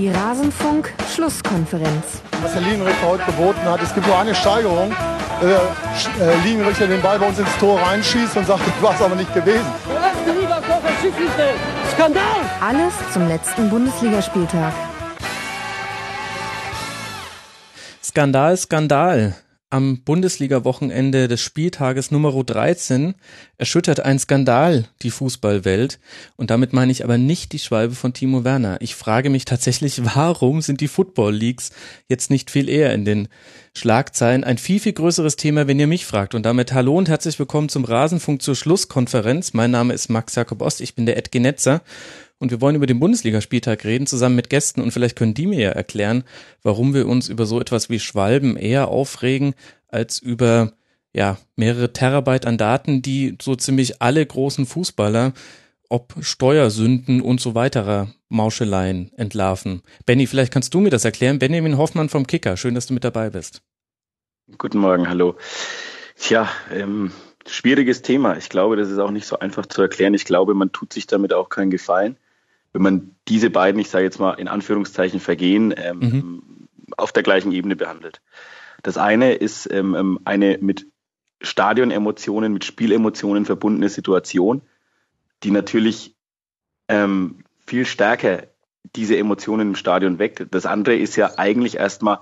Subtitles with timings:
[0.00, 2.22] Die Rasenfunk-Schlusskonferenz.
[2.40, 4.94] Was der Linienrichter heute geboten hat, es gibt nur eine Steigerung.
[5.42, 5.60] Der
[6.26, 9.14] äh, Linienrichter den Ball bei uns ins Tor reinschießt und sagt, das war es aber
[9.14, 9.66] nicht gewesen.
[11.92, 12.22] Skandal!
[12.66, 14.72] Alles zum letzten Bundesligaspieltag.
[18.02, 19.34] Skandal, Skandal.
[19.72, 23.14] Am Bundesliga-Wochenende des Spieltages Nummer 13
[23.56, 26.00] erschüttert ein Skandal die Fußballwelt.
[26.34, 28.78] Und damit meine ich aber nicht die Schwalbe von Timo Werner.
[28.80, 31.70] Ich frage mich tatsächlich, warum sind die Football Leagues
[32.08, 33.28] jetzt nicht viel eher in den
[33.72, 34.42] Schlagzeilen?
[34.42, 36.34] Ein viel, viel größeres Thema, wenn ihr mich fragt.
[36.34, 39.52] Und damit hallo und herzlich willkommen zum Rasenfunk zur Schlusskonferenz.
[39.52, 41.80] Mein Name ist Max Jakob Ost, ich bin der Ed Genetzer
[42.40, 45.60] und wir wollen über den Bundesligaspieltag reden, zusammen mit Gästen und vielleicht können die mir
[45.60, 46.24] ja erklären,
[46.62, 49.54] warum wir uns über so etwas wie Schwalben eher aufregen,
[49.88, 50.72] als über
[51.12, 55.32] ja, mehrere Terabyte an Daten, die so ziemlich alle großen Fußballer
[55.92, 59.82] ob Steuersünden und so weiterer Mauscheleien entlarven.
[60.06, 61.40] Benny, vielleicht kannst du mir das erklären.
[61.40, 63.62] Benjamin Hoffmann vom Kicker, schön, dass du mit dabei bist.
[64.56, 65.36] Guten Morgen, hallo.
[66.14, 67.10] Tja, ähm,
[67.44, 68.36] schwieriges Thema.
[68.36, 70.14] Ich glaube, das ist auch nicht so einfach zu erklären.
[70.14, 72.16] Ich glaube, man tut sich damit auch keinen Gefallen
[72.72, 76.42] wenn man diese beiden, ich sage jetzt mal in Anführungszeichen Vergehen, ähm, mhm.
[76.96, 78.20] auf der gleichen Ebene behandelt.
[78.82, 80.86] Das eine ist ähm, ähm, eine mit
[81.42, 84.62] Stadionemotionen, mit Spielemotionen verbundene Situation,
[85.42, 86.14] die natürlich
[86.88, 88.44] ähm, viel stärker
[88.96, 90.46] diese Emotionen im Stadion weckt.
[90.50, 92.20] Das andere ist ja eigentlich erstmal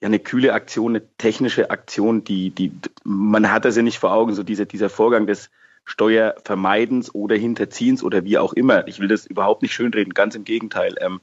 [0.00, 2.72] ja eine kühle Aktion, eine technische Aktion, die, die,
[3.04, 5.50] man hat das ja nicht vor Augen, so dieser, dieser Vorgang des
[5.84, 8.86] Steuervermeidens oder Hinterziehens oder wie auch immer.
[8.88, 10.94] Ich will das überhaupt nicht schönreden, ganz im Gegenteil.
[11.00, 11.20] Ähm,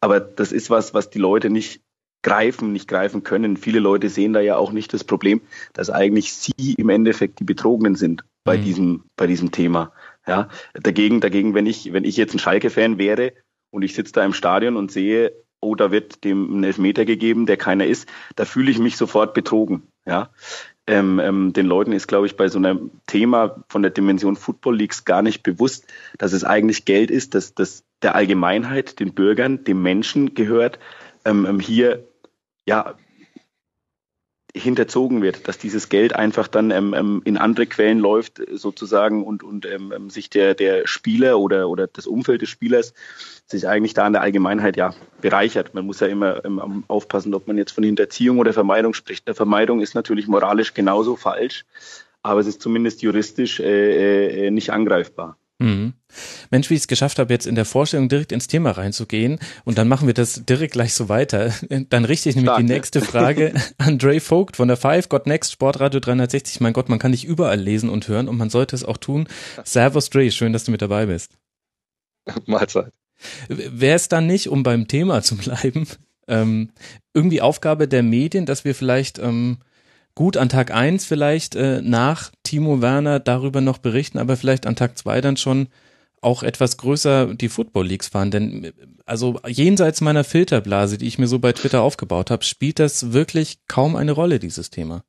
[0.00, 1.82] aber das ist was, was die Leute nicht
[2.22, 3.56] greifen, nicht greifen können.
[3.56, 5.40] Viele Leute sehen da ja auch nicht das Problem,
[5.72, 8.62] dass eigentlich sie im Endeffekt die Betrogenen sind bei mhm.
[8.62, 9.92] diesem, bei diesem Thema.
[10.26, 13.32] Ja, dagegen, dagegen, wenn ich, wenn ich jetzt ein Schalke-Fan wäre
[13.70, 17.46] und ich sitze da im Stadion und sehe, oh, da wird dem ein Elfmeter gegeben,
[17.46, 19.82] der keiner ist, da fühle ich mich sofort betrogen.
[20.06, 20.30] Ja,
[20.86, 24.76] ähm, ähm, den Leuten ist, glaube ich, bei so einem Thema von der Dimension Football
[24.76, 25.86] Leagues gar nicht bewusst,
[26.18, 30.78] dass es eigentlich Geld ist, dass das der Allgemeinheit, den Bürgern, dem Menschen gehört,
[31.24, 32.08] ähm, ähm hier
[32.66, 32.94] ja
[34.54, 39.42] hinterzogen wird, dass dieses Geld einfach dann ähm, ähm, in andere Quellen läuft sozusagen und,
[39.42, 42.94] und ähm, ähm, sich der, der Spieler oder, oder das Umfeld des Spielers
[43.46, 45.74] sich eigentlich da an der Allgemeinheit ja bereichert.
[45.74, 49.26] Man muss ja immer ähm, aufpassen, ob man jetzt von Hinterziehung oder Vermeidung spricht.
[49.26, 51.64] Eine Vermeidung ist natürlich moralisch genauso falsch,
[52.22, 55.36] aber es ist zumindest juristisch äh, äh, nicht angreifbar.
[55.60, 55.92] Mhm.
[56.50, 59.76] Mensch, wie ich es geschafft habe, jetzt in der Vorstellung direkt ins Thema reinzugehen und
[59.76, 61.52] dann machen wir das direkt gleich so weiter.
[61.90, 65.26] Dann richte ich nämlich Stark, die nächste Frage an Dre Vogt von der Five Got
[65.26, 66.60] Next Sportradio 360.
[66.60, 69.28] Mein Gott, man kann dich überall lesen und hören und man sollte es auch tun.
[69.64, 71.36] Servus Dre, schön, dass du mit dabei bist.
[72.46, 72.92] Mahlzeit.
[73.48, 75.86] Wäre es dann nicht, um beim Thema zu bleiben,
[76.26, 76.70] ähm,
[77.12, 79.58] irgendwie Aufgabe der Medien, dass wir vielleicht ähm,
[80.14, 84.76] gut an Tag eins vielleicht äh, nach Timo Werner darüber noch berichten, aber vielleicht an
[84.76, 85.68] Tag zwei dann schon
[86.20, 88.30] auch etwas größer die Football Leagues fahren.
[88.30, 88.72] Denn
[89.06, 93.58] also jenseits meiner Filterblase, die ich mir so bei Twitter aufgebaut habe, spielt das wirklich
[93.68, 95.02] kaum eine Rolle, dieses Thema.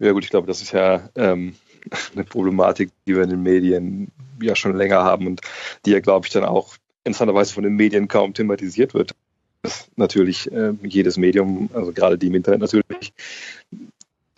[0.00, 1.54] Ja gut, ich glaube, das ist ja ähm,
[2.14, 5.40] eine Problematik, die wir in den Medien ja schon länger haben und
[5.84, 9.14] die ja, glaube ich, dann auch interessanterweise von den Medien kaum thematisiert wird
[9.96, 13.12] natürlich äh, jedes Medium, also gerade die im Internet natürlich,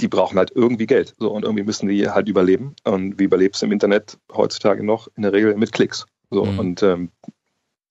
[0.00, 1.14] die brauchen halt irgendwie Geld.
[1.18, 2.74] So, und irgendwie müssen die halt überleben.
[2.84, 5.08] Und wie überlebst du im Internet heutzutage noch?
[5.16, 6.06] In der Regel mit Klicks.
[6.30, 6.58] So, mhm.
[6.58, 7.10] und ähm,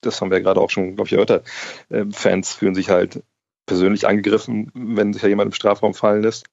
[0.02, 1.44] das haben wir gerade auch schon, glaube ich, gehört.
[1.90, 3.22] Äh, Fans fühlen sich halt
[3.66, 6.48] persönlich angegriffen, wenn sich ja jemand im Strafraum fallen lässt.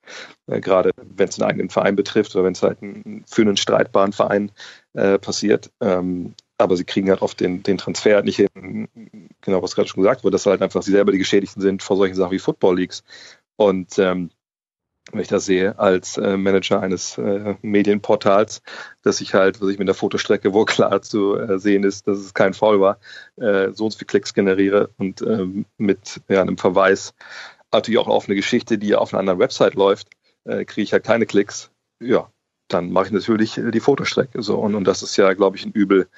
[0.47, 3.57] Äh, gerade wenn es einen eigenen Verein betrifft oder wenn es halt ein, für einen
[3.57, 4.53] streitbaren Verein
[4.93, 5.71] äh, passiert.
[5.81, 8.89] Ähm, aber sie kriegen halt oft den, den Transfer nicht hin,
[9.41, 11.97] genau was gerade schon gesagt wurde, dass halt einfach sie selber die Geschädigten sind vor
[11.97, 13.05] solchen Sachen wie Football Leagues.
[13.57, 14.31] Und ähm,
[15.13, 18.63] wenn ich das sehe als äh, Manager eines äh, Medienportals,
[19.03, 22.19] dass ich halt, was ich mit der Fotostrecke, wo klar zu äh, sehen ist, dass
[22.19, 22.99] es kein Foul war,
[23.37, 27.15] äh, so und so viele Klicks generiere und ähm, mit ja, einem Verweis
[27.73, 30.09] natürlich auch auf eine Geschichte, die auf einer anderen Website läuft,
[30.45, 31.71] äh, kriege ich halt keine Klicks.
[32.01, 32.31] Ja,
[32.69, 34.43] dann mache ich natürlich äh, die Fotostrecke.
[34.43, 34.59] So.
[34.59, 36.09] Und, und das ist ja, glaube ich, ein Übel,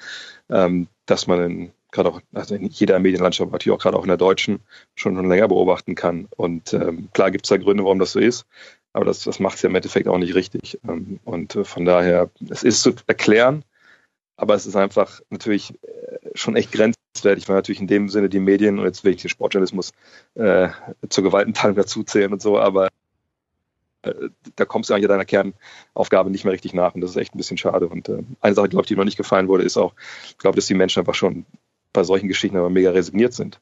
[0.49, 4.09] ähm, dass man in, gerade auch, also in jeder Medienlandschaft, natürlich auch gerade auch in
[4.09, 4.59] der deutschen,
[4.95, 6.27] schon, schon länger beobachten kann.
[6.35, 8.45] Und ähm, klar gibt es da Gründe, warum das so ist,
[8.93, 10.79] aber das, das macht es ja im Endeffekt auch nicht richtig.
[10.87, 13.63] Ähm, und äh, von daher, es ist zu erklären,
[14.35, 18.39] aber es ist einfach natürlich äh, schon echt grenzwertig, weil natürlich in dem Sinne die
[18.39, 19.91] Medien und jetzt will ich den Sportjournalismus
[20.35, 20.69] äh,
[21.09, 22.89] zur Gewaltenteilung dazuzählen und so, aber
[24.01, 27.37] da kommst du eigentlich deiner Kernaufgabe nicht mehr richtig nach und das ist echt ein
[27.37, 27.87] bisschen schade.
[27.87, 29.93] Und äh, eine Sache, glaube ich, die noch nicht gefallen wurde, ist auch,
[30.27, 31.45] ich glaube, dass die Menschen einfach schon
[31.91, 33.59] bei solchen Geschichten aber mega resigniert sind.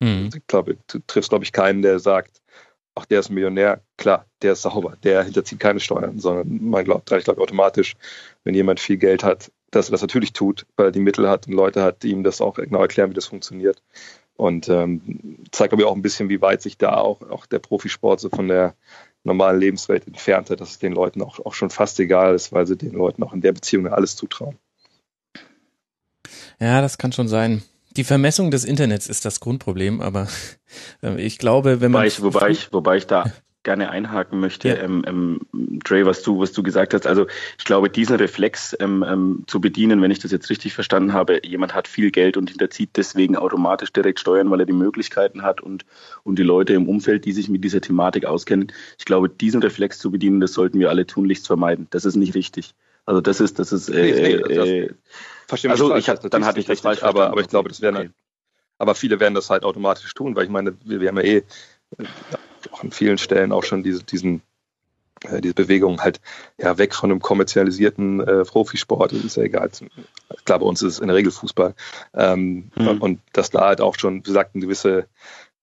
[0.00, 0.30] Mhm.
[0.34, 2.40] Ich glaube, du triffst, glaube ich, keinen, der sagt,
[2.94, 6.84] ach, der ist ein Millionär, klar, der ist sauber, der hinterzieht keine Steuern, sondern man
[6.84, 7.94] glaubt, ich glaube automatisch,
[8.44, 11.48] wenn jemand viel Geld hat, dass er das natürlich tut, weil er die Mittel hat
[11.48, 13.82] und Leute hat, die ihm das auch genau erklären, wie das funktioniert.
[14.36, 17.60] Und ähm, zeigt, glaube ich, auch ein bisschen, wie weit sich da auch, auch der
[17.60, 18.74] Profisport so von der
[19.24, 22.66] normalen Lebenswelt entfernt hat, dass es den Leuten auch, auch schon fast egal ist, weil
[22.66, 24.58] sie den Leuten auch in der Beziehung alles zutrauen.
[26.60, 27.62] Ja, das kann schon sein.
[27.96, 30.28] Die Vermessung des Internets ist das Grundproblem, aber
[31.02, 32.00] äh, ich glaube, wenn man.
[32.00, 33.24] Wobei ich, wobei ich, wobei ich da
[33.64, 34.76] gerne einhaken möchte, ja.
[34.76, 35.40] ähm, ähm,
[35.82, 37.06] Dre, was du, was du gesagt hast.
[37.06, 37.26] Also
[37.58, 41.40] ich glaube, diesen Reflex ähm, ähm, zu bedienen, wenn ich das jetzt richtig verstanden habe,
[41.44, 45.60] jemand hat viel Geld und hinterzieht deswegen automatisch direkt Steuern, weil er die Möglichkeiten hat
[45.60, 45.84] und,
[46.22, 48.72] und die Leute im Umfeld, die sich mit dieser Thematik auskennen.
[48.98, 51.88] Ich glaube, diesen Reflex zu bedienen, das sollten wir alle tunlichst vermeiden.
[51.90, 52.74] Das ist nicht richtig.
[53.06, 53.88] Also das ist, das ist.
[53.88, 54.94] Äh, nee, nee, das, äh,
[55.46, 57.80] Verstehe also falsch, ich hab, dann hatte ich das falsch aber, aber ich glaube, das
[57.80, 57.98] wäre.
[57.98, 58.10] Okay.
[58.78, 61.44] Aber viele werden das halt automatisch tun, weil ich meine, wir, wir haben ja eh
[62.72, 64.42] auch an vielen Stellen auch schon diese, diesen
[65.24, 66.20] äh, diese Bewegung halt
[66.58, 69.70] ja weg von einem kommerzialisierten äh, Profisport, das ist ja egal.
[70.44, 71.74] Klar, bei uns ist es in der Regel Fußball.
[72.14, 73.00] Ähm, mhm.
[73.00, 75.06] Und dass da halt auch schon, wie gesagt, ein gewisse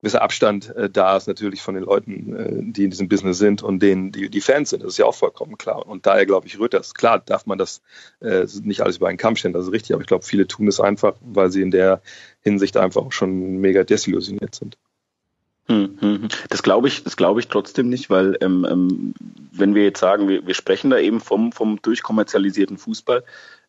[0.02, 3.62] gewisser Abstand äh, da ist natürlich von den Leuten, äh, die in diesem Business sind
[3.62, 4.84] und denen, die, die Fans sind.
[4.84, 5.86] Das ist ja auch vollkommen klar.
[5.86, 6.94] Und daher glaube ich, rührt das.
[6.94, 7.82] Klar darf man das
[8.20, 10.68] äh, nicht alles über einen Kamm stellen, das ist richtig, aber ich glaube, viele tun
[10.68, 12.02] es einfach, weil sie in der
[12.42, 14.78] Hinsicht einfach auch schon mega desillusioniert sind.
[15.68, 16.28] Hm, hm, hm.
[16.50, 19.14] Das glaube ich, das glaube ich trotzdem nicht, weil ähm, ähm,
[19.52, 23.24] wenn wir jetzt sagen, wir, wir sprechen da eben vom, vom durchkommerzialisierten Fußball,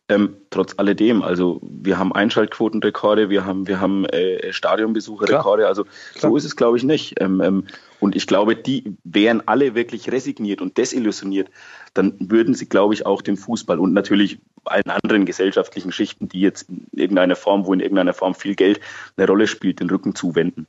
[0.09, 5.85] ähm, trotz alledem, also wir haben Einschaltquotenrekorde, wir haben, wir haben äh, Stadionbesucherrekorde, also
[6.15, 6.31] Klar.
[6.31, 7.21] so ist es glaube ich nicht.
[7.21, 7.67] Ähm, ähm,
[8.01, 11.49] und ich glaube, die wären alle wirklich resigniert und desillusioniert,
[11.93, 16.41] dann würden sie, glaube ich, auch dem Fußball und natürlich allen anderen gesellschaftlichen Schichten, die
[16.41, 18.81] jetzt in irgendeiner Form, wo in irgendeiner Form viel Geld
[19.15, 20.67] eine Rolle spielt, den Rücken zuwenden.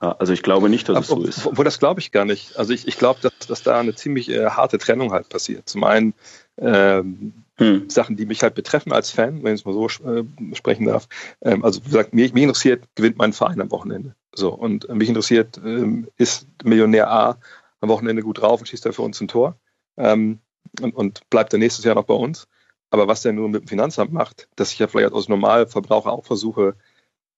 [0.00, 1.46] Also ich glaube nicht, dass Aber, es so ist.
[1.46, 2.56] Obwohl das glaube ich gar nicht.
[2.56, 5.68] Also ich, ich glaube, dass, dass da eine ziemlich äh, harte Trennung halt passiert.
[5.68, 6.14] Zum einen
[6.56, 7.90] ähm, hm.
[7.90, 10.24] Sachen, die mich halt betreffen als Fan, wenn ich es mal so äh,
[10.54, 11.06] sprechen darf.
[11.42, 14.14] Ähm, also wie gesagt, mich, mich, interessiert, gewinnt mein Verein am Wochenende.
[14.34, 17.36] So, und äh, mich interessiert, ähm, ist Millionär A
[17.80, 19.58] am Wochenende gut drauf und schießt er für uns ein Tor
[19.98, 20.38] ähm,
[20.80, 22.48] und, und bleibt er nächstes Jahr noch bei uns.
[22.88, 26.24] Aber was der nur mit dem Finanzamt macht, dass ich ja vielleicht als Normalverbraucher auch
[26.24, 26.74] versuche,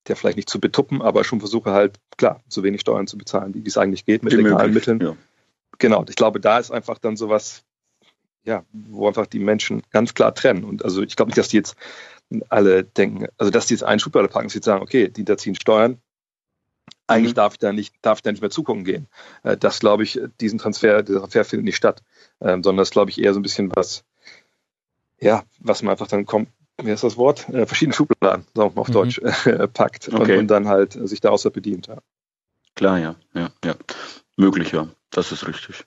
[0.08, 3.54] der vielleicht nicht zu betuppen, aber schon versuche halt, klar, so wenig Steuern zu bezahlen,
[3.54, 5.00] wie es eigentlich geht mit legalen Mitteln.
[5.00, 5.16] Ja.
[5.78, 7.64] Genau, ich glaube, da ist einfach dann sowas,
[8.44, 10.64] ja, wo einfach die Menschen ganz klar trennen.
[10.64, 11.76] Und also ich glaube nicht, dass die jetzt
[12.48, 15.54] alle denken, also dass die jetzt einen Schublade packen und sagen, okay, die da ziehen
[15.54, 16.00] Steuern,
[17.06, 17.36] eigentlich mhm.
[17.36, 19.08] darf ich da nicht, darf ich da nicht mehr zugucken gehen.
[19.42, 22.02] Äh, das glaube ich, diesen Transfer, dieser Transfer findet nicht statt,
[22.40, 24.04] ähm, sondern das glaube ich eher so ein bisschen was,
[25.20, 26.48] ja, was man einfach dann kommt,
[26.80, 27.48] wie heißt das Wort?
[27.48, 28.92] Äh, verschiedene Schubladen, sagen wir mal auf mhm.
[28.92, 30.34] Deutsch, äh, packt okay.
[30.34, 31.86] und, und, dann halt sich daraus bedient.
[31.88, 31.98] Ja.
[32.74, 33.74] Klar, ja, ja, ja.
[34.36, 34.88] Möglich, ja.
[35.10, 35.84] Das ist richtig.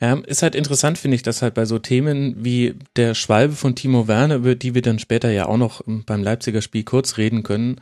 [0.00, 3.76] Ja, ist halt interessant, finde ich, dass halt bei so Themen wie der Schwalbe von
[3.76, 7.42] Timo Werner, über die wir dann später ja auch noch beim Leipziger Spiel kurz reden
[7.42, 7.80] können,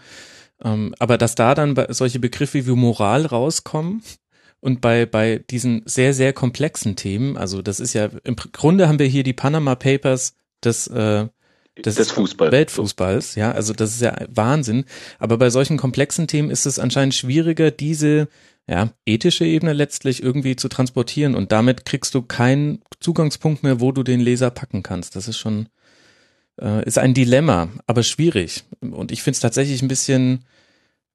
[0.62, 4.02] ähm, aber dass da dann solche Begriffe wie Moral rauskommen
[4.60, 8.98] und bei, bei diesen sehr, sehr komplexen Themen, also das ist ja, im Grunde haben
[8.98, 11.28] wir hier die Panama Papers des, äh,
[11.84, 12.52] des, des Fußball.
[12.52, 14.84] Weltfußballs, ja, also das ist ja Wahnsinn.
[15.18, 18.28] Aber bei solchen komplexen Themen ist es anscheinend schwieriger, diese
[18.68, 23.92] ja, ethische Ebene letztlich irgendwie zu transportieren und damit kriegst du keinen Zugangspunkt mehr, wo
[23.92, 25.16] du den Leser packen kannst.
[25.16, 25.68] Das ist schon,
[26.60, 28.64] äh, ist ein Dilemma, aber schwierig.
[28.80, 30.44] Und ich finde es tatsächlich ein bisschen,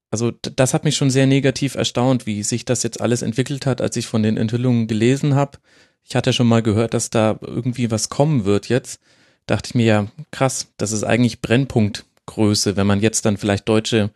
[0.10, 3.82] also das hat mich schon sehr negativ erstaunt, wie sich das jetzt alles entwickelt hat,
[3.82, 5.60] als ich von den Enthüllungen gelesen habe.
[6.04, 9.00] Ich hatte schon mal gehört, dass da irgendwie was kommen wird jetzt.
[9.46, 14.12] Dachte ich mir ja, krass, das ist eigentlich Brennpunktgröße, wenn man jetzt dann vielleicht Deutsche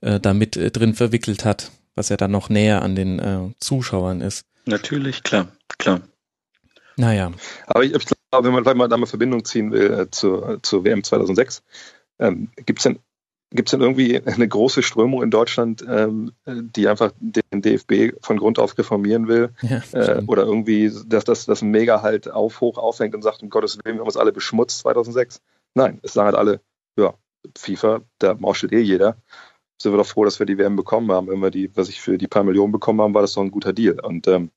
[0.00, 3.50] äh, da mit äh, drin verwickelt hat was ja dann noch näher an den äh,
[3.60, 4.46] Zuschauern ist.
[4.64, 6.00] Natürlich, klar, klar.
[6.96, 7.32] Naja.
[7.66, 10.62] Aber ich, ich glaube, wenn man, wenn man da mal Verbindung ziehen will äh, zur,
[10.62, 11.62] zur WM 2006,
[12.20, 13.00] ähm, gibt es denn
[13.50, 18.36] Gibt es denn irgendwie eine große Strömung in Deutschland, ähm, die einfach den DFB von
[18.36, 19.50] Grund auf reformieren will?
[19.62, 23.48] Ja, äh, oder irgendwie, dass das, das Mega halt auf hoch aufhängt und sagt, um
[23.48, 25.40] Gottes Willen, wir haben uns alle beschmutzt 2006?
[25.74, 26.60] Nein, es sagen halt alle,
[26.96, 27.14] ja,
[27.56, 29.16] FIFA, da mauschelt eh jeder
[29.80, 31.28] sind wir doch froh, dass wir die WM bekommen haben.
[31.28, 33.50] Wenn wir die, was ich für die paar Millionen bekommen haben, war das doch ein
[33.50, 34.00] guter Deal.
[34.00, 34.50] Und ähm,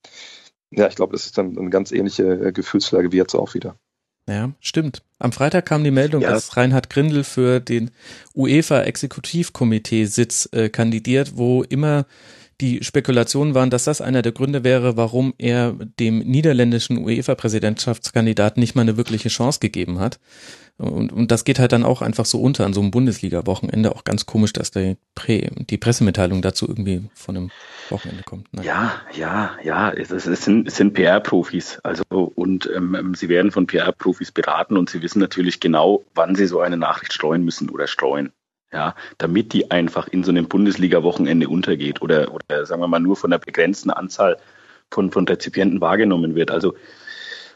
[0.71, 3.75] ja, ich glaube, das ist dann eine ganz ähnliche äh, Gefühlslage wie jetzt auch wieder.
[4.31, 5.03] Ja, stimmt.
[5.19, 6.31] Am Freitag kam die Meldung, ja.
[6.31, 7.91] dass Reinhard Grindel für den
[8.33, 12.05] UEFA-Exekutivkomitee-Sitz äh, kandidiert, wo immer
[12.61, 18.75] Die Spekulationen waren, dass das einer der Gründe wäre, warum er dem niederländischen UEFA-Präsidentschaftskandidaten nicht
[18.75, 20.19] mal eine wirkliche Chance gegeben hat.
[20.77, 23.95] Und, und das geht halt dann auch einfach so unter an so einem Bundesliga-Wochenende.
[23.95, 27.51] Auch ganz komisch, dass die, Prä die Pressemitteilung dazu irgendwie von einem
[27.89, 28.47] Wochenende kommt.
[28.51, 28.65] Nein.
[28.65, 29.91] Ja, ja, ja.
[29.91, 31.79] Es, es, es sind, es sind PR-Profis.
[31.83, 36.35] Also und ähm, ähm sie werden von PR-Profis beraten und sie wissen natürlich genau, wann
[36.35, 38.31] sie so eine Nachricht streuen müssen oder streuen.
[38.73, 43.17] Ja, damit die einfach in so einem Bundesliga-Wochenende untergeht oder, oder sagen wir mal nur
[43.17, 44.37] von einer begrenzten Anzahl
[44.89, 46.51] von, von Rezipienten wahrgenommen wird.
[46.51, 46.75] Also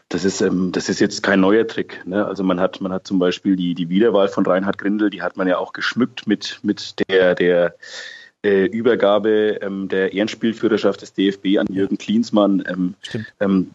[0.08, 2.02] das ist, ähm, das ist jetzt kein neuer Trick.
[2.06, 2.24] Ne?
[2.24, 5.36] Also man hat, man hat zum Beispiel die, die Wiederwahl von Reinhard Grindel, die hat
[5.36, 7.74] man ja auch geschmückt mit, mit der, der
[8.44, 12.62] äh, Übergabe ähm, der Ehrenspielführerschaft des DFB an Jürgen Klinsmann.
[12.68, 12.94] Ähm,
[13.40, 13.70] ähm,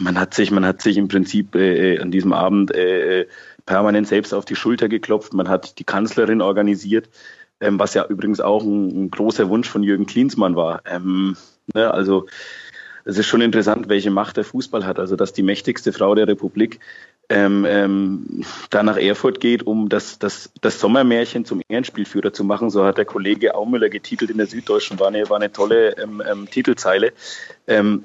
[0.00, 3.26] man hat sich, man hat sich im Prinzip äh, äh, an diesem Abend äh, äh,
[3.66, 5.34] permanent selbst auf die Schulter geklopft.
[5.34, 7.10] Man hat die Kanzlerin organisiert,
[7.60, 10.82] ähm, was ja übrigens auch ein, ein, großer Wunsch von Jürgen Klinsmann war.
[10.86, 11.36] Ähm,
[11.74, 11.92] ne?
[11.92, 12.26] Also
[13.04, 14.98] es ist schon interessant, welche Macht der Fußball hat.
[14.98, 16.80] Also dass die mächtigste Frau der Republik
[17.28, 22.70] ähm, ähm, da nach Erfurt geht, um das, das, das Sommermärchen zum Ehrenspielführer zu machen.
[22.70, 26.22] So hat der Kollege Aumüller getitelt in der Süddeutschen, war eine, war eine tolle ähm,
[26.24, 27.12] ähm, Titelzeile.
[27.66, 28.02] Ähm,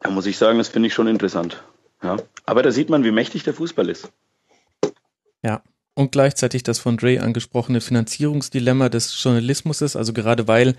[0.00, 1.62] da muss ich sagen, das finde ich schon interessant.
[2.02, 2.16] Ja.
[2.44, 4.10] Aber da sieht man, wie mächtig der Fußball ist.
[5.42, 5.62] Ja.
[5.94, 10.74] Und gleichzeitig das von Dre angesprochene Finanzierungsdilemma des Journalismus ist, also gerade weil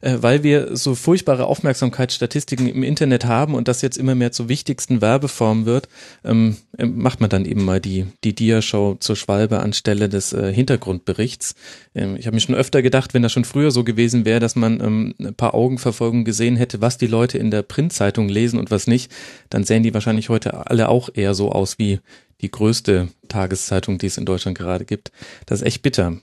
[0.00, 4.48] äh, weil wir so furchtbare Aufmerksamkeitsstatistiken im Internet haben und das jetzt immer mehr zur
[4.48, 5.88] wichtigsten Werbeform wird,
[6.24, 10.52] ähm, äh, macht man dann eben mal die, die Dia-Show zur Schwalbe anstelle des äh,
[10.52, 11.54] Hintergrundberichts.
[11.94, 14.56] Ähm, ich habe mir schon öfter gedacht, wenn das schon früher so gewesen wäre, dass
[14.56, 18.70] man ähm, ein paar Augenverfolgungen gesehen hätte, was die Leute in der Printzeitung lesen und
[18.70, 19.10] was nicht,
[19.50, 22.00] dann sähen die wahrscheinlich heute alle auch eher so aus wie
[22.40, 25.12] die größte Tageszeitung, die es in Deutschland gerade gibt.
[25.46, 26.18] Das ist echt bitter.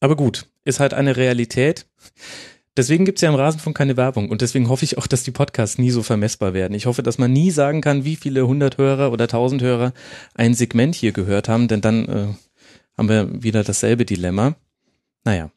[0.00, 1.86] Aber gut, ist halt eine Realität.
[2.80, 5.76] Deswegen gibt's ja im Rasenfunk keine Werbung und deswegen hoffe ich auch, dass die Podcasts
[5.76, 6.72] nie so vermessbar werden.
[6.72, 9.92] Ich hoffe, dass man nie sagen kann, wie viele hundert Hörer oder tausend Hörer
[10.34, 12.26] ein Segment hier gehört haben, denn dann äh,
[12.96, 14.56] haben wir wieder dasselbe Dilemma.
[15.24, 15.50] Naja.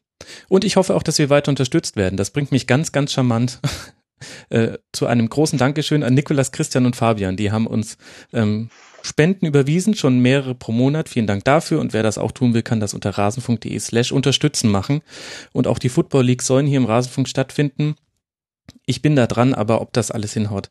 [0.50, 2.18] Und ich hoffe auch, dass wir weiter unterstützt werden.
[2.18, 3.58] Das bringt mich ganz, ganz charmant
[4.50, 7.38] äh, zu einem großen Dankeschön an Nikolas, Christian und Fabian.
[7.38, 7.96] Die haben uns
[8.34, 8.68] ähm,
[9.04, 11.10] Spenden überwiesen, schon mehrere pro Monat.
[11.10, 11.78] Vielen Dank dafür.
[11.78, 15.02] Und wer das auch tun will, kann das unter rasenfunk.de slash unterstützen machen.
[15.52, 17.96] Und auch die Football Leagues sollen hier im Rasenfunk stattfinden.
[18.86, 20.70] Ich bin da dran, aber ob das alles hinhaut,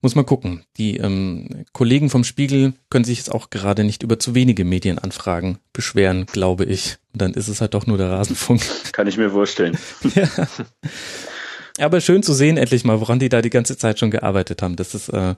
[0.00, 0.64] muss man gucken.
[0.78, 5.58] Die ähm, Kollegen vom Spiegel können sich jetzt auch gerade nicht über zu wenige Medienanfragen
[5.74, 6.96] beschweren, glaube ich.
[7.12, 8.62] Und dann ist es halt doch nur der Rasenfunk.
[8.92, 9.76] Kann ich mir vorstellen.
[10.14, 10.26] ja.
[11.78, 14.76] Aber schön zu sehen, endlich mal, woran die da die ganze Zeit schon gearbeitet haben.
[14.76, 15.34] Das ist äh,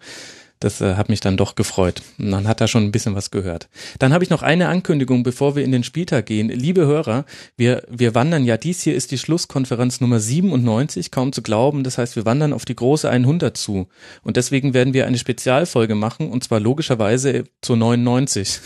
[0.60, 2.02] das äh, hat mich dann doch gefreut.
[2.16, 3.68] Man hat da schon ein bisschen was gehört.
[3.98, 6.48] Dann habe ich noch eine Ankündigung, bevor wir in den Spieltag gehen.
[6.48, 7.24] Liebe Hörer,
[7.56, 11.84] wir, wir wandern ja, dies hier ist die Schlusskonferenz Nummer 97, kaum zu glauben.
[11.84, 13.88] Das heißt, wir wandern auf die große 100 zu.
[14.22, 18.60] Und deswegen werden wir eine Spezialfolge machen, und zwar logischerweise zur 99.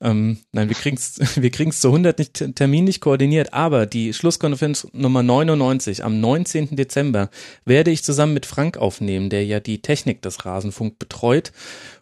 [0.00, 4.12] Ähm, nein, wir kriegen es wir kriegen's zu 100 nicht, Termin nicht koordiniert, aber die
[4.12, 6.76] Schlusskonferenz Nummer 99 am 19.
[6.76, 7.30] Dezember
[7.64, 11.52] werde ich zusammen mit Frank aufnehmen, der ja die Technik des Rasenfunk betreut.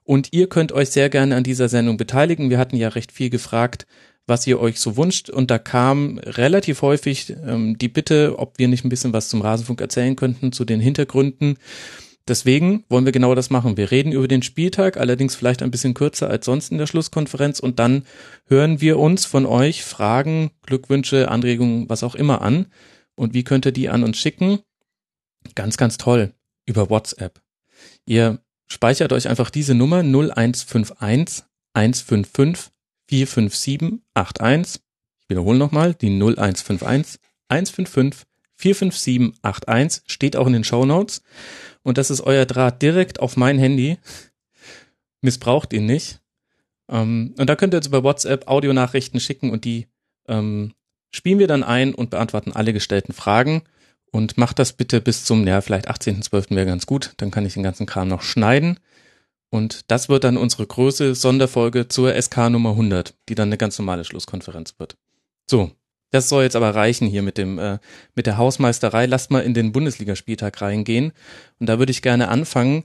[0.02, 2.50] Und ihr könnt euch sehr gerne an dieser Sendung beteiligen.
[2.50, 3.86] Wir hatten ja recht viel gefragt,
[4.26, 5.30] was ihr euch so wünscht.
[5.30, 9.40] Und da kam relativ häufig ähm, die Bitte, ob wir nicht ein bisschen was zum
[9.40, 11.58] Rasenfunk erzählen könnten, zu den Hintergründen.
[12.26, 13.76] Deswegen wollen wir genau das machen.
[13.76, 17.60] Wir reden über den Spieltag, allerdings vielleicht ein bisschen kürzer als sonst in der Schlusskonferenz
[17.60, 18.06] und dann
[18.46, 22.66] hören wir uns von euch Fragen, Glückwünsche, Anregungen, was auch immer an.
[23.14, 24.60] Und wie könnt ihr die an uns schicken?
[25.54, 26.32] Ganz, ganz toll.
[26.66, 27.42] Über WhatsApp.
[28.06, 32.72] Ihr speichert euch einfach diese Nummer 0151 155
[33.08, 34.82] 457 81.
[35.20, 41.22] Ich wiederhole nochmal die 0151 155 45781 steht auch in den Show Notes
[41.82, 43.98] und das ist euer Draht direkt auf mein Handy.
[45.20, 46.20] Missbraucht ihn nicht.
[46.88, 49.86] Ähm, und da könnt ihr jetzt über WhatsApp Audionachrichten schicken und die
[50.28, 50.74] ähm,
[51.10, 53.62] spielen wir dann ein und beantworten alle gestellten Fragen.
[54.10, 56.54] Und macht das bitte bis zum, ja, vielleicht 18.12.
[56.54, 57.14] wäre ganz gut.
[57.16, 58.78] Dann kann ich den ganzen Kram noch schneiden.
[59.50, 63.76] Und das wird dann unsere große Sonderfolge zur SK Nummer 100, die dann eine ganz
[63.76, 64.96] normale Schlusskonferenz wird.
[65.50, 65.72] So,
[66.14, 67.78] das soll jetzt aber reichen hier mit dem äh,
[68.14, 69.06] mit der Hausmeisterei.
[69.06, 71.12] Lasst mal in den Bundesligaspieltag reingehen.
[71.58, 72.84] Und da würde ich gerne anfangen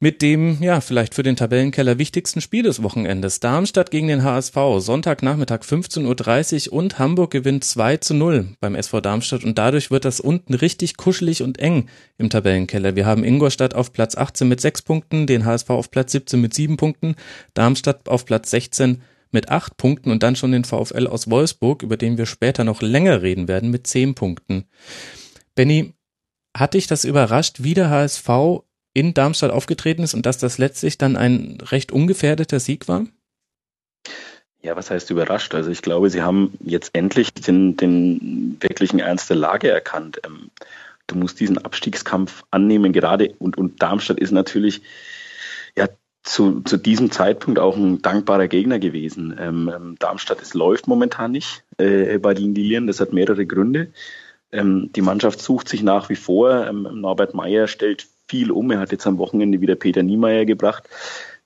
[0.00, 3.40] mit dem, ja, vielleicht für den Tabellenkeller wichtigsten Spiel des Wochenendes.
[3.40, 9.00] Darmstadt gegen den HSV, Sonntagnachmittag 15.30 Uhr und Hamburg gewinnt 2 zu 0 beim SV
[9.00, 12.96] Darmstadt und dadurch wird das unten richtig kuschelig und eng im Tabellenkeller.
[12.96, 16.52] Wir haben Ingolstadt auf Platz 18 mit 6 Punkten, den HSV auf Platz 17 mit
[16.52, 17.14] 7 Punkten,
[17.54, 19.00] Darmstadt auf Platz 16
[19.34, 22.80] mit acht Punkten und dann schon den VfL aus Wolfsburg, über den wir später noch
[22.80, 24.64] länger reden werden, mit zehn Punkten.
[25.54, 25.92] Benny,
[26.56, 28.28] Hat dich das überrascht, wie der HSV
[28.94, 33.06] in Darmstadt aufgetreten ist und dass das letztlich dann ein recht ungefährdeter Sieg war?
[34.62, 35.54] Ja, was heißt überrascht?
[35.54, 40.20] Also ich glaube, sie haben jetzt endlich den, den wirklichen Ernst der Lage erkannt.
[40.24, 40.50] Ähm,
[41.06, 44.80] du musst diesen Abstiegskampf annehmen, gerade und, und Darmstadt ist natürlich
[46.24, 49.36] zu, zu diesem Zeitpunkt auch ein dankbarer Gegner gewesen.
[49.38, 53.92] Ähm, ähm Darmstadt, es läuft momentan nicht äh, bei den Lilien, das hat mehrere Gründe.
[54.50, 56.66] Ähm, die Mannschaft sucht sich nach wie vor.
[56.66, 58.70] Ähm, Norbert Meyer stellt viel um.
[58.70, 60.84] Er hat jetzt am Wochenende wieder Peter Niemeyer gebracht,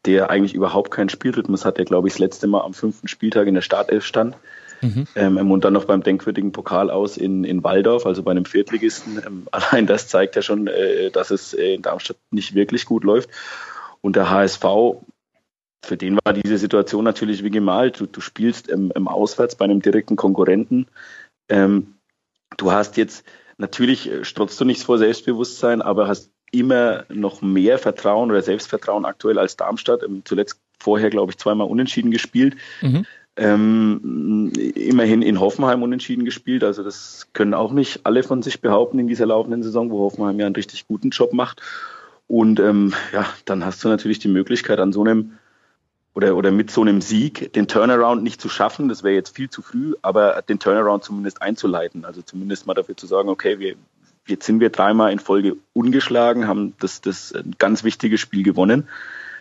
[0.06, 3.48] der eigentlich überhaupt keinen Spielrhythmus hat, der, glaube ich, das letzte Mal am fünften Spieltag
[3.48, 4.36] in der Startelf stand.
[4.80, 5.06] Mhm.
[5.16, 9.20] Ähm, und dann noch beim denkwürdigen Pokal aus in, in Waldorf, also bei einem Viertligisten.
[9.26, 13.02] Ähm, allein das zeigt ja schon, äh, dass es äh, in Darmstadt nicht wirklich gut
[13.02, 13.30] läuft.
[14.00, 14.64] Und der HSV,
[15.84, 18.00] für den war diese Situation natürlich wie gemalt.
[18.00, 20.86] Du, du spielst im, im Auswärts bei einem direkten Konkurrenten.
[21.48, 21.94] Ähm,
[22.56, 23.24] du hast jetzt,
[23.56, 29.04] natürlich äh, strotzt du nichts vor Selbstbewusstsein, aber hast immer noch mehr Vertrauen oder Selbstvertrauen
[29.04, 30.02] aktuell als Darmstadt.
[30.02, 32.56] Ähm, zuletzt vorher, glaube ich, zweimal unentschieden gespielt.
[32.80, 33.06] Mhm.
[33.36, 36.64] Ähm, immerhin in Hoffenheim unentschieden gespielt.
[36.64, 40.40] Also das können auch nicht alle von sich behaupten in dieser laufenden Saison, wo Hoffenheim
[40.40, 41.62] ja einen richtig guten Job macht.
[42.28, 45.32] Und ähm, ja, dann hast du natürlich die Möglichkeit, an so einem
[46.14, 49.50] oder, oder mit so einem Sieg den Turnaround nicht zu schaffen, das wäre jetzt viel
[49.50, 52.04] zu früh, aber den Turnaround zumindest einzuleiten.
[52.04, 53.76] Also zumindest mal dafür zu sagen, okay, wir,
[54.28, 58.86] Jetzt sind wir dreimal in Folge ungeschlagen, haben das, das ein ganz wichtige Spiel gewonnen.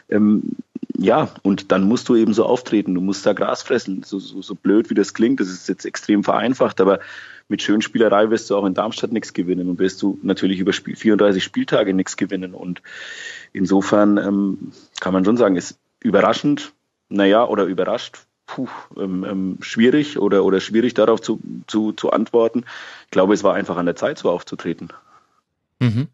[0.09, 0.55] Ähm,
[0.97, 2.95] ja, und dann musst du eben so auftreten.
[2.95, 4.03] Du musst da Gras fressen.
[4.03, 6.99] So, so, so blöd wie das klingt, das ist jetzt extrem vereinfacht, aber
[7.49, 10.95] mit Schönspielerei wirst du auch in Darmstadt nichts gewinnen und wirst du natürlich über Spiel,
[10.95, 12.53] 34 Spieltage nichts gewinnen.
[12.53, 12.81] Und
[13.53, 16.73] insofern ähm, kann man schon sagen, ist überraschend,
[17.09, 22.65] naja, oder überrascht, puh, ähm, ähm, schwierig oder, oder schwierig darauf zu, zu, zu antworten.
[23.05, 24.89] Ich glaube, es war einfach an der Zeit, so aufzutreten.
[25.79, 26.07] Mhm.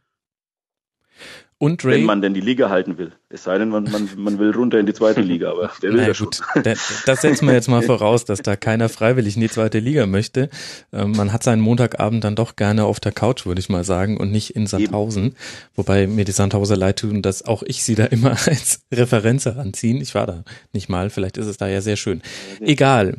[1.63, 3.13] Und Ray, Wenn man denn die Liga halten will.
[3.29, 6.01] Es sei denn, man, man, man will runter in die zweite Liga, aber der will
[6.01, 6.41] ja gut,
[7.05, 10.49] das setzen wir jetzt mal voraus, dass da keiner freiwillig in die zweite Liga möchte.
[10.91, 14.17] Ähm, man hat seinen Montagabend dann doch gerne auf der Couch, würde ich mal sagen,
[14.17, 15.27] und nicht in Sandhausen.
[15.27, 15.35] Eben.
[15.73, 20.01] Wobei mir die Sandhauser leid tun, dass auch ich sie da immer als Referenz heranziehen.
[20.01, 22.21] Ich war da nicht mal, vielleicht ist es da ja sehr schön.
[22.59, 23.15] Egal.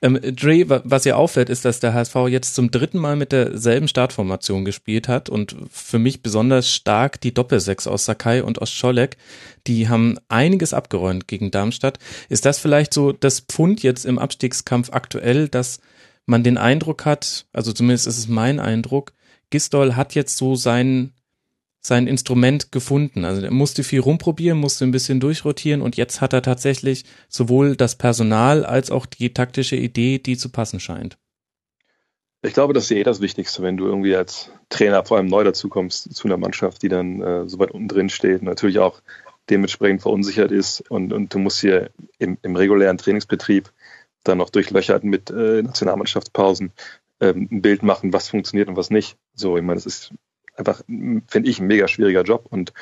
[0.00, 3.88] Ähm, Dre, was ihr auffällt, ist, dass der HSV jetzt zum dritten Mal mit derselben
[3.88, 9.16] Startformation gespielt hat und für mich besonders stark die Doppelsechs aus Sakai und aus Scholek,
[9.66, 11.98] die haben einiges abgeräumt gegen Darmstadt.
[12.28, 15.80] Ist das vielleicht so das Pfund jetzt im Abstiegskampf aktuell, dass
[16.26, 19.14] man den Eindruck hat, also zumindest ist es mein Eindruck,
[19.50, 21.12] Gistol hat jetzt so seinen
[21.80, 23.24] sein Instrument gefunden.
[23.24, 27.76] Also er musste viel rumprobieren, musste ein bisschen durchrotieren und jetzt hat er tatsächlich sowohl
[27.76, 31.18] das Personal als auch die taktische Idee, die zu passen scheint.
[32.42, 35.42] Ich glaube, das ist eh das Wichtigste, wenn du irgendwie als Trainer vor allem neu
[35.42, 39.02] dazukommst zu einer Mannschaft, die dann äh, so weit unten drin steht, natürlich auch
[39.50, 43.72] dementsprechend verunsichert ist und, und du musst hier im, im regulären Trainingsbetrieb
[44.24, 46.72] dann noch durchlöchert mit äh, Nationalmannschaftspausen
[47.20, 49.16] ähm, ein Bild machen, was funktioniert und was nicht.
[49.34, 50.12] So, ich meine, das ist
[50.58, 52.46] einfach, finde ich, ein mega schwieriger Job.
[52.50, 52.72] Und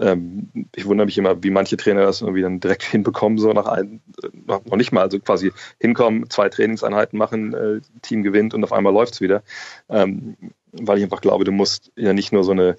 [0.00, 3.66] ähm, ich wundere mich immer, wie manche Trainer das irgendwie dann direkt hinbekommen, so nach
[3.66, 4.00] ein,
[4.46, 8.72] noch, noch nicht mal, also quasi hinkommen, zwei Trainingseinheiten machen, äh, Team gewinnt und auf
[8.72, 9.42] einmal läuft's wieder.
[9.88, 10.36] Ähm,
[10.72, 12.76] weil ich einfach glaube, du musst ja nicht nur so eine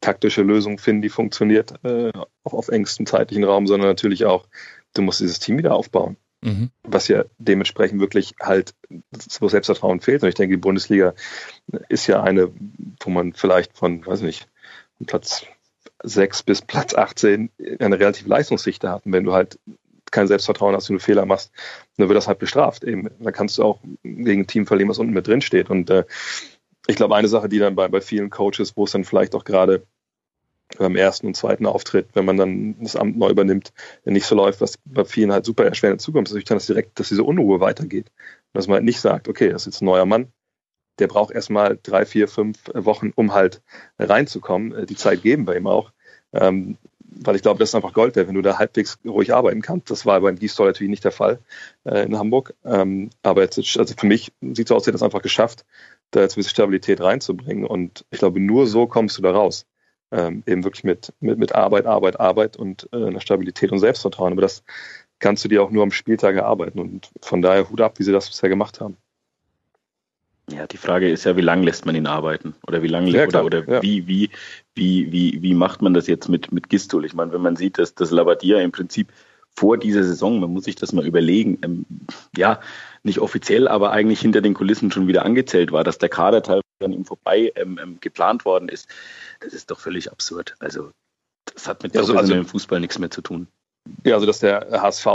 [0.00, 2.12] taktische Lösung finden, die funktioniert, äh,
[2.44, 4.46] auch auf engstem zeitlichen Raum, sondern natürlich auch,
[4.94, 6.16] du musst dieses Team wieder aufbauen.
[6.42, 6.70] Mhm.
[6.84, 8.74] Was ja dementsprechend wirklich halt,
[9.40, 10.22] wo Selbstvertrauen fehlt.
[10.22, 11.14] Und ich denke, die Bundesliga
[11.88, 12.50] ist ja eine,
[13.00, 14.48] wo man vielleicht von, weiß nicht,
[15.06, 15.44] Platz
[16.02, 19.04] 6 bis Platz 18 eine relativ Leistungssichte hat.
[19.06, 19.58] Und wenn du halt
[20.10, 21.52] kein Selbstvertrauen hast, wenn du Fehler machst,
[21.96, 22.84] dann wird das halt bestraft.
[22.84, 25.70] Eben, dann kannst du auch gegen ein Team verlieren, was unten mit drin steht.
[25.70, 26.04] Und äh,
[26.86, 29.44] ich glaube, eine Sache, die dann bei, bei vielen Coaches, wo es dann vielleicht auch
[29.44, 29.86] gerade
[30.78, 33.72] beim ersten und zweiten Auftritt, wenn man dann das Amt neu übernimmt,
[34.04, 36.98] nicht so läuft, was bei vielen halt super erschwerend zukommt, ist natürlich dann, dass direkt,
[36.98, 38.06] dass diese Unruhe weitergeht.
[38.06, 40.32] Und dass man halt nicht sagt, okay, das ist jetzt ein neuer Mann,
[40.98, 43.62] der braucht erstmal drei, vier, fünf Wochen, um halt
[43.98, 44.72] reinzukommen.
[44.72, 45.92] Äh, die Zeit geben wir ihm auch.
[46.32, 46.76] Ähm,
[47.12, 49.90] weil ich glaube, das ist einfach Gold wert, wenn du da halbwegs ruhig arbeiten kannst.
[49.90, 51.40] Das war beim Gießtor natürlich nicht der Fall
[51.84, 52.54] äh, in Hamburg.
[52.64, 55.64] Ähm, aber jetzt, also für mich sieht so aus, er hat es einfach geschafft,
[56.12, 57.64] da jetzt ein bisschen Stabilität reinzubringen.
[57.66, 59.66] Und ich glaube, nur so kommst du da raus
[60.10, 64.32] ähm, eben wirklich mit, mit, mit Arbeit, Arbeit, Arbeit und äh, einer Stabilität und Selbstvertrauen.
[64.32, 64.64] Aber das
[65.18, 66.80] kannst du dir auch nur am Spieltag erarbeiten.
[66.80, 68.96] Und von daher Hut ab, wie sie das bisher gemacht haben.
[70.50, 72.54] Ja, die Frage ist ja, wie lange lässt man ihn arbeiten?
[72.66, 73.82] Oder wie lange ja, oder, oder ja.
[73.82, 74.30] wie, wie,
[74.74, 77.04] wie, wie, wie macht man das jetzt mit, mit Gistol?
[77.04, 79.12] Ich meine, wenn man sieht, dass das Labadia im Prinzip
[79.56, 81.84] vor dieser Saison, man muss sich das mal überlegen, ähm,
[82.36, 82.60] ja,
[83.02, 86.64] nicht offiziell, aber eigentlich hinter den Kulissen schon wieder angezählt war, dass der Kader teilweise
[86.82, 88.88] an ihm vorbei ähm, ähm, geplant worden ist,
[89.40, 90.54] das ist doch völlig absurd.
[90.58, 90.90] Also
[91.54, 93.48] das hat mit, also, also, Fußball nichts mehr zu tun.
[94.04, 95.06] Ja, also dass der HSV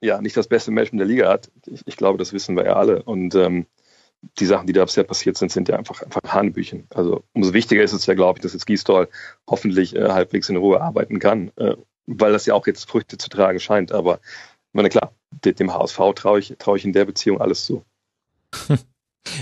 [0.00, 2.64] ja nicht das beste Match in der Liga hat, ich, ich glaube, das wissen wir
[2.64, 3.02] ja alle.
[3.02, 3.66] Und ähm,
[4.38, 6.86] die Sachen, die da bisher passiert sind, sind ja einfach, einfach Hanebüchen.
[6.90, 9.08] Also umso wichtiger ist es ja, glaube ich, dass jetzt Gisdol
[9.48, 13.28] hoffentlich äh, halbwegs in Ruhe arbeiten kann, äh, weil das ja auch jetzt Früchte zu
[13.28, 13.92] tragen scheint.
[13.92, 14.20] Aber
[14.68, 15.12] ich meine, klar,
[15.44, 17.84] dem HSV traue ich, traue ich in der Beziehung alles zu.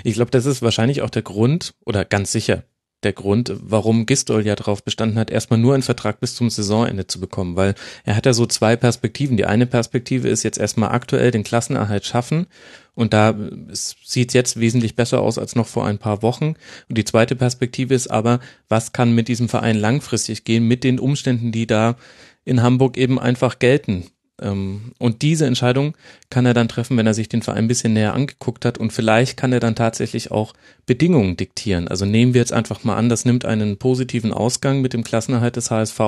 [0.02, 2.64] Ich glaube, das ist wahrscheinlich auch der Grund oder ganz sicher
[3.02, 7.06] der Grund, warum Gistol ja darauf bestanden hat, erstmal nur einen Vertrag bis zum Saisonende
[7.06, 9.36] zu bekommen, weil er hat ja so zwei Perspektiven.
[9.36, 12.46] Die eine Perspektive ist jetzt erstmal aktuell den Klassenerhalt schaffen
[12.94, 13.34] und da
[13.70, 16.54] sieht es jetzt wesentlich besser aus als noch vor ein paar Wochen.
[16.88, 20.98] Und die zweite Perspektive ist aber, was kann mit diesem Verein langfristig gehen, mit den
[20.98, 21.96] Umständen, die da
[22.44, 24.06] in Hamburg eben einfach gelten.
[24.40, 25.96] Ähm, und diese Entscheidung
[26.28, 28.92] kann er dann treffen, wenn er sich den Verein ein bisschen näher angeguckt hat und
[28.92, 30.52] vielleicht kann er dann tatsächlich auch
[30.84, 31.88] Bedingungen diktieren.
[31.88, 35.56] Also nehmen wir jetzt einfach mal an, das nimmt einen positiven Ausgang mit dem Klassenerhalt
[35.56, 36.00] des HSV,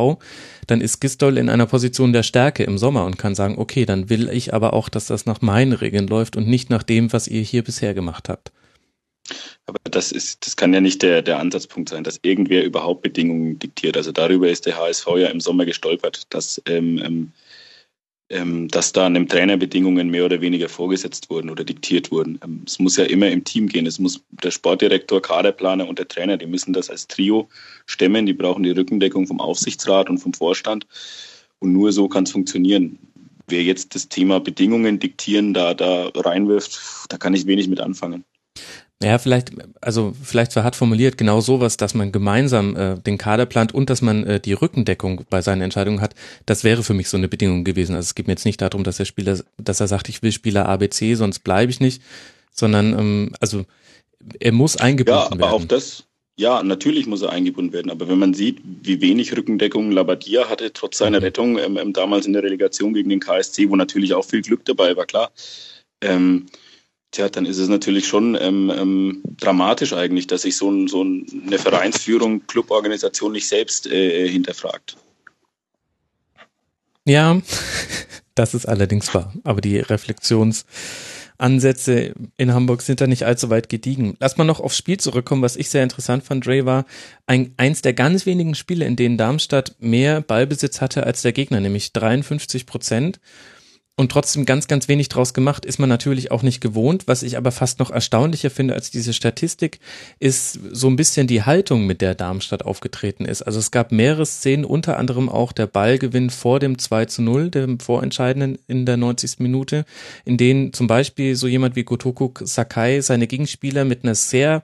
[0.66, 4.10] dann ist Gistol in einer Position der Stärke im Sommer und kann sagen, okay, dann
[4.10, 7.28] will ich aber auch, dass das nach meinen Regeln läuft und nicht nach dem, was
[7.28, 8.52] ihr hier bisher gemacht habt.
[9.66, 13.58] Aber das ist, das kann ja nicht der, der Ansatzpunkt sein, dass irgendwer überhaupt Bedingungen
[13.58, 13.96] diktiert.
[13.96, 17.32] Also darüber ist der HSV ja im Sommer gestolpert, dass ähm, ähm, ähm,
[18.30, 22.38] dass da einem Trainer Bedingungen mehr oder weniger vorgesetzt wurden oder diktiert wurden.
[22.44, 23.86] Ähm, es muss ja immer im Team gehen.
[23.86, 27.48] Es muss der Sportdirektor, Kaderplaner und der Trainer, die müssen das als Trio
[27.86, 28.26] stemmen.
[28.26, 30.86] Die brauchen die Rückendeckung vom Aufsichtsrat und vom Vorstand.
[31.58, 32.98] Und nur so kann es funktionieren.
[33.46, 38.24] Wer jetzt das Thema Bedingungen diktieren da, da reinwirft, da kann ich wenig mit anfangen.
[39.00, 43.72] Ja, vielleicht, also vielleicht hart formuliert, genau sowas, dass man gemeinsam äh, den Kader plant
[43.72, 47.16] und dass man äh, die Rückendeckung bei seinen Entscheidungen hat, das wäre für mich so
[47.16, 47.94] eine Bedingung gewesen.
[47.94, 50.32] Also es geht mir jetzt nicht darum, dass der Spieler, dass er sagt, ich will
[50.32, 52.02] Spieler ABC, sonst bleibe ich nicht,
[52.50, 53.64] sondern ähm, also
[54.40, 55.38] er muss eingebunden werden.
[55.40, 55.62] Ja, aber werden.
[55.62, 56.04] auch das,
[56.38, 57.90] ja, natürlich muss er eingebunden werden.
[57.90, 61.24] Aber wenn man sieht, wie wenig Rückendeckung Labadia hatte, trotz seiner mhm.
[61.24, 64.64] Rettung ähm, ähm, damals in der Relegation gegen den KSC, wo natürlich auch viel Glück
[64.64, 65.30] dabei war, klar.
[66.00, 66.46] Ähm,
[67.11, 71.01] Tja, dann ist es natürlich schon ähm, ähm, dramatisch eigentlich, dass sich so, ein, so
[71.01, 74.99] eine Vereinsführung, Cluborganisation nicht selbst äh, hinterfragt.
[77.07, 77.40] Ja,
[78.35, 79.33] das ist allerdings wahr.
[79.42, 84.18] Aber die Reflexionsansätze in Hamburg sind da nicht allzu weit gediegen.
[84.21, 85.40] Lass mal noch aufs Spiel zurückkommen.
[85.40, 86.85] Was ich sehr interessant fand, Dre, war
[87.27, 91.61] ein, eins der ganz wenigen Spiele, in denen Darmstadt mehr Ballbesitz hatte als der Gegner,
[91.61, 93.18] nämlich 53 Prozent
[93.98, 97.08] und trotzdem ganz, ganz wenig draus gemacht, ist man natürlich auch nicht gewohnt.
[97.08, 99.80] Was ich aber fast noch erstaunlicher finde als diese Statistik,
[100.20, 103.42] ist so ein bisschen die Haltung, mit der Darmstadt aufgetreten ist.
[103.42, 107.50] Also es gab mehrere Szenen, unter anderem auch der Ballgewinn vor dem 2 zu 0,
[107.50, 109.40] dem Vorentscheidenden in der 90.
[109.40, 109.84] Minute,
[110.24, 114.62] in denen zum Beispiel so jemand wie Gotoku Sakai seine Gegenspieler mit einer sehr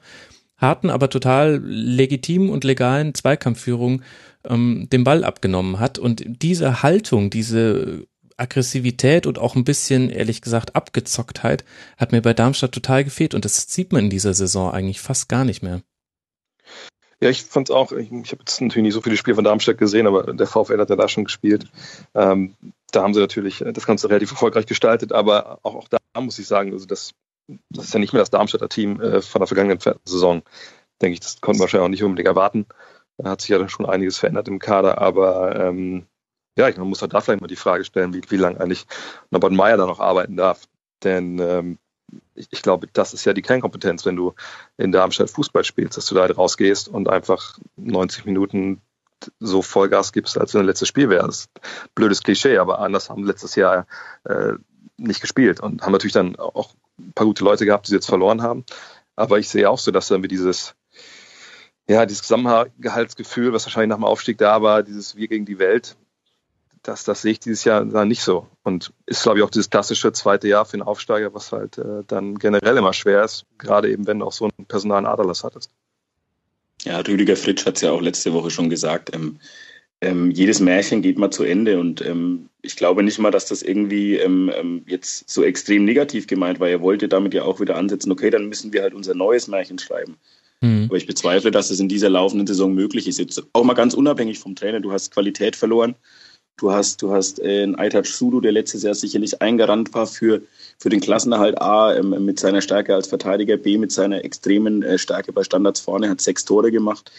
[0.59, 4.03] harten, aber total legitimen und legalen Zweikampfführung
[4.45, 5.99] ähm, den Ball abgenommen hat.
[5.99, 11.65] Und diese Haltung, diese Aggressivität und auch ein bisschen, ehrlich gesagt, Abgezocktheit
[11.97, 15.29] hat mir bei Darmstadt total gefehlt und das sieht man in dieser Saison eigentlich fast
[15.29, 15.83] gar nicht mehr.
[17.21, 19.45] Ja, ich fand es auch, ich, ich habe jetzt natürlich nicht so viele Spiele von
[19.45, 21.67] Darmstadt gesehen, aber der VfL hat ja da schon gespielt.
[22.15, 22.55] Ähm,
[22.91, 26.47] da haben sie natürlich das Ganze relativ erfolgreich gestaltet, aber auch, auch da muss ich
[26.47, 27.13] sagen, also das,
[27.71, 30.43] das ist ja nicht mehr das Darmstädter Team äh, von der vergangenen Saison.
[31.01, 32.67] Denke ich, das konnten wir wahrscheinlich auch nicht unbedingt erwarten.
[33.17, 36.07] Da hat sich ja dann schon einiges verändert im Kader, aber ähm,
[36.57, 38.87] ja, ich, man muss halt da vielleicht mal die Frage stellen, wie, wie lange eigentlich
[39.31, 40.63] Norbert Meyer da noch arbeiten darf.
[41.03, 41.79] Denn ähm,
[42.35, 44.35] ich, ich, glaube, das ist ja die Kernkompetenz, wenn du
[44.77, 48.81] in Darmstadt Fußball spielst, dass du da halt rausgehst und einfach 90 Minuten
[49.41, 51.27] so Vollgas gibst, als wenn das letztes Spiel wäre.
[51.27, 53.87] Das ist ein blödes Klischee, aber anders haben letztes Jahr
[54.25, 54.55] äh,
[54.97, 58.07] nicht gespielt und haben natürlich dann auch ein paar gute Leute gehabt, die sie jetzt
[58.07, 58.65] verloren haben.
[59.17, 60.75] Aber ich sehe auch so, dass dann wie dieses,
[61.89, 65.97] ja, dieses Zusammenhaltsgefühl, was wahrscheinlich nach dem Aufstieg da war, dieses Wir gegen die Welt,
[66.85, 68.47] das, das sehe ich dieses Jahr nicht so.
[68.63, 72.05] Und ist, glaube ich, auch dieses klassische zweite Jahr für einen Aufsteiger, was halt äh,
[72.07, 75.71] dann generell immer schwer ist, gerade eben, wenn du auch so einen personalen Aderlass hattest.
[76.83, 79.15] Ja, Rüdiger Fritsch hat es ja auch letzte Woche schon gesagt.
[79.15, 79.39] Ähm,
[80.03, 83.63] ähm, jedes Märchen geht mal zu Ende und ähm, ich glaube nicht mal, dass das
[83.63, 86.69] irgendwie ähm, ähm, jetzt so extrem negativ gemeint war.
[86.69, 89.79] Er wollte damit ja auch wieder ansetzen, okay, dann müssen wir halt unser neues Märchen
[89.79, 90.17] schreiben.
[90.61, 90.85] Mhm.
[90.89, 93.19] Aber ich bezweifle, dass es in dieser laufenden Saison möglich ist.
[93.19, 94.81] Jetzt auch mal ganz unabhängig vom Trainer.
[94.81, 95.95] Du hast Qualität verloren.
[96.57, 100.43] Du hast, du hast äh, einen Aitaj Sudu, der letztes Jahr sicherlich eingerannt war für,
[100.79, 104.97] für den Klassenerhalt A ähm, mit seiner Stärke als Verteidiger, B mit seiner extremen äh,
[104.99, 107.11] Stärke bei Standards vorne, hat sechs Tore gemacht.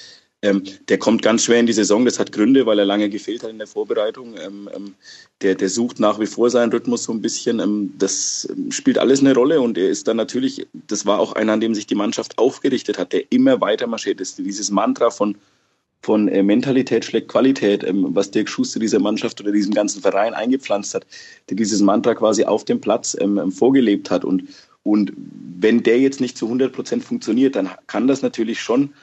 [0.41, 2.06] Ähm, der kommt ganz schwer in die Saison.
[2.06, 4.36] Das hat Gründe, weil er lange gefehlt hat in der Vorbereitung.
[4.38, 4.95] Ähm, ähm,
[5.41, 7.60] der, der sucht nach wie vor seinen Rhythmus so ein bisschen.
[7.60, 11.34] Ähm, das ähm, spielt alles eine Rolle und er ist dann natürlich, das war auch
[11.34, 14.38] einer, an dem sich die Mannschaft aufgerichtet hat, der immer weiter marschiert ist.
[14.38, 15.36] Dieses Mantra von
[16.06, 20.36] von äh, Mentalität schlägt Qualität, ähm, was Dirk Schuster dieser Mannschaft oder diesem ganzen Verein
[20.36, 21.08] eingepflanzt hat,
[21.50, 24.24] der dieses Mantra quasi auf dem Platz ähm, ähm vorgelebt hat.
[24.24, 24.44] Und,
[24.84, 28.94] und wenn der jetzt nicht zu 100 Prozent funktioniert, dann kann das natürlich schon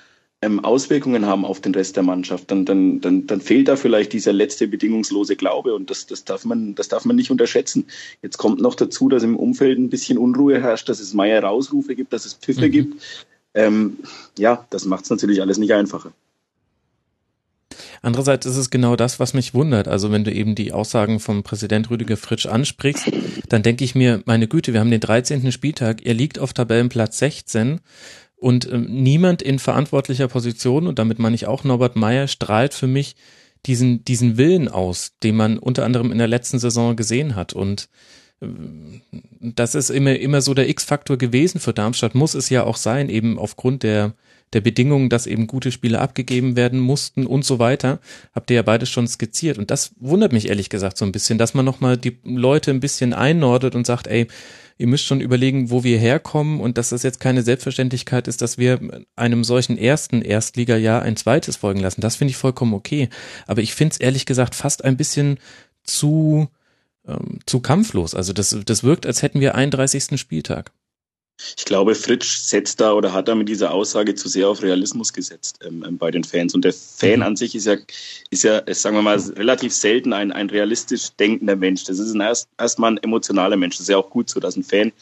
[0.42, 2.52] ähm, Auswirkungen haben auf den Rest der Mannschaft.
[2.52, 6.44] Dann, dann, dann, dann fehlt da vielleicht dieser letzte bedingungslose Glaube und das, das, darf
[6.44, 7.84] man, das darf man nicht unterschätzen.
[8.22, 12.12] Jetzt kommt noch dazu, dass im Umfeld ein bisschen Unruhe herrscht, dass es Meier-Rausrufe gibt,
[12.12, 12.70] dass es Pfiffe mhm.
[12.70, 13.02] gibt.
[13.54, 13.98] Ähm,
[14.38, 16.12] ja, das macht es natürlich alles nicht einfacher.
[18.02, 19.86] Andererseits ist es genau das, was mich wundert.
[19.86, 23.10] Also wenn du eben die Aussagen vom Präsident Rüdiger Fritsch ansprichst,
[23.48, 25.52] dann denke ich mir, meine Güte, wir haben den 13.
[25.52, 27.80] Spieltag, er liegt auf Tabellenplatz 16
[28.36, 32.88] und äh, niemand in verantwortlicher Position, und damit meine ich auch Norbert Meyer, strahlt für
[32.88, 33.14] mich
[33.66, 37.52] diesen, diesen Willen aus, den man unter anderem in der letzten Saison gesehen hat.
[37.52, 37.88] Und
[38.40, 38.48] äh,
[39.40, 43.08] das ist immer, immer so der X-Faktor gewesen für Darmstadt, muss es ja auch sein,
[43.08, 44.14] eben aufgrund der,
[44.52, 48.00] der Bedingungen, dass eben gute Spiele abgegeben werden mussten und so weiter,
[48.34, 49.58] habt ihr ja beides schon skizziert.
[49.58, 52.80] Und das wundert mich ehrlich gesagt so ein bisschen, dass man nochmal die Leute ein
[52.80, 54.26] bisschen einnordet und sagt, ey,
[54.78, 58.58] ihr müsst schon überlegen, wo wir herkommen und dass das jetzt keine Selbstverständlichkeit ist, dass
[58.58, 58.80] wir
[59.16, 62.00] einem solchen ersten Erstligajahr ein zweites folgen lassen.
[62.00, 63.08] Das finde ich vollkommen okay.
[63.46, 65.38] Aber ich finde es ehrlich gesagt fast ein bisschen
[65.84, 66.48] zu,
[67.06, 68.14] ähm, zu kampflos.
[68.14, 70.18] Also das, das wirkt, als hätten wir 31.
[70.18, 70.72] Spieltag.
[71.56, 75.12] Ich glaube, Fritsch setzt da oder hat da mit dieser Aussage zu sehr auf Realismus
[75.12, 76.54] gesetzt ähm, ähm bei den Fans.
[76.54, 77.26] Und der Fan mhm.
[77.26, 77.76] an sich ist ja,
[78.30, 81.84] ist ja, sagen wir mal, relativ selten ein, ein realistisch denkender Mensch.
[81.84, 83.76] Das ist ein erst, erstmal ein emotionaler Mensch.
[83.76, 84.92] Das ist ja auch gut so, dass ein Fan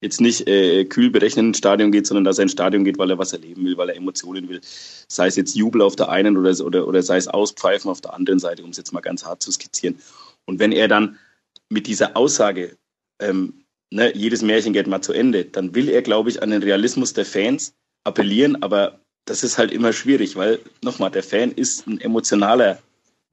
[0.00, 3.10] jetzt nicht äh, kühl berechnet ins Stadion geht, sondern dass er ins Stadion geht, weil
[3.10, 4.60] er was erleben will, weil er Emotionen will.
[5.08, 8.14] Sei es jetzt Jubel auf der einen oder, oder, oder sei es Auspfeifen auf der
[8.14, 9.98] anderen Seite, um es jetzt mal ganz hart zu skizzieren.
[10.44, 11.18] Und wenn er dann
[11.68, 12.76] mit dieser Aussage
[13.20, 16.62] ähm, ne, jedes Märchen geht mal zu Ende, dann will er, glaube ich, an den
[16.62, 21.86] Realismus der Fans appellieren, aber das ist halt immer schwierig, weil nochmal, der Fan ist
[21.86, 22.78] ein emotionaler,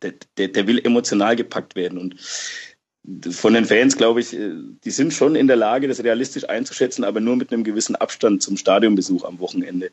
[0.01, 2.15] der, der, der will emotional gepackt werden und
[3.31, 7.03] von den Fans, glaube ich, äh, die sind schon in der Lage, das realistisch einzuschätzen,
[7.03, 9.91] aber nur mit einem gewissen Abstand zum Stadionbesuch am Wochenende.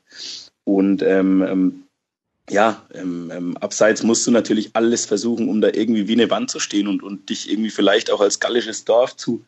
[0.65, 1.83] Und ähm, ähm,
[2.49, 6.51] ja, ähm, ähm, abseits musst du natürlich alles versuchen, um da irgendwie wie eine Wand
[6.51, 9.45] zu stehen und, und dich irgendwie vielleicht auch als gallisches Dorf zu,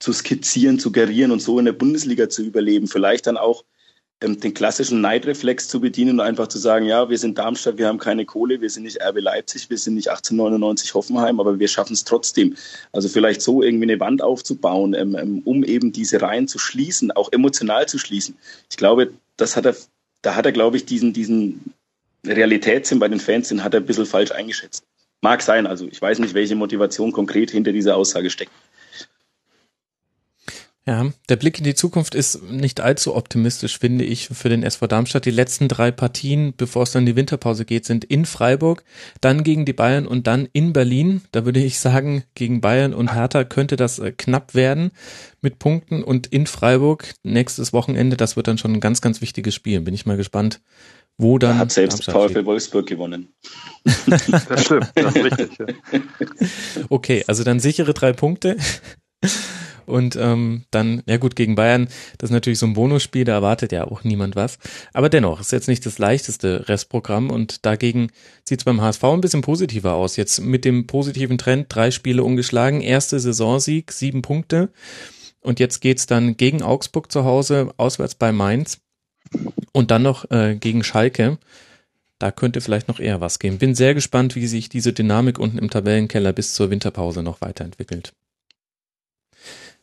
[0.00, 2.88] zu skizzieren, zu gerieren und so in der Bundesliga zu überleben.
[2.88, 3.64] Vielleicht dann auch
[4.22, 7.86] ähm, den klassischen Neidreflex zu bedienen und einfach zu sagen, ja, wir sind Darmstadt, wir
[7.86, 11.68] haben keine Kohle, wir sind nicht RB Leipzig, wir sind nicht 1899 Hoffenheim, aber wir
[11.68, 12.56] schaffen es trotzdem.
[12.92, 17.12] Also vielleicht so irgendwie eine Wand aufzubauen, ähm, ähm, um eben diese Reihen zu schließen,
[17.12, 18.36] auch emotional zu schließen.
[18.70, 19.76] Ich glaube, das hat er,
[20.22, 21.74] da hat er, glaube ich, diesen, diesen
[22.26, 24.84] Realitätssinn bei den Fans, den hat er ein bisschen falsch eingeschätzt.
[25.22, 28.52] Mag sein, also ich weiß nicht, welche Motivation konkret hinter dieser Aussage steckt.
[30.86, 34.86] Ja, der Blick in die Zukunft ist nicht allzu optimistisch, finde ich, für den SV
[34.86, 35.26] Darmstadt.
[35.26, 38.82] Die letzten drei Partien, bevor es dann in die Winterpause geht, sind in Freiburg,
[39.20, 41.20] dann gegen die Bayern und dann in Berlin.
[41.32, 44.90] Da würde ich sagen, gegen Bayern und Hertha könnte das äh, knapp werden
[45.42, 49.54] mit Punkten und in Freiburg nächstes Wochenende, das wird dann schon ein ganz, ganz wichtiges
[49.54, 49.82] Spiel.
[49.82, 50.62] Bin ich mal gespannt,
[51.18, 51.52] wo dann.
[51.52, 53.28] Da hat selbst VfL Wolfsburg gewonnen.
[53.84, 55.50] das stimmt, das ist richtig.
[55.58, 55.66] Ja.
[56.88, 58.56] Okay, also dann sichere drei Punkte.
[59.90, 63.72] Und ähm, dann, ja gut, gegen Bayern, das ist natürlich so ein Bonusspiel, da erwartet
[63.72, 64.58] ja auch niemand was.
[64.92, 68.08] Aber dennoch, ist jetzt nicht das leichteste Restprogramm und dagegen
[68.44, 70.16] sieht es beim HSV ein bisschen positiver aus.
[70.16, 74.70] Jetzt mit dem positiven Trend, drei Spiele ungeschlagen, erste Saisonsieg, sieben Punkte.
[75.40, 78.80] Und jetzt geht's dann gegen Augsburg zu Hause, auswärts bei Mainz
[79.72, 81.38] und dann noch äh, gegen Schalke.
[82.18, 83.58] Da könnte vielleicht noch eher was gehen.
[83.58, 88.12] Bin sehr gespannt, wie sich diese Dynamik unten im Tabellenkeller bis zur Winterpause noch weiterentwickelt.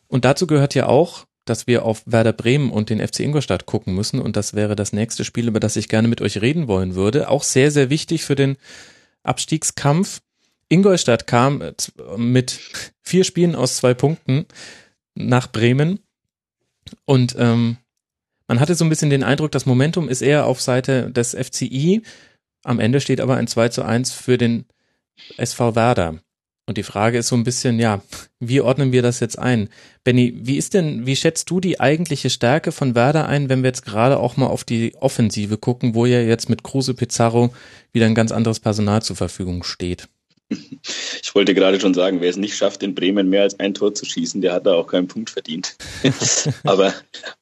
[0.08, 3.94] Und dazu gehört ja auch, dass wir auf Werder Bremen und den FC Ingolstadt gucken
[3.94, 4.20] müssen.
[4.20, 7.28] Und das wäre das nächste Spiel, über das ich gerne mit euch reden wollen würde.
[7.28, 8.56] Auch sehr, sehr wichtig für den
[9.22, 10.20] Abstiegskampf.
[10.68, 11.62] Ingolstadt kam
[12.16, 12.60] mit
[13.02, 14.46] vier Spielen aus zwei Punkten
[15.14, 16.00] nach Bremen.
[17.04, 17.78] Und ähm,
[18.46, 22.02] man hatte so ein bisschen den Eindruck, das Momentum ist eher auf Seite des FCI.
[22.64, 24.64] Am Ende steht aber ein 2 zu 1 für den
[25.36, 26.18] SV Werder.
[26.68, 28.02] Und die Frage ist so ein bisschen, ja,
[28.40, 29.70] wie ordnen wir das jetzt ein?
[30.04, 33.68] Benny, wie ist denn, wie schätzt du die eigentliche Stärke von Werder ein, wenn wir
[33.68, 37.54] jetzt gerade auch mal auf die Offensive gucken, wo ja jetzt mit Kruse Pizarro
[37.92, 40.08] wieder ein ganz anderes Personal zur Verfügung steht?
[40.50, 43.94] Ich wollte gerade schon sagen, wer es nicht schafft, in Bremen mehr als ein Tor
[43.94, 45.74] zu schießen, der hat da auch keinen Punkt verdient.
[46.64, 46.92] aber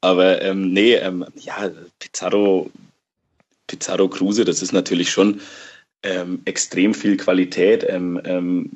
[0.01, 2.71] aber ähm, nee, ähm, ja, Pizarro
[3.67, 5.41] Pizarro Kruse, das ist natürlich schon
[6.05, 7.85] ähm, extrem viel Qualität.
[7.89, 8.71] Ähm, ähm,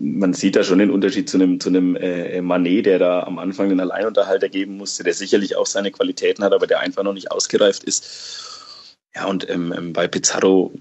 [0.00, 3.38] man sieht da schon den Unterschied zu einem, zu einem äh, Manet, der da am
[3.38, 7.12] Anfang den Alleinunterhalter geben musste, der sicherlich auch seine Qualitäten hat, aber der einfach noch
[7.12, 8.96] nicht ausgereift ist.
[9.14, 10.72] Ja, und ähm, ähm bei Pizarro,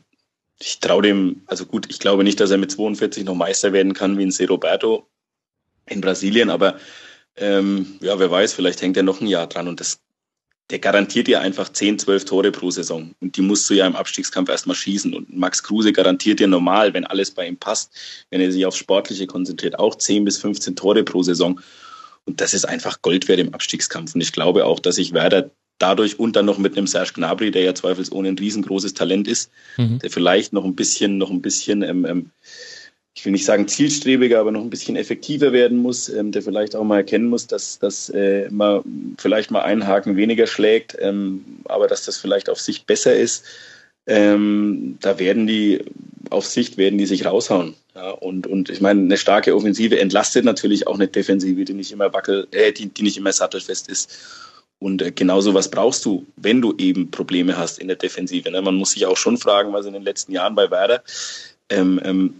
[0.59, 3.93] ich traue dem, also gut, ich glaube nicht, dass er mit 42 noch Meister werden
[3.93, 4.45] kann wie ein C.
[4.45, 5.05] Roberto
[5.85, 6.77] in Brasilien, aber
[7.35, 9.99] ähm, ja, wer weiß, vielleicht hängt er noch ein Jahr dran und das
[10.69, 13.15] der garantiert dir einfach 10, 12 Tore pro Saison.
[13.19, 15.15] Und die musst du ja im Abstiegskampf erstmal schießen.
[15.15, 17.91] Und Max Kruse garantiert dir normal, wenn alles bei ihm passt,
[18.29, 21.59] wenn er sich aufs Sportliche konzentriert, auch 10 bis 15 Tore pro Saison.
[22.25, 24.13] Und das ist einfach Gold wert im Abstiegskampf.
[24.13, 27.49] Und ich glaube auch, dass sich Werder dadurch und dann noch mit einem Serge Gnabry,
[27.51, 29.99] der ja zweifelsohne ein riesengroßes Talent ist, mhm.
[29.99, 32.31] der vielleicht noch ein bisschen, noch ein bisschen ähm, ähm,
[33.19, 36.73] ich will nicht sagen zielstrebiger, aber noch ein bisschen effektiver werden muss, ähm, der vielleicht
[36.73, 38.81] auch mal erkennen muss, dass, dass äh, man
[39.17, 43.43] vielleicht mal einen Haken weniger schlägt, ähm, aber dass das vielleicht auf Sicht besser ist.
[44.07, 45.83] Ähm, da werden die
[46.29, 47.73] auf Sicht werden die sich raushauen.
[47.93, 51.91] Ja, und, und ich meine, eine starke Offensive entlastet natürlich auch eine Defensive, die nicht
[51.91, 54.17] immer wackel, äh, die, die nicht immer sattelfest ist.
[54.79, 58.49] Und äh, genau sowas brauchst du, wenn du eben Probleme hast in der Defensive.
[58.49, 58.61] Ne?
[58.61, 61.03] Man muss sich auch schon fragen, was in den letzten Jahren bei Werder
[61.69, 62.33] ähm, ähm,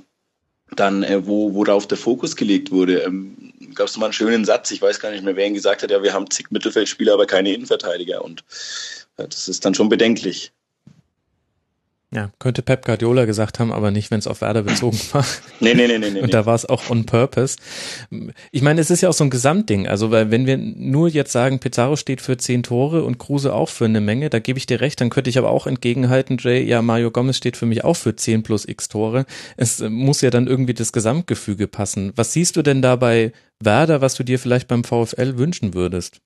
[0.76, 3.00] dann, äh, wo, worauf der Fokus gelegt wurde.
[3.04, 5.84] Ähm, Gab es mal einen schönen Satz, ich weiß gar nicht mehr, wer ihn gesagt
[5.84, 8.24] hat, ja, wir haben zig Mittelfeldspieler, aber keine Innenverteidiger.
[8.24, 8.44] Und
[9.18, 10.52] ja, das ist dann schon bedenklich.
[12.12, 15.24] Ja, könnte Pep Guardiola gesagt haben, aber nicht, wenn es auf Werder bezogen war.
[15.60, 16.10] nee, nee, nee, nee.
[16.10, 17.58] nee Und da war es auch on purpose.
[18.52, 19.88] Ich meine, es ist ja auch so ein Gesamtding.
[19.88, 23.70] Also, weil wenn wir nur jetzt sagen, Pizarro steht für zehn Tore und Kruse auch
[23.70, 26.64] für eine Menge, da gebe ich dir recht, dann könnte ich aber auch entgegenhalten, Jay,
[26.64, 29.28] ja, Mario Gomez steht für mich auch für zehn plus x Tore.
[29.56, 32.12] Es muss ja dann irgendwie das Gesamtgefüge passen.
[32.16, 36.22] Was siehst du denn da bei Werder, was du dir vielleicht beim VfL wünschen würdest?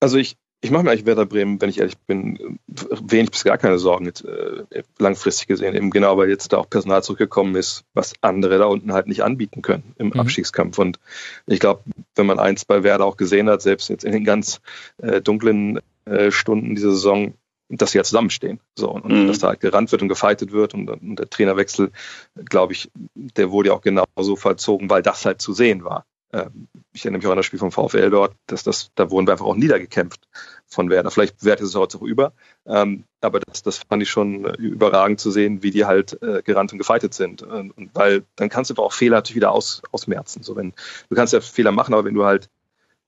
[0.00, 3.58] Also ich, ich mache mir eigentlich Werder Bremen, wenn ich ehrlich bin, wenig bis gar
[3.58, 5.76] keine Sorgen jetzt, äh, langfristig gesehen.
[5.76, 9.22] Eben genau, weil jetzt da auch Personal zurückgekommen ist, was andere da unten halt nicht
[9.22, 10.20] anbieten können im mhm.
[10.20, 10.78] Abstiegskampf.
[10.78, 10.98] Und
[11.46, 11.82] ich glaube,
[12.16, 14.60] wenn man eins bei Werder auch gesehen hat, selbst jetzt in den ganz
[14.98, 17.34] äh, dunklen äh, Stunden dieser Saison,
[17.68, 18.58] dass sie ja zusammenstehen.
[18.74, 19.28] So, und, mhm.
[19.28, 21.92] dass da halt gerannt wird und gefeitet wird und, und der Trainerwechsel,
[22.34, 26.04] glaube ich, der wurde ja auch genauso vollzogen, weil das halt zu sehen war.
[26.32, 29.26] Ähm, ich erinnere mich auch an das Spiel vom VfL dort, dass das, da wurden
[29.26, 30.20] wir einfach auch niedergekämpft
[30.66, 31.10] von Werder.
[31.10, 32.32] Vielleicht wertet es heute auch über,
[32.66, 36.72] ähm, aber das, das fand ich schon überragend zu sehen, wie die halt äh, gerannt
[36.72, 37.42] und gefeitet sind.
[37.42, 40.42] Und, und weil dann kannst du aber auch Fehler natürlich wieder aus, ausmerzen.
[40.42, 40.74] So wenn,
[41.08, 42.50] du kannst ja Fehler machen, aber wenn du halt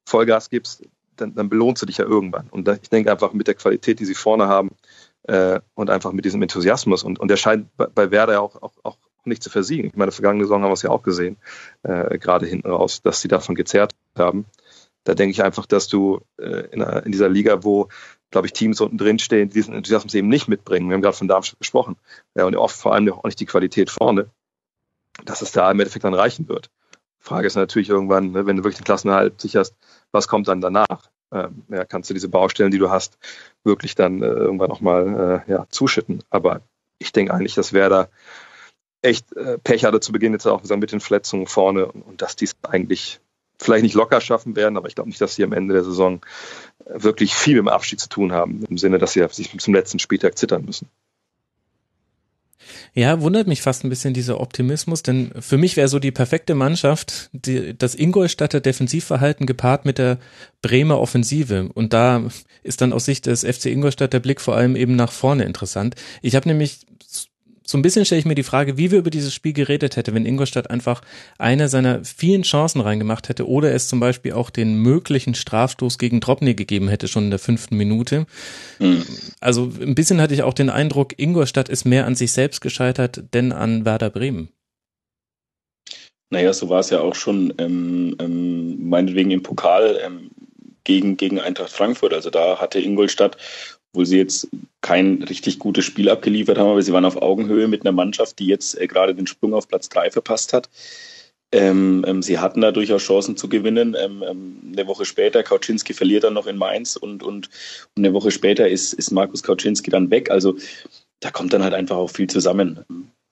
[0.07, 0.83] Vollgas gibst,
[1.17, 2.49] dann, dann belohnst du dich ja irgendwann.
[2.51, 4.71] Und da, ich denke einfach mit der Qualität, die sie vorne haben
[5.25, 8.61] äh, und einfach mit diesem Enthusiasmus und, und der scheint bei, bei Werder ja auch,
[8.63, 9.89] auch, auch nicht zu versiegen.
[9.89, 11.37] Ich meine, vergangene Saison haben wir es ja auch gesehen,
[11.83, 14.47] äh, gerade hinten raus, dass sie davon gezerrt haben.
[15.05, 17.89] Da denke ich einfach, dass du äh, in, in, dieser Liga, wo,
[18.31, 20.89] glaube ich, Teams unten drin stehen, diesen Enthusiasmus eben nicht mitbringen.
[20.89, 21.97] Wir haben gerade von Darmstadt gesprochen.
[22.35, 24.31] Ja, und oft vor allem auch nicht die Qualität vorne,
[25.25, 26.71] dass es da im Endeffekt dann reichen wird.
[27.19, 29.77] Frage ist natürlich irgendwann, ne, wenn du wirklich den Klassenerhalt sicherst,
[30.11, 31.11] was kommt dann danach?
[31.33, 33.19] Ähm, ja, kannst du diese Baustellen, die du hast,
[33.63, 36.25] wirklich dann äh, irgendwann nochmal äh, ja, zuschütten.
[36.31, 36.63] Aber
[36.99, 38.11] ich denke eigentlich, dass Werder
[39.03, 42.37] echt äh, Pech hatte zu Beginn jetzt auch mit den Verletzungen vorne und, und dass
[42.37, 43.21] die es eigentlich
[43.59, 46.21] vielleicht nicht locker schaffen werden, aber ich glaube nicht, dass sie am Ende der Saison
[46.85, 49.75] äh, wirklich viel mit dem Abstieg zu tun haben, im Sinne, dass sie sich zum
[49.75, 50.89] letzten Spieltag zittern müssen.
[52.93, 56.55] Ja, wundert mich fast ein bisschen dieser Optimismus, denn für mich wäre so die perfekte
[56.55, 60.19] Mannschaft die, das Ingolstadter Defensivverhalten gepaart mit der
[60.61, 61.71] Bremer Offensive.
[61.73, 62.25] Und da
[62.63, 65.95] ist dann aus Sicht des FC Ingolstadt der Blick vor allem eben nach vorne interessant.
[66.21, 66.81] Ich habe nämlich
[67.71, 70.13] so ein bisschen stelle ich mir die Frage, wie wir über dieses Spiel geredet hätte,
[70.13, 71.03] wenn Ingolstadt einfach
[71.39, 76.19] eine seiner vielen Chancen reingemacht hätte oder es zum Beispiel auch den möglichen Strafstoß gegen
[76.19, 78.27] Dropny gegeben hätte, schon in der fünften Minute.
[78.81, 79.05] Mhm.
[79.41, 83.23] Also ein bisschen hatte ich auch den Eindruck, Ingolstadt ist mehr an sich selbst gescheitert,
[83.35, 84.49] denn an Werder Bremen.
[86.31, 90.31] Naja, so war es ja auch schon, ähm, ähm, meinetwegen im Pokal ähm,
[90.83, 92.15] gegen, gegen Eintracht Frankfurt.
[92.15, 93.37] Also da hatte Ingolstadt
[93.93, 94.49] obwohl sie jetzt
[94.81, 98.47] kein richtig gutes Spiel abgeliefert haben, aber sie waren auf Augenhöhe mit einer Mannschaft, die
[98.47, 100.69] jetzt äh, gerade den Sprung auf Platz drei verpasst hat.
[101.53, 103.97] Ähm, ähm, sie hatten da durchaus Chancen zu gewinnen.
[104.01, 108.15] Ähm, ähm, eine Woche später, Kauczynski verliert dann noch in Mainz und, und, und eine
[108.15, 110.31] Woche später ist, ist Markus Kauczynski dann weg.
[110.31, 110.57] Also
[111.19, 112.85] da kommt dann halt einfach auch viel zusammen.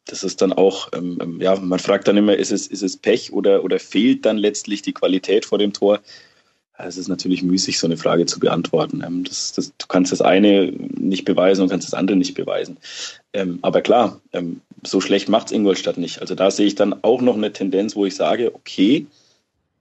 [0.07, 2.97] Das ist dann auch, ähm, ähm, ja, man fragt dann immer, ist es, ist es
[2.97, 6.01] Pech oder, oder fehlt dann letztlich die Qualität vor dem Tor?
[6.79, 9.03] Es ist natürlich müßig, so eine Frage zu beantworten.
[9.05, 12.79] Ähm, das, das, du kannst das eine nicht beweisen und kannst das andere nicht beweisen.
[13.33, 16.20] Ähm, aber klar, ähm, so schlecht macht es Ingolstadt nicht.
[16.20, 19.07] Also da sehe ich dann auch noch eine Tendenz, wo ich sage, okay,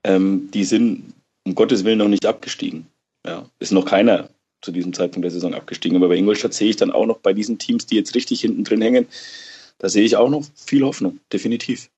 [0.04, 1.12] die sind
[1.44, 2.86] um Gottes Willen noch nicht abgestiegen.
[3.26, 4.30] Ja, ist noch keiner
[4.62, 5.96] zu diesem Zeitpunkt der Saison abgestiegen.
[5.96, 8.64] Aber bei Ingolstadt sehe ich dann auch noch bei diesen Teams, die jetzt richtig hinten
[8.64, 9.06] drin hängen,
[9.78, 11.90] da sehe ich auch noch viel Hoffnung, definitiv.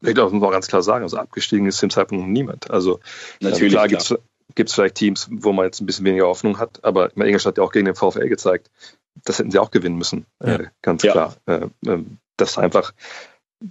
[0.00, 1.02] Ich glaube, das muss man auch ganz klar sagen.
[1.02, 2.70] Also abgestiegen ist zum Zeitpunkt noch niemand.
[2.70, 3.00] Also
[3.40, 4.18] Natürlich, klar, klar.
[4.54, 7.58] gibt es vielleicht Teams, wo man jetzt ein bisschen weniger Hoffnung hat, aber Ingolstadt hat
[7.58, 8.70] ja auch gegen den VfL gezeigt,
[9.24, 10.26] das hätten sie auch gewinnen müssen.
[10.42, 10.54] Ja.
[10.54, 11.12] Äh, ganz ja.
[11.12, 11.36] klar.
[11.46, 12.04] Äh, äh,
[12.36, 12.92] das einfach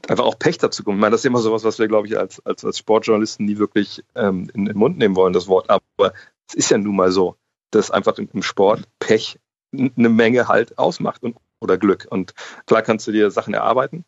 [0.07, 0.97] einfach auch Pech dazu kommt.
[0.97, 3.57] Ich meine, das ist immer sowas, was wir, glaube ich, als, als, als Sportjournalisten nie
[3.57, 5.69] wirklich ähm, in, in den Mund nehmen wollen, das Wort.
[5.69, 6.13] Aber
[6.47, 7.35] es ist ja nun mal so,
[7.71, 9.39] dass einfach im, im Sport Pech
[9.73, 12.07] eine Menge halt ausmacht und, oder Glück.
[12.09, 12.33] Und
[12.65, 14.05] klar kannst du dir Sachen erarbeiten,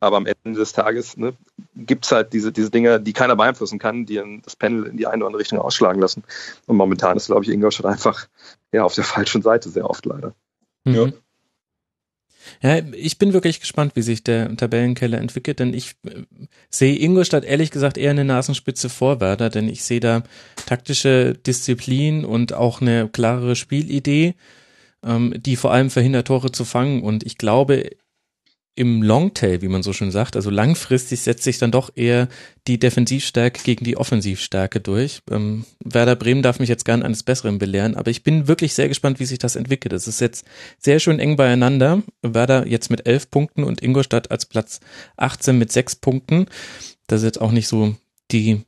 [0.00, 1.34] aber am Ende des Tages ne,
[1.76, 5.06] gibt es halt diese, diese Dinge, die keiner beeinflussen kann, die das Panel in die
[5.06, 6.24] eine oder andere Richtung ausschlagen lassen.
[6.66, 8.26] Und momentan ist, glaube ich, Ingolstadt einfach
[8.72, 10.34] ja, auf der falschen Seite sehr oft leider.
[10.84, 10.94] Mhm.
[10.94, 11.12] Ja.
[12.62, 16.22] Ja, ich bin wirklich gespannt, wie sich der Tabellenkeller entwickelt, denn ich äh,
[16.70, 20.22] sehe Ingolstadt ehrlich gesagt eher eine Nasenspitze vor Werder, denn ich sehe da
[20.66, 24.34] taktische Disziplin und auch eine klarere Spielidee,
[25.04, 27.02] ähm, die vor allem verhindert, Tore zu fangen.
[27.02, 27.90] Und ich glaube,
[28.76, 32.28] im Longtail, wie man so schön sagt, also langfristig setzt sich dann doch eher
[32.66, 35.20] die Defensivstärke gegen die Offensivstärke durch.
[35.30, 38.88] Ähm, Werder Bremen darf mich jetzt gern eines Besseren belehren, aber ich bin wirklich sehr
[38.88, 39.92] gespannt, wie sich das entwickelt.
[39.92, 40.46] Es ist jetzt
[40.78, 42.02] sehr schön eng beieinander.
[42.22, 44.80] Werder jetzt mit elf Punkten und Ingolstadt als Platz
[45.16, 46.46] 18 mit sechs Punkten.
[47.06, 47.96] Das ist jetzt auch nicht so
[48.30, 48.62] die,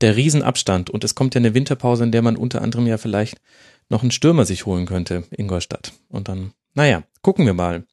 [0.00, 0.90] der Riesenabstand.
[0.90, 3.40] Und es kommt ja eine Winterpause, in der man unter anderem ja vielleicht
[3.88, 5.92] noch einen Stürmer sich holen könnte, Ingolstadt.
[6.08, 7.84] Und dann, naja, gucken wir mal.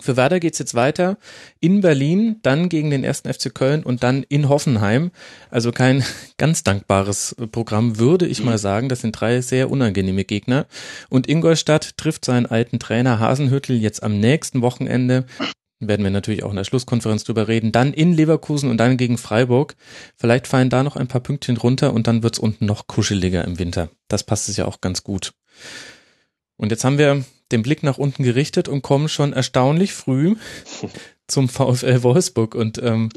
[0.00, 1.18] Für Werder geht's jetzt weiter
[1.60, 5.12] in Berlin, dann gegen den ersten FC Köln und dann in Hoffenheim.
[5.50, 6.04] Also kein
[6.36, 8.88] ganz dankbares Programm, würde ich mal sagen.
[8.88, 10.66] Das sind drei sehr unangenehme Gegner.
[11.10, 15.26] Und Ingolstadt trifft seinen alten Trainer Hasenhüttel jetzt am nächsten Wochenende.
[15.78, 17.70] Werden wir natürlich auch in der Schlusskonferenz drüber reden.
[17.70, 19.76] Dann in Leverkusen und dann gegen Freiburg.
[20.16, 23.60] Vielleicht fallen da noch ein paar Pünktchen runter und dann wird's unten noch kuscheliger im
[23.60, 23.90] Winter.
[24.08, 25.34] Das passt es ja auch ganz gut.
[26.56, 30.36] Und jetzt haben wir den Blick nach unten gerichtet und kommen schon erstaunlich früh
[31.26, 33.10] zum VfL Wolfsburg und ähm,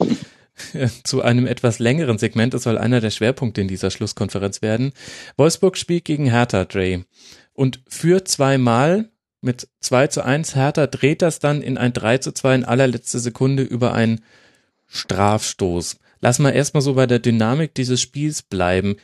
[1.03, 2.53] zu einem etwas längeren Segment.
[2.53, 4.91] Das soll einer der Schwerpunkte in dieser Schlusskonferenz werden.
[5.37, 7.05] Wolfsburg spielt gegen Hertha, Dre.
[7.53, 9.09] Und für zweimal
[9.41, 13.19] mit 2 zu 1 Hertha dreht das dann in ein 3 zu 2 in allerletzter
[13.19, 14.21] Sekunde über einen
[14.87, 15.97] Strafstoß.
[16.19, 18.97] Lass mal erstmal so bei der Dynamik dieses Spiels bleiben.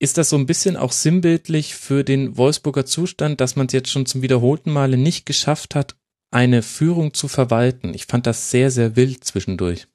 [0.00, 3.90] Ist das so ein bisschen auch sinnbildlich für den Wolfsburger Zustand, dass man es jetzt
[3.90, 5.96] schon zum wiederholten Male nicht geschafft hat,
[6.30, 7.94] eine Führung zu verwalten?
[7.94, 9.88] Ich fand das sehr, sehr wild zwischendurch.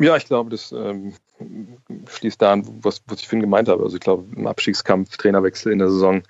[0.00, 1.14] Ja, ich glaube, das ähm,
[2.08, 3.82] schließt da an, was, was ich vorhin gemeint habe.
[3.82, 6.22] Also ich glaube, im Abstiegskampf, Trainerwechsel in der Saison,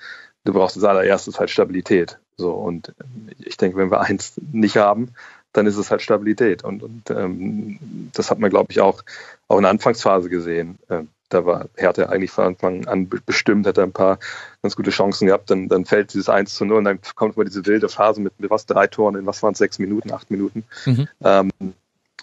[0.44, 2.18] du brauchst als allererstes halt Stabilität.
[2.36, 2.94] So, und
[3.38, 5.12] ich denke, wenn wir eins nicht haben,
[5.52, 6.64] dann ist es halt Stabilität.
[6.64, 7.78] Und, und ähm,
[8.14, 9.02] das hat man, glaube ich, auch,
[9.48, 10.78] auch in der Anfangsphase gesehen.
[10.88, 14.18] Ähm, da war Hertha eigentlich von Anfang an bestimmt, hat er ein paar
[14.62, 17.44] ganz gute Chancen gehabt, dann, dann fällt dieses 1 zu 0 und dann kommt mal
[17.44, 20.30] diese wilde Phase mit, mit was drei Toren in was waren es, sechs Minuten, acht
[20.30, 20.64] Minuten.
[20.86, 21.08] Mhm.
[21.22, 21.50] Ähm,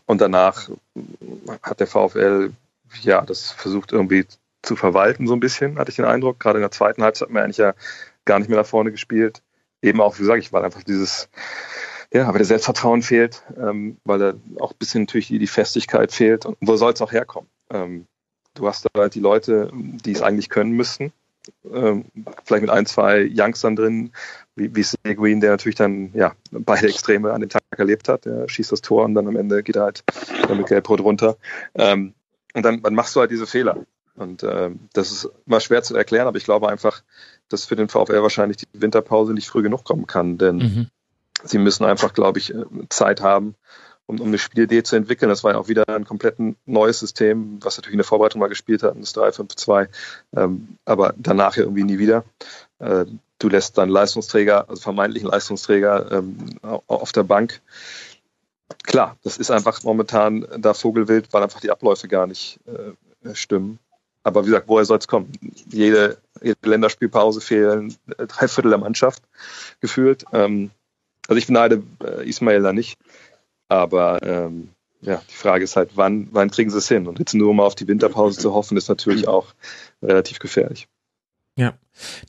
[0.05, 0.69] und danach
[1.61, 2.51] hat der VfL
[3.01, 4.25] ja das versucht irgendwie
[4.61, 6.39] zu verwalten, so ein bisschen, hatte ich den Eindruck.
[6.39, 7.73] Gerade in der zweiten Halbzeit hat man eigentlich ja
[8.25, 9.41] gar nicht mehr nach vorne gespielt.
[9.81, 11.29] Eben auch, wie sage ich, weil einfach dieses,
[12.11, 16.11] ja, weil der Selbstvertrauen fehlt, ähm, weil da auch ein bisschen natürlich die, die Festigkeit
[16.11, 16.45] fehlt.
[16.45, 17.49] Und wo soll es auch herkommen?
[17.69, 18.05] Ähm,
[18.59, 21.13] Du hast da halt die Leute, die es eigentlich können müssten.
[21.71, 22.05] Ähm,
[22.43, 24.11] vielleicht mit ein, zwei Youngstern drin,
[24.55, 28.25] wie, wie Seguin, der natürlich dann ja beide Extreme an dem Tag erlebt hat.
[28.25, 30.03] Der schießt das Tor und dann am Ende geht er halt
[30.49, 31.37] mit Gelbrot runter.
[31.73, 32.13] Ähm,
[32.53, 33.85] und dann, dann machst du halt diese Fehler.
[34.17, 37.01] Und ähm, das ist mal schwer zu erklären, aber ich glaube einfach,
[37.47, 40.87] dass für den VfL wahrscheinlich die Winterpause nicht früh genug kommen kann, denn mhm.
[41.45, 42.53] sie müssen einfach, glaube ich,
[42.89, 43.55] Zeit haben,
[44.09, 45.29] um, um eine Spielidee zu entwickeln.
[45.29, 48.47] Das war ja auch wieder ein komplett neues System, was natürlich in der Vorbereitung mal
[48.47, 49.87] gespielt hat, das 3-5-2,
[50.35, 52.23] ähm, aber danach ja irgendwie nie wieder.
[52.79, 53.05] Äh,
[53.37, 56.37] du lässt dann Leistungsträger, also vermeintlichen Leistungsträger ähm,
[56.87, 57.61] auf der Bank.
[58.83, 63.77] Klar, das ist einfach momentan da Vogelwild, weil einfach die Abläufe gar nicht äh, stimmen.
[64.23, 65.31] Aber wie gesagt, woher soll es kommen?
[65.71, 69.21] Jede, jede Länderspielpause fehlen drei Viertel der Mannschaft
[69.81, 70.25] gefühlt.
[70.33, 70.71] Ähm,
[71.27, 72.97] also ich beneide äh, Ismail da nicht.
[73.69, 74.69] Aber ähm,
[75.01, 77.07] ja, die Frage ist halt, wann, wann kriegen sie es hin?
[77.07, 79.53] Und jetzt nur mal auf die Winterpause zu hoffen, ist natürlich auch
[80.01, 80.87] relativ gefährlich.
[81.55, 81.73] Ja,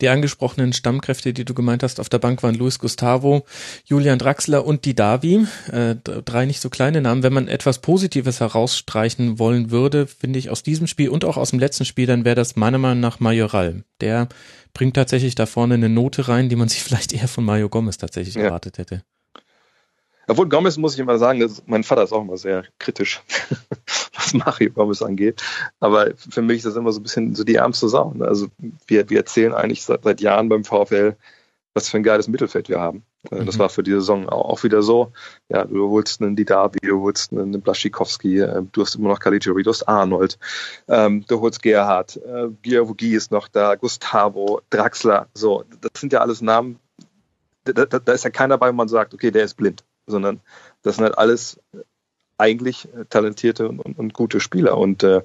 [0.01, 3.45] die angesprochenen Stammkräfte, die du gemeint hast, auf der Bank waren Luis Gustavo,
[3.85, 5.47] Julian Draxler und die Davi.
[5.71, 7.23] Äh, drei nicht so kleine Namen.
[7.23, 11.51] Wenn man etwas Positives herausstreichen wollen würde, finde ich aus diesem Spiel und auch aus
[11.51, 13.85] dem letzten Spiel, dann wäre das meiner Meinung nach Majoral.
[14.01, 14.29] Der
[14.75, 17.99] bringt tatsächlich da vorne eine Note rein, die man sich vielleicht eher von Mario Gomez
[17.99, 18.43] tatsächlich ja.
[18.43, 19.05] erwartet hätte.
[20.31, 23.21] Obwohl Gomez muss ich immer sagen, das, mein Vater ist auch immer sehr kritisch,
[24.15, 25.43] was Mario Gomez angeht.
[25.81, 28.13] Aber für mich ist das immer so ein bisschen so die ärmste Sau.
[28.15, 28.27] Ne?
[28.27, 28.47] Also
[28.87, 31.17] wir, wir erzählen eigentlich seit, seit Jahren beim VfL,
[31.75, 33.03] was für ein geiles Mittelfeld wir haben.
[33.31, 33.61] Äh, das mhm.
[33.61, 35.13] war für die Saison auch wieder so.
[35.49, 39.65] Ja, du holst einen Didavi, du holst einen Blaschikowski, äh, du hast immer noch Caligiuri,
[39.65, 40.39] du hast Arnold,
[40.87, 45.65] ähm, du holst Gerhard, äh, Giavogi ist noch da, Gustavo, Draxler, so.
[45.81, 46.79] Das sind ja alles Namen,
[47.65, 50.41] da, da, da ist ja keiner bei, wo man sagt, okay, der ist blind, sondern
[50.83, 51.61] das sind halt alles
[52.39, 54.79] eigentlich talentierte und, und, und gute Spieler.
[54.79, 55.23] Und äh,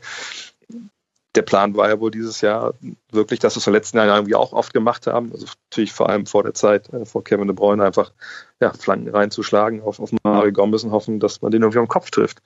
[1.35, 2.73] der Plan war ja wohl dieses Jahr
[3.11, 5.31] wirklich, dass wir es den letzten Jahren irgendwie auch oft gemacht haben.
[5.31, 8.11] Also natürlich vor allem vor der Zeit, äh, vor Kevin De Bruyne einfach
[8.59, 12.09] ja, Flanken reinzuschlagen auf, auf Mario Gomez und hoffen, dass man den irgendwie am Kopf
[12.11, 12.41] trifft.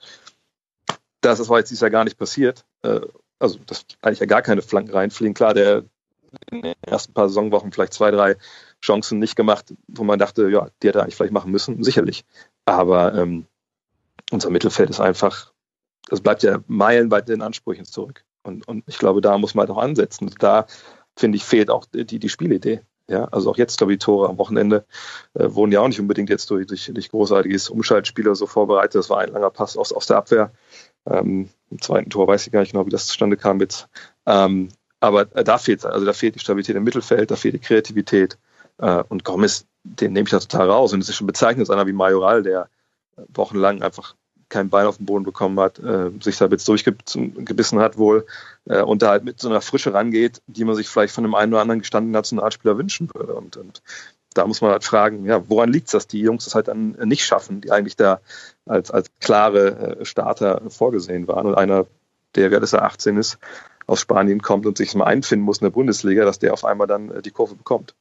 [1.20, 2.64] Das, das war jetzt dieses Jahr gar nicht passiert.
[2.82, 3.00] Äh,
[3.38, 5.34] also, dass eigentlich ja gar keine Flanken reinfliegen.
[5.34, 5.84] Klar, der
[6.50, 8.36] in den ersten paar Saisonwochen vielleicht zwei, drei
[8.82, 12.24] Chancen nicht gemacht, wo man dachte, ja, die hätte er eigentlich vielleicht machen müssen, sicherlich.
[12.64, 13.46] Aber ähm,
[14.30, 15.52] unser Mittelfeld ist einfach,
[16.08, 18.24] das bleibt ja meilenweit den Ansprüchen zurück.
[18.42, 20.30] Und, und ich glaube, da muss man halt auch ansetzen.
[20.38, 20.66] Da,
[21.16, 22.80] finde ich, fehlt auch die, die Spielidee.
[23.08, 24.84] Ja, also auch jetzt, glaube ich, Tore am Wochenende
[25.34, 28.94] äh, wurden ja auch nicht unbedingt jetzt durch, durch, durch großartiges Umschaltspiel oder so vorbereitet.
[28.94, 30.52] Das war ein langer Pass aus, aus der Abwehr.
[31.06, 33.88] Ähm, Im zweiten Tor weiß ich gar nicht genau, wie das zustande kam jetzt.
[34.26, 34.68] Ähm,
[35.00, 38.38] aber da fehlt also da fehlt die Stabilität im Mittelfeld, da fehlt die Kreativität.
[38.80, 40.92] Äh, und Gomez, den nehme ich da total raus.
[40.92, 42.68] Und es ist schon bezeichnend, dass einer wie Majoral, der
[43.34, 44.14] wochenlang einfach
[44.48, 48.26] kein Bein auf den Boden bekommen hat, äh, sich da jetzt durchgebissen hat wohl
[48.64, 51.36] äh, und da halt mit so einer Frische rangeht, die man sich vielleicht von einem
[51.36, 53.34] einen oder anderen gestandenen Nationalspieler wünschen würde.
[53.34, 53.80] Und, und
[54.34, 56.90] da muss man halt fragen, ja, woran liegt es, dass die Jungs das halt dann
[57.04, 58.20] nicht schaffen, die eigentlich da
[58.66, 61.46] als, als klare äh, Starter vorgesehen waren.
[61.46, 61.86] Und einer,
[62.34, 63.38] der, wer das er 18 ist,
[63.86, 66.86] aus Spanien kommt und sich mal einfinden muss in der Bundesliga, dass der auf einmal
[66.86, 67.94] dann äh, die Kurve bekommt.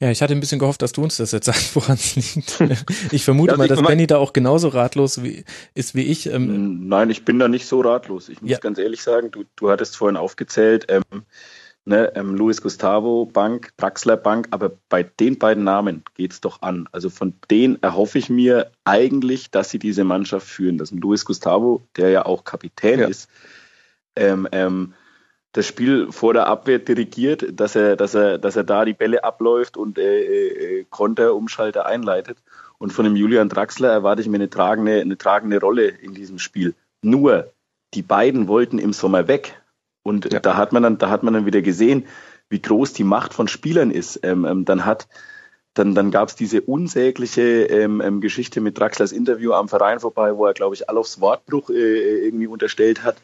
[0.00, 2.58] Ja, ich hatte ein bisschen gehofft, dass du uns das jetzt sagst, woran es liegt.
[3.12, 5.44] Ich vermute also mal, dass Benny da auch genauso ratlos wie,
[5.74, 6.26] ist wie ich.
[6.26, 6.88] Ähm.
[6.88, 8.28] Nein, ich bin da nicht so ratlos.
[8.28, 8.58] Ich muss ja.
[8.58, 11.02] ganz ehrlich sagen, du, du hattest vorhin aufgezählt, ähm,
[11.84, 16.88] ne, ähm, Luis Gustavo Bank, Draxler Bank, aber bei den beiden Namen geht's doch an.
[16.92, 20.78] Also von denen erhoffe ich mir eigentlich, dass sie diese Mannschaft führen.
[20.78, 23.08] Das ist ein Luis Gustavo, der ja auch Kapitän ja.
[23.08, 23.28] ist.
[24.14, 24.94] Ähm, ähm,
[25.52, 29.24] das Spiel vor der Abwehr dirigiert, dass er, dass er, dass er da die Bälle
[29.24, 32.38] abläuft und äh, äh, Konter, Umschalter einleitet.
[32.78, 36.38] Und von dem Julian Draxler erwarte ich mir eine tragende, eine tragende Rolle in diesem
[36.38, 36.74] Spiel.
[37.02, 37.50] Nur,
[37.94, 39.60] die beiden wollten im Sommer weg.
[40.02, 40.40] Und ja.
[40.40, 42.06] da hat man dann, da hat man dann wieder gesehen,
[42.50, 44.20] wie groß die Macht von Spielern ist.
[44.22, 45.08] Ähm, ähm, dann hat,
[45.74, 50.36] dann, dann gab es diese unsägliche ähm, ähm, Geschichte mit Draxlers Interview am Verein vorbei,
[50.36, 53.16] wo er, glaube ich, Alofs Wortbruch äh, äh irgendwie unterstellt hat.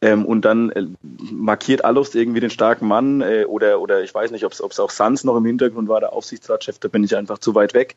[0.00, 0.86] Ähm, und dann äh,
[1.32, 4.90] markiert Alofs irgendwie den starken Mann äh, oder, oder ich weiß nicht, ob es auch
[4.90, 7.96] Sans noch im Hintergrund war, der Aufsichtsratschef, da bin ich einfach zu weit weg.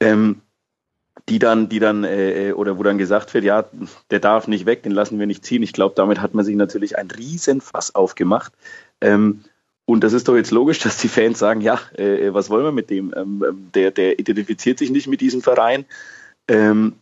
[0.00, 0.42] Ähm,
[1.28, 3.64] die dann, die dann, äh, oder wo dann gesagt wird, ja,
[4.10, 5.62] der darf nicht weg, den lassen wir nicht ziehen.
[5.62, 8.52] Ich glaube, damit hat man sich natürlich ein Riesenfass aufgemacht.
[9.00, 9.40] Ähm,
[9.86, 12.72] und das ist doch jetzt logisch, dass die Fans sagen, ja, äh, was wollen wir
[12.72, 13.14] mit dem?
[13.16, 15.84] Ähm, ähm der, der identifiziert sich nicht mit diesem Verein.
[16.48, 16.94] Ähm,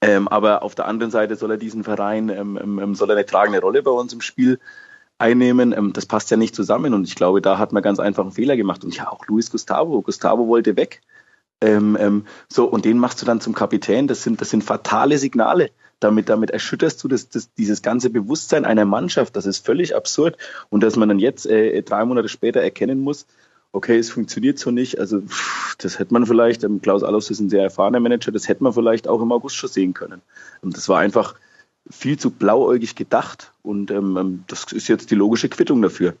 [0.00, 3.16] ähm, aber auf der anderen Seite soll er diesen Verein, ähm, ähm, ähm, soll er
[3.16, 4.60] eine tragende Rolle bei uns im Spiel
[5.18, 5.72] einnehmen.
[5.72, 6.94] Ähm, das passt ja nicht zusammen.
[6.94, 8.84] Und ich glaube, da hat man ganz einfach einen Fehler gemacht.
[8.84, 10.02] Und ja, auch Luis Gustavo.
[10.02, 11.00] Gustavo wollte weg.
[12.48, 14.06] So, und den machst du dann zum Kapitän.
[14.06, 15.70] Das sind, das sind fatale Signale.
[15.98, 19.34] Damit, damit erschütterst du das, das, dieses ganze Bewusstsein einer Mannschaft.
[19.34, 20.36] Das ist völlig absurd.
[20.70, 23.26] Und dass man dann jetzt äh, drei Monate später erkennen muss,
[23.72, 24.98] okay, es funktioniert so nicht.
[24.98, 25.22] Also
[25.78, 28.72] das hätte man vielleicht, ähm, Klaus Allofs ist ein sehr erfahrener Manager, das hätte man
[28.72, 30.22] vielleicht auch im August schon sehen können.
[30.62, 31.34] Und das war einfach
[31.90, 36.14] viel zu blauäugig gedacht und ähm, ähm das ist jetzt die logische Quittung dafür,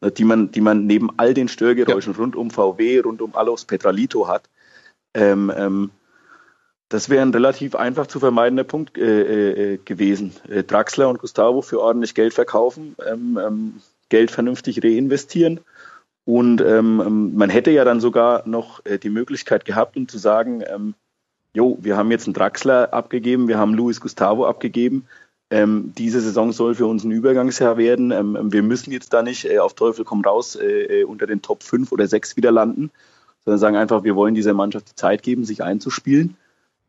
[0.00, 2.18] äh, die man, die man neben all den Störgeräuschen ja.
[2.18, 4.48] rund um VW, rund um Allofs Petralito hat.
[5.12, 5.90] Ähm, ähm,
[6.88, 10.32] das wäre ein relativ einfach zu vermeidender Punkt äh, äh, gewesen.
[10.48, 13.74] Äh, Draxler und Gustavo für ordentlich Geld verkaufen, ähm, ähm,
[14.08, 15.60] Geld vernünftig reinvestieren
[16.24, 20.18] und ähm, ähm, man hätte ja dann sogar noch äh, die Möglichkeit gehabt, um zu
[20.18, 20.94] sagen, ähm,
[21.54, 25.06] jo, wir haben jetzt einen Draxler abgegeben, wir haben Luis Gustavo abgegeben.
[25.50, 28.12] Ähm, diese Saison soll für uns ein Übergangsjahr werden.
[28.12, 31.26] Ähm, ähm wir müssen jetzt da nicht äh, auf Teufel komm raus äh, äh unter
[31.26, 32.90] den Top 5 oder 6 wieder landen,
[33.44, 36.36] sondern sagen einfach, wir wollen dieser Mannschaft die Zeit geben, sich einzuspielen.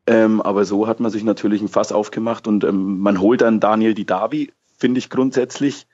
[0.06, 3.60] Ähm, aber so hat man sich natürlich ein Fass aufgemacht und ähm, man holt dann
[3.60, 5.88] Daniel Didavi, finde ich grundsätzlich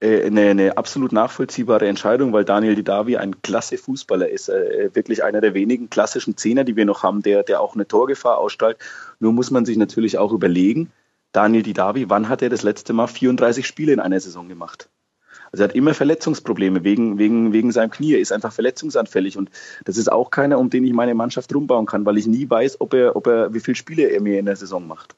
[0.00, 5.40] eine, eine absolut nachvollziehbare Entscheidung, weil Daniel Didavi ein klasse Fußballer ist, äh, wirklich einer
[5.40, 8.78] der wenigen klassischen Zehner, die wir noch haben, der, der auch eine Torgefahr ausstrahlt.
[9.18, 10.92] Nur muss man sich natürlich auch überlegen,
[11.32, 14.88] Daniel Didavi, wann hat er das letzte Mal 34 Spiele in einer Saison gemacht?
[15.50, 18.14] Also er hat immer Verletzungsprobleme wegen, wegen, wegen seinem Knie.
[18.14, 19.50] Er ist einfach verletzungsanfällig und
[19.84, 22.80] das ist auch keiner, um den ich meine Mannschaft rumbauen kann, weil ich nie weiß,
[22.80, 25.16] ob er, ob er, wie viele Spiele er mir in der Saison macht.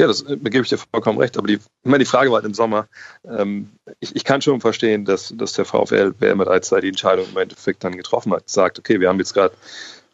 [0.00, 1.36] Ja, das äh, gebe ich dir vollkommen recht.
[1.36, 2.88] Aber die, ich meine, die Frage war halt im Sommer.
[3.24, 7.26] Ähm, ich, ich, kann schon verstehen, dass, dass der VfL, wer immer da die Entscheidung
[7.30, 9.54] im Endeffekt dann getroffen hat, sagt, okay, wir haben jetzt gerade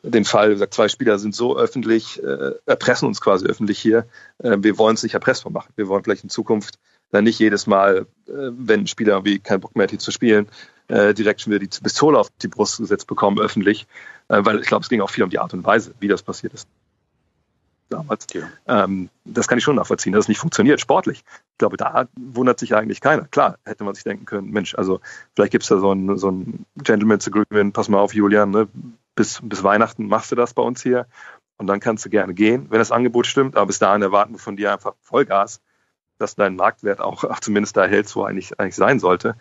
[0.02, 4.06] den Fall, sagt, zwei Spieler sind so öffentlich, äh, erpressen uns quasi öffentlich hier.
[4.38, 5.72] Äh, wir wollen es nicht erpressbar machen.
[5.76, 6.78] Wir wollen vielleicht in Zukunft
[7.10, 10.12] dann nicht jedes Mal, äh, wenn ein Spieler irgendwie keinen Bock mehr hat, hier zu
[10.12, 10.48] spielen,
[10.88, 13.86] äh, direkt schon wieder die Pistole auf die Brust gesetzt bekommen, öffentlich.
[14.28, 16.22] Äh, weil ich glaube, es ging auch viel um die Art und Weise, wie das
[16.22, 16.68] passiert ist
[17.94, 18.26] damals.
[18.32, 18.48] Ja.
[18.66, 21.24] Ähm, das kann ich schon nachvollziehen, dass es nicht funktioniert, sportlich.
[21.52, 23.26] Ich glaube, da wundert sich eigentlich keiner.
[23.26, 25.00] Klar, hätte man sich denken können, Mensch, also
[25.34, 28.68] vielleicht gibt es da so ein, so ein Gentleman's Agreement, pass mal auf, Julian, ne?
[29.14, 31.06] bis, bis Weihnachten machst du das bei uns hier
[31.56, 34.40] und dann kannst du gerne gehen, wenn das Angebot stimmt, aber bis dahin erwarten wir
[34.40, 35.60] von dir einfach Vollgas,
[36.18, 39.36] dass dein Marktwert auch, auch zumindest da hält, wo er eigentlich, eigentlich sein sollte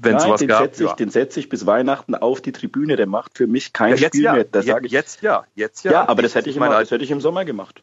[0.00, 0.62] wenn Nein, sowas den gab.
[0.62, 0.96] Setze ich, ja.
[0.96, 2.96] Den setze ich bis Weihnachten auf die Tribüne.
[2.96, 4.32] Der macht für mich kein ja, Spiel ja.
[4.34, 4.44] mehr.
[4.44, 4.92] Das sage ich.
[4.92, 5.92] Jetzt ja, jetzt ja.
[5.92, 7.82] Ja, aber das hätte ich, immer, das hätte ich im Sommer gemacht.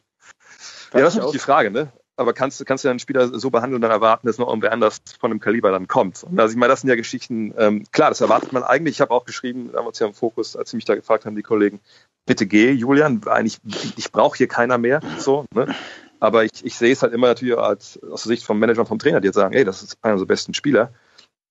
[0.92, 1.92] ja, das ist die Frage, ne?
[2.14, 4.72] Aber kannst, du kannst du einen Spieler so behandeln und dann erwarten, dass noch irgendwer
[4.72, 6.22] anders von dem Kaliber dann kommt?
[6.24, 8.96] Und also ich meine, das sind ja Geschichten, ähm, klar, das erwartet man eigentlich.
[8.96, 11.42] Ich habe auch geschrieben, damals ja im Fokus, als sie mich da gefragt haben, die
[11.42, 11.80] Kollegen,
[12.26, 13.60] bitte geh, Julian, eigentlich,
[13.96, 15.00] ich brauche hier keiner mehr.
[15.18, 15.74] So, ne?
[16.20, 18.86] Aber ich, ich sehe es halt immer natürlich als aus der Sicht vom Manager und
[18.86, 20.92] vom Trainer, die jetzt sagen, ey, das ist einer unserer besten Spieler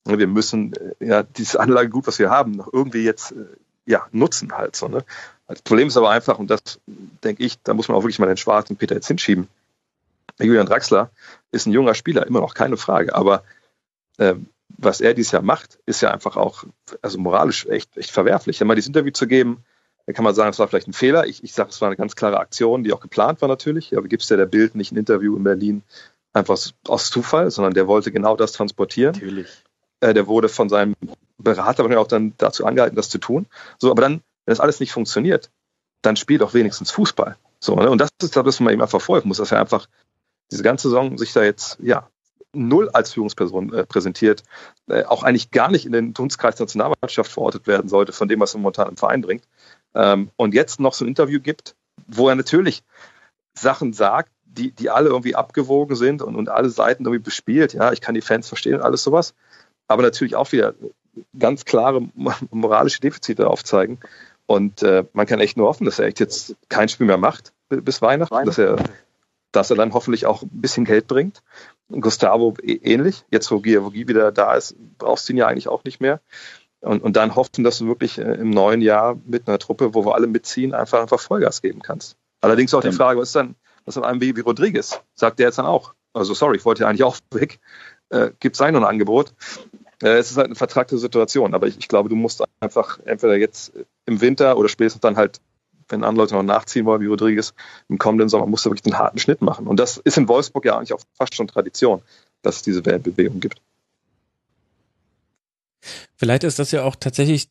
[0.05, 3.45] wir müssen äh, ja dieses Anlagegut, was wir haben, noch irgendwie jetzt äh,
[3.85, 4.87] ja, nutzen halt so.
[4.87, 5.03] Ne?
[5.47, 6.79] Das Problem ist aber einfach, und das
[7.23, 9.47] denke ich, da muss man auch wirklich mal den schwarzen Peter jetzt hinschieben.
[10.39, 11.11] Julian Draxler
[11.51, 13.43] ist ein junger Spieler, immer noch keine Frage, aber
[14.17, 14.35] äh,
[14.77, 16.63] was er dieses Jahr macht, ist ja einfach auch
[17.01, 18.61] also moralisch echt, echt verwerflich.
[18.61, 19.63] Mal dieses Interview zu geben,
[20.05, 21.27] da kann man sagen, es war vielleicht ein Fehler.
[21.27, 23.95] Ich, ich sage, es war eine ganz klare Aktion, die auch geplant war natürlich.
[23.95, 25.83] Aber gibt es ja der Bild nicht ein Interview in Berlin
[26.33, 29.13] einfach aus Zufall, sondern der wollte genau das transportieren.
[29.13, 29.63] Natürlich.
[30.01, 30.95] Äh, der wurde von seinem
[31.37, 33.47] Berater auch dann dazu angehalten, das zu tun.
[33.79, 34.13] So, aber dann,
[34.45, 35.49] wenn das alles nicht funktioniert,
[36.01, 37.37] dann spielt auch wenigstens Fußball.
[37.59, 37.89] So, ne?
[37.89, 39.87] Und das ist das, was man eben einfach verfolgen muss, dass er einfach
[40.51, 42.09] diese ganze Saison sich da jetzt, ja,
[42.53, 44.43] null als Führungsperson äh, präsentiert,
[44.89, 48.41] äh, auch eigentlich gar nicht in den Dunstkreis der Nationalmannschaft verortet werden sollte, von dem,
[48.41, 49.47] was er momentan im Verein bringt.
[49.93, 51.75] Ähm, und jetzt noch so ein Interview gibt,
[52.07, 52.83] wo er natürlich
[53.53, 57.73] Sachen sagt, die, die alle irgendwie abgewogen sind und, und alle Seiten irgendwie bespielt.
[57.73, 59.33] Ja, ich kann die Fans verstehen und alles sowas
[59.91, 60.73] aber natürlich auch wieder
[61.37, 62.01] ganz klare
[62.51, 63.99] moralische Defizite aufzeigen.
[64.45, 67.53] Und äh, man kann echt nur hoffen, dass er echt jetzt kein Spiel mehr macht
[67.69, 68.47] bis Weihnachten, Weihnachten.
[68.47, 68.75] dass er,
[69.51, 71.41] dass er dann hoffentlich auch ein bisschen Geld bringt.
[71.89, 73.23] Gustavo e-, ähnlich.
[73.31, 76.19] Jetzt, wo Giavogi wieder da ist, brauchst du ihn ja eigentlich auch nicht mehr.
[76.81, 80.05] Und, und dann hoffen, dass du wirklich äh, im neuen Jahr mit einer Truppe, wo
[80.05, 82.17] wir alle mitziehen, einfach, einfach Vollgas geben kannst.
[82.41, 84.99] Allerdings auch die Frage, was ist dann, was an einem wie, wie Rodriguez?
[85.13, 85.93] Sagt der jetzt dann auch?
[86.13, 87.59] Also sorry, ich wollte ja eigentlich auch weg.
[88.09, 89.33] Äh, Gibt es ein Angebot?
[90.01, 93.35] Äh, es ist halt eine vertragte Situation, aber ich, ich, glaube, du musst einfach entweder
[93.37, 93.73] jetzt
[94.05, 95.39] im Winter oder spätestens dann halt,
[95.89, 97.53] wenn andere Leute noch nachziehen wollen, wie Rodriguez,
[97.89, 99.67] im kommenden Sommer musst du wirklich einen harten Schnitt machen.
[99.67, 102.01] Und das ist in Wolfsburg ja eigentlich auch fast schon Tradition,
[102.41, 103.61] dass es diese Weltbewegung gibt.
[106.15, 107.49] Vielleicht ist das ja auch tatsächlich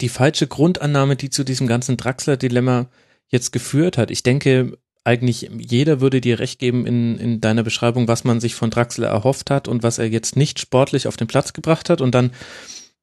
[0.00, 2.86] die falsche Grundannahme, die zu diesem ganzen Draxler-Dilemma
[3.28, 4.10] jetzt geführt hat.
[4.10, 8.54] Ich denke, eigentlich jeder würde dir recht geben in, in deiner Beschreibung, was man sich
[8.54, 12.00] von Draxler erhofft hat und was er jetzt nicht sportlich auf den Platz gebracht hat.
[12.00, 12.32] Und dann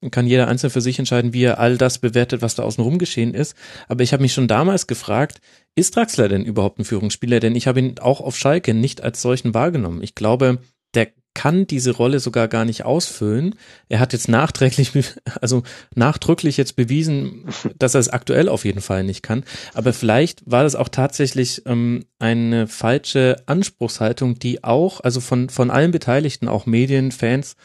[0.10, 3.36] kann jeder einzeln für sich entscheiden, wie er all das bewertet, was da außenrum geschehen
[3.36, 3.56] ist.
[3.88, 5.42] Aber ich habe mich schon damals gefragt,
[5.76, 7.40] ist Draxler denn überhaupt ein Führungsspieler?
[7.40, 10.02] Denn ich habe ihn auch auf Schalke nicht als solchen wahrgenommen.
[10.02, 10.58] Ich glaube,
[11.34, 13.56] kann diese Rolle sogar gar nicht ausfüllen.
[13.90, 14.92] Er hat jetzt nachträglich,
[15.42, 15.64] also
[15.96, 17.46] nachdrücklich jetzt bewiesen,
[17.78, 19.44] dass er es aktuell auf jeden Fall nicht kann.
[19.74, 25.72] Aber vielleicht war das auch tatsächlich ähm, eine falsche Anspruchshaltung, die auch, also von, von
[25.72, 27.56] allen Beteiligten, auch Medien, Fans,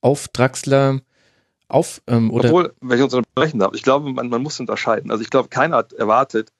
[0.00, 1.00] auf Draxler
[1.68, 5.10] auf ähm, oder Obwohl, wenn ich uns unterbrechen darf, ich glaube, man, man muss unterscheiden.
[5.10, 6.52] Also ich glaube, keiner hat erwartet,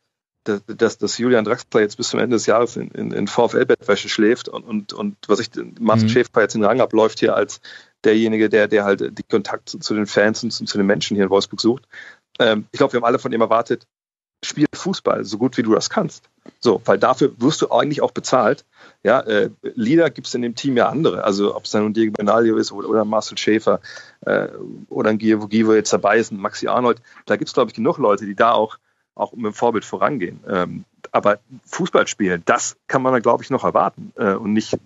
[0.44, 4.48] dass, dass Julian Draxler jetzt bis zum Ende des Jahres in, in, in VfL-Bettwäsche schläft
[4.48, 6.12] und, und, und was ich, Marcel mhm.
[6.12, 7.60] Schäfer jetzt in den Rang abläuft hier als
[8.04, 11.14] derjenige, der, der halt die Kontakt zu, zu den Fans und zu, zu, den Menschen
[11.14, 11.84] hier in Wolfsburg sucht.
[12.38, 13.86] Ähm, ich glaube, wir haben alle von ihm erwartet,
[14.44, 16.28] spiel Fußball so gut wie du das kannst.
[16.58, 18.64] So, weil dafür wirst du eigentlich auch bezahlt.
[19.04, 21.22] Ja, äh, Leader gibt es in dem Team ja andere.
[21.22, 23.80] Also ob es dann Diego Benaglio ist oder, oder Marcel Schäfer
[24.22, 24.48] äh,
[24.88, 27.00] oder ein Gio Givo jetzt dabei ist, ein Maxi Arnold.
[27.26, 28.78] Da gibt es, glaube ich, genug Leute, die da auch
[29.14, 30.40] auch mit dem Vorbild vorangehen.
[30.48, 34.78] Ähm, aber Fußball spielen, das kann man, glaube ich, noch erwarten äh, und nicht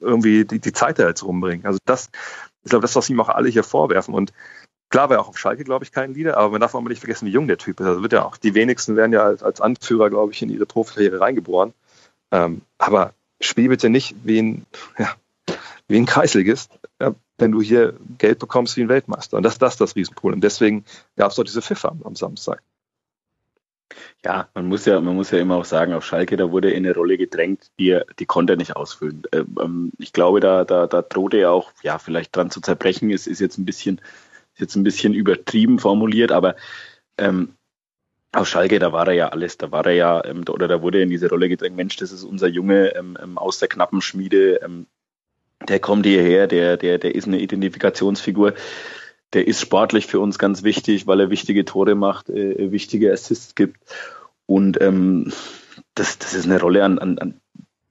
[0.00, 1.66] irgendwie die, die Zeit da jetzt rumbringen.
[1.66, 2.10] Also das,
[2.62, 4.14] ich glaube, das, was ihm auch alle hier vorwerfen.
[4.14, 4.32] Und
[4.90, 6.90] klar war er auch auf Schalke, glaube ich, kein Leader, aber man darf auch mal
[6.90, 7.86] nicht vergessen, wie jung der Typ ist.
[7.86, 10.66] Also wird ja auch, die wenigsten werden ja als, als Anführer, glaube ich, in ihre
[10.66, 11.74] Profikarriere reingeboren.
[12.30, 14.66] Ähm, aber spiel bitte nicht wie ein,
[14.98, 15.14] ja,
[15.88, 16.70] wie ein Kreisligist,
[17.00, 19.36] ja, wenn du hier Geld bekommst wie ein Weltmeister.
[19.36, 20.40] Und das, das ist das Riesenproblem.
[20.40, 20.84] Deswegen
[21.16, 22.62] gab es doch diese Pfiffer am Samstag.
[24.24, 26.76] Ja, man muss ja, man muss ja immer auch sagen, auf Schalke, da wurde er
[26.76, 29.22] in eine Rolle gedrängt, die die konnte er nicht ausfüllen.
[29.32, 33.10] Ähm, ähm, ich glaube, da, da, da drohte er auch, ja, vielleicht dran zu zerbrechen.
[33.10, 34.00] Es ist jetzt ein bisschen,
[34.54, 36.56] ist jetzt ein bisschen übertrieben formuliert, aber
[37.18, 37.56] ähm,
[38.32, 40.98] auf Schalke, da war er ja alles, da war er ja, ähm, oder da wurde
[40.98, 44.00] er in diese Rolle gedrängt, Mensch, das ist unser Junge ähm, ähm aus der knappen
[44.00, 44.60] Schmiede,
[45.68, 48.54] der kommt hierher, der, der, der ist eine Identifikationsfigur
[49.34, 53.54] der ist sportlich für uns ganz wichtig, weil er wichtige Tore macht, äh, wichtige Assists
[53.54, 53.78] gibt.
[54.46, 55.32] Und ähm,
[55.94, 57.40] das, das ist eine Rolle an, an, an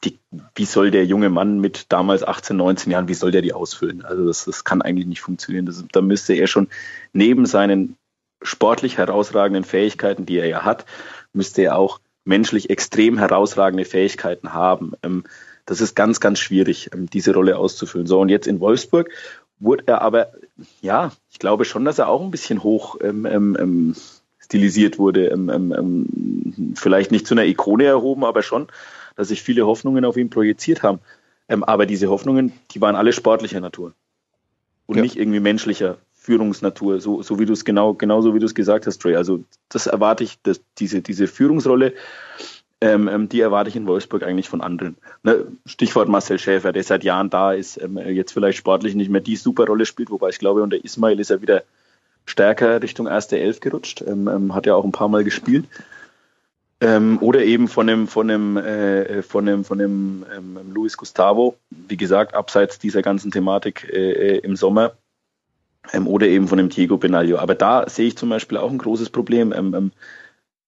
[0.04, 0.20] die,
[0.56, 4.04] wie soll der junge Mann mit damals 18, 19 Jahren, wie soll der die ausfüllen?
[4.04, 5.66] Also das, das kann eigentlich nicht funktionieren.
[5.66, 6.68] Das, da müsste er schon
[7.14, 7.96] neben seinen
[8.42, 10.86] sportlich herausragenden Fähigkeiten, die er ja hat,
[11.32, 14.94] müsste er auch menschlich extrem herausragende Fähigkeiten haben.
[15.04, 15.24] Ähm,
[15.66, 18.08] das ist ganz, ganz schwierig, ähm, diese Rolle auszufüllen.
[18.08, 19.10] So, und jetzt in Wolfsburg
[19.60, 20.34] wurde er aber,
[20.82, 23.96] ja, ich glaube schon, dass er auch ein bisschen hoch ähm, ähm, ähm
[24.40, 25.28] stilisiert wurde.
[25.28, 28.68] Ähm, ähm, ähm, vielleicht nicht zu einer Ikone erhoben, aber schon,
[29.16, 31.00] dass sich viele Hoffnungen auf ihn projiziert haben.
[31.48, 33.94] aber diese Hoffnungen, die waren alle sportlicher Natur
[34.86, 35.02] und ja.
[35.02, 38.88] nicht irgendwie menschlicher Führungsnatur, so, so wie du es genau, genauso wie du es gesagt
[38.88, 39.16] hast, Trey.
[39.16, 41.94] Also das erwarte ich, dass diese, diese Führungsrolle
[42.84, 44.98] ähm, ähm, die erwarte ich in Wolfsburg eigentlich von anderen.
[45.24, 45.48] Ne?
[45.66, 49.38] Stichwort Marcel Schäfer, der seit Jahren da ist, ähm, jetzt vielleicht sportlich nicht mehr die
[49.38, 51.64] super Rolle spielt, wobei ich glaube, unter Ismail ist er wieder
[52.26, 55.66] stärker Richtung erste Elf gerutscht, ähm, ähm, hat ja auch ein paar Mal gespielt.
[56.82, 60.26] Ähm, oder eben von dem, von dem, äh, von dem, von dem
[60.74, 64.92] Luis Gustavo, wie gesagt, abseits dieser ganzen Thematik äh, äh im Sommer.
[66.06, 67.38] Oder eben von dem Diego Benaglio.
[67.38, 69.52] Aber da sehe ich zum Beispiel auch ein großes Problem.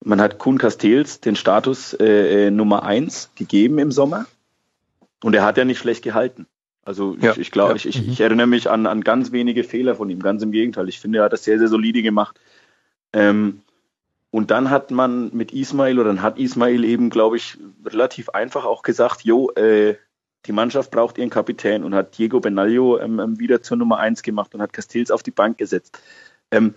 [0.03, 4.25] Man hat Kuhn Castells den Status äh, äh, Nummer eins gegeben im Sommer
[5.23, 6.47] und er hat ja nicht schlecht gehalten.
[6.83, 7.75] Also ja, ich, ich glaube, ja.
[7.77, 10.87] ich, ich, ich, erinnere mich an, an ganz wenige Fehler von ihm, ganz im Gegenteil.
[10.87, 12.39] Ich finde, er hat das sehr, sehr solide gemacht.
[13.11, 13.61] Ähm,
[14.29, 18.65] und dann hat man mit Ismail oder dann hat Ismail eben, glaube ich, relativ einfach
[18.65, 19.95] auch gesagt, jo, äh,
[20.45, 24.21] die Mannschaft braucht ihren Kapitän und hat Diego Benaglio ähm, ähm wieder zur Nummer eins
[24.21, 25.99] gemacht und hat Castells auf die Bank gesetzt.
[26.51, 26.75] Ähm,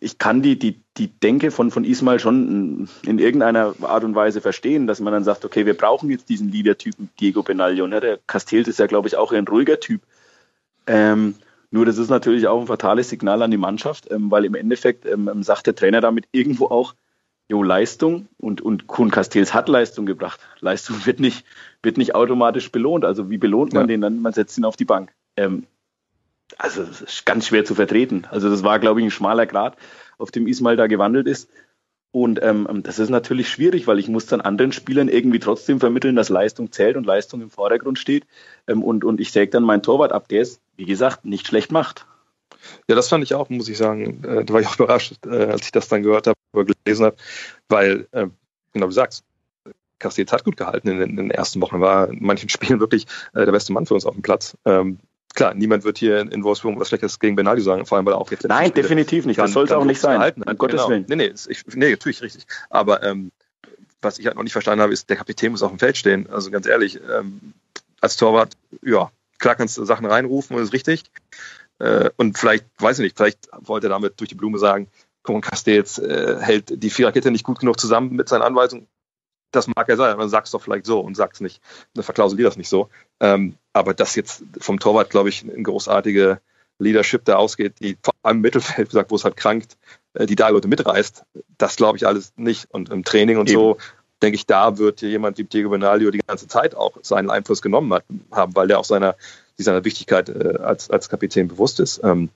[0.00, 4.40] ich kann die, die, die Denke von, von Ismail schon in irgendeiner Art und Weise
[4.40, 7.86] verstehen, dass man dann sagt, okay, wir brauchen jetzt diesen Leader-Typen Diego Benaglio.
[7.86, 8.00] Ne?
[8.00, 10.02] Der Castells ist ja, glaube ich, auch ein ruhiger Typ.
[10.86, 11.34] Ähm,
[11.70, 15.04] nur das ist natürlich auch ein fatales Signal an die Mannschaft, ähm, weil im Endeffekt
[15.06, 16.94] ähm, ähm sagt der Trainer damit irgendwo auch,
[17.48, 20.40] jo, Leistung und, und Kuhn Castells hat Leistung gebracht.
[20.60, 21.44] Leistung wird nicht,
[21.82, 23.04] wird nicht automatisch belohnt.
[23.04, 23.86] Also wie belohnt man ja.
[23.86, 24.20] den dann?
[24.20, 25.12] Man setzt ihn auf die Bank.
[25.36, 25.66] Ähm,
[26.56, 28.26] also das ist ganz schwer zu vertreten.
[28.30, 29.76] Also das war, glaube ich, ein schmaler Grad,
[30.16, 31.50] auf dem Ismail da gewandelt ist.
[32.10, 35.78] Und ähm, ähm, das ist natürlich schwierig, weil ich muss dann anderen Spielern irgendwie trotzdem
[35.78, 38.26] vermitteln, dass Leistung zählt und Leistung im Vordergrund steht.
[38.66, 41.70] Ähm, und, und ich säge dann meinen Torwart ab, der es, wie gesagt, nicht schlecht
[41.70, 42.06] macht.
[42.88, 44.24] Ja, das fand ich auch, muss ich sagen.
[44.24, 47.04] Äh, da war ich auch überrascht, äh, als ich das dann gehört habe oder gelesen
[47.04, 47.16] habe,
[47.68, 48.28] weil, äh,
[48.72, 49.24] genau wie du sagst,
[49.98, 53.06] Castells hat gut gehalten in den, in den, ersten Wochen, war in manchen Spielen wirklich
[53.34, 54.56] äh, der beste Mann für uns auf dem Platz.
[54.64, 54.98] Ähm,
[55.34, 58.18] klar, niemand wird hier in Wolfsburg was Schlechtes gegen Benaglio sagen, vor allem weil er
[58.18, 58.46] auch jetzt.
[58.48, 59.38] Nein, definitiv nicht.
[59.38, 60.18] das sollte auch nicht sein.
[60.18, 60.42] Halten.
[60.42, 60.90] Um Gottes genau.
[60.90, 61.06] Willen.
[61.08, 62.46] Nee, nee, ich, nee, natürlich richtig.
[62.70, 63.30] Aber ähm,
[64.00, 66.28] was ich halt noch nicht verstanden habe, ist, der Kapitän muss auf dem Feld stehen.
[66.30, 67.54] Also ganz ehrlich, ähm,
[68.00, 71.04] als Torwart, ja, klar kannst du Sachen reinrufen, das ist richtig.
[71.78, 74.88] Äh, und vielleicht, weiß ich nicht, vielleicht wollte er damit durch die Blume sagen,
[75.22, 78.86] Coman Castells äh, hält die Viererkette nicht gut genug zusammen mit seinen Anweisungen.
[79.50, 81.62] Das mag ja sein, aber sag's doch vielleicht so und sag's nicht.
[81.94, 82.88] Dann verklausulier das nicht so.
[83.20, 86.40] Ähm, aber dass jetzt vom Torwart, glaube ich, eine großartige
[86.78, 89.76] Leadership da ausgeht, die vor allem im Mittelfeld, gesagt, wo es halt krankt,
[90.14, 91.24] äh, die da Leute mitreißt,
[91.56, 92.68] das glaube ich alles nicht.
[92.70, 93.58] Und im Training und Eben.
[93.58, 93.78] so,
[94.22, 97.62] denke ich, da wird hier jemand wie Diego Benaglio die ganze Zeit auch seinen Einfluss
[97.62, 99.16] genommen hat, haben, weil der auch seiner,
[99.56, 102.00] seiner Wichtigkeit äh, als, als Kapitän bewusst ist.
[102.02, 102.30] Ähm,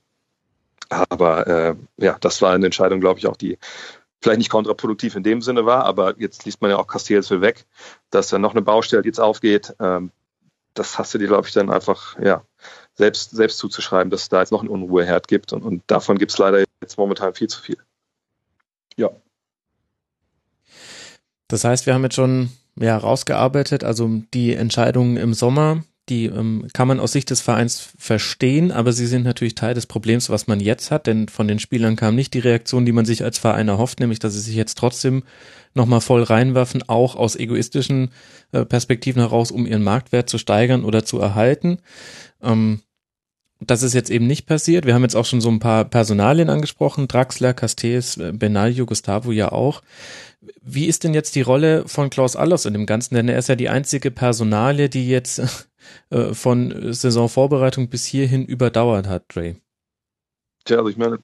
[0.89, 3.59] aber äh, ja, das war eine Entscheidung, glaube ich, auch die
[4.23, 7.41] vielleicht nicht kontraproduktiv in dem Sinne war, aber jetzt liest man ja auch Castells will
[7.41, 7.66] weg,
[8.11, 9.75] dass da noch eine Baustelle jetzt aufgeht.
[9.81, 10.12] Ähm,
[10.75, 12.45] das hast du dir, glaube ich, dann einfach ja,
[12.95, 16.31] selbst, selbst zuzuschreiben, dass es da jetzt noch einen Unruheherd gibt und, und davon gibt
[16.31, 17.79] es leider jetzt momentan viel zu viel.
[18.97, 19.11] Ja.
[21.49, 25.83] Das heißt, wir haben jetzt schon ja, rausgearbeitet, also die Entscheidungen im Sommer,
[26.13, 29.87] die ähm, kann man aus Sicht des Vereins verstehen, aber sie sind natürlich Teil des
[29.87, 33.07] Problems, was man jetzt hat, denn von den Spielern kam nicht die Reaktion, die man
[33.07, 35.23] sich als Verein erhofft, nämlich dass sie sich jetzt trotzdem
[35.75, 38.11] nochmal voll reinwerfen, auch aus egoistischen
[38.53, 41.79] äh, Perspektiven heraus, um ihren Marktwert zu steigern oder zu erhalten.
[42.43, 42.83] Ähm,
[43.67, 44.87] das ist jetzt eben nicht passiert.
[44.87, 49.33] Wir haben jetzt auch schon so ein paar Personalien angesprochen, Draxler, Castells, äh, Benaglio, Gustavo
[49.33, 49.83] ja auch.
[50.61, 53.15] Wie ist denn jetzt die Rolle von Klaus Allers in dem Ganzen?
[53.15, 55.41] Denn er ist ja die einzige Personalie, die jetzt
[56.11, 59.57] äh, von Saisonvorbereitung bis hierhin überdauert hat, Dre.
[60.65, 61.19] Tja, also ich meine,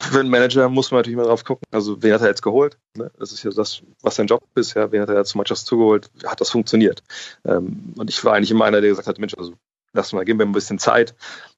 [0.00, 1.66] für einen Manager muss man natürlich mal drauf gucken.
[1.72, 2.78] Also, wen hat er jetzt geholt?
[2.96, 3.10] Ne?
[3.18, 4.74] Das ist ja das, was sein Job ist.
[4.74, 6.08] Ja, wen hat er zum Mannschaft zugeholt?
[6.24, 7.02] Hat das funktioniert?
[7.44, 9.54] Ähm, und ich war eigentlich immer einer, der gesagt hat, Mensch, also
[9.92, 11.14] lass mal, geben wir ein bisschen Zeit.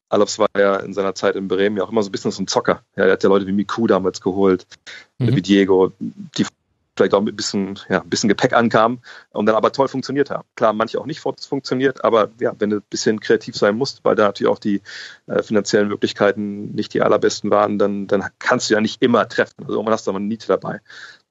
[0.08, 2.42] Alofs war ja in seiner Zeit in Bremen ja auch immer so ein bisschen so
[2.42, 2.82] ein Zocker.
[2.96, 4.66] Ja, er hat ja Leute wie Miku damals geholt,
[5.18, 5.36] mhm.
[5.36, 6.46] wie Diego, die
[6.96, 9.00] vielleicht auch mit ein bisschen, ja, ein bisschen Gepäck ankamen
[9.30, 10.46] und dann aber toll funktioniert haben.
[10.54, 14.16] Klar, manche auch nicht funktioniert, aber ja, wenn du ein bisschen kreativ sein musst, weil
[14.16, 14.82] da natürlich auch die
[15.26, 19.64] äh, finanziellen Möglichkeiten nicht die allerbesten waren, dann, dann kannst du ja nicht immer treffen.
[19.66, 20.80] Also man hast da mal eine Niete dabei.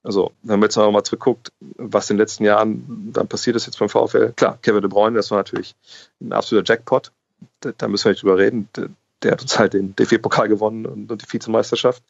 [0.01, 3.79] Also, wenn man jetzt mal zurückguckt, was in den letzten Jahren dann passiert ist jetzt
[3.79, 5.75] beim VfL, klar, Kevin de Bruyne, das war natürlich
[6.21, 7.11] ein absoluter Jackpot.
[7.59, 8.69] Da, da müssen wir nicht drüber reden.
[8.75, 8.89] Der,
[9.23, 12.01] der hat uns halt den DFB-Pokal gewonnen und, und, die Vizemeisterschaft.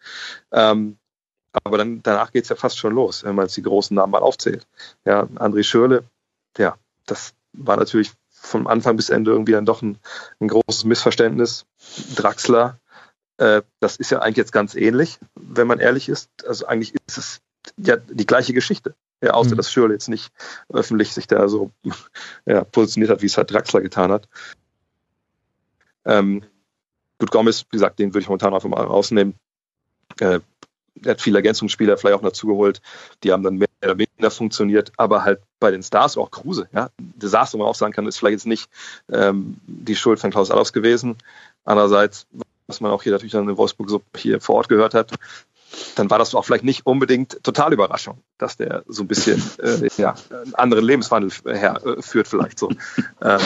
[0.52, 0.98] Ähm,
[1.64, 4.12] aber dann, danach geht es ja fast schon los, wenn man jetzt die großen Namen
[4.12, 4.68] mal aufzählt.
[5.06, 6.04] Ja, André Schürle,
[6.58, 6.78] ja,
[7.08, 9.98] das war natürlich vom Anfang bis Ende irgendwie dann doch ein,
[10.40, 11.66] ein großes Missverständnis.
[12.16, 12.80] Draxler,
[13.38, 16.30] äh, das ist ja eigentlich jetzt ganz ähnlich, wenn man ehrlich ist.
[16.46, 17.42] Also eigentlich ist es
[17.78, 18.96] ja die gleiche Geschichte.
[19.22, 19.58] Ja, außer mhm.
[19.58, 20.32] dass Schürle jetzt nicht
[20.70, 21.72] öffentlich sich da so
[22.46, 24.30] ja, positioniert hat, wie es halt Draxler getan hat.
[26.06, 26.44] Ähm,
[27.20, 29.36] gut, Gomez, wie gesagt, den würde ich momentan einfach mal rausnehmen.
[30.20, 30.40] Äh,
[31.04, 32.82] er hat viele Ergänzungsspieler vielleicht auch dazugeholt,
[33.24, 36.90] die haben dann mehr oder weniger funktioniert, aber halt bei den Stars auch Kruse, ja.
[36.98, 38.70] Desaster, wo man auch sagen kann, ist vielleicht jetzt nicht
[39.12, 41.18] ähm, die Schuld von Klaus Allofs gewesen.
[41.64, 42.28] Andererseits,
[42.68, 45.14] was man auch hier natürlich dann in Wolfsburg so hier vor Ort gehört hat,
[45.96, 49.90] dann war das auch vielleicht nicht unbedingt total Überraschung, dass der so ein bisschen äh,
[49.98, 52.70] ja, einen anderen Lebenswandel herführt, äh, vielleicht so.
[53.22, 53.40] ähm,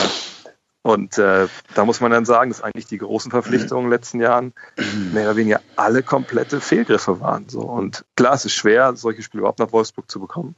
[0.86, 4.20] und äh, da muss man dann sagen, dass eigentlich die großen Verpflichtungen in den letzten
[4.20, 4.52] Jahren
[5.14, 7.48] mehr oder weniger alle komplette Fehlgriffe waren.
[7.48, 7.60] So.
[7.60, 10.54] Und klar, es ist schwer, solche Spiele überhaupt nach Wolfsburg zu bekommen.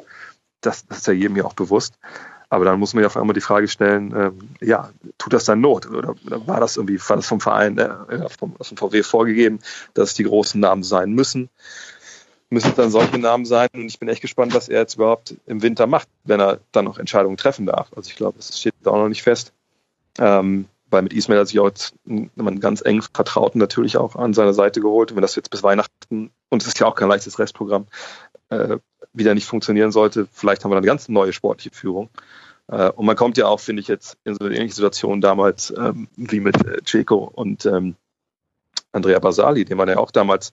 [0.63, 1.95] Das, das ist ja jedem ja auch bewusst.
[2.49, 5.61] Aber dann muss man ja auf einmal die Frage stellen, ähm, ja, tut das dann
[5.61, 5.87] Not?
[5.87, 9.59] Oder, oder, war das irgendwie, war das vom Verein, äh, vom, vom VW vorgegeben,
[9.95, 11.49] dass die großen Namen sein müssen?
[12.49, 13.69] Müssen es dann solche Namen sein?
[13.75, 16.85] Und ich bin echt gespannt, was er jetzt überhaupt im Winter macht, wenn er dann
[16.85, 17.89] noch Entscheidungen treffen darf.
[17.97, 19.53] Also ich glaube, es steht da auch noch nicht fest.
[20.19, 24.35] Ähm, weil mit Ismail hat sich auch jetzt einen ganz eng Vertrauten natürlich auch an
[24.35, 25.11] seiner Seite geholt.
[25.11, 27.87] Und wenn das jetzt bis Weihnachten, und es ist ja auch kein leichtes Restprogramm,
[28.51, 28.79] äh,
[29.17, 32.11] wieder nicht funktionieren sollte, vielleicht haben wir dann eine ganz neue sportliche Führung.
[32.69, 35.73] Äh, und man kommt ja auch, finde ich, jetzt in so eine ähnliche Situation damals
[35.77, 37.97] ähm, wie mit äh, Ceco und ähm,
[38.93, 40.53] Andrea Basali, den man ja auch damals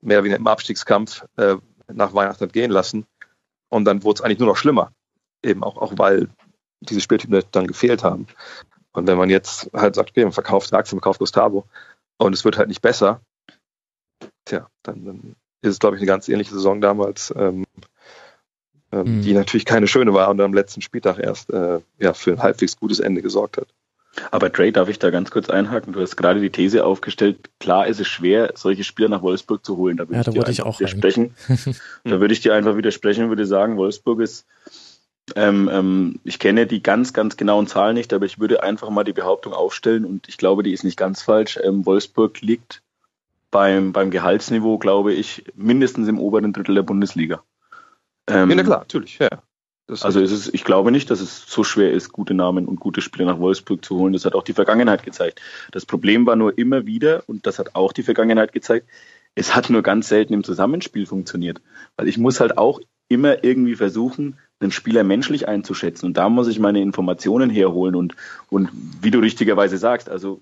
[0.00, 1.56] mehr wie im Abstiegskampf äh,
[1.92, 3.06] nach Weihnachten hat gehen lassen.
[3.70, 4.92] Und dann wurde es eigentlich nur noch schlimmer.
[5.42, 6.28] Eben auch, auch weil
[6.80, 8.26] diese Spieltypen dann gefehlt haben.
[8.92, 11.64] Und wenn man jetzt halt sagt, okay, man verkauft Axel, man verkauft Gustavo
[12.18, 13.20] und es wird halt nicht besser,
[14.44, 17.64] tja, dann, dann ist es, glaube ich, eine ganz ähnliche Saison damals, ähm,
[18.92, 19.22] ähm, mhm.
[19.22, 22.76] die natürlich keine schöne war und am letzten Spieltag erst äh, ja, für ein halbwegs
[22.78, 23.68] gutes Ende gesorgt hat.
[24.30, 25.92] Aber Dre, darf ich da ganz kurz einhaken?
[25.92, 29.76] Du hast gerade die These aufgestellt, klar ist es schwer, solche Spieler nach Wolfsburg zu
[29.76, 29.96] holen.
[29.96, 31.34] Da würde ja, ich da dir ich auch widersprechen.
[32.04, 34.46] da würde ich dir einfach widersprechen und würde sagen, Wolfsburg ist
[35.36, 39.04] ähm, ähm, ich kenne die ganz, ganz genauen Zahlen nicht, aber ich würde einfach mal
[39.04, 41.58] die Behauptung aufstellen und ich glaube, die ist nicht ganz falsch.
[41.62, 42.82] Ähm, Wolfsburg liegt
[43.50, 47.42] beim, beim Gehaltsniveau, glaube ich, mindestens im oberen Drittel der Bundesliga.
[48.28, 49.28] Ähm, ja, na klar, natürlich, ja.
[49.88, 52.78] Das also ist es, ich glaube nicht, dass es so schwer ist, gute Namen und
[52.78, 54.12] gute Spieler nach Wolfsburg zu holen.
[54.12, 55.40] Das hat auch die Vergangenheit gezeigt.
[55.72, 58.86] Das Problem war nur immer wieder, und das hat auch die Vergangenheit gezeigt,
[59.34, 61.62] es hat nur ganz selten im Zusammenspiel funktioniert.
[61.96, 66.04] Weil ich muss halt auch immer irgendwie versuchen, einen Spieler menschlich einzuschätzen.
[66.04, 67.94] Und da muss ich meine Informationen herholen.
[67.94, 68.14] Und,
[68.50, 68.68] und
[69.00, 70.40] wie du richtigerweise sagst, also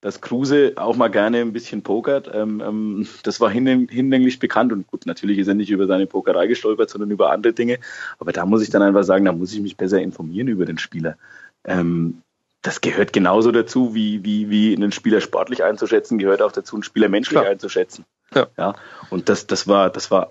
[0.00, 4.72] dass Kruse auch mal gerne ein bisschen pokert, ähm, ähm, das war hinlänglich bekannt.
[4.72, 7.78] Und gut, natürlich ist er nicht über seine Pokerei gestolpert, sondern über andere Dinge.
[8.18, 10.78] Aber da muss ich dann einfach sagen, da muss ich mich besser informieren über den
[10.78, 11.16] Spieler.
[11.64, 12.22] Ähm,
[12.62, 16.82] das gehört genauso dazu, wie, wie, wie einen Spieler sportlich einzuschätzen, gehört auch dazu, einen
[16.82, 17.50] Spieler menschlich Klar.
[17.50, 18.04] einzuschätzen.
[18.34, 18.48] Ja.
[18.56, 18.74] ja.
[19.10, 20.30] Und das, das war, das war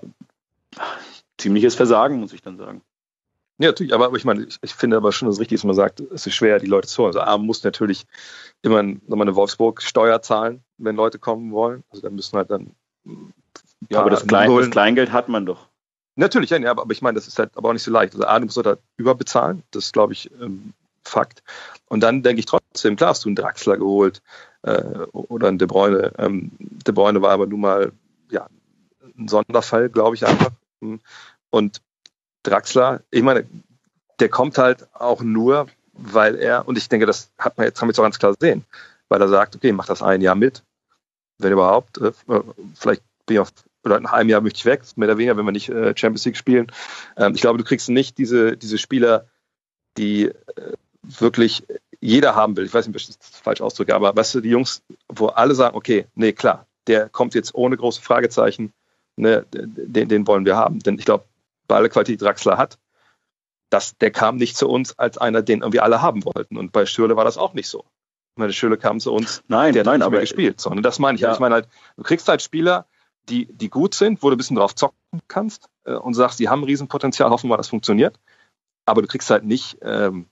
[1.38, 2.82] ziemliches Versagen, muss ich dann sagen.
[3.60, 5.76] Ja, natürlich, aber, ich meine, ich, ich, finde aber schon, dass es richtig ist, man
[5.76, 7.08] sagt, es ist schwer, die Leute zu holen.
[7.08, 8.05] Also A muss natürlich
[8.62, 11.84] immer nochmal eine Wolfsburg-Steuer zahlen, wenn Leute kommen wollen.
[11.89, 12.76] Also da müssen halt dann.
[13.89, 15.68] Ja, aber das, Klein, das, Kleingeld hat man doch.
[16.16, 18.14] Natürlich, ja, aber, aber ich meine, das ist halt aber auch nicht so leicht.
[18.14, 21.41] Also A, du musst halt überbezahlen, das ist, glaube ich, ähm, Fakt.
[21.88, 24.22] Und dann denke ich trotzdem, klar hast du einen Draxler geholt
[24.64, 24.82] äh,
[25.14, 26.12] oder einen De Bruyne.
[26.18, 27.91] Ähm, De Bruyne war aber nun mal
[28.30, 28.47] ja,
[29.18, 30.51] ein Sonderfall, glaube ich einfach.
[31.49, 31.82] Und
[32.48, 33.45] Draxler, ich meine,
[34.20, 37.88] der kommt halt auch nur, weil er, und ich denke, das hat man jetzt, haben
[37.88, 38.64] wir jetzt auch ganz klar gesehen,
[39.10, 40.64] weil er sagt, okay, mach das ein Jahr mit,
[41.39, 42.12] wenn überhaupt, äh,
[42.76, 43.50] vielleicht bin ich auf,
[43.84, 46.26] oder nach einem Jahr möchte ich weg, mehr oder weniger, wenn wir nicht äh, Champions
[46.26, 46.72] League spielen.
[47.16, 49.28] Ähm, ich glaube, du kriegst nicht diese, diese Spieler,
[49.98, 50.34] die äh,
[51.04, 51.64] wirklich
[52.00, 52.66] jeder haben will.
[52.66, 55.56] Ich weiß nicht, ob ich das falsch ausdrücke, aber weißt du, die Jungs, wo alle
[55.56, 58.74] sagen, okay, nee, klar, der kommt jetzt ohne große Fragezeichen,
[59.16, 60.80] ne, den, den wollen wir haben.
[60.80, 61.26] Denn ich glaube,
[61.68, 62.78] bei aller Qualität, die Draxler hat,
[63.70, 66.57] das, der kam nicht zu uns als einer, den wir alle haben wollten.
[66.57, 67.86] Und bei Schürle war das auch nicht so.
[68.36, 70.61] Meine Schürle kam zu uns, nein, der hat nein, nicht aber mehr gespielt.
[70.61, 71.22] Sondern das meine ich.
[71.22, 71.34] Ja.
[71.34, 72.86] Ich meine halt, du kriegst halt Spieler,
[73.30, 74.97] die, die gut sind, wo du ein bisschen drauf zocken
[75.28, 78.20] kannst äh, und sagst, die haben ein Riesenpotenzial, hoffen wir, das funktioniert.
[78.86, 80.28] Aber du kriegst halt nicht, ähm,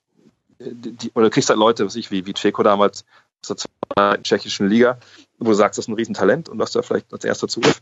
[0.60, 3.06] die, oder du kriegst halt Leute, was ich, wie, wie Ceko damals
[3.42, 4.98] aus der zweiten tschechischen Liga,
[5.40, 7.82] wo du sagst, das ist ein Riesentalent und was da vielleicht als erster Zugriff.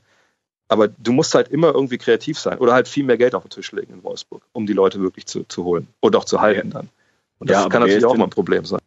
[0.74, 3.52] Aber du musst halt immer irgendwie kreativ sein oder halt viel mehr Geld auf den
[3.52, 6.72] Tisch legen in Wolfsburg, um die Leute wirklich zu, zu holen und auch zu halten
[6.72, 6.90] dann.
[7.38, 8.80] Und das Ja, kann natürlich auch mal ein Problem sein.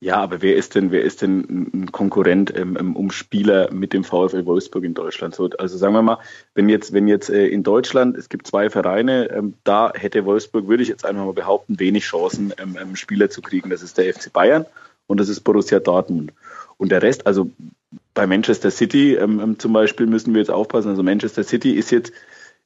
[0.00, 3.92] Ja, aber wer ist denn, wer ist denn ein Konkurrent ähm, ähm, um Spieler mit
[3.92, 5.34] dem VfL Wolfsburg in Deutschland?
[5.34, 6.18] So, also sagen wir mal,
[6.54, 10.68] wenn jetzt, wenn jetzt äh, in Deutschland, es gibt zwei Vereine, ähm, da hätte Wolfsburg,
[10.68, 13.70] würde ich jetzt einfach mal behaupten, wenig Chancen, ähm, ähm, Spieler zu kriegen.
[13.70, 14.66] Das ist der FC Bayern
[15.08, 16.32] und das ist Borussia Dortmund.
[16.76, 17.50] Und der Rest, also
[18.18, 20.88] bei Manchester City ähm, ähm, zum Beispiel müssen wir jetzt aufpassen.
[20.88, 22.12] Also Manchester City ist jetzt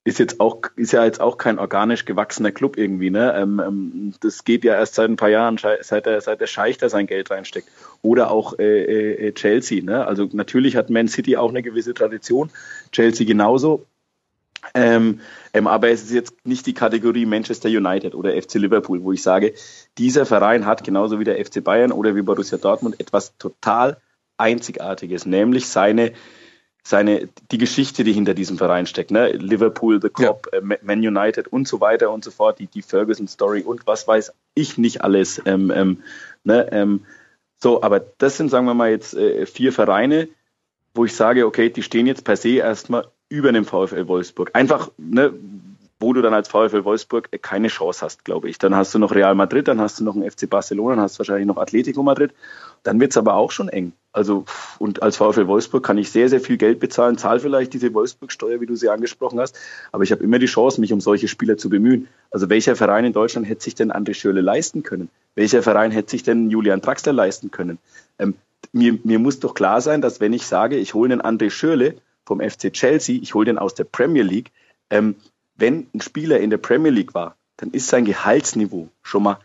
[0.02, 3.34] ist jetzt auch ist ja jetzt auch kein organisch gewachsener Club irgendwie, ne?
[3.36, 6.78] Ähm, ähm, das geht ja erst seit ein paar Jahren, seit der seit der Scheich
[6.78, 7.68] da sein Geld reinsteckt.
[8.00, 10.06] Oder auch äh, äh, Chelsea, ne?
[10.06, 12.48] Also natürlich hat Man City auch eine gewisse Tradition,
[12.90, 13.84] Chelsea genauso.
[14.72, 15.20] Ähm,
[15.52, 19.22] ähm, aber es ist jetzt nicht die Kategorie Manchester United oder FC Liverpool, wo ich
[19.22, 19.52] sage,
[19.98, 23.98] dieser Verein hat genauso wie der FC Bayern oder wie Borussia Dortmund etwas total
[24.36, 26.12] Einzigartiges, nämlich seine
[26.84, 29.30] seine die Geschichte, die hinter diesem Verein steckt, ne?
[29.30, 33.28] Liverpool, The Cop, äh, Man United und so weiter und so fort, die die Ferguson
[33.28, 35.40] Story und was weiß ich nicht alles.
[35.46, 36.02] Ähm, ähm,
[36.44, 36.68] ne?
[36.72, 37.04] ähm,
[37.58, 40.28] so, aber das sind sagen wir mal jetzt äh, vier Vereine,
[40.94, 44.50] wo ich sage, okay, die stehen jetzt per se erstmal über dem VfL Wolfsburg.
[44.52, 45.32] Einfach, ne,
[46.00, 48.58] wo du dann als VfL Wolfsburg keine Chance hast, glaube ich.
[48.58, 51.14] Dann hast du noch Real Madrid, dann hast du noch einen FC Barcelona, dann hast
[51.14, 52.34] du wahrscheinlich noch Atletico Madrid.
[52.82, 53.92] Dann wird's aber auch schon eng.
[54.12, 54.44] Also,
[54.78, 58.60] und als VfL Wolfsburg kann ich sehr, sehr viel Geld bezahlen, zahl vielleicht diese Wolfsburg-Steuer,
[58.60, 59.58] wie du sie angesprochen hast,
[59.90, 62.08] aber ich habe immer die Chance, mich um solche Spieler zu bemühen.
[62.30, 65.08] Also welcher Verein in Deutschland hätte sich denn André Schürle leisten können?
[65.34, 67.78] Welcher Verein hätte sich denn Julian Draxler leisten können?
[68.18, 68.34] Ähm,
[68.72, 71.94] mir, mir muss doch klar sein, dass wenn ich sage, ich hole einen André Schürle
[72.26, 74.52] vom FC Chelsea, ich hole den aus der Premier League,
[74.90, 75.16] ähm,
[75.56, 79.38] wenn ein Spieler in der Premier League war, dann ist sein Gehaltsniveau schon mal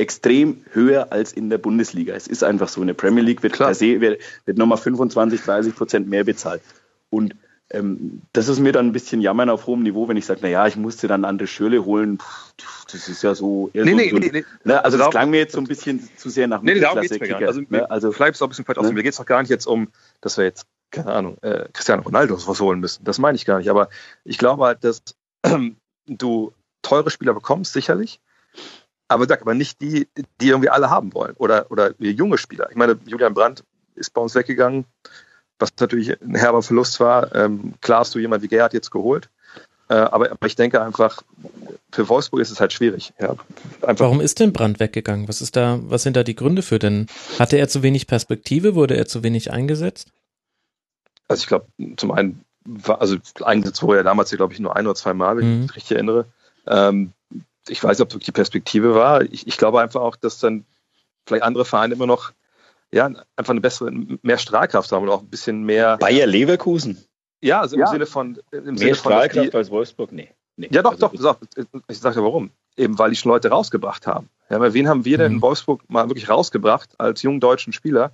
[0.00, 2.14] extrem höher als in der Bundesliga.
[2.14, 2.80] Es ist einfach so.
[2.80, 3.68] In der Premier League wird Klar.
[3.68, 6.62] per se wird, wird nochmal 25, 30 Prozent mehr bezahlt.
[7.10, 7.34] Und
[7.72, 10.48] ähm, das ist mir dann ein bisschen jammern auf hohem Niveau, wenn ich sage, na
[10.48, 12.18] ja, ich musste dann andere Schürle holen.
[12.18, 13.70] Pff, Das ist ja so.
[13.74, 14.44] Nee, so, nee, so nee, nee.
[14.64, 16.80] Ne, also Also das klang mir jetzt so ein bisschen zu sehr nach Nee, nee,
[16.80, 17.46] darum geht's mir gar nicht.
[17.48, 17.90] Also, ne?
[17.90, 18.86] also vielleicht ist auch ein bisschen falsch aus.
[18.86, 18.92] ne?
[18.92, 19.88] Mir geht's doch gar nicht jetzt um,
[20.20, 23.04] dass wir jetzt, keine Ahnung, äh, Cristiano Ronaldo was holen müssen.
[23.04, 23.70] Das meine ich gar nicht.
[23.70, 23.88] Aber
[24.24, 25.02] ich glaube halt, dass
[25.44, 25.76] ähm,
[26.06, 28.20] du teure Spieler bekommst, sicherlich.
[29.10, 30.06] Aber sag aber nicht die,
[30.40, 31.34] die irgendwie alle haben wollen.
[31.36, 32.68] Oder, oder wir junge Spieler.
[32.70, 33.64] Ich meine, Julian Brandt
[33.96, 34.84] ist bei uns weggegangen,
[35.58, 37.34] was natürlich ein herber Verlust war.
[37.34, 39.28] Ähm, klar hast du jemand wie Gerhard jetzt geholt.
[39.88, 41.22] Äh, aber, aber ich denke einfach,
[41.90, 43.12] für Wolfsburg ist es halt schwierig.
[43.18, 43.34] Ja,
[43.80, 45.26] Warum ist denn Brand weggegangen?
[45.26, 47.08] Was ist da, was sind da die Gründe für denn?
[47.40, 48.76] Hatte er zu wenig Perspektive?
[48.76, 50.12] Wurde er zu wenig eingesetzt?
[51.26, 54.86] Also ich glaube, zum einen, war, also eingesetzt wurde er damals, glaube ich, nur ein
[54.86, 55.62] oder zwei Mal, wenn ich Mhm.
[55.62, 56.26] mich richtig erinnere.
[56.68, 57.12] Ähm,
[57.70, 59.22] ich weiß nicht, ob wirklich die Perspektive war.
[59.22, 60.64] Ich, ich glaube einfach auch, dass dann
[61.26, 62.32] vielleicht andere Vereine immer noch
[62.92, 63.90] ja, einfach eine bessere,
[64.22, 65.96] mehr Strahlkraft haben und auch ein bisschen mehr.
[65.98, 67.04] Bayer Leverkusen.
[67.40, 67.86] Ja, also im Ja.
[67.86, 70.10] Sinne von im Mehr Sinne von Strahlkraft die, als Wolfsburg?
[70.12, 70.28] Nee.
[70.56, 70.68] nee.
[70.72, 71.80] Ja, doch, Also doch, doch.
[71.88, 72.50] Ich sage ja warum.
[72.76, 74.28] Eben weil die schon Leute rausgebracht haben.
[74.48, 75.42] Ja, aber wen haben wir denn in Mhm.
[75.42, 78.12] Wolfsburg mal wirklich rausgebracht als jungen deutschen Spieler,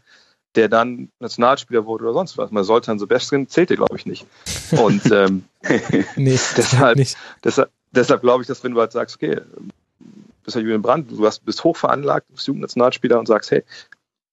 [0.54, 2.50] der dann Nationalspieler wurde oder sonst was?
[2.50, 4.26] Mal Soltan Sebastian zählte, glaube ich, nicht.
[4.72, 5.44] Und ähm,
[6.16, 7.16] Nee, Deshalb- nicht.
[7.42, 9.40] deshalb, deshalb glaube ich, dass wenn du halt sagst, okay,
[10.44, 13.64] bist ja Julian Brandt, du hast, bist hoch veranlagt, bist Jugendnationalspieler und sagst, hey,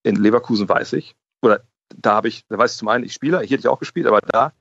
[0.03, 1.61] in Leverkusen weiß ich, oder
[1.95, 4.07] da habe ich, da weiß ich zum einen, ich spiele, hier hätte ich auch gespielt,
[4.07, 4.53] aber da,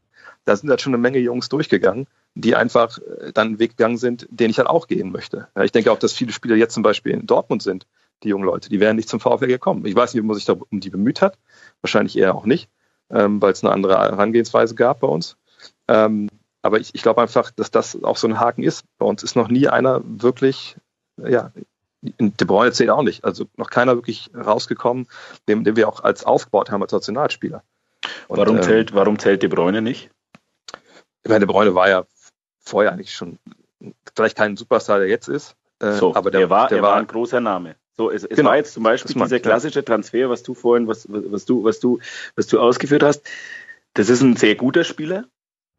[0.45, 3.99] da sind halt schon eine Menge Jungs durchgegangen, die einfach äh, dann einen Weg gegangen
[3.99, 5.49] sind, den ich halt auch gehen möchte.
[5.55, 7.87] Ja, ich denke auch, dass viele Spieler jetzt zum Beispiel in Dortmund sind,
[8.23, 9.85] die jungen Leute, die wären nicht zum VfL gekommen.
[9.85, 11.39] Ich weiß nicht, ob man sich da um die bemüht hat,
[11.81, 12.69] wahrscheinlich eher auch nicht,
[13.11, 15.37] ähm, weil es eine andere Herangehensweise gab bei uns.
[15.89, 16.29] Ähm,
[16.63, 18.85] aber ich, ich glaube einfach, dass das auch so ein Haken ist.
[18.99, 20.77] Bei uns ist noch nie einer wirklich,
[21.17, 21.53] ja,
[22.01, 23.25] De Bruyne zählt auch nicht.
[23.25, 25.07] Also noch keiner wirklich rausgekommen,
[25.49, 27.63] den, den wir auch als aufgebaut haben als Nationalspieler.
[28.27, 30.11] Und, warum, ähm, zählt, warum zählt De Bruyne nicht?
[31.23, 32.05] Ich meine, De Bruyne war ja
[32.59, 33.39] vorher eigentlich schon
[34.17, 35.55] vielleicht kein Superstar, der jetzt ist.
[35.81, 37.77] Äh, So, aber der, er war, der er war ein großer Name.
[37.97, 38.51] So, es, es Genau.
[38.51, 39.39] war jetzt zum Beispiel dieser ich, ja.
[39.39, 41.99] klassische Transfer, was du vorhin, was, was, was du, was du,
[42.37, 43.23] was du ausgeführt hast.
[43.95, 45.27] Das ist ein sehr guter Spieler,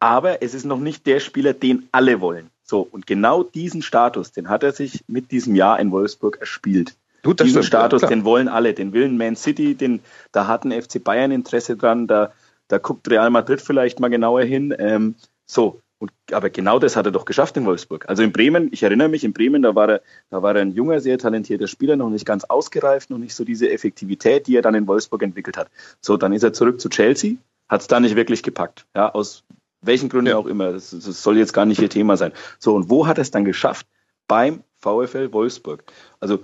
[0.03, 2.49] aber es ist noch nicht der Spieler, den alle wollen.
[2.61, 6.97] So, und genau diesen Status, den hat er sich mit diesem Jahr in Wolfsburg erspielt.
[7.21, 8.09] Das diesen stimmt, ja, Status, klar.
[8.09, 10.01] den wollen alle, den will ein Man City, den,
[10.33, 12.33] da hat ein FC Bayern Interesse dran, da,
[12.67, 14.75] da guckt Real Madrid vielleicht mal genauer hin.
[14.77, 18.09] Ähm, so, und, aber genau das hat er doch geschafft in Wolfsburg.
[18.09, 20.73] Also in Bremen, ich erinnere mich, in Bremen, da war er, da war er ein
[20.73, 24.63] junger, sehr talentierter Spieler, noch nicht ganz ausgereift, noch nicht so diese Effektivität, die er
[24.63, 25.69] dann in Wolfsburg entwickelt hat.
[26.01, 27.35] So, dann ist er zurück zu Chelsea,
[27.69, 28.85] hat es da nicht wirklich gepackt.
[28.93, 29.45] Ja, aus
[29.83, 30.37] welchen Gründen ja.
[30.37, 30.71] auch immer.
[30.71, 32.33] Das, das, soll jetzt gar nicht ihr Thema sein.
[32.59, 33.87] So, und wo hat er es dann geschafft?
[34.27, 35.83] Beim VfL Wolfsburg.
[36.19, 36.39] Also,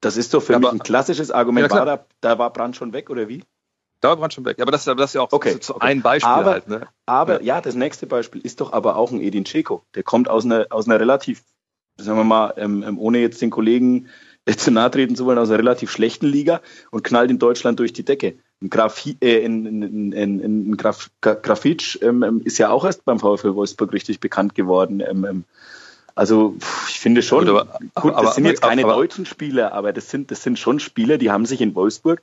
[0.00, 1.70] das ist doch für ja, mich ein klassisches Argument.
[1.70, 3.44] Ja, war da, da war Brand schon weg oder wie?
[4.00, 4.60] Da war Brand schon weg.
[4.60, 5.52] Aber das, das ist ja auch okay.
[5.52, 6.68] so, so ein Beispiel aber, halt.
[6.68, 6.88] Ne?
[7.04, 7.60] Aber ja.
[7.60, 9.84] das nächste Beispiel ist doch aber auch ein Edin Dzeko.
[9.94, 11.42] Der kommt aus einer, aus einer relativ,
[11.98, 14.08] sagen wir mal, ähm, ähm ohne jetzt den Kollegen
[14.56, 16.60] zu nahe treten zu wollen, aus einer relativ schlechten Liga
[16.90, 18.38] und knallt in Deutschland durch die Decke.
[18.62, 23.18] Ein Graf, äh, in, in, in, Graf, Grafitsch ähm, ähm, ist ja auch erst beim
[23.18, 25.00] VfL Wolfsburg richtig bekannt geworden.
[25.00, 25.44] Ähm, ähm,
[26.14, 26.56] also
[26.88, 30.10] ich finde schon, aber, gut, das aber, sind jetzt keine aber, deutschen Spieler, aber das
[30.10, 32.20] sind, das sind schon Spieler, die haben sich in Wolfsburg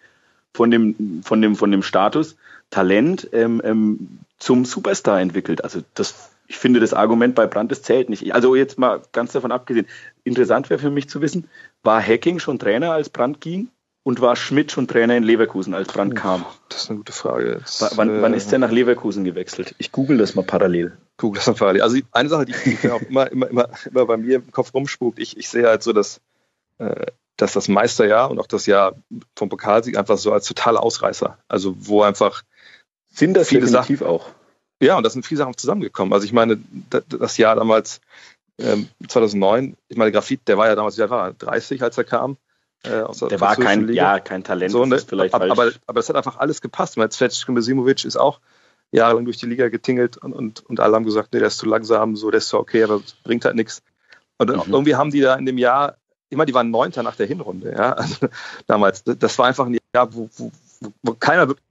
[0.54, 2.36] von dem, von dem, von dem Status
[2.70, 5.64] Talent ähm, ähm, zum Superstar entwickelt.
[5.64, 8.34] Also das, ich finde das Argument bei Brandt, das zählt nicht.
[8.34, 9.88] Also jetzt mal ganz davon abgesehen.
[10.24, 11.50] Interessant wäre für mich zu wissen,
[11.84, 13.70] war Hacking schon Trainer, als Brandt ging?
[14.08, 16.46] Und war Schmidt schon Trainer in Leverkusen, als Brandt kam?
[16.70, 17.58] Das ist eine gute Frage.
[17.60, 19.76] Jetzt, wann, äh, wann ist der nach Leverkusen gewechselt?
[19.80, 20.98] Ich google das mal parallel.
[21.18, 21.82] Google das mal parallel.
[21.82, 25.20] Also eine Sache, die, die auch immer, immer, immer, immer bei mir im Kopf rumspukt,
[25.20, 26.22] ich, ich sehe halt so, dass
[26.78, 28.96] äh, dass das Meisterjahr und auch das Jahr
[29.36, 32.44] vom Pokalsieg einfach so als totaler Ausreißer, also wo einfach
[33.10, 34.30] sind das viele Sachen auch.
[34.82, 36.14] Ja, und da sind viele Sachen zusammengekommen.
[36.14, 36.62] Also ich meine,
[37.10, 38.00] das Jahr damals
[38.58, 42.38] ähm, 2009, ich meine, Grafit, der war ja damals, wie war 30, als er kam.
[42.84, 44.14] Äh, der, war kein, Liga.
[44.14, 44.72] ja, kein Talent.
[44.72, 45.02] So, ne?
[45.32, 46.98] aber, aber, aber das hat einfach alles gepasst.
[46.98, 48.40] Mein Besimovic ist auch
[48.92, 51.66] jahrelang durch die Liga getingelt und, und, und alle haben gesagt, nee, der ist zu
[51.66, 53.82] langsam, so, der ist zwar okay, aber bringt halt nichts.
[54.38, 54.74] Und mhm.
[54.74, 55.98] irgendwie haben die da in dem Jahr
[56.36, 58.28] meine, die waren Neunter nach der Hinrunde, ja, also
[58.66, 59.04] damals.
[59.04, 60.52] Das war einfach ein Jahr, wo, wo,
[61.02, 61.66] wo keiner wirklich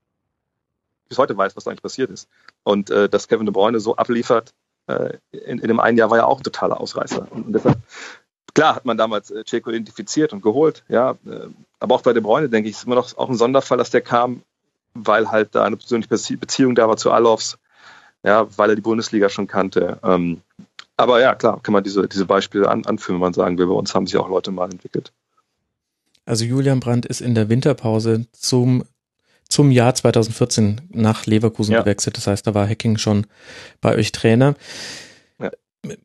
[1.09, 2.27] bis heute weiß, was eigentlich passiert ist.
[2.63, 4.53] Und äh, dass Kevin De Bruyne so abliefert,
[4.87, 7.31] äh, in, in dem einen Jahr war ja auch ein totaler Ausreißer.
[7.31, 7.77] Und, und deshalb,
[8.57, 11.47] klar hat man damals äh, Checo identifiziert und geholt, ja, äh,
[11.79, 14.01] aber auch bei De Bruyne, denke ich, ist immer noch auch ein Sonderfall, dass der
[14.01, 14.41] kam,
[14.95, 17.59] weil halt da eine persönliche Beziehung da war zu Alofs,
[18.23, 19.99] ja, weil er die Bundesliga schon kannte.
[20.03, 20.41] Ähm,
[20.95, 23.73] aber ja, klar, kann man diese, diese Beispiele an, anführen, wenn man sagen will, bei
[23.73, 25.11] uns haben sich auch Leute mal entwickelt.
[26.25, 28.85] Also Julian Brandt ist in der Winterpause zum,
[29.47, 31.81] zum Jahr 2014 nach Leverkusen ja.
[31.81, 32.17] gewechselt.
[32.17, 33.27] Das heißt, da war Hacking schon
[33.81, 34.55] bei euch Trainer.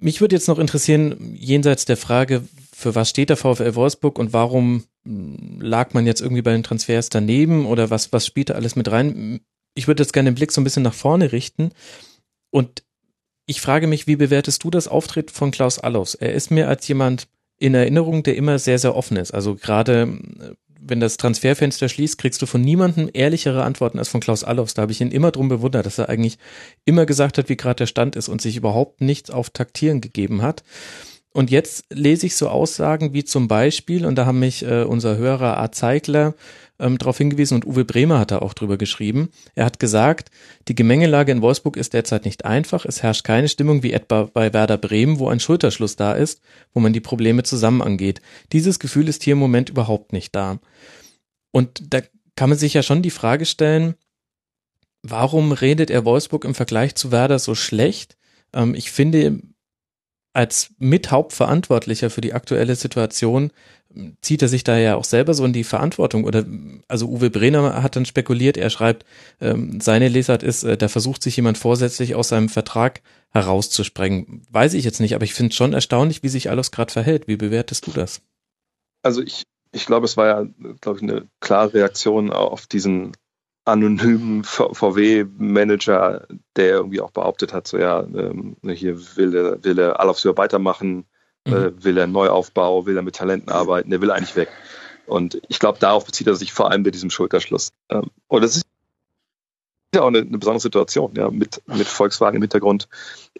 [0.01, 2.43] Mich würde jetzt noch interessieren, jenseits der Frage,
[2.75, 7.09] für was steht der VfL Wolfsburg und warum lag man jetzt irgendwie bei den Transfers
[7.09, 9.41] daneben oder was, was spielt da alles mit rein?
[9.75, 11.71] Ich würde jetzt gerne den Blick so ein bisschen nach vorne richten
[12.51, 12.85] und
[13.47, 16.15] ich frage mich, wie bewertest du das Auftritt von Klaus Allofs?
[16.15, 17.29] Er ist mir als jemand
[17.59, 19.33] in Erinnerung, der immer sehr, sehr offen ist.
[19.33, 20.55] Also gerade äh,
[20.85, 24.75] wenn das Transferfenster schließt, kriegst du von niemandem ehrlichere Antworten als von Klaus Allofs.
[24.75, 26.39] Da habe ich ihn immer drum bewundert, dass er eigentlich
[26.85, 30.43] immer gesagt hat, wie gerade der Stand ist und sich überhaupt nichts auf Taktieren gegeben
[30.43, 30.65] hat.
[31.33, 35.17] Und jetzt lese ich so Aussagen wie zum Beispiel, und da haben mich äh, unser
[35.17, 35.73] Hörer A.
[35.73, 36.35] Zeigler
[36.79, 39.31] ähm, darauf hingewiesen und Uwe Bremer hat da auch drüber geschrieben.
[39.55, 40.31] Er hat gesagt,
[40.69, 42.85] die Gemengelage in Wolfsburg ist derzeit nicht einfach.
[42.85, 46.43] Es herrscht keine Stimmung wie etwa bei Werder Bremen, wo ein Schulterschluss da ist,
[46.75, 48.21] wo man die Probleme zusammen angeht.
[48.53, 50.59] Dieses Gefühl ist hier im Moment überhaupt nicht da.
[51.51, 52.01] Und da
[52.37, 53.95] kann man sich ja schon die Frage stellen,
[55.03, 58.17] warum redet er Wolfsburg im Vergleich zu Werder so schlecht?
[58.53, 59.41] Ähm, ich finde,
[60.33, 63.53] als Mithauptverantwortlicher für die aktuelle Situation
[64.21, 66.45] zieht er sich da ja auch selber so in die Verantwortung oder
[66.89, 69.05] also Uwe Brenner hat dann spekuliert, er schreibt,
[69.41, 74.47] ähm, seine Lesart ist, äh, da versucht sich jemand vorsätzlich aus seinem Vertrag herauszusprengen.
[74.51, 77.29] Weiß ich jetzt nicht, aber ich finde es schon erstaunlich, wie sich alles gerade verhält.
[77.29, 78.23] Wie bewertest du das?
[79.03, 80.47] Also ich, ich glaube, es war ja,
[80.81, 83.13] glaube ich, eine klare Reaktion auf diesen
[83.65, 86.27] anonymen VW-Manager,
[86.57, 91.05] der irgendwie auch behauptet hat, so ja, ähm, hier will er, will er Alofs weitermachen,
[91.47, 91.53] mhm.
[91.53, 94.49] äh, will er Neuaufbau, will er mit Talenten arbeiten, der will eigentlich weg.
[95.07, 97.73] Und ich glaube, darauf bezieht er sich vor allem bei diesem Schulterschluss.
[97.89, 98.67] Ähm, und das ist
[99.95, 102.89] ja auch eine, eine, besondere Situation, ja, mit, mit Volkswagen im Hintergrund,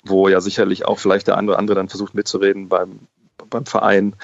[0.05, 3.01] wo ja sicherlich auch vielleicht der eine oder andere dann versucht mitzureden beim,
[3.49, 4.15] beim Verein,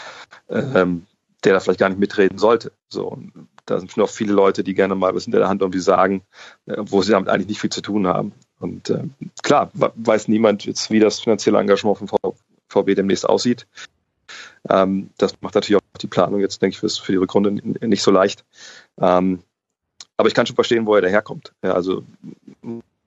[0.49, 1.07] ähm,
[1.45, 2.73] der da vielleicht gar nicht mitreden sollte.
[2.89, 3.19] So,
[3.71, 6.23] da sind noch viele Leute, die gerne mal was hinter der Hand irgendwie sagen,
[6.67, 8.33] äh, wo sie damit eigentlich nicht viel zu tun haben.
[8.61, 9.05] Und äh,
[9.43, 12.09] klar, weiß niemand jetzt, wie das finanzielle Engagement von
[12.69, 13.67] VW demnächst aussieht.
[14.69, 17.51] Ähm, das macht natürlich auch die Planung jetzt, denke ich, für die Rückrunde
[17.87, 18.45] nicht so leicht.
[19.01, 19.43] Ähm,
[20.17, 21.53] aber ich kann schon verstehen, wo er daherkommt.
[21.63, 22.05] Ja, also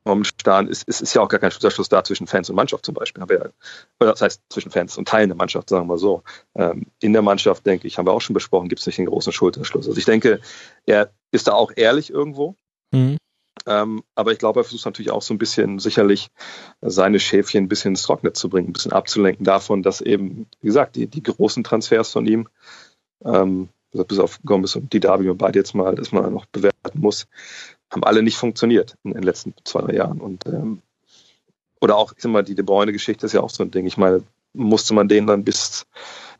[0.03, 2.95] momentan ist, ist, ist ja auch gar kein Schlussschluss da zwischen Fans und Mannschaft zum
[2.95, 3.21] Beispiel.
[3.21, 3.49] Haben wir ja,
[3.99, 6.23] oder das heißt zwischen Fans und Teilen der Mannschaft, sagen wir so.
[6.55, 9.05] Ähm, in der Mannschaft, denke ich, haben wir auch schon besprochen, gibt es nicht den
[9.05, 9.87] großen Schulterschluss.
[9.87, 10.39] Also ich denke,
[10.85, 12.55] er ist da auch ehrlich irgendwo.
[12.91, 13.17] Mhm.
[13.67, 16.29] Ähm, aber ich glaube, er versucht natürlich auch so ein bisschen sicherlich
[16.81, 20.67] seine Schäfchen ein bisschen ins Trocknet zu bringen, ein bisschen abzulenken davon, dass eben, wie
[20.67, 22.47] gesagt, die, die großen Transfers von ihm,
[23.23, 26.99] ähm, bis auf Gomez und die Darby und beide jetzt mal, dass man noch bewerten
[26.99, 27.27] muss,
[27.91, 30.19] haben alle nicht funktioniert in den letzten zwei, drei Jahren.
[30.19, 30.81] Und ähm,
[31.81, 33.85] oder auch, ich sag mal, die De Bruyne-Geschichte ist ja auch so ein Ding.
[33.85, 34.23] Ich meine,
[34.53, 35.85] musste man den dann bis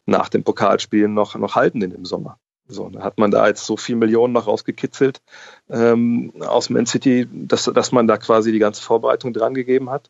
[0.06, 2.38] nach dem Pokalspielen noch, noch halten in dem Sommer.
[2.68, 5.22] So, da hat man da jetzt so viel Millionen noch rausgekitzelt
[5.70, 10.10] ähm, aus Man City, dass, dass man da quasi die ganze Vorbereitung dran gegeben hat.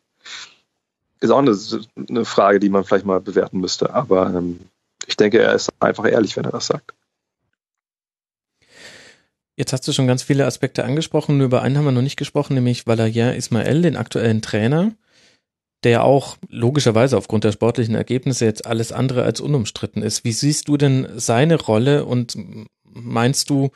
[1.20, 1.56] Ist auch eine,
[2.08, 3.92] eine Frage, die man vielleicht mal bewerten müsste.
[3.94, 4.60] Aber ähm,
[5.06, 6.94] ich denke, er ist einfach ehrlich, wenn er das sagt.
[9.56, 12.16] Jetzt hast du schon ganz viele Aspekte angesprochen, nur über einen haben wir noch nicht
[12.16, 14.92] gesprochen, nämlich Valerian Ismael, den aktuellen Trainer
[15.82, 20.24] der auch logischerweise aufgrund der sportlichen Ergebnisse jetzt alles andere als unumstritten ist.
[20.24, 22.36] Wie siehst du denn seine Rolle und
[22.84, 23.70] meinst du,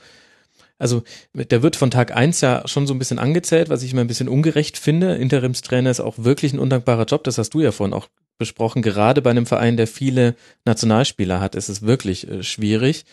[0.78, 1.03] also
[1.35, 4.07] der wird von Tag eins ja schon so ein bisschen angezählt, was ich immer ein
[4.07, 5.16] bisschen ungerecht finde.
[5.16, 8.09] Interimstrainer ist auch wirklich ein undankbarer Job, das hast du ja vorhin auch
[8.39, 8.82] besprochen.
[8.82, 13.05] Gerade bei einem Verein, der viele Nationalspieler hat, ist es wirklich äh, schwierig.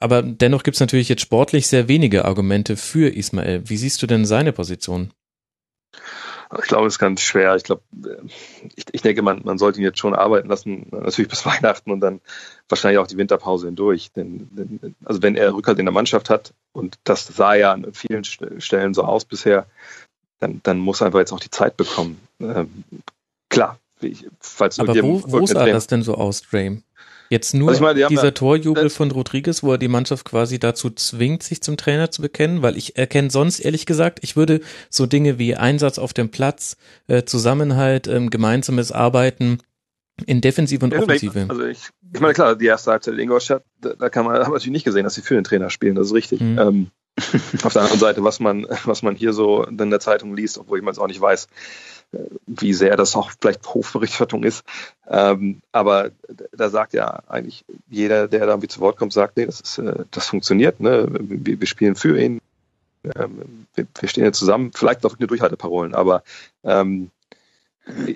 [0.00, 3.62] Aber dennoch gibt es natürlich jetzt sportlich sehr wenige Argumente für Ismael.
[3.68, 5.12] Wie siehst du denn seine Position?
[6.58, 7.54] Ich glaube, es ist ganz schwer.
[7.54, 7.82] Ich glaube,
[8.74, 12.00] ich, ich denke, man, man sollte ihn jetzt schon arbeiten lassen, natürlich bis Weihnachten und
[12.00, 12.20] dann
[12.68, 14.10] wahrscheinlich auch die Winterpause hindurch.
[14.12, 17.92] Denn, denn also wenn er Rückhalt in der Mannschaft hat, und das sah ja an
[17.92, 19.66] vielen Stellen so aus bisher,
[20.40, 22.20] dann, dann muss er einfach jetzt auch die Zeit bekommen.
[22.40, 22.84] Ähm,
[23.48, 23.78] klar,
[24.40, 26.82] falls Aber wo, wo sah das denn so aus, Dre?
[27.30, 30.90] Jetzt nur also meine, dieser ja, Torjubel von Rodriguez, wo er die Mannschaft quasi dazu
[30.90, 35.06] zwingt, sich zum Trainer zu bekennen, weil ich erkenne sonst ehrlich gesagt, ich würde so
[35.06, 39.58] Dinge wie Einsatz auf dem Platz, äh, Zusammenhalt, ähm, gemeinsames Arbeiten
[40.26, 41.46] in Defensive und Offensive.
[41.48, 44.48] Also ich, ich meine klar, die erste Halbzeit in Ingolstadt, da, da kann man, haben
[44.48, 46.40] wir natürlich nicht gesehen, dass sie für den Trainer spielen, das ist richtig.
[46.40, 46.58] Mhm.
[46.58, 46.90] Ähm,
[47.62, 50.78] auf der anderen Seite, was man, was man hier so in der Zeitung liest, obwohl
[50.78, 51.46] ich man es auch nicht weiß,
[52.46, 54.64] wie sehr das auch vielleicht Hofberichterstattung ist.
[55.08, 56.10] Ähm, aber
[56.52, 59.78] da sagt ja eigentlich jeder, der da irgendwie zu Wort kommt, sagt, nee, das, ist,
[59.78, 60.80] äh, das funktioniert.
[60.80, 61.06] Ne?
[61.10, 62.40] Wir, wir spielen für ihn.
[63.04, 64.72] Ähm, wir, wir, stehen ja zusammen.
[64.74, 66.22] Vielleicht auch eine Durchhalteparolen, aber
[66.64, 67.10] ähm,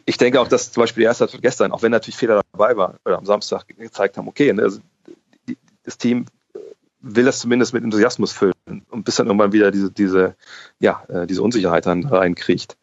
[0.05, 2.77] ich denke auch, dass zum Beispiel die erste Halbzeit gestern, auch wenn natürlich Fehler dabei
[2.77, 4.81] war, oder am Samstag gezeigt haben, okay, ne, also
[5.49, 6.27] die, das Team
[7.01, 8.55] will das zumindest mit Enthusiasmus füllen
[8.91, 10.37] und bis dann irgendwann wieder diese, diese,
[10.81, 12.77] ja, äh, diese Unsicherheit dann reinkriegt.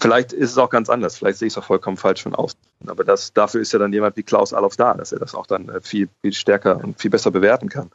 [0.00, 2.58] Vielleicht ist es auch ganz anders, vielleicht sehe ich es auch vollkommen falsch von außen.
[2.86, 5.46] Aber das, dafür ist ja dann jemand wie Klaus Allofs da, dass er das auch
[5.46, 7.90] dann äh, viel, viel stärker und viel besser bewerten kann.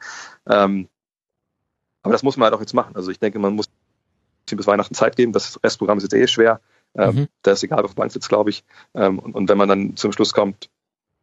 [0.47, 0.87] Ähm,
[2.03, 2.95] aber das muss man halt auch jetzt machen.
[2.95, 3.67] Also ich denke, man muss
[4.45, 5.33] bis Weihnachten Zeit geben.
[5.33, 6.61] Das Restprogramm ist jetzt eh schwer.
[6.95, 7.27] Ähm, mhm.
[7.41, 8.63] Da ist egal, auf Bank sitzt, glaube ich.
[8.93, 10.69] Ähm, und, und, wenn man dann zum Schluss kommt,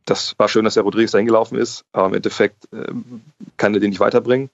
[0.05, 3.23] das war schön, dass der Rodriguez da hingelaufen ist, aber im Endeffekt ähm,
[3.57, 4.51] kann er den nicht weiterbringen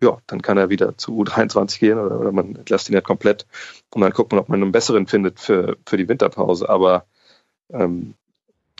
[0.00, 3.46] ja, dann kann er wieder zu U23 gehen oder, oder man lässt ihn halt komplett
[3.90, 6.68] und dann guckt man, ob man einen besseren findet für, für die Winterpause.
[6.68, 7.06] Aber
[7.70, 8.14] ähm,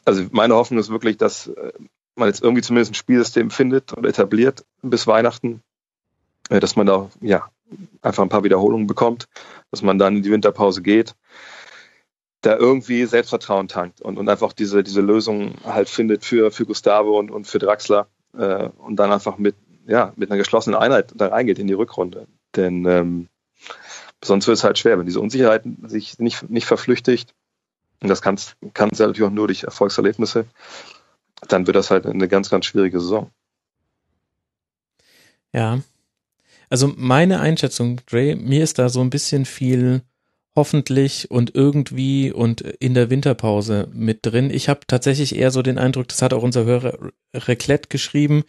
[0.04, 1.72] also meine Hoffnung ist wirklich, dass äh,
[2.14, 5.62] man jetzt irgendwie zumindest ein Spielsystem findet und etabliert bis Weihnachten,
[6.50, 7.48] äh, dass man da ja
[8.00, 9.28] einfach ein paar Wiederholungen bekommt,
[9.70, 11.14] dass man dann in die Winterpause geht,
[12.40, 17.18] da irgendwie Selbstvertrauen tankt und, und einfach diese, diese Lösung halt findet für, für Gustavo
[17.18, 19.56] und, und für Draxler äh, und dann einfach mit
[19.88, 22.28] ja, mit einer geschlossenen Einheit da reingeht in die Rückrunde.
[22.54, 23.28] Denn ähm,
[24.22, 27.34] sonst wird es halt schwer, wenn diese Unsicherheit sich nicht, nicht verflüchtigt.
[28.00, 30.44] Und das kann es natürlich auch nur durch Erfolgserlebnisse.
[31.48, 33.30] Dann wird das halt eine ganz, ganz schwierige Saison.
[35.52, 35.80] Ja.
[36.68, 40.02] Also meine Einschätzung, Dre, mir ist da so ein bisschen viel
[40.58, 44.50] hoffentlich und irgendwie und in der Winterpause mit drin.
[44.50, 46.98] Ich habe tatsächlich eher so den Eindruck, das hat auch unser Hörer
[47.32, 48.42] Reclett geschrieben.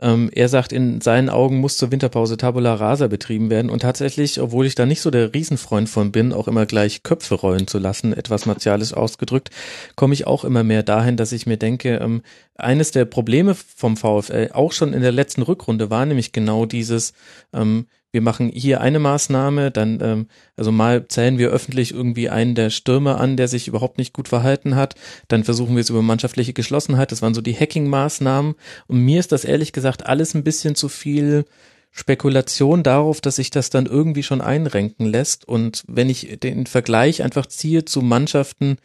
[0.00, 4.40] Ähm, er sagt, in seinen Augen muss zur Winterpause Tabula Rasa betrieben werden und tatsächlich,
[4.40, 7.80] obwohl ich da nicht so der Riesenfreund von bin, auch immer gleich Köpfe rollen zu
[7.80, 9.50] lassen, etwas martialisch ausgedrückt,
[9.96, 12.22] komme ich auch immer mehr dahin, dass ich mir denke, ähm,
[12.54, 17.14] eines der Probleme vom VfL auch schon in der letzten Rückrunde war nämlich genau dieses,
[17.52, 20.26] ähm, wir machen hier eine Maßnahme, dann, ähm,
[20.56, 24.28] also mal zählen wir öffentlich irgendwie einen der Stürmer an, der sich überhaupt nicht gut
[24.28, 24.94] verhalten hat,
[25.28, 28.54] dann versuchen wir es über mannschaftliche Geschlossenheit, das waren so die Hacking-Maßnahmen.
[28.86, 31.44] Und mir ist das ehrlich gesagt alles ein bisschen zu viel
[31.90, 35.46] Spekulation darauf, dass sich das dann irgendwie schon einrenken lässt.
[35.46, 38.78] Und wenn ich den Vergleich einfach ziehe zu Mannschaften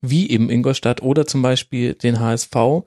[0.00, 2.84] wie eben Ingolstadt oder zum Beispiel den HSV,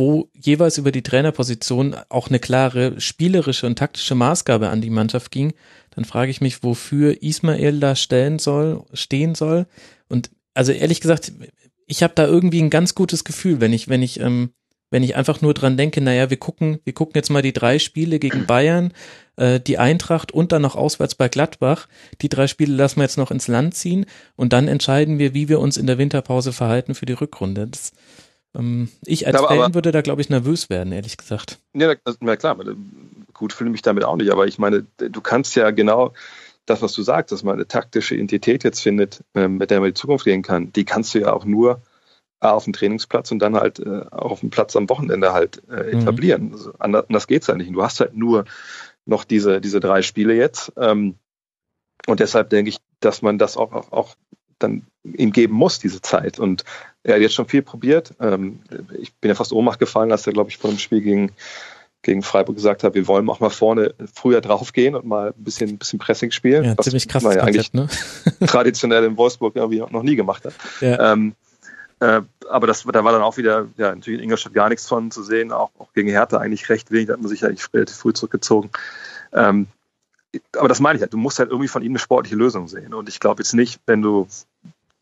[0.00, 5.30] wo jeweils über die Trainerposition auch eine klare spielerische und taktische Maßgabe an die Mannschaft
[5.30, 5.52] ging,
[5.90, 9.66] dann frage ich mich, wofür Ismail da stellen soll, stehen soll.
[10.08, 11.32] Und also ehrlich gesagt,
[11.86, 14.54] ich habe da irgendwie ein ganz gutes Gefühl, wenn ich, wenn ich ähm,
[14.90, 17.78] wenn ich einfach nur dran denke, naja, wir gucken, wir gucken jetzt mal die drei
[17.78, 18.92] Spiele gegen Bayern,
[19.36, 21.88] äh, die Eintracht und dann noch auswärts bei Gladbach.
[22.22, 25.48] Die drei Spiele lassen wir jetzt noch ins Land ziehen und dann entscheiden wir, wie
[25.48, 27.68] wir uns in der Winterpause verhalten für die Rückrunde.
[27.68, 27.92] Das,
[29.04, 31.58] ich als aber, Fan aber, würde da, glaube ich, nervös werden, ehrlich gesagt.
[31.74, 32.56] Ja, na klar,
[33.32, 36.12] gut fühle mich damit auch nicht, aber ich meine, du kannst ja genau
[36.66, 39.88] das, was du sagst, dass man eine taktische Identität jetzt findet, ähm, mit der man
[39.88, 41.80] in die Zukunft gehen kann, die kannst du ja auch nur
[42.40, 46.00] auf dem Trainingsplatz und dann halt äh, auf dem Platz am Wochenende halt äh, mhm.
[46.00, 46.46] etablieren.
[46.46, 46.52] Mhm.
[46.52, 47.74] Also anders, anders geht's ja nicht.
[47.74, 48.46] Du hast halt nur
[49.04, 50.72] noch diese, diese drei Spiele jetzt.
[50.76, 51.16] Ähm,
[52.06, 54.14] und deshalb denke ich, dass man das auch, auch, auch
[54.62, 56.38] dann ihm geben muss, diese Zeit.
[56.38, 56.64] Und
[57.02, 58.14] er hat jetzt schon viel probiert.
[58.20, 58.60] Ähm,
[58.98, 61.32] ich bin ja fast Ohnmacht gefallen, als er, glaube ich, vor dem Spiel gegen,
[62.02, 65.70] gegen Freiburg gesagt hat, wir wollen auch mal vorne früher draufgehen und mal ein bisschen,
[65.70, 66.64] ein bisschen Pressing spielen.
[66.64, 67.88] Ja, ziemlich krass man ja eigentlich ne?
[68.46, 70.54] traditionell in Wolfsburg irgendwie noch nie gemacht hat.
[70.80, 71.12] Ja.
[71.12, 71.34] Ähm,
[72.00, 75.10] äh, aber das, da war dann auch wieder, ja, natürlich in Ingolstadt gar nichts von
[75.10, 77.96] zu sehen, auch, auch gegen Hertha eigentlich recht wenig, da hat man sich eigentlich relativ
[77.96, 78.70] früh zurückgezogen.
[79.32, 79.66] Ähm,
[80.56, 82.94] aber das meine ich halt, du musst halt irgendwie von ihm eine sportliche Lösung sehen.
[82.94, 84.26] Und ich glaube jetzt nicht, wenn du,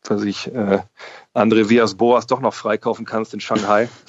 [0.07, 0.79] was ich, äh,
[1.33, 3.89] André Vias Boas doch noch freikaufen kannst in Shanghai.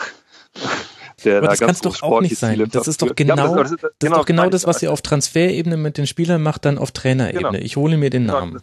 [1.25, 2.67] Der aber da das kann es doch auch nicht sein.
[2.73, 4.83] Das ist doch genau, ja, das, das, ist, das, genau, ist doch genau das, was
[4.83, 7.51] ihr auf Transferebene mit den Spielern macht, dann auf Trainerebene.
[7.51, 7.65] Genau.
[7.65, 8.63] Ich hole mir den genau, Namen.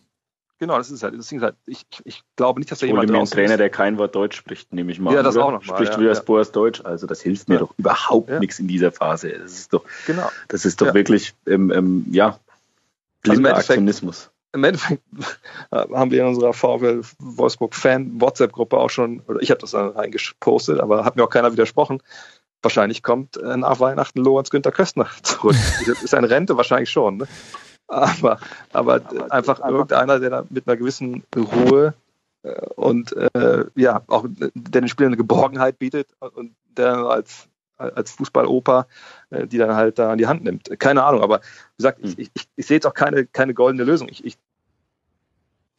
[0.60, 3.10] Genau, das ist halt, das ist halt ich, ich glaube nicht, dass da jemand.
[3.10, 5.14] Mir einen Trainer, der kein Wort Deutsch spricht, nehme ich mal.
[5.14, 5.46] Ja, das oder?
[5.46, 5.64] auch noch.
[5.64, 6.20] Spricht ja, wieder ja.
[6.20, 7.60] Boas Deutsch, also das hilft mir ja.
[7.62, 8.40] doch überhaupt ja.
[8.40, 9.30] nichts in dieser Phase.
[9.30, 10.30] Das ist doch, genau.
[10.48, 12.40] das ist doch wirklich, ähm, ähm, ja,
[13.22, 14.32] blinder also Aktionismus.
[14.54, 15.04] Im Endeffekt
[15.72, 19.90] haben wir in unserer VfL Wolfsburg Fan WhatsApp-Gruppe auch schon, oder ich habe das dann
[19.90, 22.02] reingepostet, aber hat mir auch keiner widersprochen.
[22.62, 25.56] Wahrscheinlich kommt äh, nach Weihnachten Lorenz Günther Köstner zurück.
[25.86, 27.18] ist eine Rente wahrscheinlich schon.
[27.18, 27.28] Ne?
[27.88, 28.40] aber,
[28.74, 31.94] aber, aber einfach irgendeiner, der da mit einer gewissen Ruhe
[32.44, 38.12] äh, und äh, ja, auch der den Spielern eine Geborgenheit bietet und der als, als
[38.12, 38.88] Fußballoper
[39.30, 40.80] äh, die dann halt da an die Hand nimmt.
[40.80, 44.08] Keine Ahnung, aber wie gesagt, ich, ich, ich sehe jetzt auch keine, keine goldene Lösung.
[44.10, 44.38] Ich, ich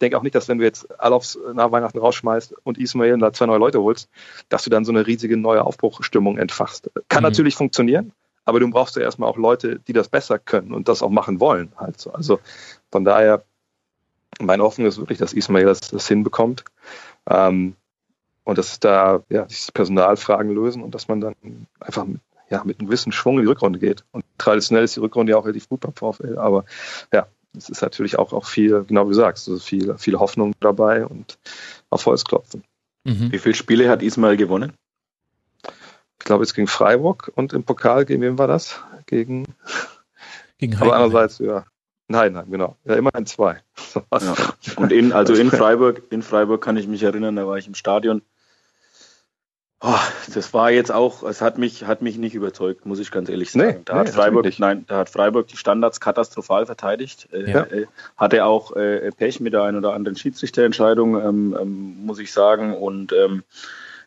[0.00, 3.46] denke auch nicht, dass wenn du jetzt Alofs nach Weihnachten rausschmeißt und Ismail da zwei
[3.46, 4.08] neue Leute holst,
[4.48, 6.90] dass du dann so eine riesige neue Aufbruchstimmung entfachst.
[7.08, 7.30] Kann mhm.
[7.30, 8.12] natürlich funktionieren,
[8.44, 11.40] aber du brauchst ja erstmal auch Leute, die das besser können und das auch machen
[11.40, 11.72] wollen.
[11.76, 12.12] Halt so.
[12.12, 12.38] Also
[12.90, 13.44] von daher,
[14.40, 16.64] meine Hoffnung ist wirklich, dass Ismail das, das hinbekommt.
[17.28, 17.74] Ähm,
[18.48, 21.34] und dass da ja, sich Personalfragen lösen und dass man dann
[21.80, 24.04] einfach mit, ja, mit einem gewissen Schwung in die Rückrunde geht.
[24.10, 26.64] Und traditionell ist die Rückrunde ja auch relativ gut beim VfL, aber
[27.12, 30.54] ja, es ist natürlich auch, auch viel, genau wie du sagst, also viel, viel Hoffnung
[30.60, 31.38] dabei und
[31.90, 32.64] auf Holz klopfen.
[33.04, 33.32] Mhm.
[33.32, 34.72] Wie viele Spiele hat Ismail gewonnen?
[36.18, 38.80] ich glaube jetzt gegen Freiburg und im Pokal, gegen wen war das?
[39.04, 39.44] Gegen,
[40.56, 41.66] gegen Aber andererseits, ja.
[42.08, 42.76] Nein, nein, genau.
[42.86, 43.60] Ja, immerhin zwei.
[44.20, 44.34] Ja.
[44.76, 47.74] Und in, also in Freiburg, in Freiburg kann ich mich erinnern, da war ich im
[47.74, 48.22] Stadion.
[49.80, 49.94] Oh,
[50.34, 53.52] das war jetzt auch, es hat mich, hat mich nicht überzeugt, muss ich ganz ehrlich
[53.52, 53.66] sagen.
[53.68, 57.28] Nee, da nee, hat Freiburg, nein, da hat Freiburg die Standards katastrophal verteidigt.
[57.32, 57.62] Äh, ja.
[57.62, 57.86] Äh,
[58.16, 62.74] hatte auch äh, Pech mit der einen oder anderen Schiedsrichterentscheidung, ähm, ähm, muss ich sagen.
[62.74, 63.44] Und ähm,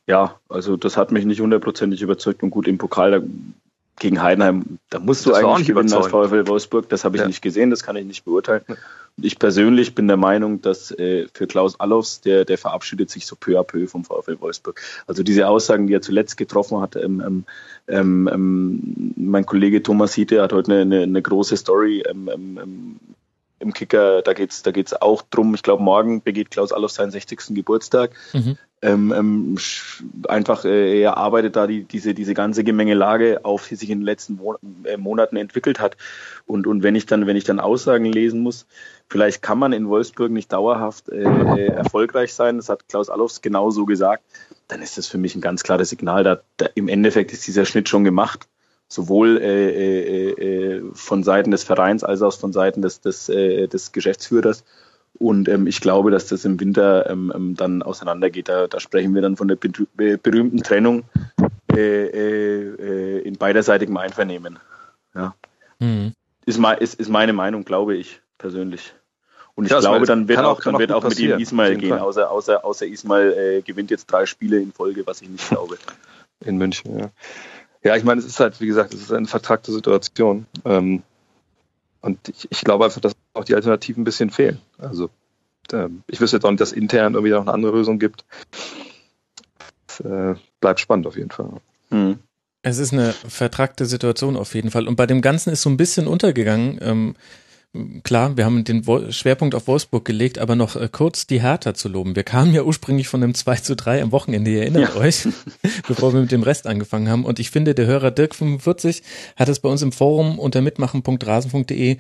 [0.08, 3.20] ja, also das hat mich nicht hundertprozentig überzeugt und gut im Pokal da,
[4.02, 6.90] gegen Heidenheim, da musst du das eigentlich gewinnen als VfL Wolfsburg.
[6.90, 7.28] Das habe ich ja.
[7.28, 8.64] nicht gesehen, das kann ich nicht beurteilen.
[8.68, 13.28] Und ich persönlich bin der Meinung, dass äh, für Klaus Allofs, der, der verabschiedet sich
[13.28, 14.82] so peu à peu vom VfL Wolfsburg.
[15.06, 17.46] Also diese Aussagen, die er zuletzt getroffen hat, ähm, ähm,
[17.88, 23.00] ähm, ähm mein Kollege Thomas Hiete hat heute eine, eine, eine große Story ähm, ähm
[23.62, 25.54] im Kicker, da geht's, da geht's auch drum.
[25.56, 27.56] Ich glaube, morgen begeht Klaus Allof seinen 60.
[27.56, 28.12] Geburtstag.
[28.34, 29.58] Mhm ähm, ähm,
[30.28, 34.06] einfach, äh, er arbeitet da die, diese, diese ganze Gemengelage auf, die sich in den
[34.06, 35.98] letzten Mo äh, Monaten entwickelt hat.
[36.48, 38.66] Und, und wenn ich dann, wenn ich dann Aussagen lesen muss,
[39.08, 43.42] vielleicht kann man in Wolfsburg nicht dauerhaft äh, äh erfolgreich sein, das hat Klaus Allofs
[43.42, 44.24] genauso gesagt,
[44.68, 46.24] dann ist das für mich ein ganz klares Signal.
[46.24, 48.48] Da, da im Endeffekt ist dieser Schnitt schon gemacht
[48.92, 53.68] sowohl äh, äh, äh, von Seiten des Vereins als auch von Seiten des, des, äh,
[53.68, 54.66] des Geschäftsführers.
[55.18, 58.50] Und ähm, ich glaube, dass das im Winter ähm, ähm, dann auseinandergeht.
[58.50, 61.04] Da, da sprechen wir dann von der berühmten Trennung
[61.74, 64.60] äh, äh, in beiderseitigem Einvernehmen.
[65.16, 65.36] Ja.
[65.80, 66.14] Mhm.
[66.46, 68.94] Ist, ist, ist meine Meinung, glaube ich persönlich.
[69.56, 72.30] Und ich ja, glaube, dann wird auch, dann wird auch mit ihm Ismail gehen, außer,
[72.30, 75.78] außer, außer Ismail äh, gewinnt jetzt drei Spiele in Folge, was ich nicht glaube.
[76.44, 77.10] In München, ja.
[77.84, 80.46] Ja, ich meine, es ist halt, wie gesagt, es ist eine vertragte Situation.
[80.66, 81.04] Ähm,
[82.02, 84.60] und ich, ich glaube einfach, dass auch die Alternativen ein bisschen fehlen.
[84.78, 85.10] Also
[85.72, 88.26] äh, ich wüsste jetzt auch nicht, dass intern irgendwie noch eine andere Lösung gibt.
[89.88, 91.50] Es äh, bleibt spannend auf jeden Fall.
[91.90, 92.20] Hm.
[92.64, 94.88] Es ist eine vertragte Situation auf jeden Fall.
[94.88, 97.16] Und bei dem Ganzen ist so ein bisschen untergegangen, ähm,
[98.04, 98.84] klar, wir haben den
[99.14, 102.18] Schwerpunkt auf Wolfsburg gelegt, aber noch äh, kurz die Hertha zu loben.
[102.18, 105.00] Wir kamen ja ursprünglich von einem 2 zu 3 am Wochenende, ihr erinnert ja.
[105.00, 105.26] euch,
[105.88, 107.24] bevor wir mit dem Rest angefangen haben.
[107.24, 109.04] Und ich finde, der Hörer Dirk45
[109.38, 111.98] hat es bei uns im Forum unter mitmachen.rasen.de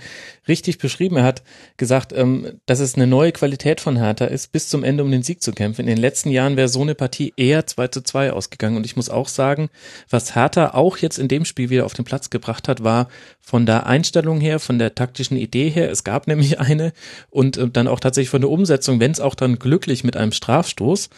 [0.49, 1.15] richtig beschrieben.
[1.15, 1.41] Er hat
[1.77, 5.23] gesagt, ähm, dass es eine neue Qualität von Hertha ist, bis zum Ende um den
[5.23, 5.81] Sieg zu kämpfen.
[5.81, 8.75] In den letzten Jahren wäre so eine Partie eher 2 zu 2 ausgegangen.
[8.75, 9.69] Und ich muss auch sagen,
[10.09, 13.07] was Hertha auch jetzt in dem Spiel wieder auf den Platz gebracht hat, war
[13.41, 15.91] von der Einstellung her, von der taktischen Idee her.
[15.91, 16.93] Es gab nämlich eine
[17.29, 20.31] und äh, dann auch tatsächlich von der Umsetzung, wenn es auch dann glücklich mit einem
[20.31, 21.09] Strafstoß,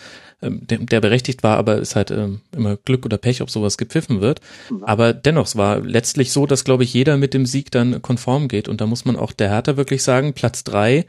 [0.41, 4.21] ähm, der, berechtigt war, aber ist halt ähm, immer Glück oder Pech, ob sowas gepfiffen
[4.21, 4.41] wird.
[4.81, 8.47] Aber dennoch, es war letztlich so, dass, glaube ich, jeder mit dem Sieg dann konform
[8.47, 8.67] geht.
[8.67, 11.05] Und da muss man auch der Hertha wirklich sagen, Platz drei,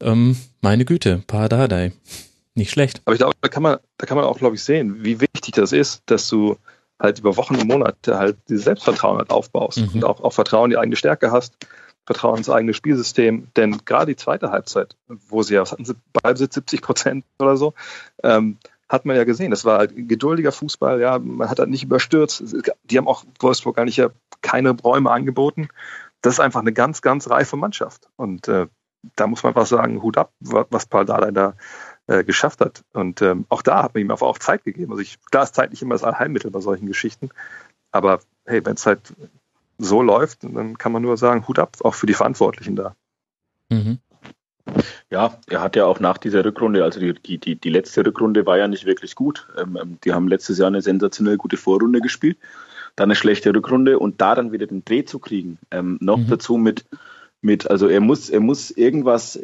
[0.00, 1.92] ähm, meine Güte, Paradadei.
[2.54, 3.00] Nicht schlecht.
[3.04, 5.54] Aber ich glaube, da kann man, da kann man auch, glaube ich, sehen, wie wichtig
[5.54, 6.56] das ist, dass du
[7.00, 9.90] halt über Wochen und Monate halt dieses Selbstvertrauen halt aufbaust mhm.
[9.94, 11.56] und auch, auch Vertrauen in die eigene Stärke hast
[12.04, 13.48] Vertrauen ins eigene Spielsystem.
[13.56, 17.56] Denn gerade die zweite Halbzeit, wo sie ja, was hatten sie, Ballbesitz 70 Prozent oder
[17.56, 17.74] so,
[18.22, 18.58] ähm,
[18.88, 19.50] hat man ja gesehen.
[19.50, 22.42] Das war halt geduldiger Fußball, ja, man hat halt nicht überstürzt.
[22.84, 24.10] Die haben auch Wolfsburg gar nicht ja
[24.42, 25.68] keine Räume angeboten.
[26.20, 28.08] Das ist einfach eine ganz, ganz reife Mannschaft.
[28.16, 28.66] Und äh,
[29.16, 31.54] da muss man einfach sagen, Hut ab, was Paul Dardai da
[32.06, 32.84] äh, geschafft hat.
[32.92, 34.92] Und ähm, auch da hat man ihm einfach auch Zeit gegeben.
[34.92, 37.30] Also ich, klar ist Zeit nicht immer das Allheilmittel bei solchen Geschichten.
[37.90, 39.14] Aber hey, wenn es halt
[39.78, 42.94] so läuft, dann kann man nur sagen, Hut ab, auch für die Verantwortlichen da.
[43.68, 43.98] Mhm.
[45.10, 48.46] Ja, er hat ja auch nach dieser Rückrunde, also die, die, die, die letzte Rückrunde
[48.46, 49.48] war ja nicht wirklich gut.
[49.58, 52.38] Ähm, ähm, die haben letztes Jahr eine sensationell gute Vorrunde gespielt,
[52.96, 55.58] dann eine schlechte Rückrunde und da dann wieder den Dreh zu kriegen.
[55.70, 56.28] Ähm, noch mhm.
[56.28, 56.84] dazu mit,
[57.42, 59.38] mit, also er muss, er muss irgendwas,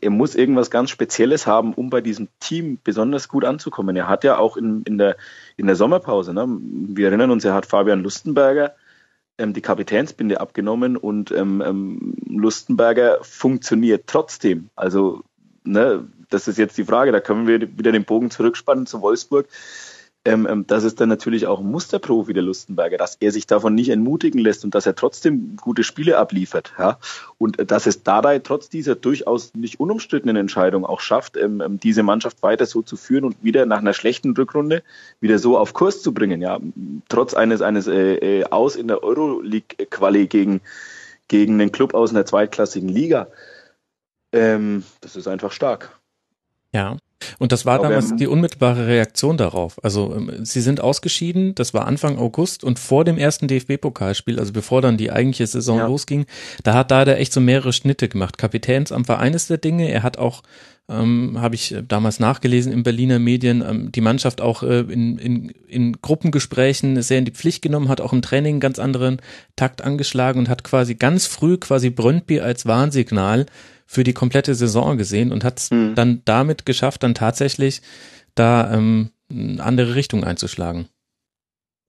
[0.00, 3.96] er muss irgendwas ganz Spezielles haben, um bei diesem Team besonders gut anzukommen.
[3.96, 5.16] Er hat ja auch in, in der,
[5.56, 8.74] in der Sommerpause, ne, wir erinnern uns, er hat Fabian Lustenberger
[9.38, 14.70] ähm, die Kapitänsbinde abgenommen und ähm, ähm, Lustenberger funktioniert trotzdem.
[14.74, 15.22] Also,
[15.62, 19.46] ne, das ist jetzt die Frage, da können wir wieder den Bogen zurückspannen zu Wolfsburg
[20.28, 23.74] ähm, ähm, das ist dann natürlich auch ein Musterprofi der Lustenberger, dass er sich davon
[23.74, 26.74] nicht entmutigen lässt und dass er trotzdem gute Spiele abliefert.
[26.78, 26.98] Ja?
[27.38, 31.80] Und äh, dass es dabei trotz dieser durchaus nicht unumstrittenen Entscheidung auch schafft, ähm, ähm,
[31.80, 34.82] diese Mannschaft weiter so zu führen und wieder nach einer schlechten Rückrunde
[35.20, 36.42] wieder so auf Kurs zu bringen.
[36.42, 36.60] Ja?
[37.08, 40.60] Trotz eines, eines äh, äh, Aus in der Euroleague-Quali gegen,
[41.28, 43.28] gegen einen Club aus einer zweitklassigen Liga.
[44.32, 45.98] Ähm, das ist einfach stark.
[46.74, 46.98] Ja,
[47.38, 49.82] und das war damals die unmittelbare Reaktion darauf.
[49.82, 54.52] Also ähm, sie sind ausgeschieden, das war Anfang August und vor dem ersten DFB-Pokalspiel, also
[54.52, 55.86] bevor dann die eigentliche Saison ja.
[55.86, 56.26] losging,
[56.62, 58.38] da hat da echt so mehrere Schnitte gemacht.
[58.38, 59.90] Kapitänsamt war eines der Dinge.
[59.90, 60.42] Er hat auch,
[60.88, 65.48] ähm, habe ich damals nachgelesen in Berliner Medien, ähm, die Mannschaft auch äh, in, in,
[65.66, 69.20] in Gruppengesprächen sehr in die Pflicht genommen, hat auch im Training einen ganz anderen
[69.56, 73.46] Takt angeschlagen und hat quasi ganz früh quasi Brøndby als Warnsignal
[73.90, 75.94] für die komplette Saison gesehen und hat es mhm.
[75.94, 77.80] dann damit geschafft, dann tatsächlich
[78.34, 80.88] da ähm, eine andere Richtung einzuschlagen.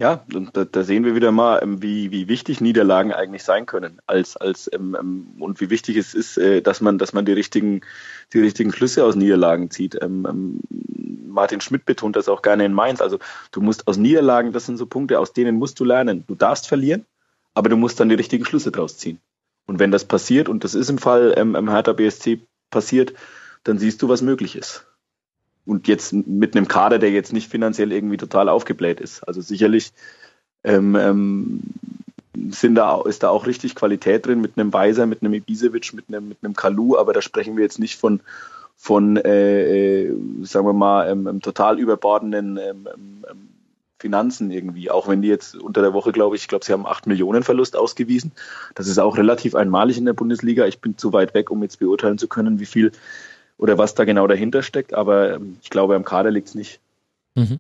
[0.01, 3.65] Ja, und da, da sehen wir wieder mal, ähm, wie, wie wichtig Niederlagen eigentlich sein
[3.65, 7.25] können, als, als ähm, ähm, und wie wichtig es ist, äh, dass man, dass man
[7.25, 7.81] die richtigen,
[8.31, 10.01] die richtigen Schlüsse aus Niederlagen zieht.
[10.01, 10.61] Ähm, ähm,
[11.27, 13.01] Martin Schmidt betont das auch gerne in Mainz.
[13.01, 13.19] Also
[13.51, 16.23] du musst aus Niederlagen, das sind so Punkte, aus denen musst du lernen.
[16.27, 17.05] Du darfst verlieren,
[17.53, 19.19] aber du musst dann die richtigen Schlüsse draus ziehen.
[19.69, 22.41] Und wenn das passiert, und das ist im Fall ähm, im Hertha BSC
[22.71, 23.13] passiert,
[23.63, 24.87] dann siehst du, was möglich ist.
[25.63, 29.21] Und jetzt mit einem Kader, der jetzt nicht finanziell irgendwie total aufgebläht ist.
[29.27, 29.91] Also sicherlich
[30.63, 31.61] ähm, ähm,
[32.49, 36.05] sind da, ist da auch richtig Qualität drin mit einem Weiser, mit einem Ibisevic, mit
[36.07, 38.21] einem, mit einem Kalu, aber da sprechen wir jetzt nicht von,
[38.75, 42.87] von äh, äh sagen wir mal, ähm, total überbordenden ähm,
[43.29, 43.48] ähm,
[43.99, 46.85] Finanzen irgendwie, auch wenn die jetzt unter der Woche, glaube ich, ich glaube, sie haben
[46.85, 48.31] acht Millionen Verlust ausgewiesen.
[48.75, 50.65] Das ist auch relativ einmalig in der Bundesliga.
[50.65, 52.91] Ich bin zu weit weg, um jetzt beurteilen zu können, wie viel
[53.57, 56.79] oder was da genau dahinter steckt, aber ähm, ich glaube, am Kader liegt es nicht.
[57.35, 57.59] Mhm.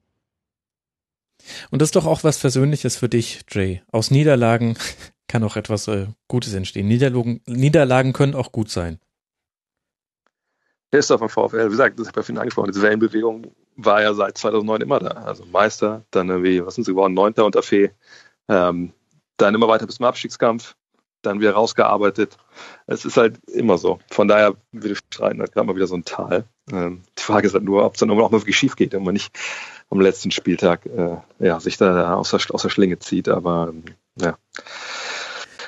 [1.71, 3.81] Und das ist doch auch was Versöhnliches für dich, Jay.
[3.91, 4.77] Aus Niederlagen
[5.27, 6.87] kann auch etwas äh, Gutes entstehen.
[6.87, 8.99] Niederlagen, Niederlagen können auch gut sein.
[10.91, 13.51] Der ist doch vom VfL, wie gesagt, das habe ich ja vorhin angesprochen, diese Wellenbewegung
[13.85, 15.09] war ja seit 2009 immer da.
[15.23, 17.91] Also Meister, dann irgendwie, was sind sie geworden, Neunter unter Fee,
[18.47, 18.93] ähm,
[19.37, 20.75] dann immer weiter bis zum Abstiegskampf,
[21.21, 22.37] dann wieder rausgearbeitet.
[22.87, 23.99] Es ist halt immer so.
[24.09, 26.45] Von daher würde ich streiten, hat gerade mal wieder so ein Tal.
[26.71, 29.03] Ähm, die Frage ist halt nur, ob es dann auch mal wirklich schief geht und
[29.03, 29.37] man nicht
[29.89, 33.27] am letzten Spieltag äh, ja, sich da aus der, aus der Schlinge zieht.
[33.29, 33.85] Aber ähm,
[34.19, 34.37] ja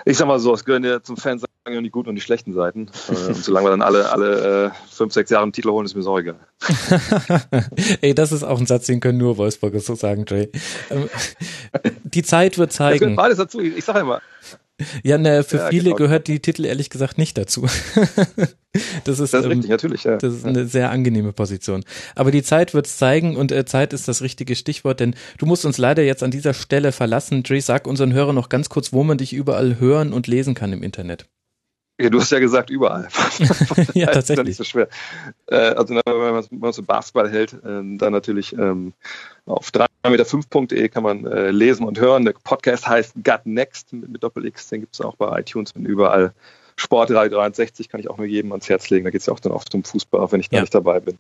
[0.06, 1.18] ich sag mal so, es gehören ja zum
[1.64, 2.90] Fans die guten und die schlechten Seiten.
[3.12, 5.96] Äh, und solange wir dann alle, alle äh, fünf, sechs Jahre einen Titel holen, ist
[5.96, 6.40] mir so egal.
[8.02, 10.50] Ey, das ist auch ein Satz, den können nur Wolfsburger so sagen, Jay.
[10.90, 11.10] Ähm,
[12.04, 13.10] die Zeit wird zeigen.
[13.10, 13.60] Das beides dazu.
[13.60, 14.22] Ich sag immer,
[15.04, 15.96] Ja, ne, für ja, viele genau.
[15.98, 17.62] gehört die Titel ehrlich gesagt nicht dazu.
[19.04, 20.04] das ist, das ist ähm, richtig, natürlich.
[20.04, 20.18] Ja.
[20.18, 21.84] Das ist eine sehr angenehme Position.
[22.16, 25.46] Aber die Zeit wird es zeigen und äh, Zeit ist das richtige Stichwort, denn du
[25.46, 27.44] musst uns leider jetzt an dieser Stelle verlassen.
[27.44, 30.72] Dre, sag unseren Hörern noch ganz kurz, wo man dich überall hören und lesen kann
[30.74, 31.28] im Internet.
[32.02, 33.08] Ja, du hast ja gesagt, überall.
[33.94, 34.12] ja, tatsächlich.
[34.22, 34.88] Das ist ja nicht so schwer.
[35.48, 38.94] Äh, also, wenn man so Basketball hält, ähm, dann natürlich ähm,
[39.46, 42.26] auf 3meter5.de kann man äh, lesen und hören.
[42.26, 44.70] Der Podcast heißt Gut Next mit, Doppel-X.
[44.70, 46.34] Den gibt es auch bei iTunes und überall.
[46.76, 49.04] Sport 363 kann ich auch nur jedem ans Herz legen.
[49.04, 50.62] Da geht es ja auch dann oft um Fußball, auch wenn ich da ja.
[50.62, 51.20] nicht dabei bin.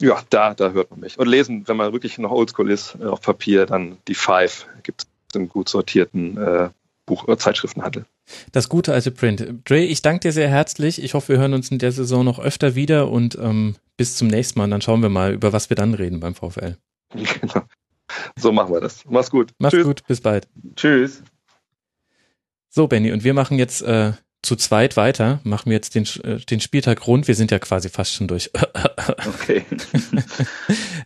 [0.00, 1.18] Ja, da, da hört man mich.
[1.18, 5.02] Und lesen, wenn man wirklich noch oldschool ist, äh, auf Papier, dann die Five gibt
[5.02, 6.70] es im gut sortierten äh,
[7.10, 8.06] Buch- oder Zeitschriftenhandel.
[8.52, 9.46] Das gute alte Print.
[9.64, 11.02] Dre, ich danke dir sehr herzlich.
[11.02, 14.28] Ich hoffe, wir hören uns in der Saison noch öfter wieder und ähm, bis zum
[14.28, 14.64] nächsten Mal.
[14.66, 16.76] Und dann schauen wir mal, über was wir dann reden beim VfL.
[17.40, 17.62] Genau.
[18.36, 19.04] So machen wir das.
[19.08, 19.52] Mach's gut.
[19.58, 19.84] Mach's Tschüss.
[19.84, 20.06] gut.
[20.06, 20.48] Bis bald.
[20.76, 21.22] Tschüss.
[22.68, 24.12] So, Benny, und wir machen jetzt äh,
[24.42, 25.40] zu zweit weiter.
[25.44, 27.28] Machen wir jetzt den, äh, den Spieltag rund.
[27.28, 28.50] Wir sind ja quasi fast schon durch.
[29.26, 29.64] okay.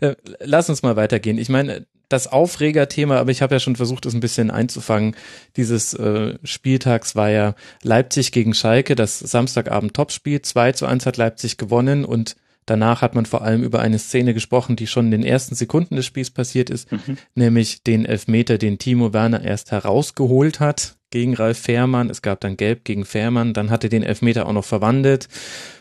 [0.01, 1.39] Äh, lass uns mal weitergehen.
[1.39, 5.17] Ich meine, das Aufregerthema, aber ich habe ja schon versucht, es ein bisschen einzufangen.
[5.57, 10.43] Dieses äh, Spieltags war ja Leipzig gegen Schalke, das Samstagabend Topspiel.
[10.43, 12.37] 2 zu 1 hat Leipzig gewonnen und
[12.67, 15.97] danach hat man vor allem über eine Szene gesprochen, die schon in den ersten Sekunden
[15.97, 17.19] des Spiels passiert ist, mhm.
[17.35, 22.11] nämlich den Elfmeter, den Timo Werner erst herausgeholt hat gegen Ralf Fährmann.
[22.11, 25.29] Es gab dann Gelb gegen Fährmann, dann hat er den Elfmeter auch noch verwandelt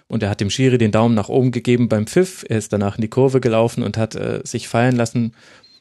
[0.08, 2.46] und er hat dem Schiri den Daumen nach oben gegeben beim Pfiff.
[2.48, 5.34] Er ist danach in die Kurve gelaufen und hat äh, sich feiern lassen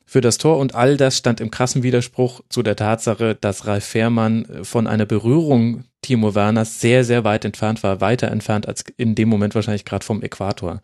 [0.06, 3.84] für das Tor und all das stand im krassen Widerspruch zu der Tatsache, dass Ralf
[3.84, 8.84] Fährmann äh, von einer Berührung Timo Werners sehr, sehr weit entfernt war, weiter entfernt als
[8.96, 10.80] in dem Moment wahrscheinlich gerade vom Äquator.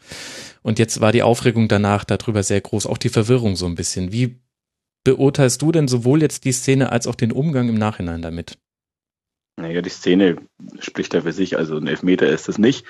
[0.60, 4.12] Und jetzt war die Aufregung danach darüber sehr groß, auch die Verwirrung so ein bisschen.
[4.12, 4.36] Wie
[5.08, 8.58] beurteilst du denn sowohl jetzt die Szene als auch den Umgang im Nachhinein damit?
[9.56, 10.36] Naja, die Szene
[10.80, 12.84] spricht ja für sich, also ein Elfmeter ist es nicht.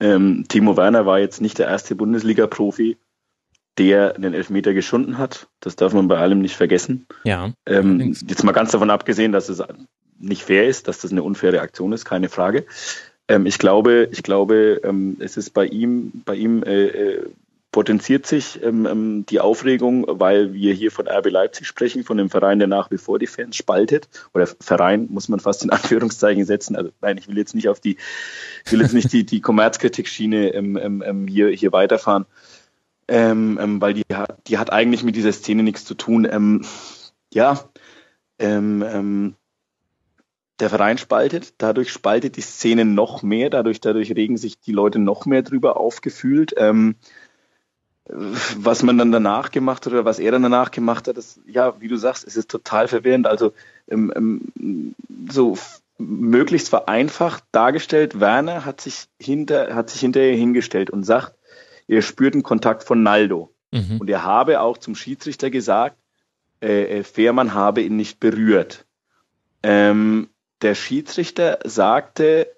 [0.00, 2.96] Ähm, Timo Werner war jetzt nicht der erste Bundesliga-Profi,
[3.78, 5.46] der den Elfmeter geschunden hat.
[5.60, 7.06] Das darf man bei allem nicht vergessen.
[7.22, 7.52] Ja.
[7.66, 9.62] Ähm, jetzt mal ganz davon abgesehen, dass es
[10.18, 12.66] nicht fair ist, dass das eine unfaire Aktion ist, keine Frage.
[13.28, 17.30] Ähm, ich glaube, ich glaube, ähm, es ist bei ihm, bei ihm äh, äh,
[17.74, 22.30] potenziert sich ähm, ähm, die Aufregung, weil wir hier von RB Leipzig sprechen, von einem
[22.30, 24.08] Verein, der nach wie vor die Fans spaltet.
[24.32, 26.76] Oder Verein muss man fast in Anführungszeichen setzen.
[26.76, 27.96] Also nein, ich will jetzt nicht auf die,
[28.64, 32.26] ich will jetzt nicht die, die Kommerzkritik-Schiene ähm, hier, hier weiterfahren
[33.08, 36.28] ähm, ähm, weil die hat, die hat eigentlich mit dieser Szene nichts zu tun.
[36.30, 36.64] Ähm,
[37.32, 37.68] ja,
[38.38, 39.34] ähm, ähm,
[40.60, 45.00] der Verein spaltet, dadurch spaltet die Szene noch mehr, dadurch, dadurch regen sich die Leute
[45.00, 46.54] noch mehr drüber aufgefühlt.
[46.56, 46.94] Ähm,
[48.06, 51.80] was man dann danach gemacht hat oder was er dann danach gemacht hat, das, ja,
[51.80, 53.26] wie du sagst, es ist total verwirrend.
[53.26, 53.52] Also
[53.88, 54.94] ähm, ähm,
[55.30, 55.56] so
[55.96, 61.34] möglichst vereinfacht dargestellt, Werner hat sich hinter, hat sich hinterher hingestellt und sagt,
[61.88, 63.50] er spürt einen Kontakt von Naldo.
[63.70, 63.98] Mhm.
[64.00, 65.96] Und er habe auch zum Schiedsrichter gesagt,
[66.60, 68.84] äh, äh, Fährmann habe ihn nicht berührt.
[69.62, 70.28] Ähm,
[70.62, 72.48] der Schiedsrichter sagte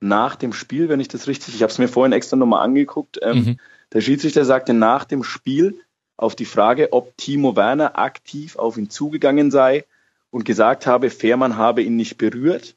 [0.00, 3.18] nach dem Spiel, wenn ich das richtig, ich habe es mir vorhin extra nochmal angeguckt,
[3.22, 3.60] ähm, mhm.
[3.92, 5.80] Der Schiedsrichter sagte nach dem Spiel
[6.16, 9.84] auf die Frage, ob Timo Werner aktiv auf ihn zugegangen sei
[10.30, 12.74] und gesagt habe, Fährmann habe ihn nicht berührt,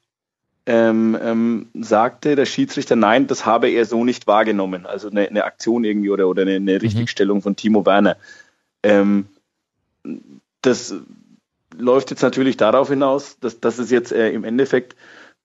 [0.66, 4.86] ähm, ähm, sagte der Schiedsrichter, nein, das habe er so nicht wahrgenommen.
[4.86, 6.80] Also eine, eine Aktion irgendwie oder, oder eine, eine mhm.
[6.80, 8.18] Richtigstellung von Timo Werner.
[8.84, 9.28] Ähm,
[10.62, 10.94] das
[11.76, 14.96] läuft jetzt natürlich darauf hinaus, dass, dass es jetzt äh, im Endeffekt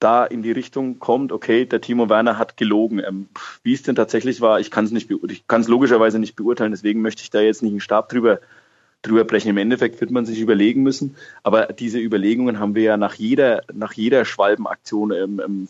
[0.05, 3.01] da in die Richtung kommt, okay, der Timo Werner hat gelogen.
[3.01, 3.29] Ähm,
[3.63, 6.73] wie es denn tatsächlich war, ich kann es nicht, ich kann es logischerweise nicht beurteilen,
[6.73, 8.41] deswegen möchte ich da jetzt nicht einen Stab drüber
[9.05, 9.51] drüber brechen.
[9.51, 13.63] Im Endeffekt wird man sich überlegen müssen, aber diese Überlegungen haben wir ja nach jeder,
[13.73, 15.69] nach jeder Schwalbenaktion, ähm, ähm,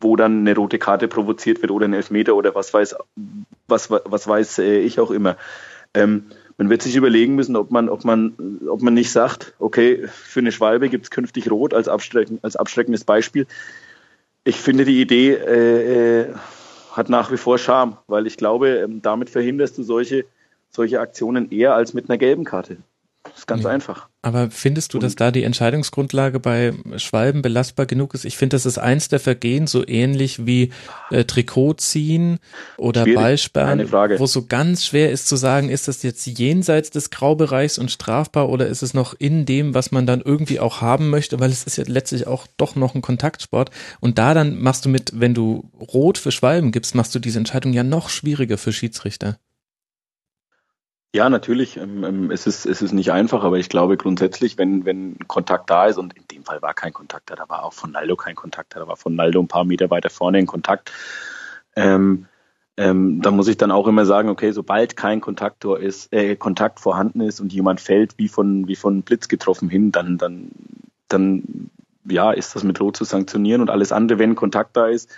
[0.00, 2.96] wo dann eine rote Karte provoziert wird oder ein Elfmeter oder was weiß,
[3.66, 5.36] was, was weiß äh, ich auch immer.
[5.94, 6.26] Ähm,
[6.58, 10.40] man wird sich überlegen müssen, ob man, ob man, ob man nicht sagt, okay, für
[10.40, 13.46] eine Schwalbe gibt es künftig Rot als, abschrecken, als abschreckendes Beispiel.
[14.44, 16.34] Ich finde die Idee äh, äh,
[16.92, 20.24] hat nach wie vor Charme, weil ich glaube, ähm, damit verhinderst du solche
[20.70, 22.78] solche Aktionen eher als mit einer gelben Karte.
[23.24, 23.70] Das ist ganz ja.
[23.70, 24.08] einfach.
[24.22, 28.24] Aber findest du, dass da die Entscheidungsgrundlage bei Schwalben belastbar genug ist?
[28.24, 30.72] Ich finde, das ist eins der Vergehen, so ähnlich wie
[31.10, 32.38] äh, Trikot ziehen
[32.76, 33.16] oder Schwierig.
[33.16, 37.90] Ballsperren, wo so ganz schwer ist zu sagen, ist das jetzt jenseits des Graubereichs und
[37.90, 41.50] strafbar oder ist es noch in dem, was man dann irgendwie auch haben möchte, weil
[41.50, 43.70] es ist ja letztlich auch doch noch ein Kontaktsport.
[44.00, 47.38] Und da dann machst du mit, wenn du Rot für Schwalben gibst, machst du diese
[47.38, 49.38] Entscheidung ja noch schwieriger für Schiedsrichter.
[51.14, 51.78] Ja, natürlich.
[51.78, 55.70] Ähm, ähm, es, ist, es ist nicht einfach, aber ich glaube grundsätzlich, wenn, wenn Kontakt
[55.70, 58.14] da ist, und in dem Fall war kein Kontakt da, da war auch von Naldo
[58.16, 60.92] kein Kontakt da, da war von Naldo ein paar Meter weiter vorne ein Kontakt.
[61.76, 62.26] Ähm,
[62.76, 66.78] ähm, da muss ich dann auch immer sagen, okay, sobald kein Kontaktor ist, äh, Kontakt
[66.78, 70.50] vorhanden ist und jemand fällt wie von, wie von Blitz getroffen hin, dann, dann,
[71.08, 71.70] dann,
[72.08, 75.10] ja, ist das mit Rot zu sanktionieren und alles andere, wenn Kontakt da ist,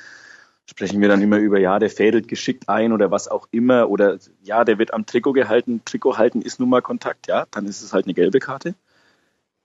[0.71, 4.19] sprechen wir dann immer über, ja, der fädelt geschickt ein oder was auch immer oder
[4.43, 7.83] ja, der wird am Trikot gehalten, Trikot halten ist nun mal Kontakt, ja, dann ist
[7.83, 8.75] es halt eine gelbe Karte.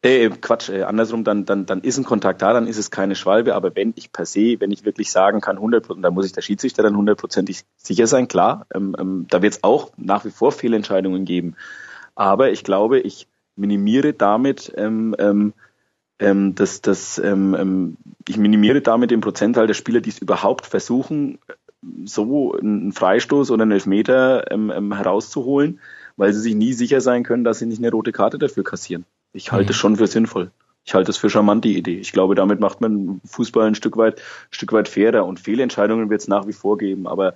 [0.02, 3.16] Äh, Quatsch, äh, andersrum, dann, dann, dann ist ein Kontakt da, dann ist es keine
[3.16, 6.32] Schwalbe, aber wenn ich per se, wenn ich wirklich sagen kann, 100%, dann muss ich
[6.34, 10.32] der Schiedsrichter dann hundertprozentig sicher sein, klar, ähm, ähm, da wird es auch nach wie
[10.32, 11.56] vor Fehlentscheidungen geben.
[12.16, 15.54] Aber ich glaube, ich minimiere damit ähm, ähm,
[16.20, 17.98] ähm, das, das, ähm, ähm,
[18.28, 21.40] ich minimiere damit den Prozentteil der Spieler, die es überhaupt versuchen,
[22.06, 25.80] so einen Freistoß oder einen Elfmeter ähm, ähm, herauszuholen,
[26.18, 29.06] weil sie sich nie sicher sein können, dass sie nicht eine rote Karte dafür kassieren.
[29.34, 29.82] Ich halte es mhm.
[29.82, 30.52] schon für sinnvoll.
[30.86, 31.98] Ich halte es für charmant, die Idee.
[31.98, 36.10] Ich glaube, damit macht man Fußball ein Stück weit, ein Stück weit fairer und Fehlentscheidungen
[36.10, 37.34] wird es nach wie vor geben, aber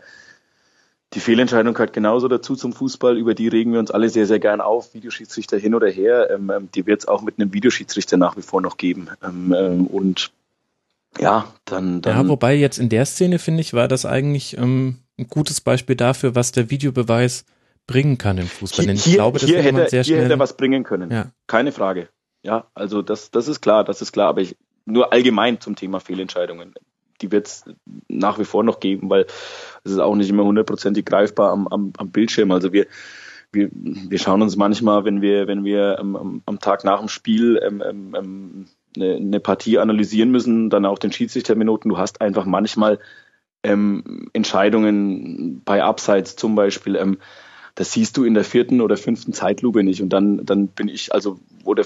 [1.14, 4.40] die Fehlentscheidung gehört genauso dazu zum Fußball, über die regen wir uns alle sehr, sehr
[4.40, 6.30] gern auf, Videoschiedsrichter hin oder her.
[6.30, 9.10] Ähm, ähm die wird es auch mit einem Videoschiedsrichter nach wie vor noch geben.
[9.24, 10.32] Ähm, ähm, und
[11.20, 12.16] ja, dann, dann.
[12.16, 15.96] Ja, wobei jetzt in der Szene, finde ich, war das eigentlich ähm, ein gutes Beispiel
[15.96, 17.46] dafür, was der Videobeweis
[17.88, 18.86] bringen kann im Fußball.
[18.86, 21.10] Denn ich hier, glaube, das hier, hätte, sehr schnell, hier hätte er was bringen können.
[21.12, 21.32] Ja.
[21.48, 22.10] Keine Frage.
[22.44, 24.56] Ja, also das, das ist klar, das ist klar, aber ich,
[24.86, 26.76] nur allgemein zum Thema Fehlentscheidungen
[27.22, 27.66] die wird es
[28.08, 29.26] nach wie vor noch geben, weil
[29.84, 32.52] es ist auch nicht immer hundertprozentig greifbar am, am, am Bildschirm.
[32.52, 32.88] Also wir,
[33.52, 37.60] wir, wir schauen uns manchmal, wenn wir, wenn wir am, am Tag nach dem Spiel
[37.64, 38.66] ähm, ähm, ähm,
[38.96, 43.00] eine, eine Partie analysieren müssen, dann auch den Schiedsrichterminuten, du hast einfach manchmal
[43.64, 47.18] ähm, Entscheidungen bei Abseits zum Beispiel, ähm,
[47.76, 50.02] das siehst du in der vierten oder fünften Zeitlupe nicht.
[50.02, 51.86] Und dann, dann bin ich, also wo der,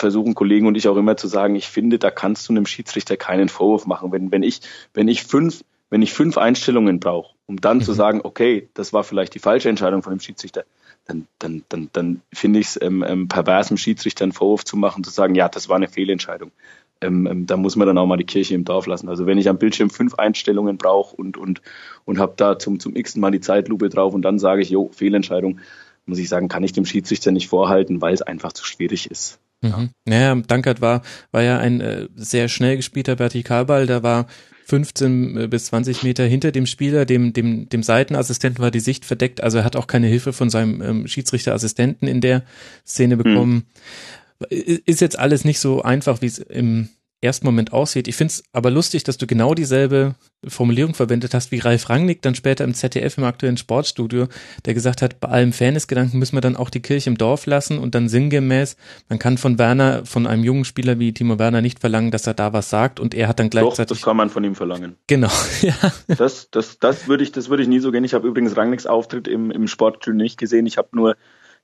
[0.00, 3.16] versuchen Kollegen und ich auch immer zu sagen, ich finde, da kannst du einem Schiedsrichter
[3.16, 4.12] keinen Vorwurf machen.
[4.12, 4.60] Wenn, wenn ich,
[4.94, 7.82] wenn ich fünf, wenn ich fünf Einstellungen brauche, um dann mhm.
[7.82, 10.64] zu sagen, okay, das war vielleicht die falsche Entscheidung von dem Schiedsrichter,
[11.06, 14.76] dann, dann, dann, dann finde ich es ähm, ähm, pervers, dem Schiedsrichter einen Vorwurf zu
[14.76, 16.52] machen, zu sagen, ja, das war eine Fehlentscheidung.
[17.00, 19.08] Ähm, ähm, da muss man dann auch mal die Kirche im Dorf lassen.
[19.08, 21.62] Also wenn ich am Bildschirm fünf Einstellungen brauche und, und,
[22.04, 24.90] und habe da zum, zum x Mal die Zeitlupe drauf und dann sage ich, jo,
[24.92, 25.60] Fehlentscheidung,
[26.06, 29.40] muss ich sagen, kann ich dem Schiedsrichter nicht vorhalten, weil es einfach zu schwierig ist.
[29.62, 29.90] Mhm.
[30.06, 34.26] Naja, Dankert war, war ja ein äh, sehr schnell gespielter Vertikalball, der war
[34.64, 39.04] 15 äh, bis 20 Meter hinter dem Spieler, dem, dem, dem Seitenassistenten war die Sicht
[39.04, 42.44] verdeckt, also er hat auch keine Hilfe von seinem ähm, Schiedsrichterassistenten in der
[42.86, 43.22] Szene mhm.
[43.22, 43.54] bekommen.
[43.54, 44.82] Mhm.
[44.86, 46.88] Ist jetzt alles nicht so einfach, wie es im
[47.22, 48.08] ersten Moment aussieht.
[48.08, 50.14] Ich finde es aber lustig, dass du genau dieselbe
[50.46, 54.26] Formulierung verwendet hast wie Ralf Rangnick dann später im ZDF im aktuellen Sportstudio,
[54.64, 57.78] der gesagt hat, bei allem Fairnessgedanken müssen wir dann auch die Kirche im Dorf lassen
[57.78, 58.76] und dann sinngemäß,
[59.10, 62.32] man kann von Werner, von einem jungen Spieler wie Timo Werner nicht verlangen, dass er
[62.32, 63.88] da was sagt und er hat dann gleichzeitig.
[63.88, 64.96] Doch, das kann man von ihm verlangen.
[65.06, 65.30] Genau,
[65.60, 65.74] ja.
[66.08, 68.04] Das, das, das würde ich, das würde ich nie so gehen.
[68.04, 70.64] Ich habe übrigens Rangnicks Auftritt im, im Sportstudio nicht gesehen.
[70.64, 71.16] Ich habe nur,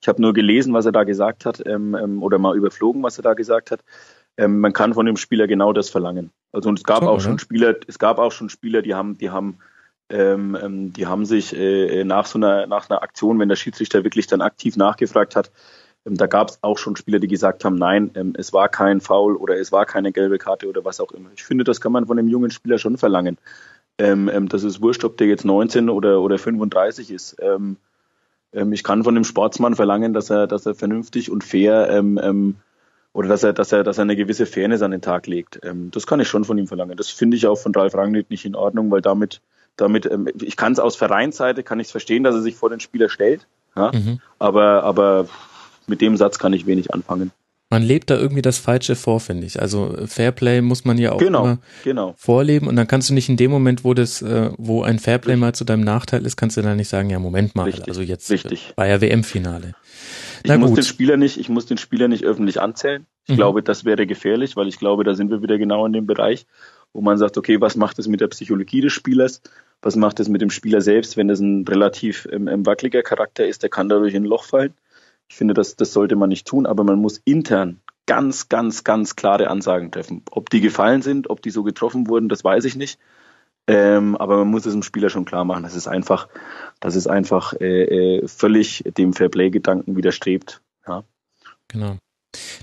[0.02, 3.18] ich habe nur gelesen, was er da gesagt hat, ähm, ähm, oder mal überflogen, was
[3.18, 3.80] er da gesagt hat
[4.36, 6.30] ähm, man kann von dem Spieler genau das verlangen.
[6.52, 9.18] Also und es gab so, auch schon Spieler, es gab auch schon Spieler, die haben,
[9.18, 9.58] die haben,
[10.08, 14.04] ähm, ähm, die haben sich äh, nach so einer, nach einer Aktion, wenn der Schiedsrichter
[14.04, 15.50] wirklich dann aktiv nachgefragt hat,
[16.06, 19.00] ähm, da gab es auch schon Spieler, die gesagt haben, nein, ähm, es war kein
[19.00, 21.30] Foul oder es war keine gelbe Karte oder was auch immer.
[21.34, 23.38] Ich finde, das kann man von dem jungen Spieler schon verlangen.
[23.98, 27.36] Ähm, ähm, das ist wurscht, ob der jetzt 19 oder, oder 35 ist.
[27.40, 27.76] Ähm,
[28.72, 32.56] ich kann von dem Sportsmann verlangen, dass er, dass er vernünftig und fair ähm, ähm,
[33.16, 35.58] oder dass er, dass er, dass er eine gewisse Fairness an den Tag legt.
[35.64, 36.98] Ähm, das kann ich schon von ihm verlangen.
[36.98, 39.40] Das finde ich auch von Ralf Rangnick nicht in Ordnung, weil damit,
[39.76, 42.68] damit, ähm, ich kann es aus Vereinsseite, kann ich es verstehen, dass er sich vor
[42.68, 43.90] den Spieler stellt, ja?
[43.90, 44.20] Mhm.
[44.38, 45.28] aber, aber
[45.86, 47.30] mit dem Satz kann ich wenig anfangen.
[47.70, 49.60] Man lebt da irgendwie das Falsche vor, finde ich.
[49.60, 52.14] Also Fairplay muss man ja auch genau, immer genau.
[52.18, 55.32] vorleben und dann kannst du nicht in dem Moment, wo das, äh, wo ein Fairplay
[55.32, 55.40] Richtig.
[55.40, 57.88] mal zu deinem Nachteil ist, kannst du dann nicht sagen, ja Moment mal, Richtig.
[57.88, 58.74] also jetzt Richtig.
[58.76, 59.72] war ja WM-Finale.
[60.42, 60.78] Ich Na muss gut.
[60.78, 63.06] den Spieler nicht, ich muss den Spieler nicht öffentlich anzählen.
[63.24, 63.36] Ich mhm.
[63.36, 66.46] glaube, das wäre gefährlich, weil ich glaube, da sind wir wieder genau in dem Bereich,
[66.92, 69.42] wo man sagt, okay, was macht es mit der Psychologie des Spielers?
[69.82, 73.46] Was macht es mit dem Spieler selbst, wenn das ein relativ ähm, ähm, wackeliger Charakter
[73.46, 74.74] ist, der kann dadurch in ein Loch fallen.
[75.28, 79.16] Ich finde, das, das sollte man nicht tun, aber man muss intern ganz, ganz, ganz
[79.16, 80.22] klare Ansagen treffen.
[80.30, 82.98] Ob die gefallen sind, ob die so getroffen wurden, das weiß ich nicht.
[83.68, 85.64] Ähm, aber man muss es dem Spieler schon klar machen.
[85.64, 86.28] Das ist einfach,
[86.80, 90.62] das ist einfach äh, äh, völlig dem Fairplay-Gedanken widerstrebt.
[90.86, 91.04] Ja.
[91.68, 91.98] Genau.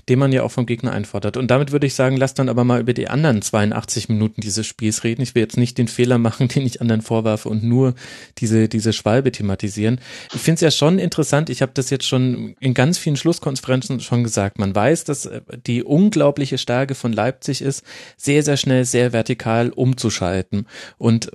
[0.08, 1.36] Den man ja auch vom Gegner einfordert.
[1.36, 4.66] Und damit würde ich sagen, lass dann aber mal über die anderen 82 Minuten dieses
[4.66, 5.22] Spiels reden.
[5.22, 7.94] Ich will jetzt nicht den Fehler machen, den ich anderen vorwerfe und nur
[8.38, 10.00] diese, diese Schwalbe thematisieren.
[10.34, 14.00] Ich finde es ja schon interessant, ich habe das jetzt schon in ganz vielen Schlusskonferenzen
[14.00, 17.84] schon gesagt, man weiß, dass äh, die unglaubliche Stärke von Leipzig ist,
[18.16, 20.66] sehr, sehr schnell, sehr vertikal umzuschalten.
[20.98, 21.30] Und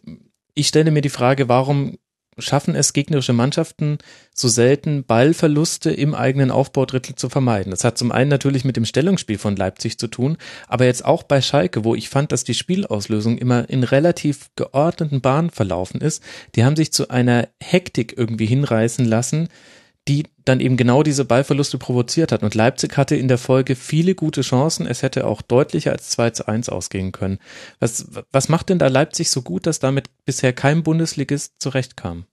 [0.54, 1.98] ich stelle mir die Frage, warum
[2.42, 3.98] schaffen es gegnerische Mannschaften
[4.34, 7.72] so selten Ballverluste im eigenen Aufbaudrittel zu vermeiden.
[7.72, 10.38] Das hat zum einen natürlich mit dem Stellungsspiel von Leipzig zu tun,
[10.68, 15.22] aber jetzt auch bei Schalke, wo ich fand, dass die Spielauslösung immer in relativ geordneten
[15.22, 16.24] Bahnen verlaufen ist.
[16.56, 19.50] Die haben sich zu einer Hektik irgendwie hinreißen lassen,
[20.08, 22.44] die dann eben genau diese Ballverluste provoziert hat.
[22.44, 24.86] Und Leipzig hatte in der Folge viele gute Chancen.
[24.86, 27.40] Es hätte auch deutlicher als 2 zu 1 ausgehen können.
[27.80, 32.26] Was, was macht denn da Leipzig so gut, dass damit bisher kein Bundesligist zurechtkam?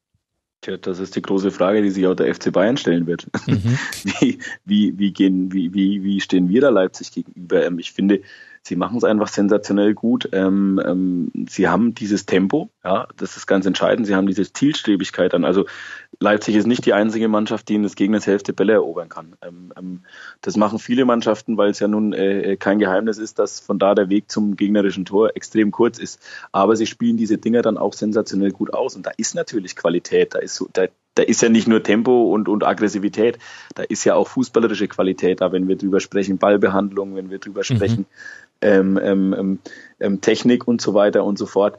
[0.62, 3.28] Tja, das ist die große Frage, die sich auch der FC Bayern stellen wird.
[3.46, 3.78] Mhm.
[4.20, 7.64] Wie, wie, wie, gehen, wie, wie, wie stehen wir da Leipzig gegenüber?
[7.66, 8.22] Ähm, ich finde,
[8.62, 10.28] sie machen es einfach sensationell gut.
[10.32, 14.06] Ähm, ähm, sie haben dieses Tempo, ja, das ist ganz entscheidend.
[14.06, 15.44] Sie haben diese Zielstrebigkeit dann.
[15.44, 15.66] Also
[16.18, 19.36] Leipzig ist nicht die einzige Mannschaft, die in des Gegners Hälfte Bälle erobern kann.
[19.42, 20.02] Ähm, ähm,
[20.40, 23.78] das machen viele Mannschaften, weil es ja nun äh, äh, kein Geheimnis ist, dass von
[23.78, 26.20] da der Weg zum gegnerischen Tor extrem kurz ist.
[26.52, 28.96] Aber sie spielen diese Dinger dann auch sensationell gut aus.
[28.96, 30.34] Und da ist natürlich Qualität.
[30.34, 30.86] Da ist da,
[31.16, 33.38] da ist ja nicht nur Tempo und, und Aggressivität,
[33.74, 37.60] da ist ja auch fußballerische Qualität da, wenn wir drüber sprechen, Ballbehandlung, wenn wir drüber
[37.60, 37.74] mhm.
[37.74, 38.06] sprechen,
[38.60, 39.58] ähm, ähm, ähm,
[39.98, 41.78] ähm, Technik und so weiter und so fort.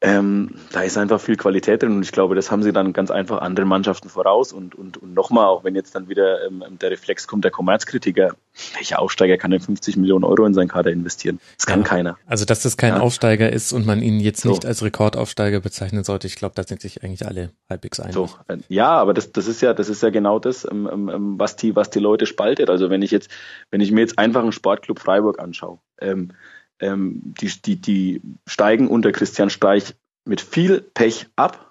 [0.00, 3.10] Ähm, da ist einfach viel Qualität drin und ich glaube, das haben sie dann ganz
[3.10, 4.52] einfach anderen Mannschaften voraus.
[4.52, 8.36] Und, und, und nochmal, auch wenn jetzt dann wieder ähm, der Reflex kommt, der Kommerzkritiker,
[8.74, 11.40] welcher Aufsteiger kann denn 50 Millionen Euro in seinen Kader investieren?
[11.56, 12.18] Das kann ja, keiner.
[12.26, 13.00] Also, dass das kein ja.
[13.00, 14.68] Aufsteiger ist und man ihn jetzt nicht so.
[14.68, 18.14] als Rekordaufsteiger bezeichnen sollte, ich glaube, da sind sich eigentlich alle halbwegs einig.
[18.14, 18.30] So.
[18.68, 21.56] Ja, aber das, das ist ja, das ist ja genau das, ähm, ähm, ähm, was
[21.56, 22.70] die, was die Leute spaltet.
[22.70, 23.30] Also wenn ich jetzt,
[23.72, 26.32] wenn ich mir jetzt einfach einen Sportclub Freiburg anschaue, ähm,
[26.80, 29.94] ähm, die, die, die steigen unter Christian Streich
[30.24, 31.64] mit viel Pech ab.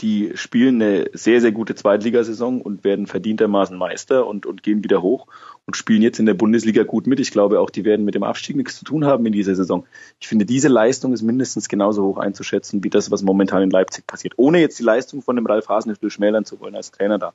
[0.00, 5.02] Die spielen eine sehr, sehr gute Zweitligasaison und werden verdientermaßen Meister und, und gehen wieder
[5.02, 5.28] hoch
[5.66, 7.20] und spielen jetzt in der Bundesliga gut mit.
[7.20, 9.86] Ich glaube auch, die werden mit dem Abstieg nichts zu tun haben in dieser Saison.
[10.18, 14.04] Ich finde, diese Leistung ist mindestens genauso hoch einzuschätzen wie das, was momentan in Leipzig
[14.04, 14.34] passiert.
[14.36, 17.32] Ohne jetzt die Leistung von dem Ralf Hasenhüttl schmälern zu wollen als Trainer da.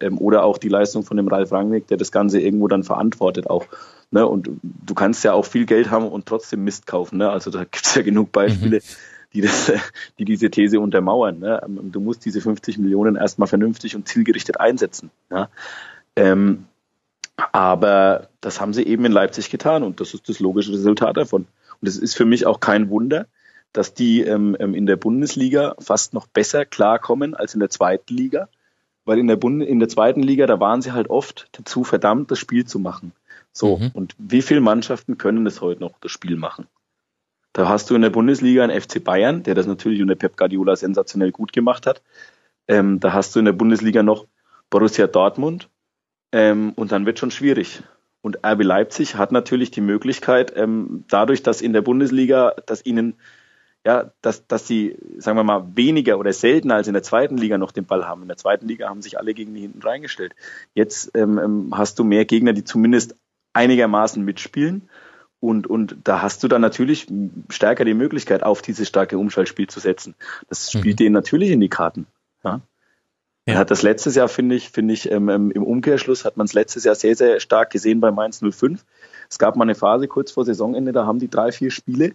[0.00, 3.48] Ähm, oder auch die Leistung von dem Ralf Rangnick, der das Ganze irgendwo dann verantwortet
[3.48, 3.66] auch.
[4.10, 4.26] Ne?
[4.26, 7.18] Und du kannst ja auch viel Geld haben und trotzdem Mist kaufen.
[7.18, 7.30] Ne?
[7.30, 8.82] Also da gibt es ja genug Beispiele, mhm.
[9.34, 9.72] die, das,
[10.18, 11.38] die diese These untermauern.
[11.38, 11.60] Ne?
[11.64, 15.10] Ähm, du musst diese 50 Millionen erstmal vernünftig und zielgerichtet einsetzen.
[15.30, 15.48] Ja?
[16.16, 16.64] Ähm,
[17.52, 21.46] aber das haben sie eben in Leipzig getan und das ist das logische Resultat davon.
[21.80, 23.26] Und es ist für mich auch kein Wunder,
[23.72, 28.14] dass die ähm, ähm, in der Bundesliga fast noch besser klarkommen als in der zweiten
[28.14, 28.48] Liga,
[29.04, 32.30] weil in der, Bund in der zweiten Liga, da waren sie halt oft dazu verdammt,
[32.30, 33.12] das Spiel zu machen.
[33.52, 33.90] So, mhm.
[33.94, 36.66] und wie viele Mannschaften können das heute noch, das Spiel machen?
[37.52, 40.76] Da hast du in der Bundesliga einen FC Bayern, der das natürlich unter Pep Guardiola
[40.76, 42.02] sensationell gut gemacht hat.
[42.68, 44.26] Ähm, da hast du in der Bundesliga noch
[44.70, 45.68] Borussia Dortmund
[46.30, 47.82] ähm, und dann wird schon schwierig.
[48.22, 53.14] Und RB Leipzig hat natürlich die Möglichkeit, ähm, dadurch, dass in der Bundesliga, dass ihnen
[53.86, 57.56] ja, dass, dass sie, sagen wir mal, weniger oder seltener als in der zweiten Liga
[57.56, 58.22] noch den Ball haben.
[58.22, 60.34] In der zweiten Liga haben sich alle gegen die hinten reingestellt.
[60.74, 63.16] Jetzt ähm, ähm hast du mehr Gegner, die zumindest
[63.52, 64.88] einigermaßen mitspielen.
[65.40, 67.06] Und, und da hast du dann natürlich
[67.48, 70.14] stärker die Möglichkeit, auf dieses starke Umschaltspiel zu setzen.
[70.50, 71.04] Das spielt mhm.
[71.04, 72.06] denen natürlich in die Karten.
[72.44, 72.60] Ja?
[73.46, 73.56] Ja.
[73.56, 76.52] hat das letztes Jahr, finde ich, finde ich, ähm, ähm, im Umkehrschluss hat man es
[76.52, 78.84] letztes Jahr sehr, sehr stark gesehen bei Mainz 05.
[79.30, 82.14] Es gab mal eine Phase kurz vor Saisonende, da haben die drei, vier Spiele,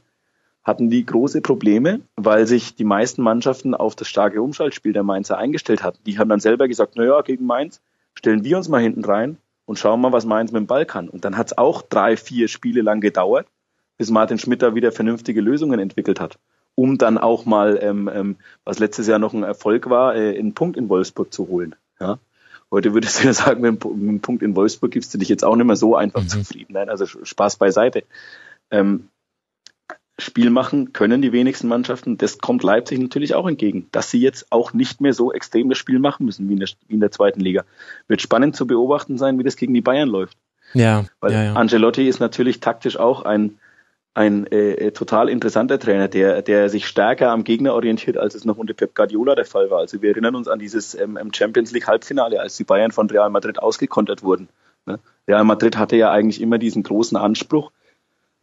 [0.66, 5.38] hatten die große Probleme, weil sich die meisten Mannschaften auf das starke Umschaltspiel der Mainzer
[5.38, 6.00] eingestellt hatten.
[6.06, 7.82] Die haben dann selber gesagt, naja, gegen Mainz
[8.16, 11.08] stellen wir uns mal hinten rein und schauen mal, was Mainz mit dem Ball kann.
[11.08, 13.48] Und dann hat es auch drei, vier Spiele lang gedauert,
[13.98, 16.40] bis Martin Schmidt da wieder vernünftige Lösungen entwickelt hat,
[16.74, 20.54] um dann auch mal, ähm, ähm, was letztes Jahr noch ein Erfolg war, äh, einen
[20.54, 21.76] Punkt in Wolfsburg zu holen.
[22.00, 22.18] Ja?
[22.72, 25.56] Heute würdest du ja sagen, mit einem Punkt in Wolfsburg gibst du dich jetzt auch
[25.56, 26.30] nicht mehr so einfach mhm.
[26.30, 26.74] zufrieden.
[26.74, 28.04] Nein, also Spaß beiseite.
[28.72, 29.10] Ähm,
[30.18, 32.18] Spiel machen können die wenigsten Mannschaften.
[32.18, 35.78] Das kommt Leipzig natürlich auch entgegen, dass sie jetzt auch nicht mehr so extrem das
[35.78, 37.66] Spiel machen müssen wie in der, wie in der zweiten Liga.
[38.08, 40.38] Wird spannend zu beobachten sein, wie das gegen die Bayern läuft.
[40.74, 41.06] Ja.
[41.20, 41.54] Weil ja, ja.
[41.54, 43.58] Angelotti ist natürlich taktisch auch ein,
[44.14, 48.46] ein äh, äh, total interessanter Trainer, der, der sich stärker am Gegner orientiert, als es
[48.46, 49.80] noch unter Pep Guardiola der Fall war.
[49.80, 53.30] Also wir erinnern uns an dieses ähm, Champions League Halbfinale, als die Bayern von Real
[53.30, 54.48] Madrid ausgekontert wurden.
[54.86, 55.00] Ne?
[55.28, 57.72] Real Madrid hatte ja eigentlich immer diesen großen Anspruch,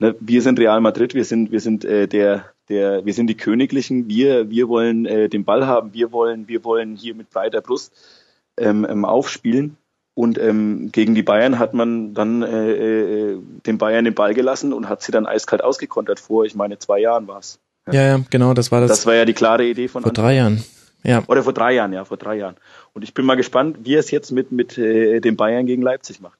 [0.02, 3.36] ne, wir sind Real Madrid, wir sind, wir sind äh, der, der, wir sind die
[3.36, 7.60] Königlichen, wir, wir wollen äh, den Ball haben, wir wollen, wir wollen hier mit breiter
[7.60, 7.92] Brust
[8.58, 9.76] ähm, ähm, aufspielen.
[10.14, 14.74] Und ähm, gegen die Bayern hat man dann äh, äh, den Bayern den Ball gelassen
[14.74, 17.58] und hat sie dann eiskalt ausgekontert vor, ich meine, zwei Jahren war es.
[17.90, 18.90] Ja, ja, genau, das war das.
[18.90, 20.24] Das war ja die klare Idee von vor Anfang.
[20.24, 20.62] drei Jahren.
[21.02, 21.22] Ja.
[21.28, 22.56] Oder vor drei Jahren, ja, vor drei Jahren.
[22.92, 25.82] Und ich bin mal gespannt, wie er es jetzt mit, mit äh, den Bayern gegen
[25.82, 26.38] Leipzig macht.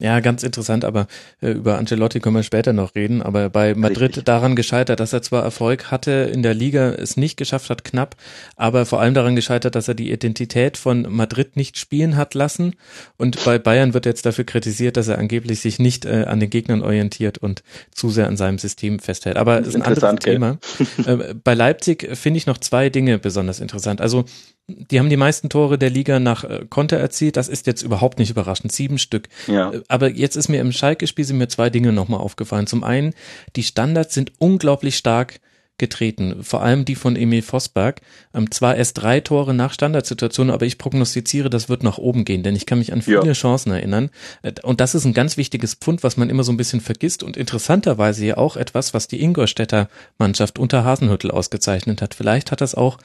[0.00, 1.06] Ja, ganz interessant, aber
[1.40, 3.22] äh, über Ancelotti können wir später noch reden.
[3.22, 4.24] Aber bei Madrid Richtig.
[4.24, 8.16] daran gescheitert, dass er zwar Erfolg hatte in der Liga, es nicht geschafft hat, knapp,
[8.56, 12.74] aber vor allem daran gescheitert, dass er die Identität von Madrid nicht spielen hat lassen.
[13.18, 16.50] Und bei Bayern wird jetzt dafür kritisiert, dass er angeblich sich nicht äh, an den
[16.50, 17.62] Gegnern orientiert und
[17.92, 19.36] zu sehr an seinem System festhält.
[19.36, 20.58] Aber es ist ein anderes Thema.
[21.06, 24.00] äh, bei Leipzig finde ich noch zwei Dinge besonders interessant.
[24.00, 24.24] Also
[24.66, 27.36] die haben die meisten Tore der Liga nach äh, Konter erzielt.
[27.36, 28.72] Das ist jetzt überhaupt nicht überraschend.
[28.72, 29.28] Sieben Stück.
[29.46, 29.72] Ja.
[29.72, 32.66] Äh, aber jetzt ist mir im Schalke-Spiel sind mir zwei Dinge nochmal aufgefallen.
[32.66, 33.14] Zum einen,
[33.56, 35.40] die Standards sind unglaublich stark
[35.76, 36.44] getreten.
[36.44, 38.00] Vor allem die von Emil Vosberg.
[38.32, 42.42] Ähm, zwar erst drei Tore nach Standardsituationen, aber ich prognostiziere, das wird nach oben gehen,
[42.44, 43.32] denn ich kann mich an viele ja.
[43.32, 44.10] Chancen erinnern.
[44.42, 47.22] Äh, und das ist ein ganz wichtiges Pfund, was man immer so ein bisschen vergisst
[47.22, 52.14] und interessanterweise ja auch etwas, was die Ingolstädter Mannschaft unter Hasenhüttel ausgezeichnet hat.
[52.14, 52.98] Vielleicht hat das auch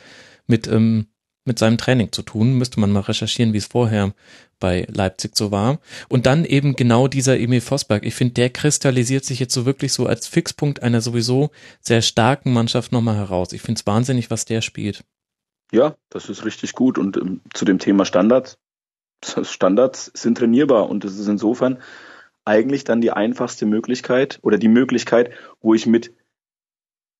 [0.45, 1.07] mit ähm,
[1.49, 2.57] mit seinem Training zu tun.
[2.57, 4.13] Müsste man mal recherchieren, wie es vorher
[4.59, 5.79] bei Leipzig so war.
[6.07, 8.05] Und dann eben genau dieser Emil Vosberg.
[8.05, 11.51] Ich finde, der kristallisiert sich jetzt so wirklich so als Fixpunkt einer sowieso
[11.81, 13.51] sehr starken Mannschaft nochmal heraus.
[13.51, 15.03] Ich finde es wahnsinnig, was der spielt.
[15.71, 16.97] Ja, das ist richtig gut.
[16.97, 18.57] Und ähm, zu dem Thema Standards.
[19.41, 21.79] Standards sind trainierbar und das ist insofern
[22.45, 26.13] eigentlich dann die einfachste Möglichkeit oder die Möglichkeit, wo ich mit,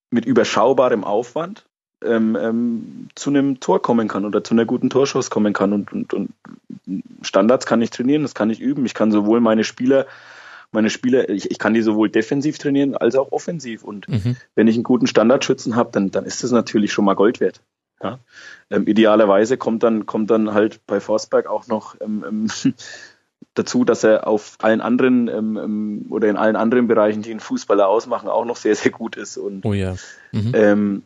[0.09, 1.68] mit überschaubarem Aufwand
[2.03, 5.73] ähm, ähm, zu einem Tor kommen kann oder zu einer guten Torschuss kommen kann.
[5.73, 6.31] Und, und, und
[7.21, 8.85] Standards kann ich trainieren, das kann ich üben.
[8.85, 10.05] Ich kann sowohl meine Spieler,
[10.71, 13.83] meine Spieler, ich, ich kann die sowohl defensiv trainieren als auch offensiv.
[13.83, 14.37] Und mhm.
[14.55, 17.61] wenn ich einen guten Standardschützen habe, dann, dann ist das natürlich schon mal Gold wert.
[18.01, 18.19] Ja?
[18.69, 22.47] Ähm, idealerweise kommt dann, kommt dann halt bei Forsberg auch noch ähm, ähm,
[23.55, 27.39] dazu, dass er auf allen anderen ähm, ähm, oder in allen anderen Bereichen, die einen
[27.39, 29.37] Fußballer ausmachen, auch noch sehr, sehr gut ist.
[29.37, 29.95] Und oh ja.
[30.31, 31.03] Mhm.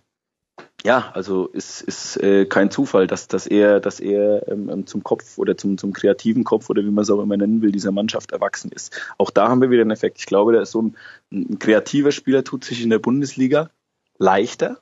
[0.85, 5.01] Ja, also ist, ist äh, kein Zufall, dass, dass er, dass er ähm, ähm, zum
[5.01, 7.93] Kopf oder zum, zum kreativen Kopf oder wie man es auch immer nennen will, dieser
[7.93, 8.93] Mannschaft erwachsen ist.
[9.17, 10.19] Auch da haben wir wieder einen Effekt.
[10.19, 10.97] Ich glaube, da ist so ein,
[11.31, 13.69] ein kreativer Spieler tut sich in der Bundesliga
[14.17, 14.79] leichter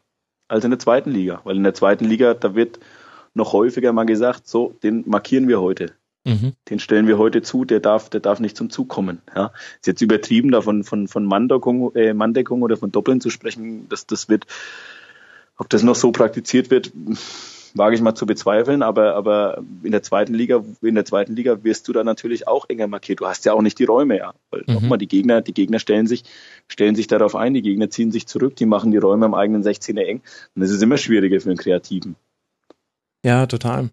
[0.47, 1.41] als in der zweiten Liga.
[1.43, 2.79] Weil in der zweiten Liga, da wird
[3.35, 5.93] noch häufiger mal gesagt, so, den markieren wir heute.
[6.23, 6.53] Mhm.
[6.67, 9.21] Den stellen wir heute zu, der darf, der darf nicht zum Zug kommen.
[9.35, 9.51] Ja.
[9.75, 13.87] Ist jetzt übertrieben, da von, von, von Manndeckung, äh, Manndeckung oder von Doppeln zu sprechen,
[13.89, 14.47] das, das wird
[15.61, 16.91] ob das noch so praktiziert wird,
[17.75, 21.63] wage ich mal zu bezweifeln, aber, aber in der zweiten Liga, in der zweiten Liga
[21.63, 23.21] wirst du da natürlich auch enger markiert.
[23.21, 24.33] Du hast ja auch nicht die Räume, ja.
[24.49, 24.73] Weil mhm.
[24.73, 26.23] nochmal, die Gegner, die Gegner stellen sich,
[26.67, 29.61] stellen sich darauf ein, die Gegner ziehen sich zurück, die machen die Räume am eigenen
[29.61, 30.21] 16er eng.
[30.55, 32.15] Und das ist immer schwieriger für einen Kreativen.
[33.23, 33.91] Ja, total.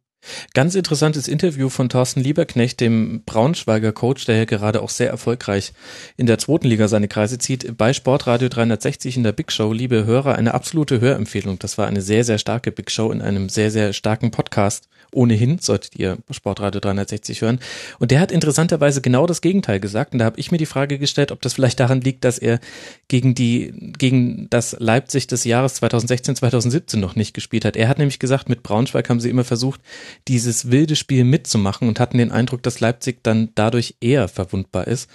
[0.52, 5.72] Ganz interessantes Interview von Thorsten Lieberknecht, dem Braunschweiger Coach, der ja gerade auch sehr erfolgreich
[6.16, 9.72] in der zweiten Liga seine Kreise zieht, bei Sportradio 360 in der Big Show.
[9.72, 11.58] Liebe Hörer, eine absolute Hörempfehlung.
[11.58, 15.58] Das war eine sehr, sehr starke Big Show in einem sehr, sehr starken Podcast ohnehin
[15.58, 17.60] solltet ihr Sportradio 360 hören.
[17.98, 20.12] Und der hat interessanterweise genau das Gegenteil gesagt.
[20.12, 22.60] Und da habe ich mir die Frage gestellt, ob das vielleicht daran liegt, dass er
[23.08, 27.76] gegen die, gegen das Leipzig des Jahres 2016, 2017 noch nicht gespielt hat.
[27.76, 29.80] Er hat nämlich gesagt, mit Braunschweig haben sie immer versucht,
[30.28, 35.08] dieses wilde Spiel mitzumachen und hatten den Eindruck, dass Leipzig dann dadurch eher verwundbar ist.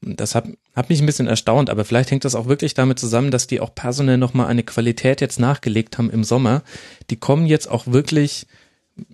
[0.00, 0.46] Das hat,
[0.76, 3.60] hat mich ein bisschen erstaunt, aber vielleicht hängt das auch wirklich damit zusammen, dass die
[3.60, 6.62] auch personell nochmal eine Qualität jetzt nachgelegt haben im Sommer.
[7.10, 8.46] Die kommen jetzt auch wirklich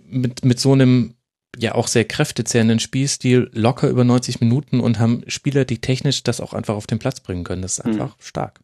[0.07, 1.15] mit, mit so einem
[1.59, 6.41] ja auch sehr kräftezehrenden Spielstil locker über 90 Minuten und haben Spieler, die technisch das
[6.41, 7.63] auch einfach auf den Platz bringen können.
[7.63, 8.23] Das ist einfach mhm.
[8.23, 8.61] stark.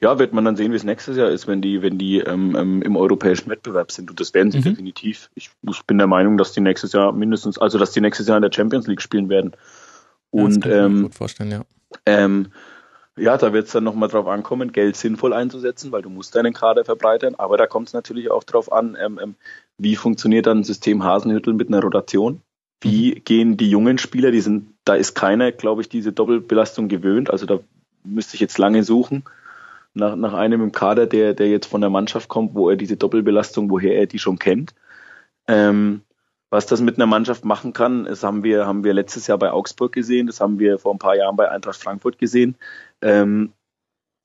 [0.00, 2.56] Ja, wird man dann sehen, wie es nächstes Jahr ist, wenn die, wenn die ähm,
[2.58, 4.10] ähm im europäischen Wettbewerb sind.
[4.10, 4.64] Und das werden sie mhm.
[4.64, 5.30] definitiv.
[5.34, 8.36] Ich, ich, bin der Meinung, dass die nächstes Jahr mindestens, also dass die nächstes Jahr
[8.36, 9.52] in der Champions League spielen werden.
[10.30, 11.64] Und ja, das kann ich mir ähm, gut vorstellen, ja.
[12.06, 12.48] Ähm,
[13.20, 16.52] ja, da wird es dann nochmal drauf ankommen, Geld sinnvoll einzusetzen, weil du musst deinen
[16.52, 17.34] Kader verbreitern.
[17.36, 19.34] Aber da kommt es natürlich auch drauf an, ähm, ähm,
[19.78, 22.42] wie funktioniert dann ein System Hasenhüttel mit einer Rotation?
[22.80, 23.24] Wie mhm.
[23.24, 27.30] gehen die jungen Spieler, die sind, da ist keiner, glaube ich, diese Doppelbelastung gewöhnt.
[27.30, 27.60] Also da
[28.04, 29.24] müsste ich jetzt lange suchen
[29.94, 32.96] nach, nach einem im Kader, der, der jetzt von der Mannschaft kommt, wo er diese
[32.96, 34.74] Doppelbelastung, woher er die schon kennt.
[35.48, 36.02] Ähm,
[36.50, 39.52] was das mit einer Mannschaft machen kann, das haben wir, haben wir letztes Jahr bei
[39.52, 42.56] Augsburg gesehen, das haben wir vor ein paar Jahren bei Eintracht Frankfurt gesehen,
[43.02, 43.52] ähm,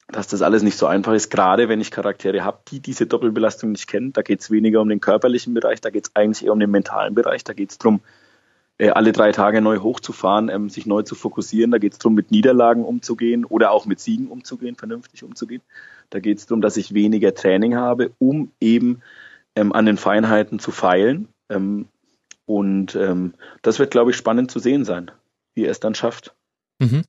[0.08, 3.72] dass das alles nicht so einfach ist, gerade wenn ich Charaktere habe, die diese Doppelbelastung
[3.72, 4.14] nicht kennen.
[4.14, 6.72] Da geht es weniger um den körperlichen Bereich, da geht es eigentlich eher um den
[6.72, 8.02] mentalen Bereich, da geht es darum,
[8.78, 11.72] äh, alle drei Tage neu hochzufahren, ähm, sich neu zu fokussieren.
[11.72, 15.62] Da geht es darum, mit Niederlagen umzugehen oder auch mit Siegen umzugehen, vernünftig umzugehen.
[16.10, 19.02] Da geht es darum, dass ich weniger Training habe, um eben
[19.56, 21.30] ähm, an den Feinheiten zu feilen.
[21.50, 21.88] Ähm,
[22.46, 23.34] Und ähm,
[23.64, 25.10] das wird, glaube ich, spannend zu sehen sein,
[25.56, 26.36] wie er es dann schafft.
[26.80, 27.04] Mhm.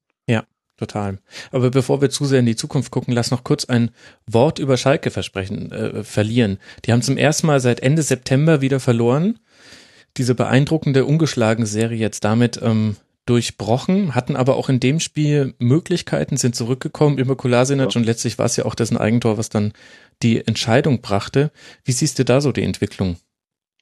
[0.77, 1.19] Total.
[1.53, 3.90] Aber bevor wir zu sehr in die Zukunft gucken, lass noch kurz ein
[4.27, 6.59] Wort über Schalke versprechen, äh, verlieren.
[6.85, 9.39] Die haben zum ersten Mal seit Ende September wieder verloren.
[10.19, 16.36] Diese beeindruckende, ungeschlagene Serie jetzt damit ähm, durchbrochen, hatten aber auch in dem Spiel Möglichkeiten,
[16.36, 17.98] sind zurückgekommen über Kolasinac ja.
[17.98, 19.73] und letztlich war es ja auch dessen Eigentor, was dann
[20.23, 21.51] die Entscheidung brachte.
[21.85, 23.16] Wie siehst du da so die Entwicklung?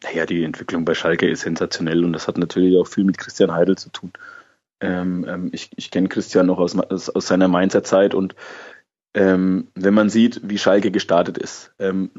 [0.03, 3.53] Naja, die Entwicklung bei Schalke ist sensationell und das hat natürlich auch viel mit Christian
[3.53, 4.13] Heidel zu tun.
[4.81, 8.35] Ähm, ähm, ich ich kenne Christian noch aus, aus, aus seiner Mainzer Zeit und
[9.15, 12.11] ähm, wenn man sieht, wie Schalke gestartet ist, ähm,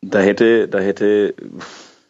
[0.00, 1.34] da hätte, da hätte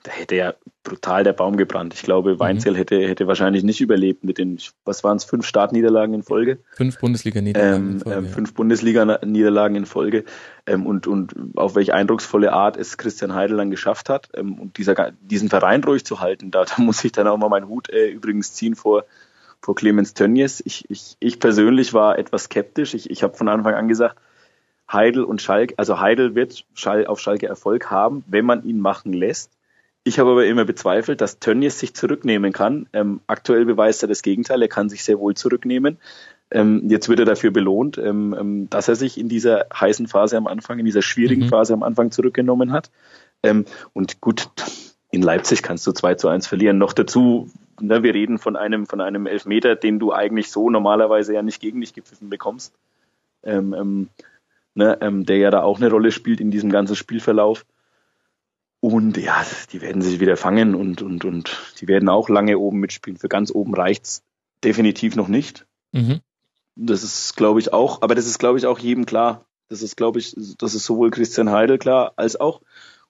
[0.09, 0.55] da hätte ja
[0.85, 1.93] brutal der Baum gebrannt.
[1.95, 2.41] Ich glaube, mhm.
[2.41, 6.59] Weinzel hätte, hätte wahrscheinlich nicht überlebt mit den, was waren es, fünf Startniederlagen in Folge?
[6.71, 8.19] Fünf Bundesliga-Niederlagen ähm, in Folge.
[8.19, 10.25] Ähm, fünf Bundesliga-Niederlagen in Folge.
[10.67, 14.31] Ähm, und, und auf welche eindrucksvolle Art es Christian Heidel dann geschafft hat.
[14.35, 17.51] Ähm, und dieser, diesen Verein ruhig zu halten, da, da muss ich dann auch mal
[17.51, 19.05] meinen Hut äh, übrigens ziehen vor,
[19.61, 20.63] vor Clemens Tönnies.
[20.65, 22.95] Ich, ich, ich persönlich war etwas skeptisch.
[22.95, 24.17] Ich, ich habe von Anfang an gesagt,
[24.91, 26.65] Heidel und Schalke, also Heidel wird
[27.07, 29.53] auf Schalke Erfolg haben, wenn man ihn machen lässt.
[30.05, 32.89] Ich habe aber immer bezweifelt, dass Tönnies sich zurücknehmen kann.
[32.95, 34.63] Ähm, aktuell beweist er das Gegenteil.
[34.63, 35.99] Er kann sich sehr wohl zurücknehmen.
[36.51, 40.39] Ähm, jetzt wird er dafür belohnt, ähm, ähm dass er sich in dieser heißen Phase
[40.39, 41.49] am Anfang, in dieser schwierigen mhm.
[41.51, 42.91] Phase am Anfang zurückgenommen hat.
[43.43, 44.49] Ähm, und gut,
[45.11, 46.79] in Leipzig kannst du 2 zu 1 verlieren.
[46.79, 51.35] Noch dazu, ne, wir reden von einem, von einem Elfmeter, den du eigentlich so normalerweise
[51.35, 52.75] ja nicht gegen dich gepfiffen bekommst.
[53.43, 54.09] Ähm,
[54.75, 57.65] ne, der ja da auch eine Rolle spielt in diesem ganzen Spielverlauf.
[58.81, 62.79] Und ja, die werden sich wieder fangen und, und, und die werden auch lange oben
[62.79, 63.19] mitspielen.
[63.19, 64.23] Für ganz oben reicht's
[64.63, 65.67] definitiv noch nicht.
[65.93, 66.21] Mhm.
[66.77, 69.45] Das ist, glaube ich, auch, aber das ist, glaube ich, auch jedem klar.
[69.69, 72.63] Das ist, glaube ich, das ist sowohl Christian Heidel klar als auch,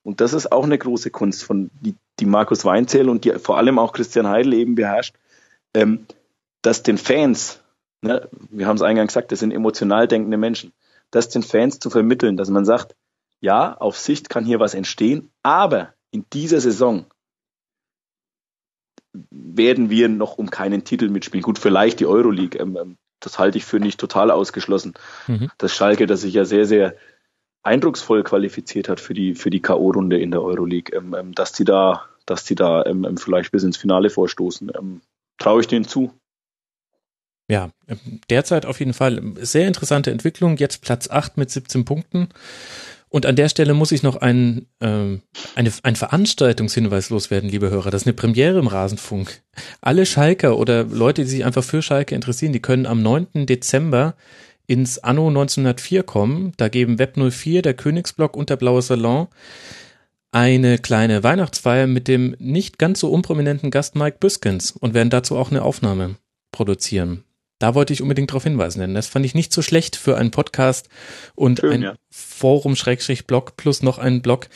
[0.09, 3.59] und das ist auch eine große Kunst von die, die Markus Weinzell und die vor
[3.59, 5.15] allem auch Christian Heidel eben beherrscht,
[5.75, 6.07] ähm,
[6.63, 7.63] dass den Fans,
[8.01, 10.73] ne, wir haben es eingangs gesagt, das sind emotional denkende Menschen,
[11.11, 12.97] das den Fans zu vermitteln, dass man sagt,
[13.41, 17.05] ja, auf Sicht kann hier was entstehen, aber in dieser Saison
[19.13, 21.43] werden wir noch um keinen Titel mitspielen.
[21.43, 22.59] Gut, vielleicht die Euroleague.
[22.59, 24.95] Ähm, ähm, das halte ich für nicht total ausgeschlossen.
[25.27, 25.51] Mhm.
[25.59, 26.97] Das Schalke, das sich ja sehr, sehr
[27.63, 32.07] eindrucksvoll qualifiziert hat für die, für die K.O.-Runde in der Euroleague, ähm, dass die da,
[32.27, 32.85] dass die da
[33.17, 34.71] vielleicht bis ins Finale vorstoßen.
[35.39, 36.13] Traue ich denen zu.
[37.51, 37.71] Ja,
[38.29, 40.59] derzeit auf jeden Fall sehr interessante Entwicklung.
[40.59, 42.29] Jetzt Platz 8 mit 17 Punkten.
[43.11, 45.23] Und an der Stelle muss ich noch ein, ähm,
[45.55, 47.91] eine, ein Veranstaltungshinweis loswerden, liebe Hörer.
[47.91, 49.41] Das ist eine Premiere im Rasenfunk.
[49.81, 53.47] Alle Schalker oder Leute, die sich einfach für Schalke interessieren, die können am 9.
[53.47, 54.15] Dezember
[54.69, 56.53] ins Anno 1904 kommen.
[56.57, 59.27] Da geben Web 04, der Königsblock und der Blaue Salon
[60.31, 65.37] eine kleine Weihnachtsfeier mit dem nicht ganz so unprominenten Gast Mike Büskens und werden dazu
[65.37, 66.17] auch eine Aufnahme
[66.53, 67.25] produzieren.
[67.59, 70.31] Da wollte ich unbedingt darauf hinweisen, denn das fand ich nicht so schlecht für einen
[70.31, 70.89] Podcast
[71.35, 71.95] und Schön, ein ja.
[72.11, 74.49] Forum-Blog plus noch einen Blog,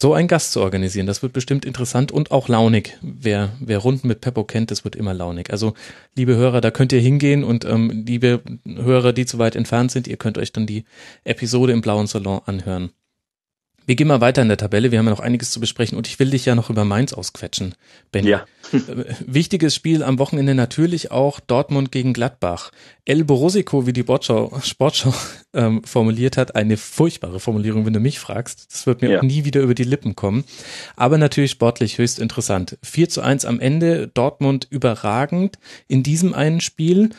[0.00, 1.06] so einen Gast zu organisieren.
[1.06, 2.98] Das wird bestimmt interessant und auch launig.
[3.00, 5.50] Wer, wer Runden mit Peppo kennt, das wird immer launig.
[5.50, 5.74] Also,
[6.14, 10.06] liebe Hörer, da könnt ihr hingehen und ähm, liebe Hörer, die zu weit entfernt sind,
[10.06, 10.84] ihr könnt euch dann die
[11.24, 12.90] Episode im Blauen Salon anhören.
[13.86, 14.90] Wir gehen mal weiter in der Tabelle.
[14.90, 17.12] Wir haben ja noch einiges zu besprechen und ich will dich ja noch über Mainz
[17.12, 17.76] ausquetschen,
[18.10, 18.30] Benny.
[18.30, 18.44] Ja.
[19.26, 22.72] Wichtiges Spiel am Wochenende natürlich auch Dortmund gegen Gladbach.
[23.04, 25.14] El Borosico, wie die Sportschau, Sportschau
[25.54, 28.66] ähm, formuliert hat, eine furchtbare Formulierung, wenn du mich fragst.
[28.72, 29.18] Das wird mir ja.
[29.20, 30.42] auch nie wieder über die Lippen kommen.
[30.96, 32.78] Aber natürlich sportlich höchst interessant.
[32.82, 37.10] 4 zu 1 am Ende, Dortmund überragend in diesem einen Spiel.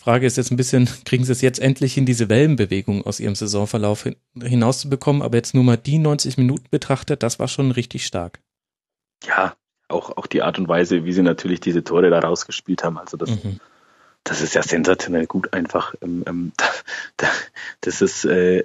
[0.00, 3.34] Frage ist jetzt ein bisschen, kriegen sie es jetzt endlich in diese Wellenbewegung aus ihrem
[3.34, 4.08] Saisonverlauf
[4.42, 5.20] hinauszubekommen?
[5.20, 8.40] Aber jetzt nur mal die 90 Minuten betrachtet, das war schon richtig stark.
[9.26, 9.54] Ja,
[9.88, 12.96] auch, auch die Art und Weise, wie sie natürlich diese Tore da rausgespielt haben.
[12.96, 13.60] Also das, mhm.
[14.24, 15.94] das ist ja sensationell gut einfach.
[16.00, 16.52] Ähm, ähm,
[17.82, 18.60] das ist äh,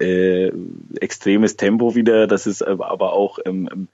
[0.45, 0.53] äh,
[1.01, 2.27] extremes Tempo wieder.
[2.27, 3.87] Das ist aber auch ähm, ähm,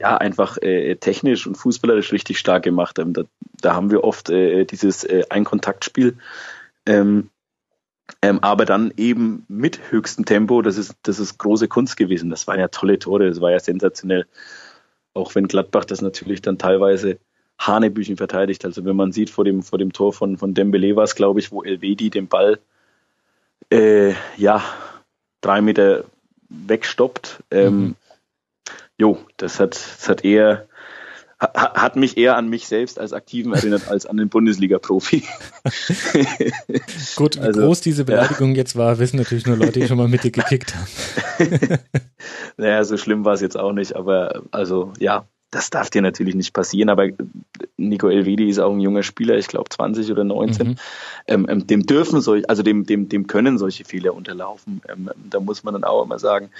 [0.00, 2.98] ja einfach äh, technisch und fußballerisch richtig stark gemacht.
[2.98, 3.22] Ähm, da,
[3.60, 6.16] da haben wir oft äh, dieses äh, Einkontaktspiel
[6.88, 7.30] ähm,
[8.22, 12.30] ähm, aber dann eben mit höchstem Tempo, das ist, das ist große Kunst gewesen.
[12.30, 14.26] Das waren ja tolle Tore, das war ja sensationell.
[15.14, 17.18] Auch wenn Gladbach das natürlich dann teilweise
[17.58, 18.64] Hanebüchen verteidigt.
[18.64, 21.40] Also wenn man sieht vor dem, vor dem Tor von, von Dembele war es, glaube
[21.40, 22.58] ich, wo Elvedi den Ball
[23.70, 24.62] äh, ja
[25.40, 26.04] drei Meter
[26.48, 27.42] wegstoppt.
[27.50, 27.94] Ähm, mhm.
[28.96, 30.66] Jo, das hat, das hat eher
[31.40, 35.22] hat mich eher an mich selbst als Aktiven erinnert als an den Bundesliga-Profi.
[37.16, 38.56] Gut, wie also, groß diese Beleidigung ja.
[38.56, 40.88] jetzt war, wissen natürlich nur Leute, die schon mal mit dir gekickt haben.
[42.56, 46.34] naja, so schlimm war es jetzt auch nicht, aber also ja, das darf dir natürlich
[46.34, 47.08] nicht passieren, aber
[47.76, 50.68] Nico Elvedi ist auch ein junger Spieler, ich glaube 20 oder 19.
[50.68, 50.76] Mhm.
[51.26, 54.82] Ähm, ähm, dem dürfen solche, also dem, dem, dem können solche Fehler unterlaufen.
[54.88, 56.50] Ähm da muss man dann auch immer sagen,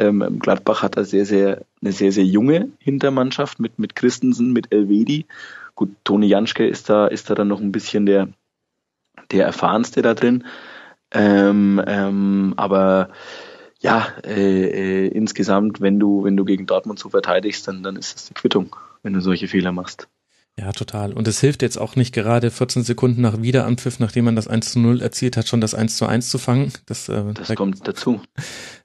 [0.00, 4.72] ähm, Gladbach hat da sehr, sehr, eine sehr, sehr junge Hintermannschaft mit, mit Christensen, mit
[4.72, 5.26] Elvedi.
[5.74, 8.28] Gut, Toni Janschke ist da, ist da dann noch ein bisschen der,
[9.30, 10.44] der erfahrenste da drin.
[11.12, 13.10] Ähm, ähm, aber
[13.80, 18.14] ja, äh, äh, insgesamt, wenn du, wenn du gegen Dortmund so verteidigst, dann, dann ist
[18.14, 20.08] das die Quittung, wenn du solche Fehler machst.
[20.60, 21.14] Ja, total.
[21.14, 24.72] Und es hilft jetzt auch nicht gerade 14 Sekunden nach Wiederanpfiff, nachdem man das 1
[24.72, 26.70] zu 0 erzielt hat, schon das 1 zu 1 zu fangen.
[26.84, 28.20] Das, äh, das da, kommt dazu.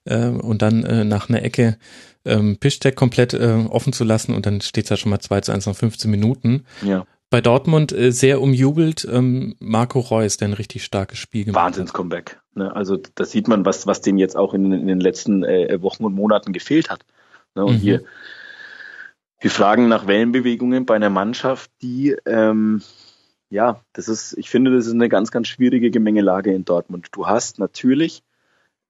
[0.08, 1.80] Äh, und dann äh, nach einer Ecke
[2.26, 5.42] ähm, Pischtag komplett äh, offen zu lassen und dann steht es ja schon mal 2
[5.42, 6.64] zu 1 nach 15 Minuten.
[6.84, 9.08] Ja bei Dortmund äh, sehr umjubelt.
[9.12, 11.96] Ähm, Marco Reus, der ein richtig starkes Spiel gemacht Wahnsinns hat.
[11.96, 12.40] Comeback.
[12.54, 12.74] Ne?
[12.74, 16.06] Also das sieht man, was, was dem jetzt auch in, in den letzten äh, Wochen
[16.06, 17.04] und Monaten gefehlt hat.
[17.56, 17.66] Ne?
[17.66, 17.80] Und mhm.
[17.80, 18.04] hier,
[19.40, 22.82] wir fragen nach Wellenbewegungen bei einer Mannschaft, die, ähm,
[23.50, 27.10] ja, das ist, ich finde, das ist eine ganz, ganz schwierige Gemengelage in Dortmund.
[27.12, 28.24] Du hast natürlich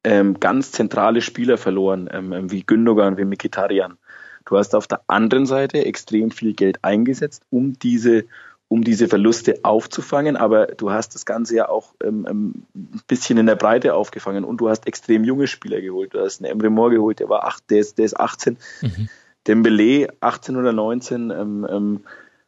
[0.03, 3.97] ähm, ganz zentrale Spieler verloren, ähm, wie Gündogan, wie Mikitarian.
[4.45, 8.26] Du hast auf der anderen Seite extrem viel Geld eingesetzt, um diese,
[8.67, 13.39] um diese Verluste aufzufangen, aber du hast das Ganze ja auch ähm, ähm ein bisschen
[13.39, 16.13] in der Breite aufgefangen und du hast extrem junge Spieler geholt.
[16.13, 18.57] Du hast einen Emre Moore geholt, der war acht, der ist, der ist 18.
[18.81, 19.09] Mhm.
[19.47, 21.31] Dembele 18 oder 19.
[21.31, 21.99] Ähm, ähm,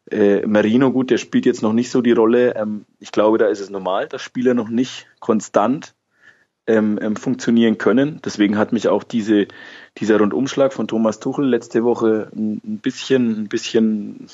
[0.09, 2.55] äh, Marino, gut, der spielt jetzt noch nicht so die Rolle.
[2.55, 5.93] Ähm, ich glaube, da ist es normal, dass Spieler noch nicht konstant
[6.65, 8.21] ähm, ähm, funktionieren können.
[8.23, 9.47] Deswegen hat mich auch diese,
[9.97, 14.27] dieser Rundumschlag von Thomas Tuchel letzte Woche ein bisschen, ein bisschen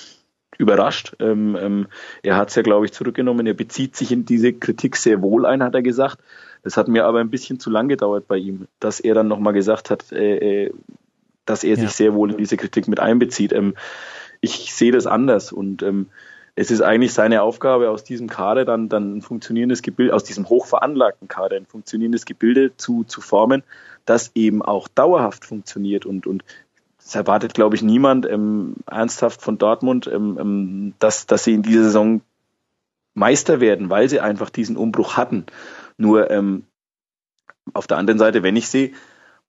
[0.57, 1.15] überrascht.
[1.19, 1.87] Ähm, ähm,
[2.21, 3.47] er hat es ja, glaube ich, zurückgenommen.
[3.47, 6.19] Er bezieht sich in diese Kritik sehr wohl ein, hat er gesagt.
[6.63, 9.53] Das hat mir aber ein bisschen zu lang gedauert bei ihm, dass er dann nochmal
[9.53, 10.73] gesagt hat, äh, äh,
[11.45, 11.81] dass er ja.
[11.81, 13.53] sich sehr wohl in diese Kritik mit einbezieht.
[13.53, 13.75] Ähm,
[14.41, 16.07] ich sehe das anders und ähm,
[16.55, 20.47] es ist eigentlich seine Aufgabe, aus diesem Kader dann, dann ein funktionierendes Gebilde, aus diesem
[20.49, 23.63] hochveranlagten Kader ein funktionierendes Gebilde zu, zu formen,
[24.05, 26.43] das eben auch dauerhaft funktioniert und, und
[26.97, 31.63] das erwartet, glaube ich, niemand ähm, ernsthaft von Dortmund, ähm, ähm, dass, dass sie in
[31.63, 32.21] dieser Saison
[33.13, 35.45] Meister werden, weil sie einfach diesen Umbruch hatten.
[35.97, 36.63] Nur ähm,
[37.73, 38.91] auf der anderen Seite, wenn ich sehe,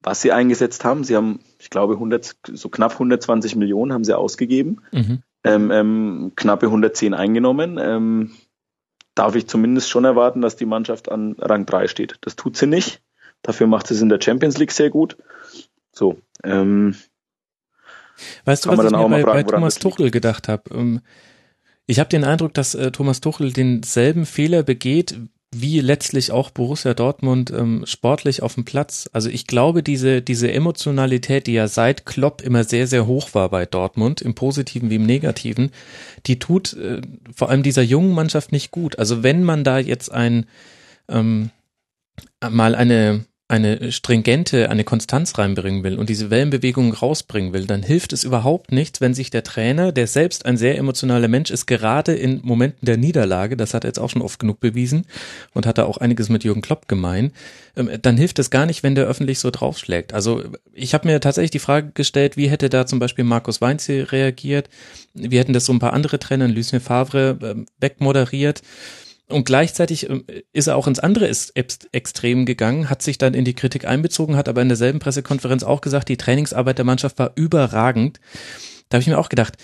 [0.04, 4.16] was sie eingesetzt haben, sie haben, ich glaube, 100, so knapp 120 Millionen haben sie
[4.16, 4.80] ausgegeben.
[4.92, 7.78] Mhm ähm, ähm, knappe 110 eingenommen.
[7.80, 8.32] Ähm,
[9.14, 12.16] darf ich zumindest schon erwarten, dass die Mannschaft an Rang 3 steht.
[12.22, 13.02] Das tut sie nicht.
[13.42, 15.16] Dafür macht sie es in der Champions League sehr gut.
[15.92, 16.18] So.
[16.42, 16.96] Ähm,
[18.46, 20.62] weißt du, was ich mir bei, fragen, bei Thomas Tuchel gedacht habe?
[20.74, 21.00] Ähm,
[21.86, 25.20] ich habe den Eindruck, dass äh, Thomas Tuchel denselben Fehler begeht,
[25.60, 29.08] wie letztlich auch Borussia Dortmund ähm, sportlich auf dem Platz.
[29.12, 33.48] Also ich glaube, diese, diese Emotionalität, die ja seit Klopp immer sehr, sehr hoch war
[33.48, 35.70] bei Dortmund, im Positiven wie im Negativen,
[36.26, 37.00] die tut äh,
[37.34, 38.98] vor allem dieser jungen Mannschaft nicht gut.
[38.98, 40.46] Also wenn man da jetzt ein
[41.08, 41.50] ähm,
[42.50, 43.24] mal eine
[43.54, 48.72] eine stringente, eine Konstanz reinbringen will und diese Wellenbewegungen rausbringen will, dann hilft es überhaupt
[48.72, 52.84] nichts, wenn sich der Trainer, der selbst ein sehr emotionaler Mensch ist, gerade in Momenten
[52.84, 55.06] der Niederlage, das hat er jetzt auch schon oft genug bewiesen
[55.52, 57.32] und hat da auch einiges mit Jürgen Klopp gemein,
[57.76, 60.14] ähm, dann hilft es gar nicht, wenn der öffentlich so draufschlägt.
[60.14, 64.10] Also ich habe mir tatsächlich die Frage gestellt, wie hätte da zum Beispiel Markus Weinze
[64.10, 64.68] reagiert,
[65.14, 68.62] wie hätten das so ein paar andere Trainer, Lucien Favre, ähm, wegmoderiert,
[69.28, 73.54] und gleichzeitig ähm, ist er auch ins andere Extrem gegangen, hat sich dann in die
[73.54, 78.20] Kritik einbezogen, hat aber in derselben Pressekonferenz auch gesagt, die Trainingsarbeit der Mannschaft war überragend.
[78.90, 79.56] Da habe ich mir auch gedacht,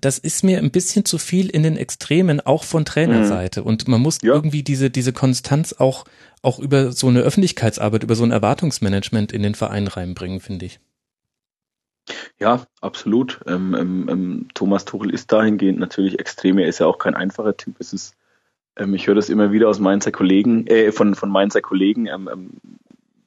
[0.00, 3.62] das ist mir ein bisschen zu viel in den Extremen, auch von Trainerseite.
[3.62, 3.66] Mhm.
[3.66, 4.34] Und man muss ja.
[4.34, 6.04] irgendwie diese, diese Konstanz auch,
[6.42, 10.80] auch über so eine Öffentlichkeitsarbeit, über so ein Erwartungsmanagement in den Verein reinbringen, finde ich.
[12.38, 13.40] Ja, absolut.
[13.46, 16.58] Ähm, ähm, ähm Thomas Tuchel ist dahingehend natürlich extrem.
[16.58, 17.76] Er ist ja auch kein einfacher Typ.
[17.80, 18.14] Es ist
[18.78, 22.06] ähm, ich höre das immer wieder aus Mainzer Kollegen, äh, von, von Mainzer Kollegen.
[22.06, 22.50] Ähm, ähm,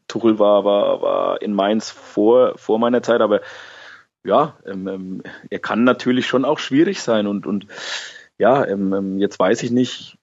[0.07, 3.41] Tuchel war, war, war in Mainz vor, vor meiner Zeit, aber
[4.23, 7.65] ja, ähm, ähm, er kann natürlich schon auch schwierig sein und, und
[8.37, 10.17] ja, ähm, jetzt weiß ich nicht,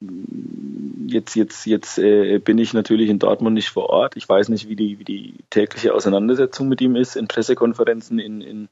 [1.06, 4.16] jetzt, jetzt, jetzt äh, bin ich natürlich in Dortmund nicht vor Ort.
[4.16, 8.40] Ich weiß nicht, wie die, wie die tägliche Auseinandersetzung mit ihm ist, in Pressekonferenzen, in,
[8.40, 8.68] in,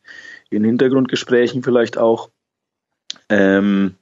[0.50, 2.30] in Hintergrundgesprächen vielleicht auch.
[3.28, 3.94] Ähm,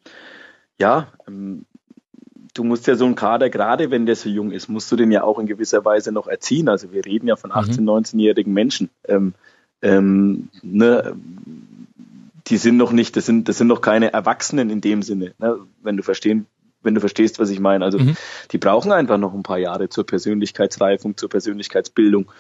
[0.78, 1.66] ja, ähm,
[2.54, 5.10] du musst ja so einen Kader, gerade wenn der so jung ist, musst du den
[5.10, 6.68] ja auch in gewisser Weise noch erziehen.
[6.68, 7.90] Also wir reden ja von 18-, mhm.
[7.90, 8.90] 19-jährigen Menschen.
[9.06, 9.34] Ähm,
[9.82, 11.16] ähm, ne,
[12.46, 15.58] die sind noch nicht, das sind, das sind noch keine Erwachsenen in dem Sinne, ne,
[15.82, 16.46] wenn du verstehen,
[16.82, 17.84] wenn du verstehst, was ich meine.
[17.84, 18.16] Also mhm.
[18.52, 22.30] die brauchen einfach noch ein paar Jahre zur Persönlichkeitsreifung, zur Persönlichkeitsbildung.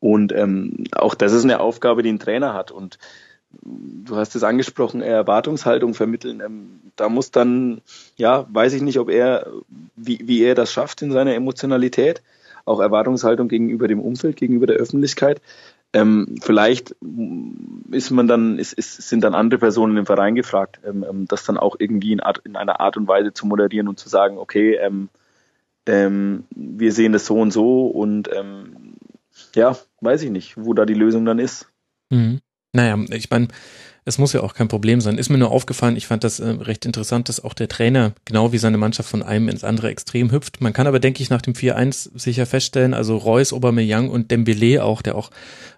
[0.00, 2.70] Und ähm, auch das ist eine Aufgabe, die ein Trainer hat.
[2.70, 2.98] Und
[3.62, 6.40] du hast es angesprochen, Erwartungshaltung vermitteln.
[6.40, 7.80] Ähm, da muss dann,
[8.16, 9.50] ja, weiß ich nicht, ob er,
[9.96, 12.22] wie, wie er das schafft in seiner Emotionalität,
[12.64, 15.40] auch Erwartungshaltung gegenüber dem Umfeld, gegenüber der Öffentlichkeit.
[15.92, 16.94] Ähm, vielleicht
[17.90, 21.44] ist man dann, ist, ist, sind dann andere Personen im Verein gefragt, ähm, ähm, das
[21.44, 24.38] dann auch irgendwie in, Art, in, einer Art und Weise zu moderieren und zu sagen,
[24.38, 25.08] okay, ähm,
[25.86, 28.28] ähm, wir sehen das so und so und
[29.54, 31.68] ja, weiß ich nicht, wo da die Lösung dann ist.
[32.10, 32.40] Mhm.
[32.76, 33.48] Naja, ich meine,
[34.04, 35.18] es muss ja auch kein Problem sein.
[35.18, 38.52] Ist mir nur aufgefallen, ich fand das äh, recht interessant, dass auch der Trainer genau
[38.52, 40.60] wie seine Mannschaft von einem ins andere Extrem hüpft.
[40.60, 44.84] Man kann aber, denke ich, nach dem 4-1 sicher feststellen, also Reus, Aubameyang und Dembele
[44.84, 45.30] auch, der auch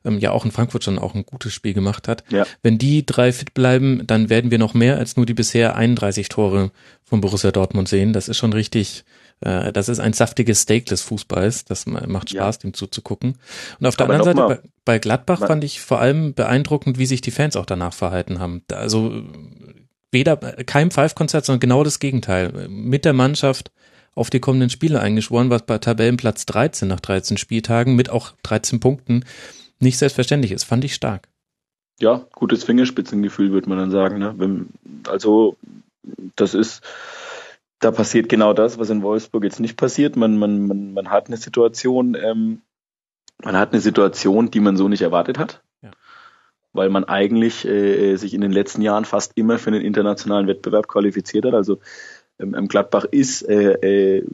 [0.05, 2.23] ähm, ja auch in Frankfurt schon auch ein gutes Spiel gemacht hat.
[2.31, 2.47] Ja.
[2.63, 6.29] Wenn die drei fit bleiben, dann werden wir noch mehr als nur die bisher 31
[6.29, 6.71] Tore
[7.05, 8.13] von Borussia Dortmund sehen.
[8.13, 9.05] Das ist schon richtig
[9.41, 11.65] äh, das ist ein saftiges Steak des Fußballs.
[11.65, 12.61] Das macht Spaß, ja.
[12.61, 13.39] dem zuzugucken.
[13.79, 17.07] Und auf der Aber anderen Seite, bei, bei, Gladbach fand ich vor allem beeindruckend, wie
[17.07, 18.63] sich die Fans auch danach verhalten haben.
[18.73, 19.23] Also
[20.11, 22.69] weder kein Five-Konzert, sondern genau das Gegenteil.
[22.69, 23.71] Mit der Mannschaft
[24.15, 28.81] auf die kommenden Spiele eingeschworen, was bei Tabellenplatz 13 nach 13 Spieltagen mit auch 13
[28.81, 29.25] Punkten
[29.79, 30.65] nicht selbstverständlich ist.
[30.65, 31.29] Fand ich stark.
[32.01, 34.19] Ja, gutes Fingerspitzengefühl, würde man dann sagen.
[34.19, 34.35] Ne?
[34.37, 34.69] Wenn,
[35.09, 35.57] also
[36.37, 36.83] das ist
[37.81, 40.17] da passiert genau das, was in Wolfsburg jetzt nicht passiert.
[40.17, 42.63] Man, man, man, man hat eine Situation, ähm,
[43.43, 45.63] man hat eine Situation, die man so nicht erwartet hat.
[45.83, 45.91] Ja.
[46.73, 50.89] Weil man eigentlich äh, sich in den letzten Jahren fast immer für einen internationalen Wettbewerb
[50.89, 51.55] qualifiziert hat.
[51.55, 51.79] Also
[52.39, 54.27] ähm, Gladbach ist äh, äh,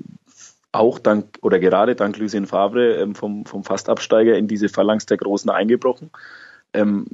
[0.73, 5.19] auch dank oder gerade dank Lucien Favre ähm, vom, vom Fastabsteiger in diese Phalanx der
[5.19, 6.11] Großen eingebrochen
[6.75, 7.07] ähm,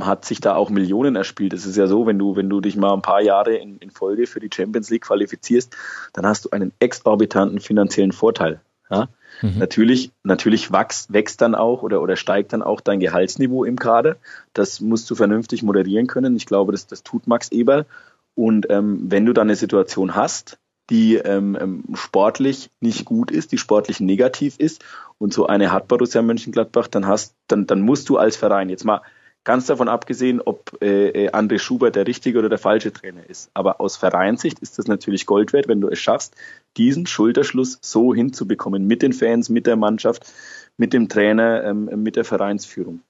[0.00, 1.52] hat sich da auch Millionen erspielt.
[1.52, 3.90] Es ist ja so, wenn du, wenn du dich mal ein paar Jahre in, in
[3.90, 5.76] Folge für die Champions League qualifizierst,
[6.12, 8.60] dann hast du einen exorbitanten finanziellen Vorteil.
[8.90, 9.08] Ja?
[9.42, 9.58] Mhm.
[9.58, 14.16] Natürlich, natürlich wächst, wächst dann auch oder, oder steigt dann auch dein Gehaltsniveau im Kader.
[14.52, 16.36] Das musst du vernünftig moderieren können.
[16.36, 17.86] Ich glaube, das, das tut Max Eberl.
[18.34, 20.58] Und ähm, wenn du dann eine Situation hast,
[20.90, 24.84] die ähm, ähm, sportlich nicht gut ist, die sportlich negativ ist
[25.18, 28.84] und so eine hat Borussia Mönchengladbach, dann hast, dann, dann musst du als Verein jetzt
[28.84, 29.02] mal
[29.44, 33.50] ganz davon abgesehen, ob äh, äh, André Schubert der richtige oder der falsche Trainer ist.
[33.54, 36.34] Aber aus Vereinssicht ist das natürlich Gold wert, wenn du es schaffst,
[36.76, 40.30] diesen Schulterschluss so hinzubekommen mit den Fans, mit der Mannschaft,
[40.76, 43.00] mit dem Trainer, ähm, mit der Vereinsführung.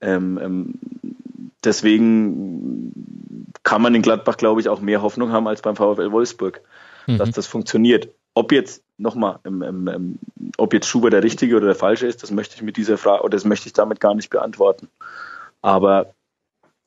[0.00, 0.74] Ähm, ähm,
[1.64, 2.92] deswegen
[3.62, 6.62] kann man in Gladbach, glaube ich, auch mehr Hoffnung haben als beim VfL Wolfsburg
[7.06, 7.18] mhm.
[7.18, 8.08] dass das funktioniert.
[8.40, 9.38] Ob jetzt nochmal,
[10.56, 13.22] ob jetzt Schuber der richtige oder der falsche ist, das möchte ich mit dieser Frage
[13.22, 14.88] oder das möchte ich damit gar nicht beantworten.
[15.60, 16.14] Aber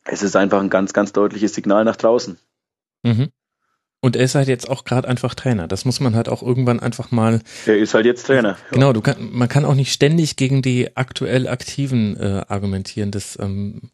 [0.03, 2.39] es ist einfach ein ganz, ganz deutliches Signal nach draußen.
[3.03, 3.29] Mhm.
[4.01, 5.67] Und er ist halt jetzt auch gerade einfach Trainer.
[5.67, 7.39] Das muss man halt auch irgendwann einfach mal.
[7.67, 8.57] Er ist halt jetzt Trainer.
[8.71, 13.11] Genau, du kann, man kann auch nicht ständig gegen die aktuell Aktiven äh, argumentieren.
[13.11, 13.91] Das, ähm,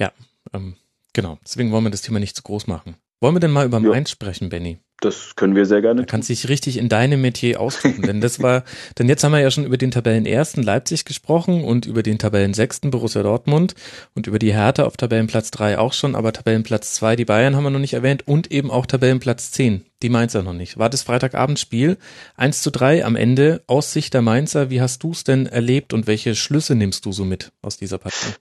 [0.00, 0.10] ja,
[0.52, 0.74] ähm,
[1.12, 1.38] genau.
[1.44, 2.96] Deswegen wollen wir das Thema nicht zu groß machen.
[3.20, 3.78] Wollen wir denn mal über.
[3.78, 4.78] Mainz sprechen, Benny?
[5.02, 6.02] Das können wir sehr gerne.
[6.02, 8.62] Du kannst dich richtig in deinem Metier ausdrücken, denn das war,
[8.98, 12.92] denn jetzt haben wir ja schon über den Tabellenersten Leipzig gesprochen und über den Tabellensechsten
[12.92, 13.74] Borussia Dortmund
[14.14, 17.64] und über die Hertha auf Tabellenplatz drei auch schon, aber Tabellenplatz zwei die Bayern haben
[17.64, 20.78] wir noch nicht erwähnt und eben auch Tabellenplatz zehn die Mainzer noch nicht.
[20.78, 21.96] War das Freitagabendspiel
[22.36, 24.70] 1 zu 3 am Ende aus Sicht der Mainzer.
[24.70, 27.98] Wie hast du es denn erlebt und welche Schlüsse nimmst du so mit aus dieser
[27.98, 28.34] Partie?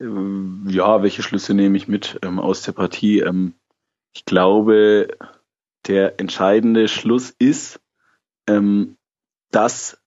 [0.00, 3.20] Ähm, ja, welche Schlüsse nehme ich mit ähm, aus der Partie?
[3.20, 3.54] Ähm,
[4.14, 5.08] ich glaube,
[5.86, 7.80] der entscheidende Schluss ist,
[8.46, 8.96] ähm,
[9.50, 10.00] dass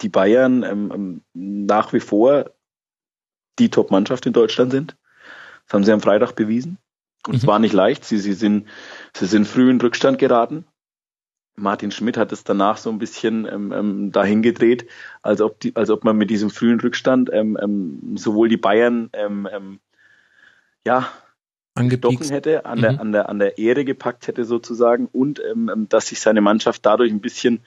[0.00, 2.50] die Bayern ähm, ähm, nach wie vor
[3.58, 4.96] die Top-Mannschaft in Deutschland sind.
[5.66, 6.78] Das haben sie am Freitag bewiesen.
[7.26, 7.38] Und mhm.
[7.38, 8.04] es war nicht leicht.
[8.04, 8.68] Sie, sie, sind,
[9.14, 10.66] sie sind früh in Rückstand geraten.
[11.56, 14.88] Martin Schmidt hat es danach so ein bisschen ähm, ähm, dahin gedreht,
[15.22, 19.08] als ob, die, als ob man mit diesem frühen Rückstand ähm, ähm, sowohl die Bayern
[19.12, 19.80] ähm, ähm,
[20.84, 21.08] ja
[21.74, 22.82] gestochen hätte, an, mhm.
[22.82, 26.40] der, an, der, an der Ehre gepackt hätte sozusagen und ähm, ähm, dass sich seine
[26.40, 27.60] Mannschaft dadurch ein bisschen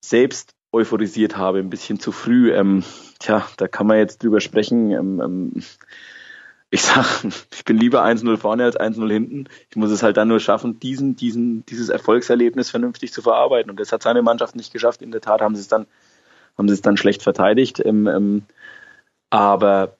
[0.00, 2.52] selbst euphorisiert habe, ein bisschen zu früh.
[2.52, 2.82] Ähm,
[3.20, 4.90] tja, da kann man jetzt drüber sprechen.
[4.90, 5.62] Ähm, ähm,
[6.70, 7.24] ich sag,
[7.54, 9.44] ich bin lieber 1-0 vorne als 1-0 hinten.
[9.70, 13.70] Ich muss es halt dann nur schaffen, diesen, diesen, dieses Erfolgserlebnis vernünftig zu verarbeiten.
[13.70, 15.00] Und das hat seine Mannschaft nicht geschafft.
[15.00, 15.86] In der Tat haben sie es dann,
[16.58, 17.80] haben sie es dann schlecht verteidigt.
[17.84, 18.42] Ähm, ähm,
[19.30, 19.96] aber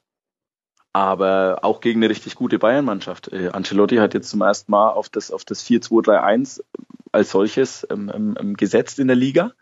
[0.94, 3.32] aber auch gegen eine richtig gute Bayern-Mannschaft.
[3.32, 6.62] Äh, Ancelotti hat jetzt zum ersten Mal auf das, auf das 4-2-3-1
[7.10, 9.52] als solches ähm, ähm, ähm, gesetzt in der Liga.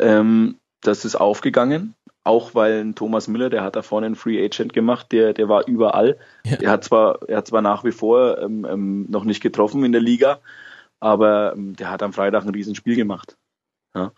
[0.00, 1.94] Ähm, das ist aufgegangen,
[2.24, 5.48] auch weil ein Thomas Müller, der hat da vorne einen Free Agent gemacht, der, der
[5.48, 6.18] war überall.
[6.44, 6.56] Ja.
[6.60, 9.92] Er hat zwar, er hat zwar nach wie vor ähm, ähm, noch nicht getroffen in
[9.92, 10.40] der Liga,
[10.98, 13.36] aber der hat am Freitag ein Riesenspiel gemacht.
[13.94, 14.10] Ja.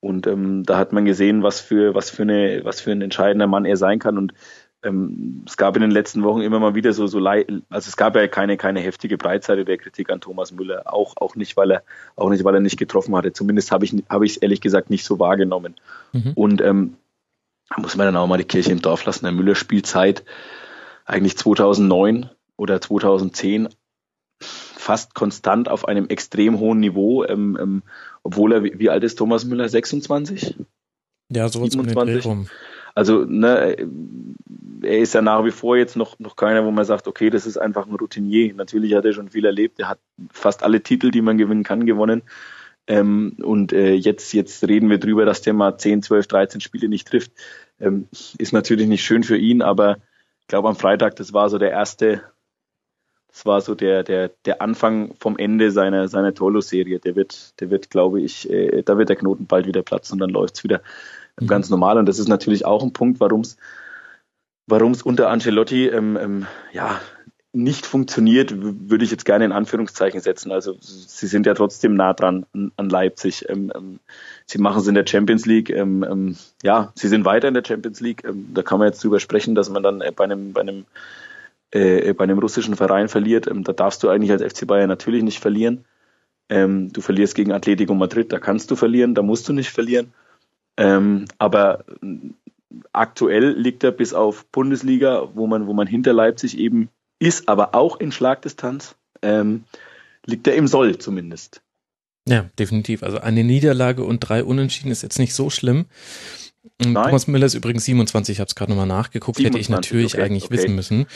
[0.00, 3.64] Und da hat man gesehen, was für, was für eine, was für ein entscheidender Mann
[3.64, 4.18] er sein kann.
[4.18, 4.34] Und
[4.82, 8.16] ähm, es gab in den letzten Wochen immer mal wieder so, so also es gab
[8.16, 11.82] ja keine, keine heftige Breitseite der Kritik an Thomas Müller, auch, auch nicht, weil er,
[12.16, 13.32] auch nicht, weil er nicht getroffen hatte.
[13.32, 15.76] Zumindest habe ich, habe ich es ehrlich gesagt nicht so wahrgenommen.
[16.12, 16.32] Mhm.
[16.34, 16.96] Und ähm,
[17.68, 19.24] da muss man dann auch mal die Kirche im Dorf lassen.
[19.24, 20.24] Der Müller spielt seit
[21.04, 23.68] eigentlich 2009 oder 2010
[24.40, 27.82] fast konstant auf einem extrem hohen Niveau, ähm, ähm,
[28.24, 29.68] obwohl er, wie alt ist Thomas Müller?
[29.68, 30.56] 26?
[31.30, 32.26] Ja, so 27.
[32.26, 32.48] Um
[32.94, 33.76] also ne,
[34.82, 37.46] er ist ja nach wie vor jetzt noch, noch keiner, wo man sagt, okay, das
[37.46, 38.54] ist einfach ein Routinier.
[38.54, 39.98] Natürlich hat er schon viel erlebt, er hat
[40.30, 42.22] fast alle Titel, die man gewinnen kann, gewonnen.
[42.86, 46.88] Ähm, und äh, jetzt, jetzt reden wir drüber, dass der mal 10, 12, 13 Spiele
[46.88, 47.32] nicht trifft.
[47.78, 48.08] Ähm,
[48.38, 49.98] ist natürlich nicht schön für ihn, aber
[50.40, 52.22] ich glaube am Freitag, das war so der erste,
[53.28, 56.98] das war so der, der, der Anfang vom Ende seiner, seiner Torlos-Serie.
[56.98, 60.18] Der wird, der wird, glaube ich, äh, da wird der Knoten bald wieder platzen und
[60.18, 60.82] dann läuft's wieder.
[61.46, 61.98] Ganz normal.
[61.98, 67.00] Und das ist natürlich auch ein Punkt, warum es unter Ancelotti ähm, ähm, ja
[67.54, 70.50] nicht funktioniert, würde ich jetzt gerne in Anführungszeichen setzen.
[70.52, 72.46] Also sie sind ja trotzdem nah dran
[72.76, 73.46] an, Leipzig.
[73.48, 73.98] Ähm, ähm,
[74.46, 75.68] sie machen es in der Champions League.
[75.68, 78.26] Ähm, ähm, ja, sie sind weiter in der Champions League.
[78.54, 80.86] Da kann man jetzt drüber sprechen, dass man dann äh, bei einem bei einem
[81.72, 83.50] äh, bei einem russischen Verein verliert.
[83.52, 85.84] Da darfst du eigentlich als FC Bayern natürlich nicht verlieren.
[86.48, 90.12] Du verlierst gegen Atletico Madrid, da kannst du verlieren, da musst du nicht verlieren.
[90.76, 91.84] Ähm, aber
[92.92, 96.88] aktuell liegt er bis auf Bundesliga, wo man, wo man hinter Leipzig eben
[97.18, 99.64] ist, aber auch in Schlagdistanz, ähm,
[100.26, 101.62] liegt er im Soll zumindest.
[102.28, 103.02] Ja, definitiv.
[103.02, 105.86] Also eine Niederlage und drei Unentschieden ist jetzt nicht so schlimm.
[106.78, 106.94] Nein.
[106.94, 110.14] Thomas Müller ist übrigens 27, ich habe es gerade nochmal nachgeguckt, 27, hätte ich natürlich
[110.14, 110.54] okay, eigentlich okay.
[110.54, 111.06] wissen müssen.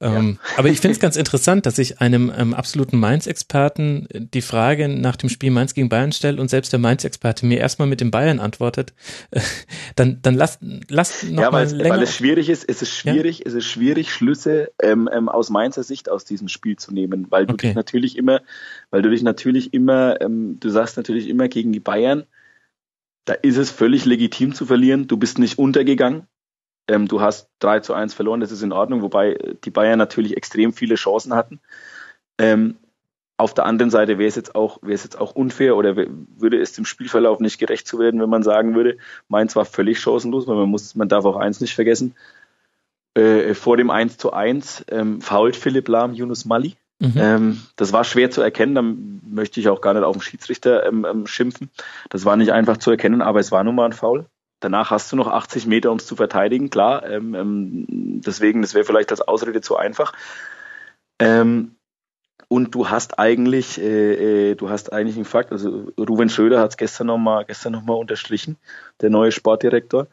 [0.00, 0.58] Ähm, ja.
[0.58, 5.16] aber ich finde es ganz interessant, dass ich einem ähm, absoluten Mainz-Experten die Frage nach
[5.16, 8.38] dem Spiel Mainz gegen Bayern stellt und selbst der Mainz-Experte mir erstmal mit dem Bayern
[8.38, 8.94] antwortet.
[9.32, 9.40] Äh,
[9.96, 10.58] dann dann lass,
[10.88, 11.96] lass noch ja, mal länger.
[11.96, 13.44] Weil es schwierig ist, es ist schwierig, ja?
[13.46, 17.46] es ist schwierig, Schlüsse ähm, ähm, aus Mainzer Sicht aus diesem Spiel zu nehmen, weil
[17.46, 17.68] du okay.
[17.68, 18.42] dich natürlich immer,
[18.90, 22.26] weil du dich natürlich immer, ähm, du sagst natürlich immer gegen die Bayern,
[23.24, 25.06] da ist es völlig legitim zu verlieren.
[25.06, 26.26] Du bist nicht untergegangen.
[26.88, 29.98] Ähm, du hast 3 zu 1 verloren, das ist in Ordnung, wobei äh, die Bayern
[29.98, 31.60] natürlich extrem viele Chancen hatten.
[32.38, 32.76] Ähm,
[33.36, 36.60] auf der anderen Seite wäre es jetzt auch, wäre es jetzt auch unfair oder würde
[36.60, 38.98] es dem Spielverlauf nicht gerecht zu werden, wenn man sagen würde,
[39.28, 42.14] Mainz war völlig chancenlos, weil man muss, man darf auch eins nicht vergessen.
[43.14, 46.76] Äh, vor dem 1 zu 1 ähm, fault Philipp Lahm Yunus Mali.
[47.00, 47.12] Mhm.
[47.16, 50.86] Ähm, das war schwer zu erkennen, da möchte ich auch gar nicht auf den Schiedsrichter
[50.86, 51.70] ähm, ähm, schimpfen.
[52.08, 54.26] Das war nicht einfach zu erkennen, aber es war nun mal ein Foul.
[54.60, 57.04] Danach hast du noch 80 Meter, um es zu verteidigen, klar.
[57.06, 57.86] Ähm, ähm,
[58.24, 60.12] deswegen, das wäre vielleicht als Ausrede zu einfach.
[61.18, 61.76] Ähm,
[62.48, 66.70] und du hast eigentlich, äh, äh, du hast eigentlich einen Fakt, also Ruven Schröder hat
[66.70, 68.56] es gestern nochmal gestern noch unterstrichen,
[69.00, 70.08] der neue Sportdirektor.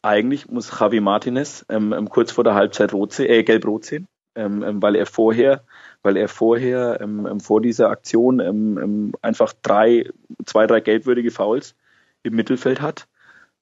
[0.00, 1.66] Eigentlich muss Javi Martinez
[2.08, 5.64] kurz vor der Halbzeit rot äh, gelb-rot sehen ähm, ähm, weil er vorher,
[6.02, 10.10] weil er vorher ähm, ähm vor dieser Aktion ähm, ähm, einfach drei,
[10.44, 11.74] zwei, drei geldwürdige Fouls
[12.22, 13.06] im Mittelfeld hat.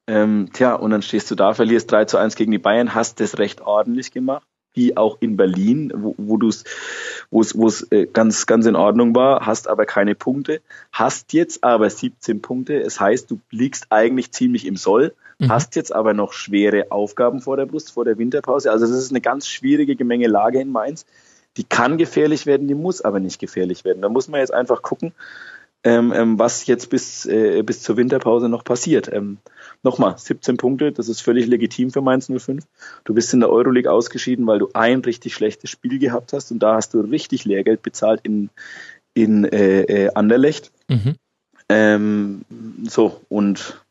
[0.04, 3.38] Tja, und dann stehst du da, verlierst 3 zu 1 gegen die Bayern, hast das
[3.38, 4.44] recht ordentlich gemacht,
[4.74, 6.64] wie auch in Berlin, wo, du es,
[7.30, 11.88] wo es, äh, ganz, ganz in Ordnung war, hast aber keine Punkte, hast jetzt aber
[11.88, 12.80] 17 Punkte.
[12.80, 15.50] Es heißt, du liegst eigentlich ziemlich im Soll, mhm.
[15.50, 18.70] hast jetzt aber noch schwere Aufgaben vor der Brust, vor der Winterpause.
[18.70, 21.06] Also es ist eine ganz schwierige Gemengelage in Mainz.
[21.56, 24.02] Die kann gefährlich werden, die muss aber nicht gefährlich werden.
[24.02, 25.12] Da muss man jetzt einfach gucken,
[25.84, 29.12] ähm, ähm, was jetzt bis, äh, bis zur Winterpause noch passiert.
[29.12, 29.38] Ähm,
[29.84, 32.64] Nochmal, 17 Punkte, das ist völlig legitim für Mainz 05.
[33.04, 36.60] Du bist in der Euroleague ausgeschieden, weil du ein richtig schlechtes Spiel gehabt hast und
[36.60, 38.48] da hast du richtig Lehrgeld bezahlt in,
[39.12, 40.70] in äh, äh, Anderlecht.
[40.88, 41.16] Mhm.
[41.68, 42.42] Ähm,
[42.84, 43.81] so, und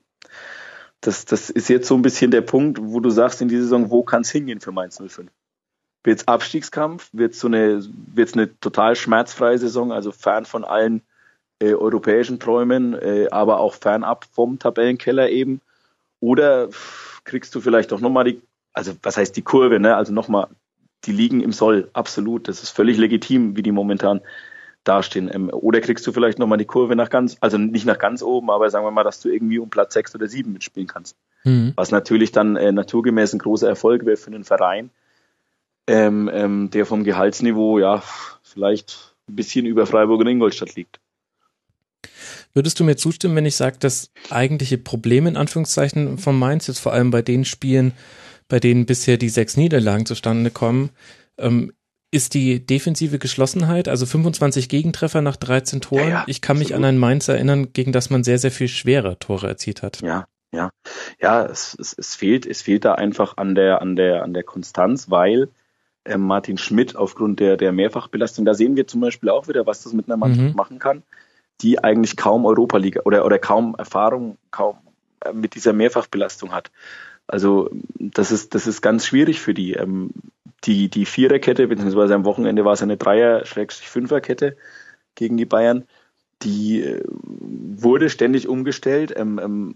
[1.02, 3.90] das, das ist jetzt so ein bisschen der Punkt, wo du sagst in dieser Saison,
[3.90, 5.32] wo kann es hingehen für Mainz 05?
[6.04, 7.10] Wird es Abstiegskampf?
[7.12, 7.84] Wird es so eine,
[8.14, 11.02] wird's eine total schmerzfreie Saison, also fern von allen
[11.60, 15.62] äh, europäischen Träumen, äh, aber auch fernab vom Tabellenkeller eben?
[16.20, 16.70] Oder
[17.24, 18.42] kriegst du vielleicht auch nochmal die,
[18.74, 19.96] also was heißt die Kurve, ne?
[19.96, 20.48] Also nochmal,
[21.06, 22.48] die liegen im Soll, absolut.
[22.48, 24.22] Das ist völlig legitim, wie die momentan
[24.84, 25.30] dastehen.
[25.34, 28.50] Ähm, oder kriegst du vielleicht nochmal die Kurve nach ganz, also nicht nach ganz oben,
[28.50, 31.16] aber sagen wir mal, dass du irgendwie um Platz sechs oder sieben mitspielen kannst.
[31.44, 31.74] Mhm.
[31.76, 34.90] Was natürlich dann äh, naturgemäß ein großer Erfolg wäre für einen Verein,
[35.88, 38.04] ähm, ähm, der vom Gehaltsniveau ja
[38.44, 41.00] vielleicht ein bisschen über Freiburg und Ingolstadt liegt.
[42.54, 46.80] Würdest du mir zustimmen, wenn ich sage, dass eigentliche Probleme in Anführungszeichen von Mainz jetzt
[46.80, 47.94] vor allem bei den Spielen,
[48.50, 50.90] bei denen bisher die sechs Niederlagen zustande kommen,
[51.38, 51.72] ähm,
[52.12, 56.04] ist die defensive Geschlossenheit, also 25 Gegentreffer nach 13 Toren.
[56.04, 56.70] Ja, ja, ich kann absolut.
[56.70, 60.02] mich an ein Mainz erinnern, gegen das man sehr, sehr viel schwere Tore erzielt hat.
[60.02, 60.70] Ja, Ja,
[61.22, 64.44] ja, es, es, es fehlt, es fehlt da einfach an der, an der, an der
[64.44, 65.48] Konstanz, weil
[66.04, 69.84] äh, Martin Schmidt aufgrund der, der Mehrfachbelastung, da sehen wir zum Beispiel auch wieder, was
[69.84, 70.56] das mit einer Mannschaft mhm.
[70.56, 71.04] machen kann,
[71.62, 74.78] die eigentlich kaum Europa League oder, oder kaum Erfahrung, kaum
[75.24, 76.72] äh, mit dieser Mehrfachbelastung hat.
[77.28, 79.74] Also das ist, das ist ganz schwierig für die.
[79.74, 80.10] Ähm,
[80.66, 84.58] die, die Viererkette, beziehungsweise am Wochenende war es eine Dreier-Fünferkette
[85.16, 85.86] gegen die Bayern,
[86.44, 89.14] die äh, wurde ständig umgestellt.
[89.16, 89.76] Ähm, ähm,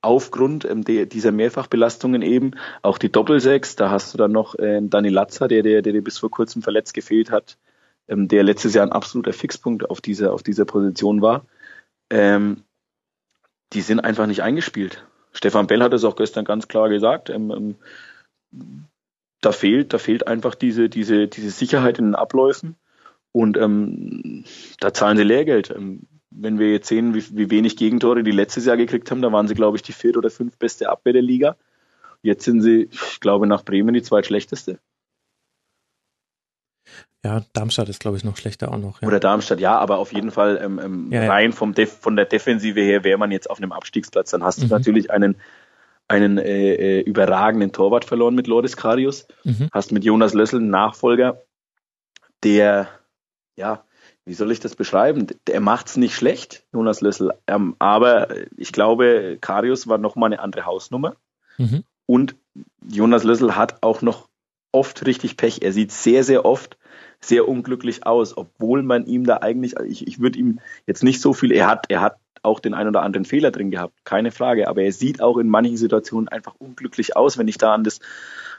[0.00, 4.80] aufgrund ähm, de, dieser Mehrfachbelastungen eben, auch die Doppelsechs, da hast du dann noch äh,
[4.82, 7.58] Dani Latzer, der, der, der dir bis vor kurzem verletzt gefehlt hat,
[8.08, 11.46] ähm, der letztes Jahr ein absoluter Fixpunkt auf dieser, auf dieser Position war.
[12.10, 12.62] Ähm,
[13.72, 15.06] die sind einfach nicht eingespielt.
[15.32, 17.28] Stefan Bell hat es auch gestern ganz klar gesagt.
[17.30, 17.50] Ähm,
[18.52, 18.84] ähm,
[19.46, 22.74] da fehlt, da fehlt einfach diese, diese, diese Sicherheit in den Abläufen.
[23.30, 24.44] Und ähm,
[24.80, 25.70] da zahlen sie Lehrgeld.
[25.70, 29.30] Ähm, wenn wir jetzt sehen, wie, wie wenig Gegentore die letztes Jahr gekriegt haben, da
[29.30, 31.56] waren sie, glaube ich, die vierte oder fünf beste Abwehr der Liga.
[32.22, 34.80] Jetzt sind sie, ich glaube, nach Bremen die zweitschlechteste.
[37.24, 39.00] Ja, Darmstadt ist, glaube ich, noch schlechter auch noch.
[39.00, 39.08] Ja.
[39.08, 42.24] Oder Darmstadt, ja, aber auf jeden Fall ähm, ähm, ja, rein vom Def von der
[42.24, 44.30] Defensive her wäre man jetzt auf einem Abstiegsplatz.
[44.30, 44.68] Dann hast mhm.
[44.68, 45.36] du natürlich einen,
[46.08, 49.26] einen äh, äh, überragenden Torwart verloren mit Loris Karius.
[49.44, 49.68] Mhm.
[49.72, 51.42] Hast mit Jonas Lössel einen Nachfolger,
[52.42, 52.88] der,
[53.56, 53.84] ja,
[54.24, 55.26] wie soll ich das beschreiben?
[55.46, 57.32] Der macht's nicht schlecht, Jonas Lössel.
[57.46, 61.16] Ähm, aber ich glaube, Karius war nochmal eine andere Hausnummer.
[61.58, 61.84] Mhm.
[62.06, 62.36] Und
[62.88, 64.28] Jonas Lössel hat auch noch
[64.72, 65.62] oft richtig Pech.
[65.62, 66.76] Er sieht sehr, sehr oft
[67.20, 71.32] sehr unglücklich aus, obwohl man ihm da eigentlich, ich, ich würde ihm jetzt nicht so
[71.32, 74.68] viel, er hat, er hat auch den ein oder anderen Fehler drin gehabt, keine Frage,
[74.68, 78.00] aber er sieht auch in manchen Situationen einfach unglücklich aus, wenn ich da an das,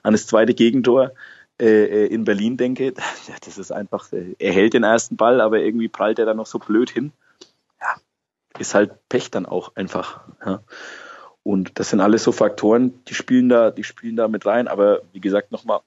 [0.03, 1.11] an das zweite Gegentor
[1.59, 2.93] äh, äh in Berlin denke,
[3.45, 6.47] das ist einfach, äh, er hält den ersten Ball, aber irgendwie prallt er da noch
[6.47, 7.11] so blöd hin.
[7.81, 7.95] Ja,
[8.59, 10.21] ist halt Pech dann auch einfach.
[10.45, 10.61] Ja.
[11.43, 14.67] Und das sind alles so Faktoren, die spielen da, die spielen da mit rein.
[14.67, 15.79] Aber wie gesagt, nochmal,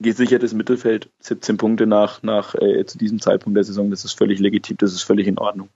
[0.00, 4.40] gesichertes Mittelfeld, 17 Punkte nach, nach äh, zu diesem Zeitpunkt der Saison, das ist völlig
[4.40, 5.68] legitim, das ist völlig in Ordnung.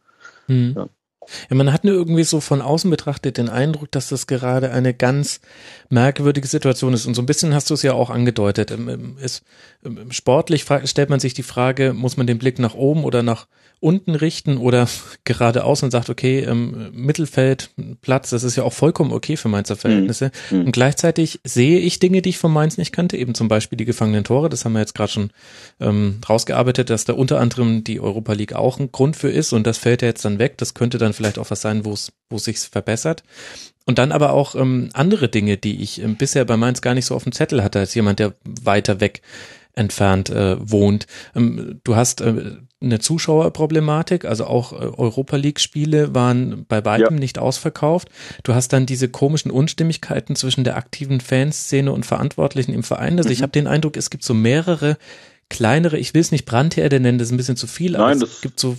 [0.48, 0.72] Mhm.
[0.76, 0.88] Ja.
[1.50, 4.94] Ja, man hat nur irgendwie so von außen betrachtet den Eindruck, dass das gerade eine
[4.94, 5.40] ganz
[5.90, 7.06] merkwürdige Situation ist.
[7.06, 8.72] Und so ein bisschen hast du es ja auch angedeutet.
[9.20, 9.42] Ist,
[10.10, 13.46] sportlich stellt man sich die Frage, muss man den Blick nach oben oder nach
[13.80, 14.88] unten richten oder
[15.24, 17.70] geradeaus und sagt, okay, ähm, Mittelfeld,
[18.02, 19.78] Platz, das ist ja auch vollkommen okay für Mainzer mhm.
[19.78, 20.30] Verhältnisse.
[20.50, 20.66] Mhm.
[20.66, 23.84] Und gleichzeitig sehe ich Dinge, die ich von Mainz nicht kannte, eben zum Beispiel die
[23.84, 25.30] gefangenen Tore, das haben wir jetzt gerade schon
[25.80, 29.66] ähm, rausgearbeitet, dass da unter anderem die Europa League auch ein Grund für ist und
[29.66, 30.58] das fällt ja jetzt dann weg.
[30.58, 33.22] Das könnte dann vielleicht auch was sein, wo es wo es sich verbessert.
[33.84, 37.06] Und dann aber auch ähm, andere Dinge, die ich ähm, bisher bei Mainz gar nicht
[37.06, 39.22] so auf dem Zettel hatte, als jemand, der weiter weg
[39.74, 41.06] entfernt äh, wohnt.
[41.34, 47.16] Ähm, du hast äh, eine Zuschauerproblematik, also auch äh, Europa League Spiele waren bei weitem
[47.16, 47.20] ja.
[47.20, 48.08] nicht ausverkauft.
[48.42, 53.16] Du hast dann diese komischen Unstimmigkeiten zwischen der aktiven Fanszene und Verantwortlichen im Verein.
[53.16, 53.32] Also mhm.
[53.32, 54.98] ich habe den Eindruck, es gibt so mehrere
[55.48, 58.22] kleinere, ich will es nicht Brandherde nennen, das ist ein bisschen zu viel, aber Nein,
[58.22, 58.76] es gibt so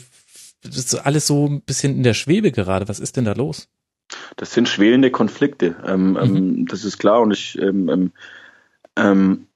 [0.61, 2.87] das ist alles so ein bisschen in der Schwebe gerade.
[2.87, 3.69] Was ist denn da los?
[4.35, 5.75] Das sind schwelende Konflikte.
[5.85, 6.65] Ähm, ähm mhm.
[6.65, 7.21] das ist klar.
[7.21, 8.11] Und ich, ähm, ähm,
[8.95, 9.47] ähm,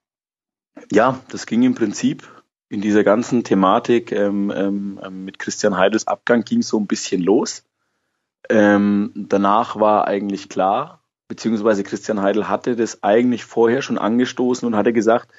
[0.92, 2.28] ja, das ging im Prinzip
[2.70, 7.64] in dieser ganzen Thematik ähm, ähm, mit Christian Heidels Abgang ging so ein bisschen los.
[8.50, 14.76] Ähm, danach war eigentlich klar, beziehungsweise Christian Heidel hatte das eigentlich vorher schon angestoßen und
[14.76, 15.32] hatte gesagt,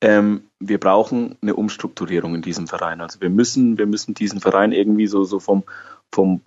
[0.00, 3.00] ähm, wir brauchen eine Umstrukturierung in diesem Verein.
[3.00, 5.64] Also wir müssen, wir müssen diesen Verein irgendwie so, so vom,
[6.10, 6.40] vom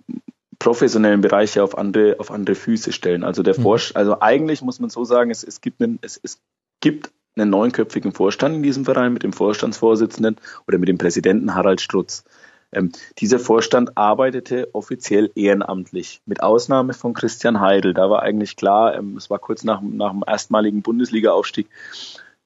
[0.58, 3.24] professionellen Bereich auf andere, auf andere Füße stellen.
[3.24, 3.62] Also der mhm.
[3.62, 6.40] Vorst also eigentlich muss man so sagen, es, es gibt einen, es, es
[6.80, 10.36] gibt einen neunköpfigen Vorstand in diesem Verein mit dem Vorstandsvorsitzenden
[10.66, 12.24] oder mit dem Präsidenten Harald Strutz.
[12.72, 17.94] Ähm, dieser Vorstand arbeitete offiziell ehrenamtlich, mit Ausnahme von Christian Heidel.
[17.94, 21.68] Da war eigentlich klar, ähm, es war kurz nach, nach dem erstmaligen Bundesliga-Aufstieg,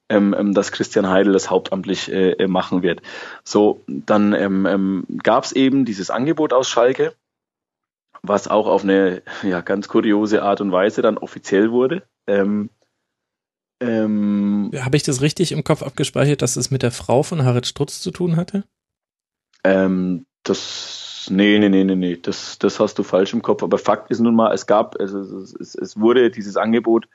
[0.09, 3.01] ähm, ähm dass Christian Heidel das hauptamtlich äh, äh, machen wird.
[3.43, 7.13] So, dann ähm, ähm, gab es eben dieses Angebot aus Schalke,
[8.21, 12.03] was auch auf eine ja, ganz kuriose Art und Weise dann offiziell wurde.
[12.27, 12.69] Ähm,
[13.81, 17.65] ähm, Habe ich das richtig im Kopf abgespeichert, dass es mit der Frau von Harald
[17.65, 18.65] Strutz zu tun hatte?
[19.63, 23.63] Ähm, das, nee, nee, nee, nee, nee, das, das hast du falsch im Kopf.
[23.63, 27.07] Aber Fakt ist nun mal, es gab, also es, es, es wurde dieses Angebot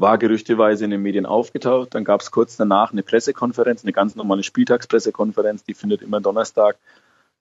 [0.00, 1.94] war gerüchteweise in den Medien aufgetaucht.
[1.94, 6.76] Dann gab es kurz danach eine Pressekonferenz, eine ganz normale Spieltagspressekonferenz, die findet immer Donnerstag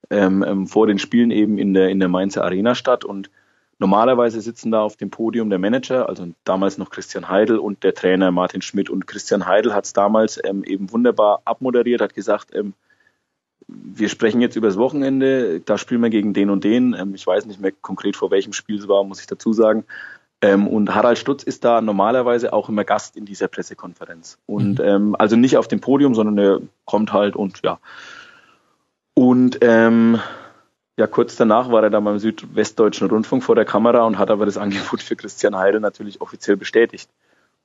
[0.10, 3.06] ähm, ähm, vor den Spielen eben in der, in der Mainzer Arena statt.
[3.06, 3.30] Und
[3.82, 7.94] Normalerweise sitzen da auf dem Podium der Manager, also damals noch Christian Heidel und der
[7.94, 8.90] Trainer Martin Schmidt.
[8.90, 12.74] Und Christian Heidel hat es damals ähm, eben wunderbar abmoderiert, hat gesagt, ähm,
[13.68, 16.94] wir sprechen jetzt übers Wochenende, da spielen wir gegen den und den.
[16.94, 19.86] Ähm, ich weiß nicht mehr konkret vor welchem Spiel es war, muss ich dazu sagen.
[20.42, 24.38] Ähm, und Harald Stutz ist da normalerweise auch immer Gast in dieser Pressekonferenz.
[24.46, 24.86] Und mhm.
[24.86, 27.80] ähm, also nicht auf dem Podium, sondern er kommt halt und ja.
[29.14, 30.20] Und ähm,
[30.98, 34.46] ja, kurz danach war er dann beim Südwestdeutschen Rundfunk vor der Kamera und hat aber
[34.46, 37.10] das Angebot für Christian Heide natürlich offiziell bestätigt.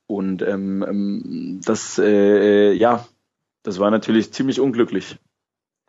[0.07, 3.05] Und ähm, ähm das, äh, ja,
[3.63, 5.17] das war natürlich ziemlich unglücklich.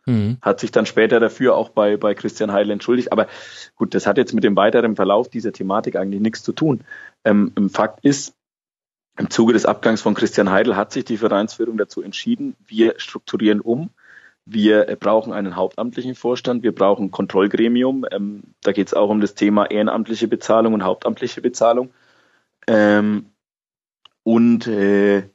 [0.07, 0.37] Mhm.
[0.41, 3.11] Hat sich dann später dafür auch bei, bei Christian Heidel entschuldigt.
[3.11, 3.27] Aber
[3.75, 6.81] gut, das hat jetzt mit dem weiteren Verlauf dieser Thematik eigentlich nichts zu tun.
[7.25, 8.33] Ähm, Fakt ist,
[9.17, 13.61] im Zuge des Abgangs von Christian Heidel hat sich die Vereinsführung dazu entschieden, wir strukturieren
[13.61, 13.89] um.
[14.45, 18.05] Wir brauchen einen hauptamtlichen Vorstand, wir brauchen ein Kontrollgremium.
[18.09, 21.89] Ähm, da geht es auch um das Thema ehrenamtliche Bezahlung und hauptamtliche Bezahlung.
[22.67, 23.25] Ähm,
[24.23, 25.29] und äh,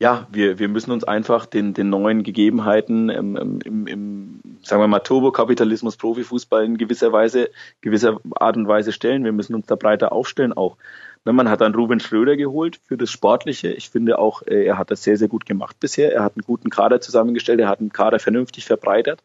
[0.00, 4.86] ja, wir, wir müssen uns einfach den, den neuen Gegebenheiten im, im, im sagen wir
[4.86, 7.50] mal, Turbokapitalismus, Profifußball in gewisser Weise,
[7.80, 9.24] gewisser Art und Weise stellen.
[9.24, 10.76] Wir müssen uns da breiter aufstellen auch.
[11.24, 13.68] Man hat dann Ruben Schröder geholt für das Sportliche.
[13.68, 16.12] Ich finde auch, äh, er hat das sehr, sehr gut gemacht bisher.
[16.12, 17.60] Er hat einen guten Kader zusammengestellt.
[17.60, 19.22] Er hat einen Kader vernünftig verbreitert.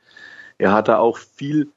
[0.58, 1.70] Er hat da auch viel,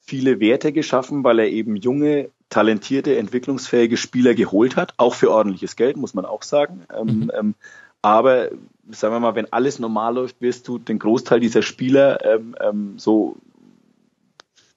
[0.00, 4.94] viele Werte geschaffen, weil er eben junge, talentierte, entwicklungsfähige Spieler geholt hat.
[4.96, 6.84] Auch für ordentliches Geld, muss man auch sagen.
[6.94, 7.30] Ähm, mhm.
[7.36, 7.54] Ähm,
[8.02, 8.50] aber
[8.90, 12.98] sagen wir mal, wenn alles normal läuft, wirst du den Großteil dieser Spieler ähm, ähm,
[12.98, 13.36] so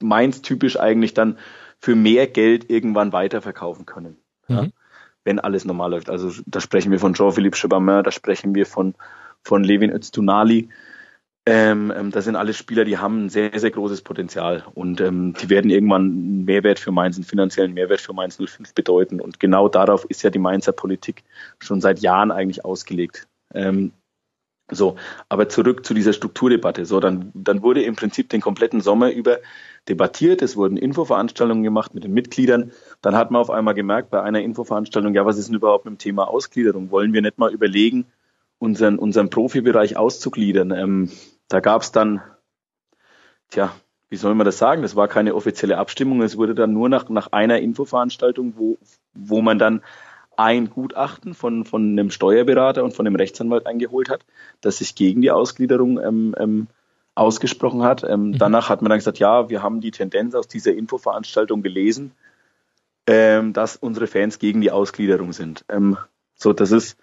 [0.00, 1.38] meins typisch eigentlich dann
[1.78, 4.16] für mehr Geld irgendwann weiterverkaufen können.
[4.48, 4.54] Mhm.
[4.54, 4.66] Ja?
[5.24, 6.10] Wenn alles normal läuft.
[6.10, 8.94] Also da sprechen wir von Jean-Philippe Chebamin, da sprechen wir von,
[9.42, 10.68] von Levin Öztunali.
[11.44, 15.34] Ähm, ähm, das sind alles Spieler, die haben ein sehr, sehr großes Potenzial und ähm,
[15.40, 19.20] die werden irgendwann einen Mehrwert für Mainz, einen finanziellen Mehrwert für Mainz 05 bedeuten.
[19.20, 21.24] Und genau darauf ist ja die Mainzer Politik
[21.58, 23.26] schon seit Jahren eigentlich ausgelegt.
[23.54, 23.92] Ähm,
[24.70, 24.96] so,
[25.28, 26.86] aber zurück zu dieser Strukturdebatte.
[26.86, 29.38] So, dann, dann wurde im Prinzip den kompletten Sommer über
[29.88, 30.42] debattiert.
[30.42, 32.72] Es wurden Infoveranstaltungen gemacht mit den Mitgliedern.
[33.02, 35.94] Dann hat man auf einmal gemerkt bei einer Infoveranstaltung, ja, was ist denn überhaupt mit
[35.94, 36.90] dem Thema Ausgliederung?
[36.90, 38.06] Wollen wir nicht mal überlegen,
[38.58, 40.70] unseren, unseren Profibereich auszugliedern?
[40.70, 41.10] Ähm,
[41.52, 42.22] da gab es dann,
[43.50, 43.74] tja,
[44.08, 44.82] wie soll man das sagen?
[44.82, 46.22] Das war keine offizielle Abstimmung.
[46.22, 48.78] Es wurde dann nur nach, nach einer Infoveranstaltung, wo,
[49.14, 49.82] wo man dann
[50.36, 54.24] ein Gutachten von, von einem Steuerberater und von einem Rechtsanwalt eingeholt hat,
[54.62, 56.68] das sich gegen die Ausgliederung ähm, ähm,
[57.14, 58.02] ausgesprochen hat.
[58.02, 58.38] Ähm, mhm.
[58.38, 62.12] Danach hat man dann gesagt, ja, wir haben die Tendenz aus dieser Infoveranstaltung gelesen,
[63.06, 65.66] ähm, dass unsere Fans gegen die Ausgliederung sind.
[65.68, 65.98] Ähm,
[66.34, 66.96] so, das ist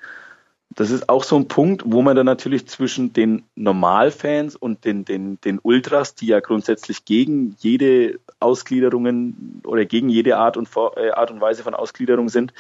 [0.76, 5.04] das ist auch so ein Punkt, wo man dann natürlich zwischen den Normalfans und den,
[5.04, 11.10] den, den Ultras, die ja grundsätzlich gegen jede Ausgliederungen oder gegen jede Art und, äh,
[11.12, 12.54] Art und Weise von Ausgliederung sind,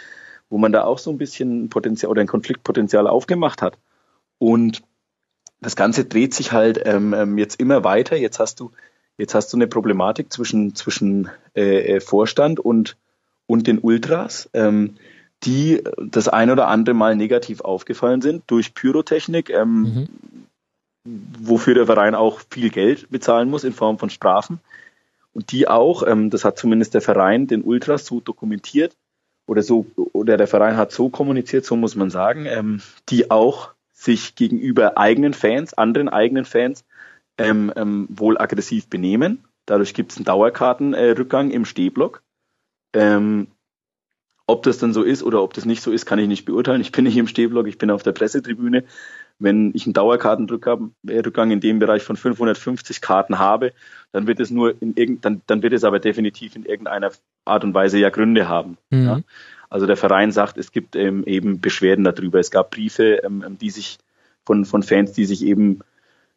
[0.49, 3.77] wo man da auch so ein bisschen Potenzial oder ein Konfliktpotenzial aufgemacht hat.
[4.39, 4.81] Und
[5.61, 8.15] das Ganze dreht sich halt ähm, ähm jetzt immer weiter.
[8.15, 8.71] Jetzt hast du,
[9.17, 12.97] jetzt hast du eine Problematik zwischen, zwischen äh, äh Vorstand und,
[13.45, 14.49] und den Ultras.
[14.53, 14.95] Ähm,
[15.43, 20.07] die das ein oder andere Mal negativ aufgefallen sind durch Pyrotechnik, ähm, mhm.
[21.39, 24.59] wofür der Verein auch viel Geld bezahlen muss in Form von Strafen.
[25.33, 28.97] Und die auch, ähm, das hat zumindest der Verein den Ultras so dokumentiert
[29.45, 33.71] oder so, oder der Verein hat so kommuniziert, so muss man sagen, ähm, die auch
[33.93, 36.85] sich gegenüber eigenen Fans, anderen eigenen Fans,
[37.37, 39.43] ähm, ähm, wohl aggressiv benehmen.
[39.65, 42.21] Dadurch gibt es einen Dauerkartenrückgang äh, im Stehblock.
[42.93, 43.47] Ähm,
[44.49, 46.81] ob das dann so ist oder ob das nicht so ist, kann ich nicht beurteilen.
[46.81, 48.83] Ich bin nicht im Stehblock, ich bin auf der Pressetribüne.
[49.37, 53.73] Wenn ich einen Dauerkartenrückgang in dem Bereich von 550 Karten habe,
[54.11, 57.11] dann wird es nur in irgend, dann, dann wird es aber definitiv in irgendeiner
[57.45, 58.77] Art und Weise ja Gründe haben.
[58.89, 59.05] Mhm.
[59.05, 59.19] Ja?
[59.69, 62.39] Also der Verein sagt, es gibt ähm, eben Beschwerden darüber.
[62.39, 63.99] Es gab Briefe, ähm, ähm die sich
[64.45, 65.81] von, von Fans, die sich eben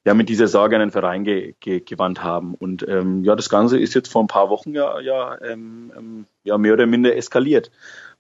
[0.05, 2.55] ja mit dieser Sorge an den Verein ge, ge, gewandt haben.
[2.55, 6.27] Und ähm, ja, das Ganze ist jetzt vor ein paar Wochen ja, ja, ähm, ähm,
[6.45, 7.71] ja mehr oder minder eskaliert.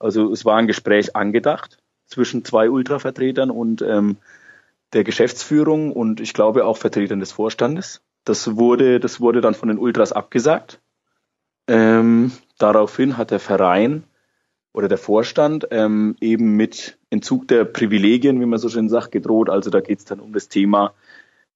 [0.02, 4.16] Also es war ein Gespräch angedacht zwischen zwei Ultravertretern und ähm,
[4.92, 8.02] der Geschäftsführung und ich glaube auch Vertretern des Vorstandes.
[8.24, 10.80] Das wurde, das wurde dann von den Ultras abgesagt.
[11.66, 14.04] Ähm, daraufhin hat der Verein
[14.72, 19.50] oder der Vorstand ähm, eben mit Entzug der Privilegien, wie man so schön sagt, gedroht.
[19.50, 20.94] Also da geht es dann um das Thema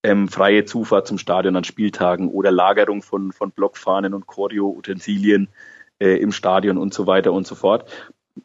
[0.03, 5.49] ähm, freie Zufahrt zum Stadion an Spieltagen oder Lagerung von, von Blockfahnen und Choreo-Utensilien
[5.99, 7.91] äh, im Stadion und so weiter und so fort.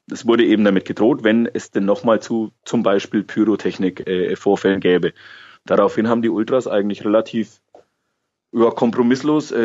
[0.09, 5.13] Es wurde eben damit gedroht, wenn es denn nochmal zu zum Beispiel Pyrotechnik-Vorfällen äh, gäbe.
[5.65, 7.61] Daraufhin haben die Ultras eigentlich relativ
[8.53, 9.57] ja, kompromisslos äh,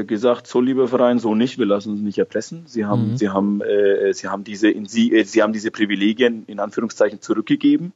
[0.00, 2.64] äh, gesagt, so lieber Verein, so nicht, wir lassen uns nicht erpressen.
[2.66, 3.16] Sie haben, mhm.
[3.16, 7.20] sie haben, äh, sie haben diese in sie, äh, sie haben diese Privilegien in Anführungszeichen
[7.20, 7.92] zurückgegeben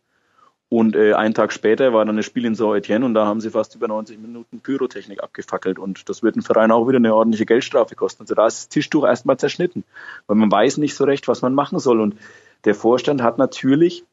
[0.70, 3.50] Und äh, einen Tag später war dann das Spiel in Saint-Etienne und da haben sie
[3.50, 5.78] fast über 90 Minuten Pyrotechnik abgefackelt.
[5.78, 8.24] Und das wird den Verein auch wieder eine ordentliche Geldstrafe kosten.
[8.24, 9.84] Also da ist das Tischtuch erstmal zerschnitten,
[10.26, 12.00] weil man weiß nicht so recht, was man machen soll.
[12.00, 12.16] Und
[12.64, 14.04] der Vorstand hat natürlich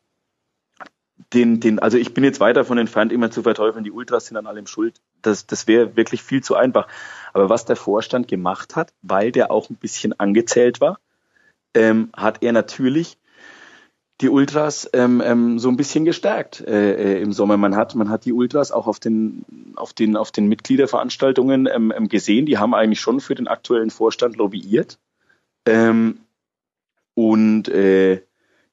[1.34, 4.38] den, den, also ich bin jetzt weit davon entfernt, immer zu verteufeln, die Ultras sind
[4.38, 5.02] an allem schuld.
[5.22, 6.88] Das, das wäre wirklich viel zu einfach.
[7.34, 10.99] Aber was der Vorstand gemacht hat, weil der auch ein bisschen angezählt war,
[11.73, 13.18] ähm, hat er natürlich
[14.21, 17.57] die Ultras ähm, ähm, so ein bisschen gestärkt äh, äh, im Sommer.
[17.57, 19.43] Man hat, man hat die Ultras auch auf den,
[19.75, 22.45] auf den, auf den Mitgliederveranstaltungen ähm, ähm, gesehen.
[22.45, 24.99] Die haben eigentlich schon für den aktuellen Vorstand lobbyiert.
[25.65, 26.19] Ähm,
[27.13, 28.21] und äh,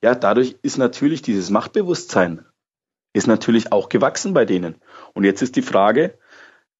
[0.01, 2.44] ja, dadurch ist natürlich dieses Machtbewusstsein
[3.14, 4.77] ist natürlich auch gewachsen bei denen.
[5.12, 6.14] Und jetzt ist die Frage,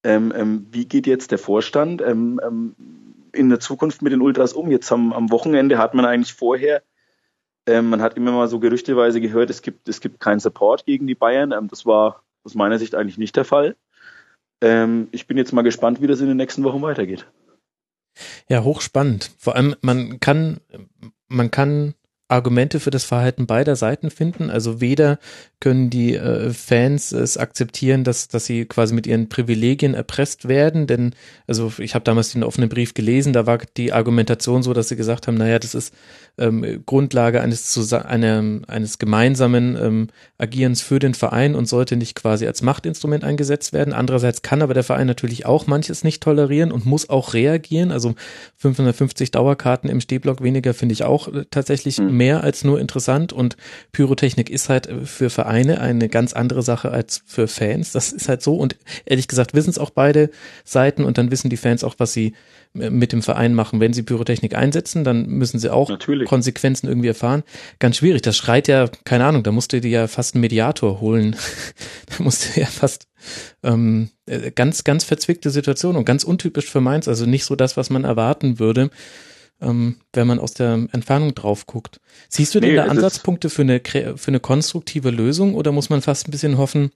[0.03, 4.71] ähm, wie geht jetzt der Vorstand in der Zukunft mit den Ultras um?
[4.71, 6.81] Jetzt am, am Wochenende hat man eigentlich vorher
[7.67, 11.07] ähm, man hat immer mal so gerüchteweise gehört, es gibt, es gibt keinen Support gegen
[11.07, 11.51] die Bayern.
[11.51, 13.75] Ähm, das war aus meiner Sicht eigentlich nicht der Fall.
[14.61, 17.25] Ähm, ich bin jetzt mal gespannt, wie das in den nächsten Wochen weitergeht.
[18.47, 19.31] Ja, hochspannend.
[19.37, 20.59] Vor allem, man kann,
[21.27, 21.95] man kann
[22.33, 24.49] Argumente für das Verhalten beider Seiten finden.
[24.49, 25.19] Also weder
[25.59, 30.87] können die äh, Fans es akzeptieren, dass, dass sie quasi mit ihren Privilegien erpresst werden,
[30.87, 31.13] denn
[31.47, 34.95] also ich habe damals den offenen Brief gelesen, da war die Argumentation so, dass sie
[34.95, 35.93] gesagt haben, naja, das ist
[36.37, 40.07] ähm, Grundlage eines, eine, eines gemeinsamen ähm,
[40.37, 43.93] Agierens für den Verein und sollte nicht quasi als Machtinstrument eingesetzt werden.
[43.93, 47.91] Andererseits kann aber der Verein natürlich auch manches nicht tolerieren und muss auch reagieren.
[47.91, 48.15] Also
[48.57, 52.17] 550 Dauerkarten im Stehblock weniger finde ich auch äh, tatsächlich mhm.
[52.17, 53.57] mehr als nur interessant und
[53.91, 57.91] Pyrotechnik ist halt äh, für Vereine eine ganz andere Sache als für Fans.
[57.91, 58.75] Das ist halt so und
[59.05, 60.29] ehrlich gesagt wissen es auch beide
[60.63, 62.33] Seiten und dann wissen die Fans auch, was sie
[62.73, 63.79] mit dem Verein machen.
[63.79, 66.27] Wenn sie Pyrotechnik einsetzen, dann müssen sie auch Natürlich.
[66.27, 67.43] Konsequenzen irgendwie erfahren.
[67.79, 68.23] Ganz schwierig.
[68.23, 71.35] Das schreit ja, keine Ahnung, da musst du dir ja fast einen Mediator holen.
[72.17, 73.07] da musst du ja fast
[73.61, 77.07] ähm, äh, ganz, ganz verzwickte Situation und ganz untypisch für Mainz.
[77.07, 78.89] Also nicht so das, was man erwarten würde,
[79.63, 81.99] ähm, wenn man aus der Entfernung drauf guckt.
[82.29, 86.01] Siehst du denn nee, da Ansatzpunkte für eine, für eine konstruktive Lösung oder muss man
[86.01, 86.91] fast ein bisschen hoffen,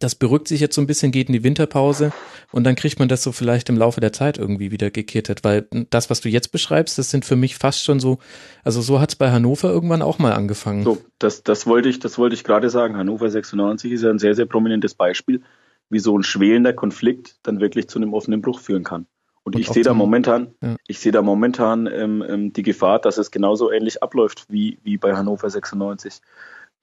[0.00, 2.12] das beruhigt sich jetzt so ein bisschen, geht in die Winterpause
[2.52, 5.66] und dann kriegt man das so vielleicht im Laufe der Zeit irgendwie wieder gekittet, weil
[5.90, 8.18] das, was du jetzt beschreibst, das sind für mich fast schon so,
[8.64, 10.84] also so hat es bei Hannover irgendwann auch mal angefangen.
[10.84, 12.96] So, das, das wollte ich, das wollte ich gerade sagen.
[12.96, 15.42] Hannover 96 ist ja ein sehr, sehr prominentes Beispiel,
[15.90, 19.06] wie so ein schwelender Konflikt dann wirklich zu einem offenen Bruch führen kann.
[19.48, 20.76] Und, und ich sehe da momentan, ja.
[20.86, 24.98] ich sehe da momentan ähm, ähm, die Gefahr, dass es genauso ähnlich abläuft wie, wie
[24.98, 26.20] bei Hannover 96.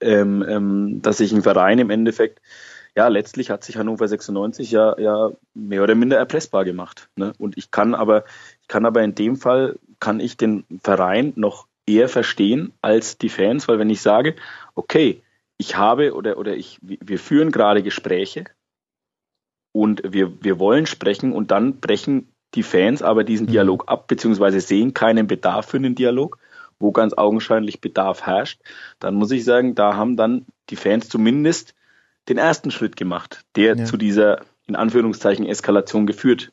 [0.01, 2.41] Ähm, ähm, dass sich ein Verein im Endeffekt
[2.97, 7.09] ja, letztlich hat sich Hannover 96 ja, ja mehr oder minder erpressbar gemacht.
[7.15, 7.33] Ne?
[7.37, 8.23] Und ich kann aber,
[8.61, 13.29] ich kann aber in dem Fall, kann ich den Verein noch eher verstehen als die
[13.29, 14.35] Fans, weil wenn ich sage,
[14.73, 15.21] okay,
[15.57, 18.45] ich habe oder, oder ich, wir führen gerade Gespräche
[19.73, 23.51] und wir, wir wollen sprechen und dann brechen die Fans aber diesen mhm.
[23.51, 26.37] Dialog ab, beziehungsweise sehen keinen Bedarf für einen Dialog,
[26.79, 28.61] wo ganz augenscheinlich Bedarf herrscht,
[28.99, 31.73] dann muss ich sagen, da haben dann die Fans zumindest
[32.29, 33.85] den ersten Schritt gemacht, der ja.
[33.85, 36.51] zu dieser in Anführungszeichen Eskalation geführt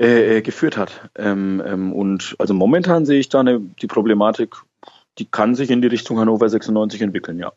[0.00, 1.10] äh, äh, geführt hat.
[1.16, 4.54] Ähm, ähm, und also momentan sehe ich da eine, die Problematik,
[5.18, 7.52] die kann sich in die Richtung Hannover 96 entwickeln, ja.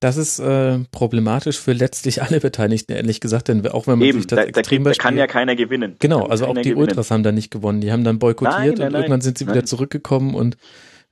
[0.00, 4.18] Das ist äh, problematisch für letztlich alle Beteiligten, ehrlich gesagt, denn auch wenn man Eben,
[4.18, 5.96] sich das da, extrem da, da kann ja keiner gewinnen.
[5.98, 6.78] Genau, also auch die gewinnen.
[6.78, 7.82] Ultras haben da nicht gewonnen.
[7.82, 9.56] Die haben dann boykottiert nein, nein, und irgendwann sind sie nein.
[9.56, 10.56] wieder zurückgekommen und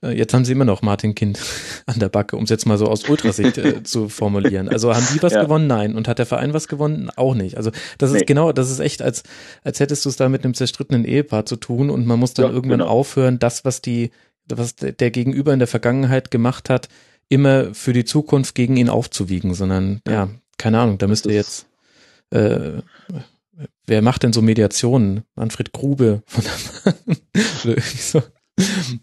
[0.01, 1.39] äh, jetzt haben sie immer noch Martin Kind
[1.85, 4.69] an der Backe, um es jetzt mal so aus Ultrasicht äh, zu formulieren.
[4.69, 5.43] Also haben die was ja.
[5.43, 5.67] gewonnen?
[5.67, 5.95] Nein.
[5.95, 7.09] Und hat der Verein was gewonnen?
[7.15, 7.57] Auch nicht.
[7.57, 8.19] Also das nee.
[8.19, 9.23] ist genau, das ist echt, als,
[9.63, 12.47] als hättest du es da mit einem zerstrittenen Ehepaar zu tun und man muss dann
[12.47, 12.89] ja, irgendwann genau.
[12.91, 14.11] aufhören, das, was die,
[14.47, 16.89] was der Gegenüber in der Vergangenheit gemacht hat,
[17.29, 21.67] immer für die Zukunft gegen ihn aufzuwiegen, sondern ja, ja keine Ahnung, da müsste jetzt
[22.31, 22.81] äh,
[23.85, 25.23] wer macht denn so Mediationen?
[25.35, 28.21] Manfred Grube von der so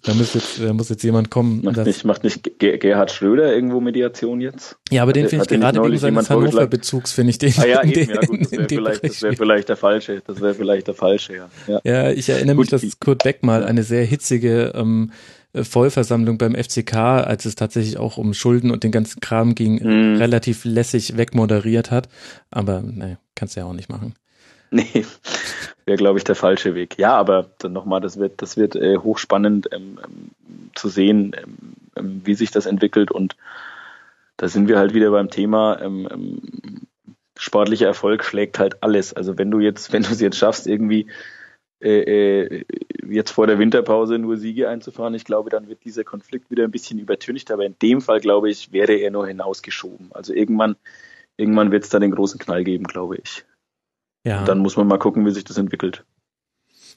[0.03, 1.63] da muss jetzt, da muss jetzt jemand kommen.
[1.65, 4.77] Macht nicht, macht nicht Gerhard Schröder irgendwo Mediation jetzt?
[4.91, 7.55] Ja, aber den finde ich gerade wegen seines Hannover-Bezugs, finde ich den.
[7.57, 10.55] Ah ja, eben, ja gut, das wäre vielleicht, das wär vielleicht der falsche, das wäre
[10.55, 11.49] vielleicht der falsche, ja.
[11.67, 15.13] Ja, ja ich erinnere gut, mich, dass Kurt Beck mal eine sehr hitzige ähm,
[15.65, 20.17] Vollversammlung beim FCK, als es tatsächlich auch um Schulden und den ganzen Kram ging, mm.
[20.17, 22.09] relativ lässig wegmoderiert hat.
[22.51, 24.15] Aber naja, kannst du ja auch nicht machen.
[24.73, 25.07] Nee,
[25.85, 26.99] wäre, glaube ich, der falsche Weg.
[26.99, 30.31] Ja, aber dann nochmal, das wird, das wird äh, hochspannend ähm, ähm,
[30.75, 31.57] zu sehen, ähm,
[31.95, 33.13] ähm, wie sich das entwickelt.
[33.13, 33.37] Und
[34.37, 36.43] da sind wir halt wieder beim Thema, ähm, ähm,
[37.39, 39.13] sportlicher Erfolg schlägt halt alles.
[39.13, 41.07] Also wenn du jetzt, wenn du es jetzt schaffst, irgendwie
[41.81, 42.65] äh, äh,
[43.07, 45.15] jetzt vor der Winterpause nur Siege einzufahren.
[45.15, 47.51] Ich glaube, dann wird dieser Konflikt wieder ein bisschen übertüncht.
[47.51, 50.11] Aber in dem Fall, glaube ich, wäre er nur hinausgeschoben.
[50.13, 50.77] Also irgendwann,
[51.37, 53.45] irgendwann wird es da den großen Knall geben, glaube ich.
[54.25, 54.41] Ja.
[54.41, 56.05] Und dann muss man mal gucken, wie sich das entwickelt.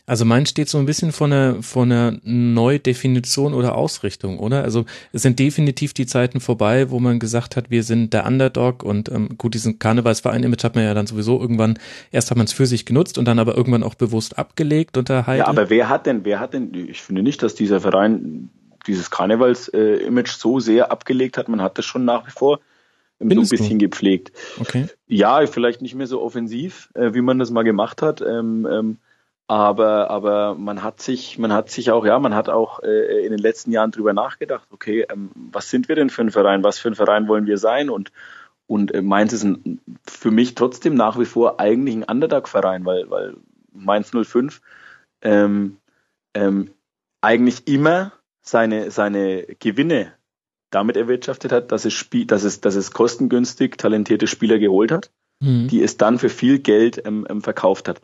[0.09, 4.63] Also mein steht so ein bisschen vor einer, vor einer Neudefinition oder Ausrichtung, oder?
[4.63, 8.81] Also es sind definitiv die Zeiten vorbei, wo man gesagt hat, wir sind der Underdog
[8.81, 11.77] und ähm, gut, diesen Karnevalsverein-Image hat man ja dann sowieso irgendwann,
[12.11, 15.27] erst hat man es für sich genutzt und dann aber irgendwann auch bewusst abgelegt unter
[15.27, 15.41] Heidel.
[15.41, 18.49] Ja, aber wer hat denn, wer hat denn, ich finde nicht, dass dieser Verein
[18.87, 22.61] dieses Karnevals-Image so sehr abgelegt hat, man hat das schon nach wie vor
[23.19, 23.85] so ein bisschen du?
[23.85, 24.31] gepflegt.
[24.59, 24.87] Okay.
[25.07, 28.21] Ja, vielleicht nicht mehr so offensiv, äh, wie man das mal gemacht hat.
[28.21, 28.97] Ähm, ähm,
[29.49, 33.31] aber, aber man hat sich, man hat sich auch, ja, man hat auch äh, in
[33.31, 36.77] den letzten Jahren drüber nachgedacht, okay, ähm, was sind wir denn für ein Verein, was
[36.77, 37.89] für ein Verein wollen wir sein?
[37.89, 38.11] Und,
[38.67, 43.09] und äh, Mainz ist ein, für mich trotzdem nach wie vor eigentlich ein Underdog-Verein, weil,
[43.09, 43.37] weil
[43.73, 44.61] Mainz 05
[45.23, 45.77] ähm,
[46.35, 46.69] ähm,
[47.19, 48.11] eigentlich immer
[48.43, 50.13] seine, seine Gewinne
[50.69, 55.09] damit erwirtschaftet hat, dass es, Spiel, dass es, dass es kostengünstig talentierte Spieler geholt hat,
[55.39, 55.69] mhm.
[55.69, 57.99] die es dann für viel Geld ähm, ähm verkauft hat.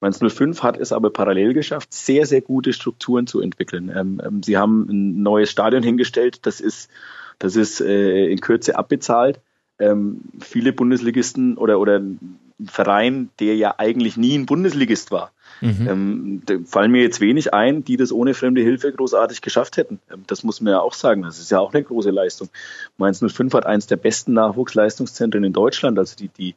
[0.00, 3.90] Mainz 05 hat es aber parallel geschafft, sehr, sehr gute Strukturen zu entwickeln.
[3.94, 6.90] Ähm, ähm, sie haben ein neues Stadion hingestellt, das ist,
[7.38, 9.40] das ist äh, in Kürze abbezahlt.
[9.78, 15.32] Ähm, viele Bundesligisten oder, oder ein Verein, der ja eigentlich nie ein Bundesligist war.
[15.60, 16.42] Mhm.
[16.48, 20.00] Ähm, fallen mir jetzt wenig ein, die das ohne fremde Hilfe großartig geschafft hätten.
[20.10, 21.22] Ähm, das muss man ja auch sagen.
[21.22, 22.48] Das ist ja auch eine große Leistung.
[22.96, 25.98] Mainz 05 hat eins der besten Nachwuchsleistungszentren in Deutschland.
[25.98, 26.54] Also die, die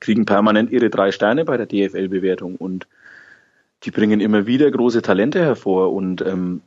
[0.00, 2.86] kriegen permanent ihre drei Sterne bei der DFL-Bewertung und
[3.84, 6.62] die bringen immer wieder große Talente hervor und ähm,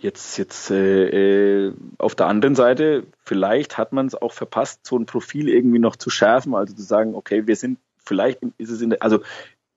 [0.00, 4.98] jetzt jetzt äh, äh, auf der anderen Seite vielleicht hat man es auch verpasst, so
[4.98, 8.80] ein Profil irgendwie noch zu schärfen, also zu sagen, okay, wir sind vielleicht ist es
[8.80, 9.20] in der, also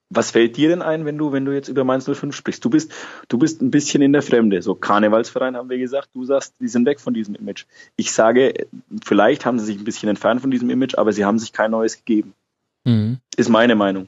[0.10, 2.66] was fällt dir denn ein, wenn du, wenn du jetzt über Mainz 05 sprichst?
[2.66, 2.92] Du bist,
[3.28, 4.62] du bist ein bisschen in der Fremde.
[4.62, 6.10] So Karnevalsverein haben wir gesagt.
[6.14, 7.66] Du sagst, die sind weg von diesem Image.
[7.96, 8.54] Ich sage,
[9.04, 11.72] vielleicht haben sie sich ein bisschen entfernt von diesem Image, aber sie haben sich kein
[11.72, 12.34] neues gegeben.
[12.86, 13.20] Mhm.
[13.38, 14.08] Ist meine Meinung.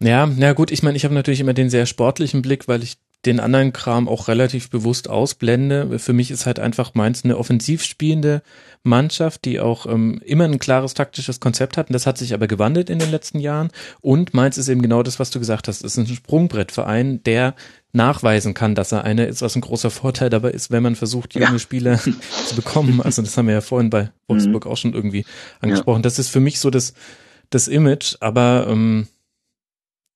[0.00, 2.98] Ja, na gut, ich meine, ich habe natürlich immer den sehr sportlichen Blick, weil ich
[3.26, 5.98] den anderen Kram auch relativ bewusst ausblende.
[5.98, 8.42] Für mich ist halt einfach Mainz eine offensiv spielende
[8.84, 11.88] Mannschaft, die auch ähm, immer ein klares taktisches Konzept hat.
[11.88, 13.70] Und das hat sich aber gewandelt in den letzten Jahren.
[14.00, 15.84] Und Mainz ist eben genau das, was du gesagt hast.
[15.84, 17.56] Es ist ein Sprungbrettverein, der
[17.92, 21.34] nachweisen kann, dass er einer ist, was ein großer Vorteil dabei ist, wenn man versucht,
[21.34, 21.58] junge ja.
[21.58, 21.98] Spieler
[22.46, 23.02] zu bekommen.
[23.02, 24.70] Also das haben wir ja vorhin bei Wolfsburg mhm.
[24.70, 25.24] auch schon irgendwie
[25.60, 26.00] angesprochen.
[26.00, 26.02] Ja.
[26.02, 26.94] Das ist für mich so das,
[27.50, 29.08] das Image, aber ähm,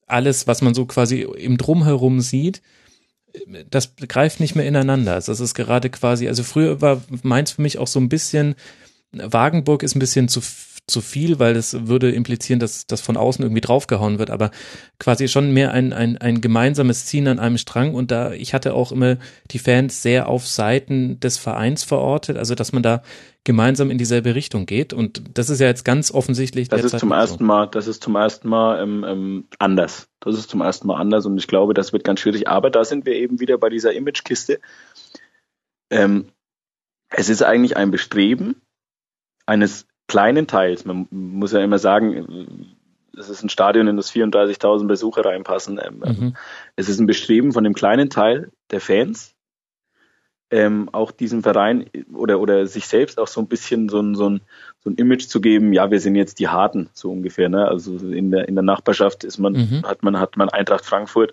[0.06, 2.62] alles, was man so quasi im Drumherum sieht,
[3.70, 5.14] das greift nicht mehr ineinander.
[5.14, 8.54] Das ist gerade quasi, also früher war Mainz für mich auch so ein bisschen,
[9.12, 10.40] Wagenburg ist ein bisschen zu
[10.88, 14.50] zu viel, weil das würde implizieren, dass das von außen irgendwie draufgehauen wird, aber
[14.98, 18.74] quasi schon mehr ein, ein, ein gemeinsames Ziehen an einem Strang und da, ich hatte
[18.74, 19.16] auch immer
[19.52, 23.02] die Fans sehr auf Seiten des Vereins verortet, also dass man da
[23.44, 26.68] gemeinsam in dieselbe Richtung geht und das ist ja jetzt ganz offensichtlich.
[26.68, 30.08] Das ist zum ersten Mal, das ist zum ersten Mal ähm, ähm, anders.
[30.20, 32.84] Das ist zum ersten Mal anders und ich glaube, das wird ganz schwierig, aber da
[32.84, 34.60] sind wir eben wieder bei dieser Imagekiste.
[35.90, 36.26] Ähm,
[37.08, 38.62] es ist eigentlich ein Bestreben
[39.46, 40.84] eines kleinen Teils.
[40.84, 42.76] Man muss ja immer sagen,
[43.18, 45.80] es ist ein Stadion, in das 34.000 Besucher reinpassen.
[45.82, 46.36] Ähm, ähm, mhm.
[46.76, 49.34] Es ist ein Bestreben von dem kleinen Teil der Fans,
[50.50, 54.28] ähm, auch diesem Verein oder, oder sich selbst auch so ein bisschen so ein, so,
[54.28, 54.42] ein,
[54.80, 57.48] so ein Image zu geben, ja, wir sind jetzt die Harten, so ungefähr.
[57.48, 57.66] Ne?
[57.66, 59.82] Also in der, in der Nachbarschaft ist man, mhm.
[59.84, 61.32] hat man, hat man Eintracht Frankfurt,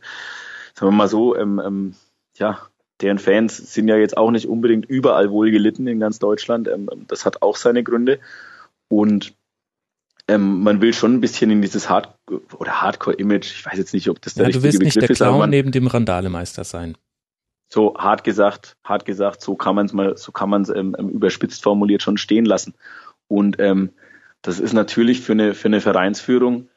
[0.73, 1.95] sagen wir mal so, ähm, ähm,
[2.37, 2.59] ja,
[3.01, 6.67] deren Fans sind ja jetzt auch nicht unbedingt überall wohl gelitten in ganz Deutschland.
[6.67, 8.19] Ähm, das hat auch seine Gründe.
[8.89, 9.33] Und
[10.27, 12.15] ähm, man will schon ein bisschen in dieses Hard
[12.57, 14.95] oder Hardcore-Image, ich weiß jetzt nicht, ob das der ja, richtige Begriff ist.
[14.95, 16.97] Du willst nicht der Clown man, neben dem Randalemeister sein.
[17.71, 20.95] So hart gesagt, hart gesagt, so kann man es mal, so kann man es ähm,
[20.99, 22.73] ähm, überspitzt formuliert schon stehen lassen.
[23.27, 23.91] Und ähm,
[24.41, 26.69] das ist natürlich für eine für eine Vereinsführung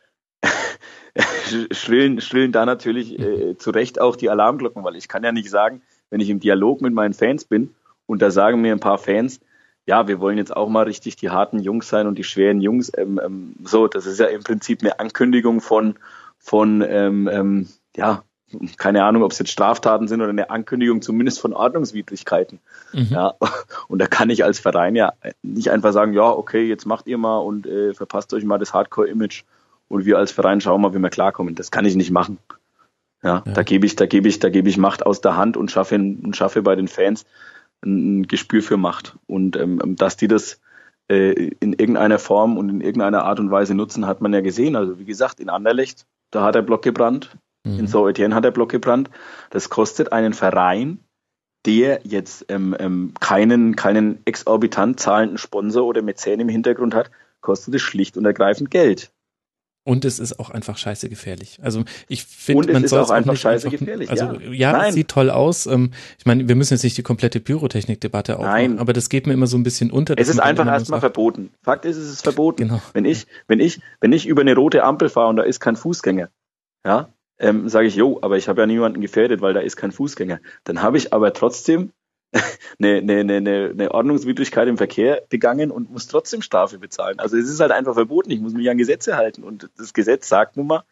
[1.71, 5.51] schrillen schrillen da natürlich äh, zu Recht auch die Alarmglocken, weil ich kann ja nicht
[5.51, 7.75] sagen, wenn ich im Dialog mit meinen Fans bin
[8.07, 9.41] und da sagen mir ein paar Fans,
[9.87, 12.93] ja, wir wollen jetzt auch mal richtig die harten Jungs sein und die schweren Jungs.
[12.97, 15.97] Ähm, ähm, so, das ist ja im Prinzip eine Ankündigung von,
[16.39, 18.23] von ähm, ähm, ja,
[18.77, 22.61] keine Ahnung, ob es jetzt Straftaten sind oder eine Ankündigung zumindest von Ordnungswidrigkeiten.
[22.93, 23.09] Mhm.
[23.11, 23.35] Ja,
[23.89, 25.13] und da kann ich als Verein ja
[25.43, 28.75] nicht einfach sagen, ja, okay, jetzt macht ihr mal und äh, verpasst euch mal das
[28.75, 29.45] Hardcore-Image
[29.89, 31.55] und wir als Verein schauen mal, wie wir klarkommen.
[31.55, 32.39] Das kann ich nicht machen.
[33.23, 33.53] Ja, ja.
[33.53, 35.95] da gebe ich, da gebe ich, da gebe ich Macht aus der Hand und schaffe,
[35.95, 37.25] und schaffe bei den Fans
[37.85, 39.17] ein Gespür für Macht.
[39.27, 40.61] Und ähm, dass die das
[41.09, 44.77] äh, in irgendeiner Form und in irgendeiner Art und Weise nutzen, hat man ja gesehen.
[44.77, 47.37] Also wie gesagt, in Anderlecht, da hat der Block gebrannt.
[47.65, 47.81] Mhm.
[47.81, 49.11] In Saint-Étienne hat der Block gebrannt.
[49.51, 50.99] Das kostet einen Verein,
[51.67, 57.75] der jetzt ähm, ähm, keinen, keinen exorbitant zahlenden Sponsor oder Mäzen im Hintergrund hat, kostet
[57.75, 59.13] es schlicht und ergreifend Geld.
[59.85, 61.59] Und es ist auch einfach scheiße gefährlich.
[61.61, 64.11] Also ich finde, man soll es auch einfach scheiße einfach, gefährlich.
[64.11, 65.67] Also ja, ja es sieht toll aus.
[65.67, 69.33] Ähm, ich meine, wir müssen jetzt nicht die komplette Pyrotechnik-Debatte aufmachen, aber das geht mir
[69.33, 70.15] immer so ein bisschen unter.
[70.17, 71.51] Es ist einfach erstmal verboten.
[71.63, 72.69] Fakt ist, es ist verboten.
[72.69, 72.81] Genau.
[72.93, 75.75] Wenn ich, wenn ich, wenn ich über eine rote Ampel fahre und da ist kein
[75.75, 76.29] Fußgänger,
[76.87, 79.91] ja, ähm, sage ich, jo, aber ich habe ja niemanden gefährdet, weil da ist kein
[79.91, 80.39] Fußgänger.
[80.63, 81.91] Dann habe ich aber trotzdem
[82.79, 87.19] eine, eine, eine, eine Ordnungswidrigkeit im Verkehr begangen und muss trotzdem Strafe bezahlen.
[87.19, 88.31] Also es ist halt einfach verboten.
[88.31, 89.43] Ich muss mich an Gesetze halten.
[89.43, 90.85] Und das Gesetz sagt nun mal,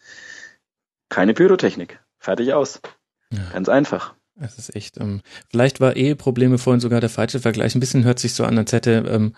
[1.08, 2.00] keine Pyrotechnik.
[2.18, 2.80] Fertig aus.
[3.32, 3.50] Ja.
[3.52, 4.14] Ganz einfach.
[4.38, 5.20] Es ist echt, ähm,
[5.50, 7.74] vielleicht war Eheprobleme vorhin sogar der falsche Vergleich.
[7.74, 9.34] Ein bisschen hört sich so an, als hätte ähm,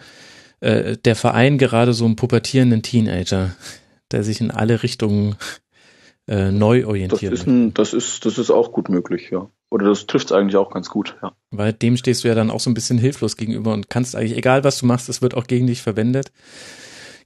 [0.61, 3.55] äh, der Verein gerade so einen pubertierenden Teenager,
[4.13, 5.37] der sich in alle Richtungen
[6.29, 7.31] äh, neu orientieren.
[7.33, 9.49] Das ist, ein, das, ist, das ist auch gut möglich, ja.
[9.71, 11.33] Oder das trifft es eigentlich auch ganz gut, ja.
[11.51, 14.37] Weil dem stehst du ja dann auch so ein bisschen hilflos gegenüber und kannst eigentlich,
[14.37, 16.31] egal was du machst, es wird auch gegen dich verwendet.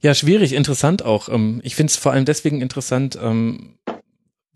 [0.01, 1.29] Ja, schwierig, interessant auch.
[1.29, 3.73] Ähm, ich finde es vor allem deswegen interessant, ähm,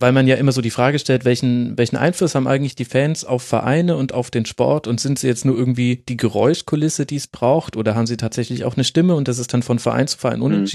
[0.01, 3.23] weil man ja immer so die Frage stellt, welchen, welchen Einfluss haben eigentlich die Fans
[3.23, 4.87] auf Vereine und auf den Sport?
[4.87, 7.77] Und sind sie jetzt nur irgendwie die Geräuschkulisse, die es braucht?
[7.77, 9.15] Oder haben sie tatsächlich auch eine Stimme?
[9.15, 10.67] Und das ist dann von Verein zu Verein mhm.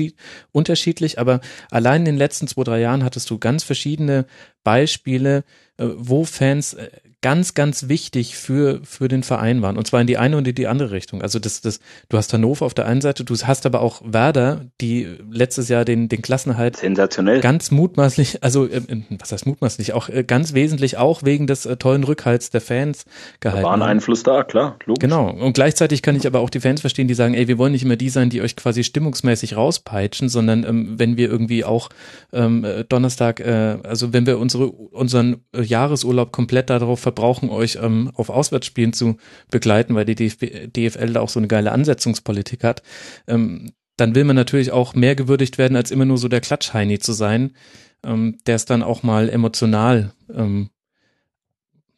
[0.53, 1.41] unterschiedlich, aber
[1.71, 4.27] allein in den letzten zwei, drei Jahren hattest du ganz verschiedene
[4.65, 5.45] Beispiele,
[5.79, 6.89] äh, wo Fans äh,
[7.23, 9.77] ganz, ganz wichtig für, für den Verein waren.
[9.77, 11.23] Und zwar in die eine und in die andere Richtung.
[11.23, 14.67] Also das, das, du hast Hannover auf der einen Seite, du hast aber auch Werder,
[14.81, 18.83] die letztes Jahr den, den Klassenerhalt sensationell ganz mutmaßlich, also äh,
[19.19, 23.07] was heißt mutmaßlich, auch äh, ganz wesentlich auch wegen des äh, tollen Rückhalts der Fans
[23.41, 23.63] gehalten.
[23.63, 25.01] Da war ein Einfluss da, klar, logisch.
[25.01, 25.31] Genau.
[25.31, 27.85] Und gleichzeitig kann ich aber auch die Fans verstehen, die sagen, ey, wir wollen nicht
[27.85, 31.89] immer die sein, die euch quasi stimmungsmäßig rauspeitschen, sondern ähm, wenn wir irgendwie auch
[32.33, 37.51] ähm, äh, Donnerstag, äh, also wenn wir unsere, unseren äh, Jahresurlaub komplett darauf verbringen, brauchen,
[37.51, 39.17] euch ähm, auf Auswärtsspielen zu
[39.51, 42.83] begleiten, weil die DFB, DFL da auch so eine geile Ansetzungspolitik hat,
[43.27, 46.99] ähm, dann will man natürlich auch mehr gewürdigt werden, als immer nur so der Klatschheini
[46.99, 47.57] zu sein,
[48.05, 50.71] ähm, der es dann auch mal emotional ähm,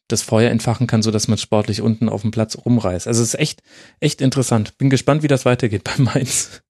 [0.06, 3.06] das Feuer entfachen kann, so dass man sportlich unten auf dem Platz rumreißt.
[3.06, 3.62] Also es ist echt,
[4.00, 4.78] echt interessant.
[4.78, 6.62] Bin gespannt, wie das weitergeht bei Mainz.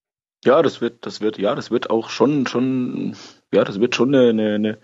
[0.44, 3.16] Ja, das wird, das wird, ja, das wird auch schon, schon,
[3.52, 4.78] ja, das wird schon eine, eine,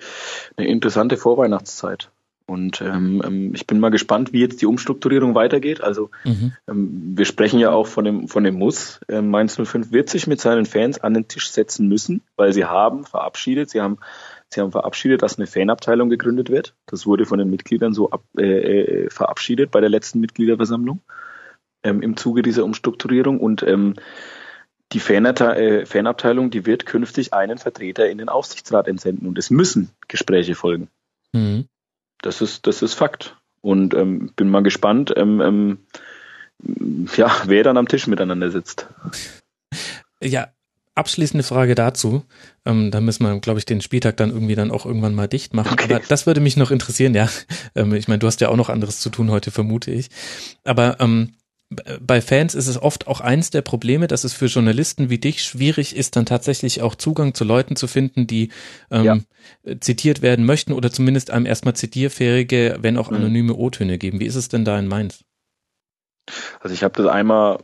[0.56, 2.10] eine interessante Vorweihnachtszeit.
[2.46, 5.80] Und ähm, ähm, ich bin mal gespannt, wie jetzt die Umstrukturierung weitergeht.
[5.80, 6.52] Also mhm.
[6.68, 9.00] ähm, wir sprechen ja auch von dem, von dem Muss.
[9.08, 12.66] Ähm, Mainz 05 wird sich mit seinen Fans an den Tisch setzen müssen, weil sie
[12.66, 13.96] haben verabschiedet, sie haben,
[14.50, 16.74] sie haben verabschiedet, dass eine Fanabteilung gegründet wird.
[16.84, 18.42] Das wurde von den Mitgliedern so ab, äh,
[19.04, 21.00] äh, verabschiedet bei der letzten Mitgliederversammlung
[21.82, 23.40] ähm, im Zuge dieser Umstrukturierung.
[23.40, 23.94] Und ähm,
[24.92, 29.90] die äh, Fanabteilung, die wird künftig einen Vertreter in den Aufsichtsrat entsenden und es müssen
[30.08, 30.88] Gespräche folgen.
[31.32, 31.68] Mhm.
[32.24, 33.36] Das ist, das ist Fakt.
[33.60, 35.78] Und ähm, bin mal gespannt, ähm, ähm,
[37.16, 38.88] ja, wer dann am Tisch miteinander sitzt.
[40.22, 40.48] Ja,
[40.94, 42.24] abschließende Frage dazu.
[42.64, 45.54] Ähm, da müssen wir, glaube ich, den Spieltag dann irgendwie dann auch irgendwann mal dicht
[45.54, 45.72] machen.
[45.72, 45.94] Okay.
[45.94, 47.28] Aber das würde mich noch interessieren, ja.
[47.74, 50.08] Ähm, ich meine, du hast ja auch noch anderes zu tun heute, vermute ich.
[50.64, 51.34] Aber ähm,
[51.70, 55.42] bei Fans ist es oft auch eins der Probleme, dass es für Journalisten wie dich
[55.42, 58.50] schwierig ist, dann tatsächlich auch Zugang zu Leuten zu finden, die
[58.90, 59.18] ähm, ja.
[59.80, 63.16] zitiert werden möchten oder zumindest einem erstmal zitierfähige, wenn auch mhm.
[63.16, 64.20] anonyme O-Töne geben.
[64.20, 65.24] Wie ist es denn da in Mainz?
[66.60, 67.58] Also ich habe das einmal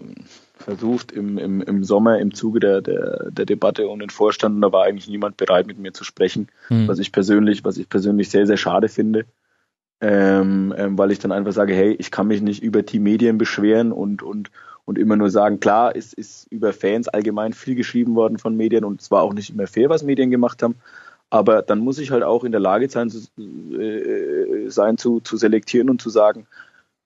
[0.59, 4.61] versucht im, im, im Sommer im Zuge der, der, der Debatte um den Vorstand und
[4.61, 6.87] da war eigentlich niemand bereit, mit mir zu sprechen, mhm.
[6.89, 9.25] was ich persönlich, was ich persönlich sehr, sehr schade finde
[10.01, 13.39] ähm, ähm, weil ich dann einfach sage, hey, ich kann mich nicht über die Medien
[13.39, 14.51] beschweren und, und,
[14.87, 18.85] und immer nur sagen, klar, ist, ist über Fans allgemein viel geschrieben worden von Medien
[18.85, 20.77] und es war auch nicht immer fair, was Medien gemacht haben.
[21.29, 23.20] Aber dann muss ich halt auch in der Lage sein, zu,
[23.79, 26.47] äh, sein zu, zu selektieren und zu sagen,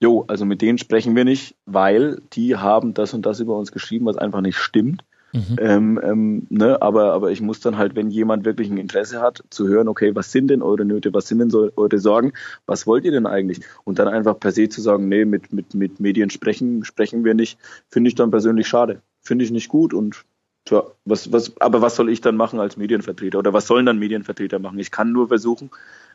[0.01, 3.73] jo, also mit denen sprechen wir nicht, weil die haben das und das über uns
[3.73, 5.05] geschrieben, was einfach nicht stimmt.
[5.35, 5.57] Mhm.
[5.59, 9.43] Ähm, ähm, ne, aber, aber ich muss dann halt, wenn jemand wirklich ein Interesse hat,
[9.51, 12.33] zu hören, okay, was sind denn eure Nöte, was sind denn so eure Sorgen,
[12.67, 13.61] was wollt ihr denn eigentlich?
[13.83, 17.35] Und dann einfach per se zu sagen, nee, mit, mit, mit Medien sprechen, sprechen wir
[17.35, 19.03] nicht, finde ich dann persönlich schade.
[19.23, 20.25] Finde ich nicht gut und
[20.67, 23.41] tja, was, was, aber was soll ich dann machen als Medienvertreter?
[23.41, 24.79] Oder was sollen dann Medienvertreter machen?
[24.79, 25.71] Ich kann nur versuchen,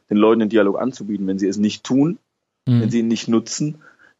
[0.09, 1.27] den Leuten den Dialog anzubieten.
[1.27, 2.19] Wenn sie es nicht tun,
[2.65, 2.81] mhm.
[2.81, 3.79] wenn sie ihn nicht nutzen,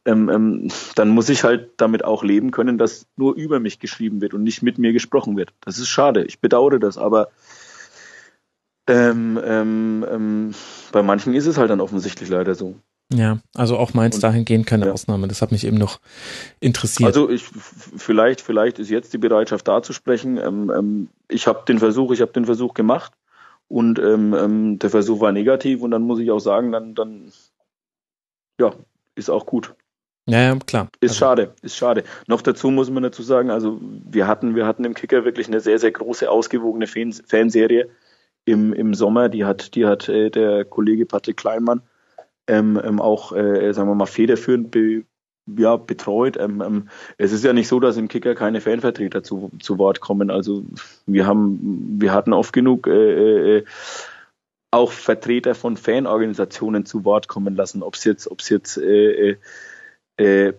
[0.10, 4.22] ähm, ähm, dann muss ich halt damit auch leben können, dass nur über mich geschrieben
[4.22, 5.54] wird und nicht mit mir gesprochen wird.
[5.62, 6.24] Das ist schade.
[6.26, 7.30] Ich bedauere das, aber
[8.88, 10.56] ähm, ähm, ähm
[10.92, 12.76] bei manchen ist es halt dann offensichtlich leider so.
[13.14, 14.92] Ja, also auch Mainz dahingehend keine ja.
[14.92, 15.28] Ausnahme.
[15.28, 16.00] Das hat mich eben noch
[16.60, 17.08] interessiert.
[17.08, 20.38] Also ich vielleicht vielleicht ist jetzt die Bereitschaft da zu sprechen.
[20.38, 23.14] Ähm, ich habe den Versuch, ich habe den Versuch gemacht
[23.68, 27.32] und der Versuch war negativ und dann muss ich auch sagen, dann, dann
[28.60, 28.74] ja,
[29.14, 29.76] ist auch gut.
[30.30, 30.90] Ja, ja klar.
[31.00, 31.20] Ist also.
[31.20, 32.04] schade, ist schade.
[32.28, 35.60] Noch dazu muss man dazu sagen, also wir hatten, wir hatten im Kicker wirklich eine
[35.60, 37.90] sehr, sehr große, ausgewogene Fanserie
[38.46, 39.30] im, im Sommer.
[39.30, 41.82] Die hat, die hat äh, der Kollege Patrick Kleinmann
[42.48, 45.04] ähm, ähm, auch, äh, sagen wir mal, federführend be,
[45.58, 46.38] ja, betreut.
[46.38, 50.00] Ähm, ähm, es ist ja nicht so, dass im Kicker keine Fanvertreter zu, zu Wort
[50.00, 50.30] kommen.
[50.32, 50.64] Also
[51.06, 53.66] wir haben, wir hatten oft genug äh, äh,
[54.72, 58.78] auch Vertreter von Fanorganisationen zu Wort kommen lassen, ob es jetzt, ob es jetzt
[60.20, 60.54] äh,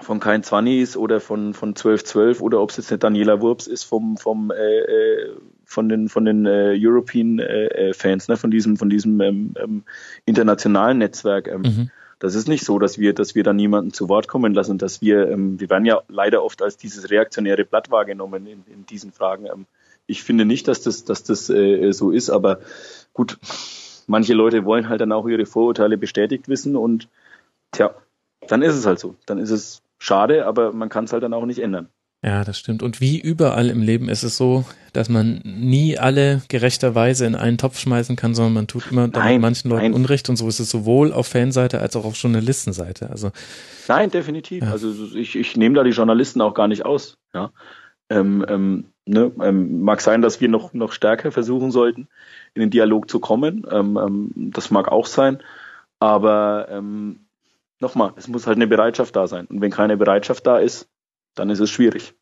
[0.00, 3.66] von Kein Zwanni ist oder von von 1212 oder ob es jetzt eine Daniela Wurps
[3.66, 8.36] ist vom vom äh, äh, von den von den äh, European äh, äh, Fans, ne,
[8.36, 9.84] von diesem von diesem ähm, ähm,
[10.24, 11.48] internationalen Netzwerk.
[11.48, 11.90] Ähm, mhm.
[12.18, 15.00] Das ist nicht so, dass wir, dass wir da niemanden zu Wort kommen lassen, dass
[15.00, 19.10] wir, ähm, wir werden ja leider oft als dieses reaktionäre Blatt wahrgenommen in, in diesen
[19.10, 19.46] Fragen.
[19.46, 19.64] Ähm,
[20.06, 22.60] ich finde nicht, dass das, dass das äh, so ist, aber
[23.14, 23.38] gut,
[24.06, 27.08] manche Leute wollen halt dann auch ihre Vorurteile bestätigt wissen und
[27.72, 27.94] tja,
[28.48, 29.16] dann ist es halt so.
[29.26, 31.88] Dann ist es schade, aber man kann es halt dann auch nicht ändern.
[32.22, 32.82] Ja, das stimmt.
[32.82, 37.56] Und wie überall im Leben ist es so, dass man nie alle gerechterweise in einen
[37.56, 39.94] Topf schmeißen kann, sondern man tut immer nein, manchen Leuten nein.
[39.94, 43.08] Unrecht und so ist es sowohl auf Fanseite als auch auf Journalistenseite.
[43.08, 43.30] Also
[43.88, 44.64] nein, definitiv.
[44.64, 44.70] Ja.
[44.70, 47.16] Also ich, ich nehme da die Journalisten auch gar nicht aus.
[47.32, 47.52] Ja,
[48.10, 52.08] ähm, ähm, ne, ähm, mag sein, dass wir noch noch stärker versuchen sollten,
[52.52, 53.66] in den Dialog zu kommen.
[53.70, 55.38] Ähm, ähm, das mag auch sein,
[56.00, 57.20] aber ähm,
[57.80, 59.46] nochmal, es muss halt eine Bereitschaft da sein.
[59.46, 60.88] Und wenn keine Bereitschaft da ist,
[61.34, 62.14] dann ist es schwierig.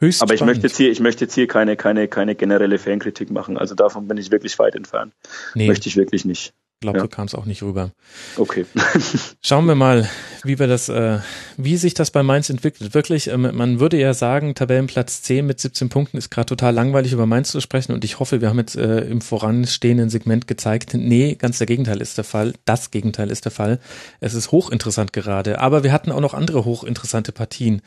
[0.00, 0.56] Höchst Aber ich spannend.
[0.56, 3.58] möchte jetzt hier, ich möchte jetzt hier keine, keine, keine generelle Fankritik machen.
[3.58, 5.12] Also davon bin ich wirklich weit entfernt.
[5.54, 5.66] Nee.
[5.66, 6.54] Möchte ich wirklich nicht.
[6.78, 7.04] Ich glaube, ja.
[7.06, 7.90] so kam es auch nicht rüber.
[8.36, 8.64] Okay.
[9.42, 10.08] Schauen wir mal,
[10.44, 11.18] wie wir das, äh,
[11.56, 12.94] wie sich das bei Mainz entwickelt.
[12.94, 17.12] Wirklich, äh, man würde ja sagen, Tabellenplatz 10 mit 17 Punkten ist gerade total langweilig
[17.12, 20.94] über Mainz zu sprechen und ich hoffe, wir haben jetzt äh, im voranstehenden Segment gezeigt,
[20.94, 22.54] nee, ganz der Gegenteil ist der Fall.
[22.64, 23.80] Das Gegenteil ist der Fall.
[24.20, 27.82] Es ist hochinteressant gerade, aber wir hatten auch noch andere hochinteressante Partien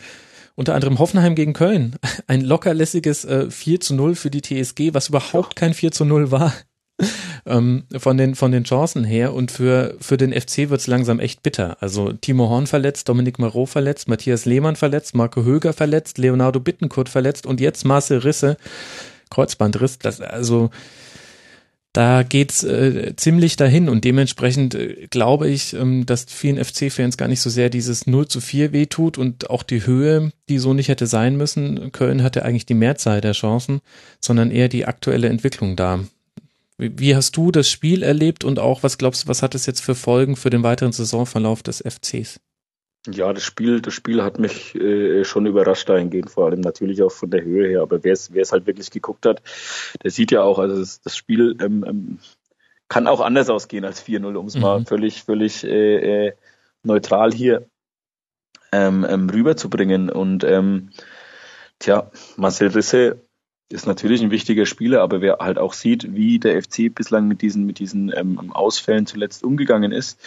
[0.55, 1.95] unter anderem Hoffenheim gegen Köln.
[2.27, 6.29] Ein lockerlässiges äh, 4 zu 0 für die TSG, was überhaupt kein 4 zu 0
[6.29, 6.51] war
[7.45, 11.43] ähm, von den von den Chancen her und für für den FC wird's langsam echt
[11.43, 11.77] bitter.
[11.81, 17.09] Also Timo Horn verletzt, Dominik Marot verletzt, Matthias Lehmann verletzt, Marco Höger verletzt, Leonardo Bittenkurt
[17.09, 18.57] verletzt und jetzt Marcel Risse
[19.29, 19.99] Kreuzbandriss.
[19.99, 20.69] Das also
[21.93, 27.27] da geht's äh, ziemlich dahin und dementsprechend äh, glaube ich, ähm, dass vielen FC-Fans gar
[27.27, 30.87] nicht so sehr dieses 0 zu 4 wehtut und auch die Höhe, die so nicht
[30.87, 31.91] hätte sein müssen.
[31.91, 33.81] Köln hatte eigentlich die Mehrzahl der Chancen,
[34.21, 35.99] sondern eher die aktuelle Entwicklung da.
[36.81, 39.81] Wie hast du das Spiel erlebt und auch, was glaubst du, was hat es jetzt
[39.81, 42.39] für Folgen für den weiteren Saisonverlauf des FCs?
[43.07, 47.11] Ja, das Spiel, das Spiel hat mich äh, schon überrascht dahingehend, vor allem natürlich auch
[47.11, 47.81] von der Höhe her.
[47.83, 49.43] Aber wer es, halt wirklich geguckt hat,
[50.03, 52.19] der sieht ja auch, also das, das Spiel ähm, ähm,
[52.89, 54.61] kann auch anders ausgehen als 4-0, um es mhm.
[54.61, 56.33] mal völlig, völlig äh, äh,
[56.81, 57.67] neutral hier
[58.71, 60.09] ähm, ähm, rüberzubringen.
[60.09, 60.89] Und ähm,
[61.79, 63.21] tja, Marcel Risse
[63.71, 67.41] ist natürlich ein wichtiger Spieler, aber wer halt auch sieht, wie der FC bislang mit
[67.41, 70.19] diesen, mit diesen ähm, Ausfällen zuletzt umgegangen ist,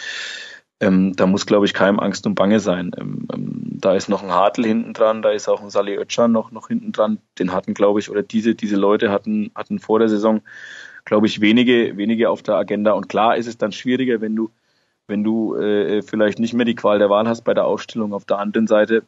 [0.81, 2.91] ähm, da muss, glaube ich, keinem Angst und Bange sein.
[2.97, 6.31] Ähm, ähm, da ist noch ein Hartl hinten dran, da ist auch ein Salih Özcan
[6.31, 7.19] noch, noch hinten dran.
[7.39, 10.41] Den hatten, glaube ich, oder diese, diese Leute hatten, hatten vor der Saison,
[11.05, 12.91] glaube ich, wenige, wenige auf der Agenda.
[12.91, 14.51] Und klar ist es dann schwieriger, wenn du,
[15.07, 18.13] wenn du äh, vielleicht nicht mehr die Qual der Wahl hast bei der Ausstellung.
[18.13, 19.03] Auf der anderen Seite,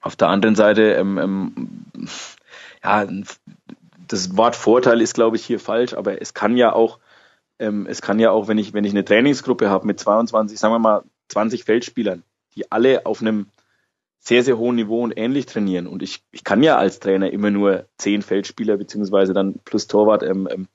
[0.00, 1.68] auf der anderen Seite, ähm, ähm,
[2.86, 3.06] ja,
[4.08, 6.98] das Wort Vorteil ist, glaube ich, hier falsch, aber es kann ja auch,
[7.58, 10.74] ähm, es kann ja auch, wenn ich, wenn ich eine Trainingsgruppe habe mit 22, sagen
[10.74, 12.22] wir mal, 20 Feldspielern,
[12.54, 13.46] die alle auf einem
[14.20, 15.86] sehr, sehr hohen Niveau und ähnlich trainieren.
[15.86, 20.22] Und ich, ich kann ja als Trainer immer nur zehn Feldspieler beziehungsweise dann plus Torwart
[20.22, 20.68] ähm, ähm,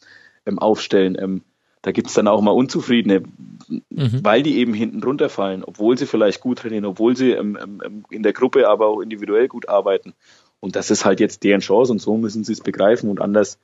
[0.45, 1.17] ähm aufstellen.
[1.19, 1.43] Ähm,
[1.81, 3.23] da gibt's dann auch mal Unzufriedene,
[3.67, 4.19] mhm.
[4.23, 8.05] weil die eben hinten runterfallen, obwohl sie vielleicht gut trainieren, obwohl sie ähm, ähm, ähm
[8.09, 10.13] in der Gruppe aber auch individuell gut arbeiten.
[10.61, 13.59] Und das ist halt jetzt deren Chance und so müssen sie es begreifen und anders,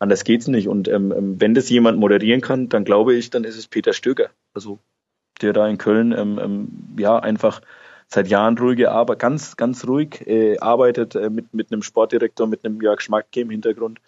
[0.00, 0.66] anders geht's nicht.
[0.66, 3.92] Und ähm, ähm, wenn das jemand moderieren kann, dann glaube ich, dann ist es Peter
[3.92, 4.30] Stöger.
[4.54, 4.78] Also
[5.40, 6.68] der da in Köln ähm, ähm,
[6.98, 7.60] ja einfach
[8.08, 12.64] seit Jahren ruhige Arbeit, ganz, ganz ruhig äh, arbeitet äh, mit, mit einem Sportdirektor, mit
[12.64, 14.00] einem Jörg Schmackke im Hintergrund,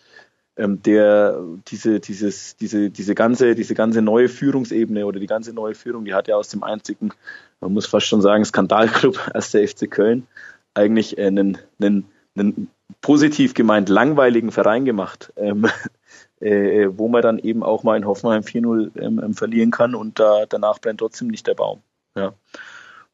[0.57, 5.75] ähm, der diese, dieses, diese, diese ganze, diese ganze neue Führungsebene oder die ganze neue
[5.75, 7.13] Führung, die hat ja aus dem einzigen,
[7.61, 10.27] man muss fast schon sagen, Skandalclub als der FC Köln
[10.73, 12.07] eigentlich äh, einen, einen
[12.37, 15.67] einen positiv gemeint langweiligen Verein gemacht, ähm,
[16.41, 20.19] äh, wo man dann eben auch mal in Hoffenheim 4-0 ähm, ähm, verlieren kann und
[20.19, 21.81] da danach brennt trotzdem nicht der Baum.
[22.17, 22.35] Ja.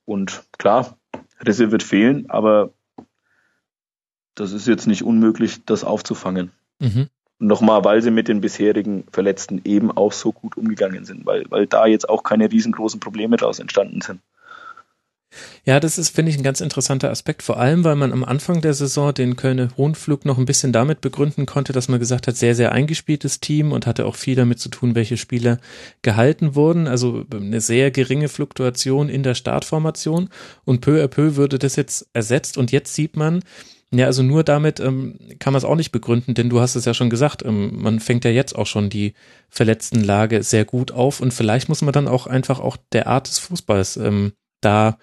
[0.05, 0.97] Und klar,
[1.45, 2.71] Risse wird fehlen, aber
[4.35, 6.53] das ist jetzt nicht unmöglich, das aufzufangen.
[6.79, 7.09] Mhm.
[7.39, 11.67] Nochmal, weil sie mit den bisherigen Verletzten eben auch so gut umgegangen sind, weil, weil
[11.67, 14.21] da jetzt auch keine riesengroßen Probleme daraus entstanden sind.
[15.65, 18.61] Ja, das ist, finde ich, ein ganz interessanter Aspekt, vor allem, weil man am Anfang
[18.61, 22.37] der Saison den Kölner Rundflug noch ein bisschen damit begründen konnte, dass man gesagt hat,
[22.37, 25.59] sehr, sehr eingespieltes Team und hatte auch viel damit zu tun, welche Spieler
[26.03, 26.89] gehalten wurden.
[26.89, 30.29] Also eine sehr geringe Fluktuation in der Startformation.
[30.65, 32.59] Und peu à peu würde das jetzt ersetzt.
[32.59, 33.43] Und jetzt sieht man,
[33.93, 36.85] ja, also nur damit ähm, kann man es auch nicht begründen, denn du hast es
[36.85, 39.15] ja schon gesagt, ähm, man fängt ja jetzt auch schon die
[39.49, 41.21] verletzten Lage sehr gut auf.
[41.21, 44.99] Und vielleicht muss man dann auch einfach auch der Art des Fußballs ähm, da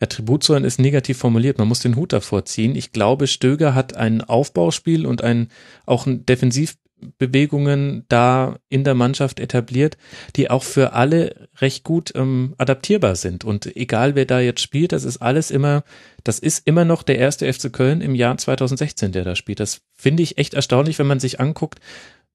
[0.00, 2.76] ja, Tribut zollen ist negativ formuliert, man muss den Hut davor ziehen.
[2.76, 5.48] Ich glaube, Stöger hat ein Aufbauspiel und ein
[5.86, 9.98] auch ein Defensivbewegungen da in der Mannschaft etabliert,
[10.36, 13.44] die auch für alle recht gut ähm, adaptierbar sind.
[13.44, 15.82] Und egal wer da jetzt spielt, das ist alles immer,
[16.22, 19.58] das ist immer noch der erste FC Köln im Jahr 2016, der da spielt.
[19.58, 21.80] Das finde ich echt erstaunlich, wenn man sich anguckt,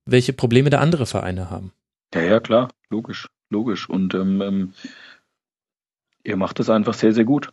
[0.06, 1.72] welche Probleme da andere Vereine haben.
[2.14, 3.90] Ja, ja, klar, logisch, logisch.
[3.90, 4.74] Und ähm,
[6.24, 7.50] er macht das einfach sehr, sehr gut.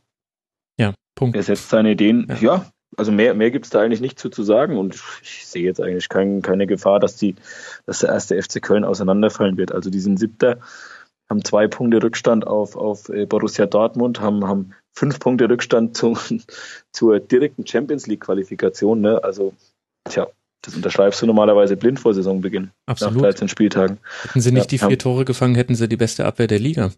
[0.79, 1.37] Ja, Punkt.
[1.37, 2.67] Er setzt seine Ideen, ja, ja
[2.97, 5.81] also mehr, mehr gibt es da eigentlich nicht zu, zu sagen und ich sehe jetzt
[5.81, 7.37] eigentlich kein, keine Gefahr, dass die,
[7.87, 9.73] dass der erste FC Köln auseinanderfallen wird.
[9.73, 10.59] Also die sind siebter,
[11.29, 16.19] haben zwei Punkte Rückstand auf, auf äh, Borussia Dortmund, haben, haben fünf Punkte Rückstand zum,
[16.93, 19.01] zur direkten Champions League Qualifikation.
[19.01, 19.23] Ne?
[19.23, 19.55] Also,
[20.09, 20.27] tja,
[20.63, 22.71] das unterschreibst du normalerweise blind vor Saisonbeginn.
[22.87, 23.15] Absolut.
[23.15, 23.99] Nach 13 Spieltagen.
[24.23, 26.91] Hätten sie nicht ja, die vier Tore gefangen, hätten sie die beste Abwehr der Liga.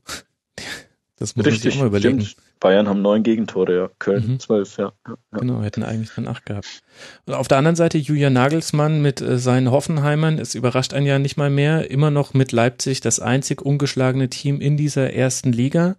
[1.23, 2.21] Das muss Richtig, man sich auch mal überlegen.
[2.21, 2.43] Stimmt.
[2.59, 3.91] Bayern haben neun Gegentore, ja.
[4.01, 4.41] Köln mhm.
[4.41, 4.93] zwölf, ja.
[5.07, 5.15] ja.
[5.39, 6.83] Genau, hätten eigentlich dann acht gehabt.
[7.27, 11.21] Und auf der anderen Seite Julian Nagelsmann mit äh, seinen Hoffenheimern, es überrascht einen ja
[11.21, 15.95] nicht mal mehr, immer noch mit Leipzig das einzig ungeschlagene Team in dieser ersten Liga.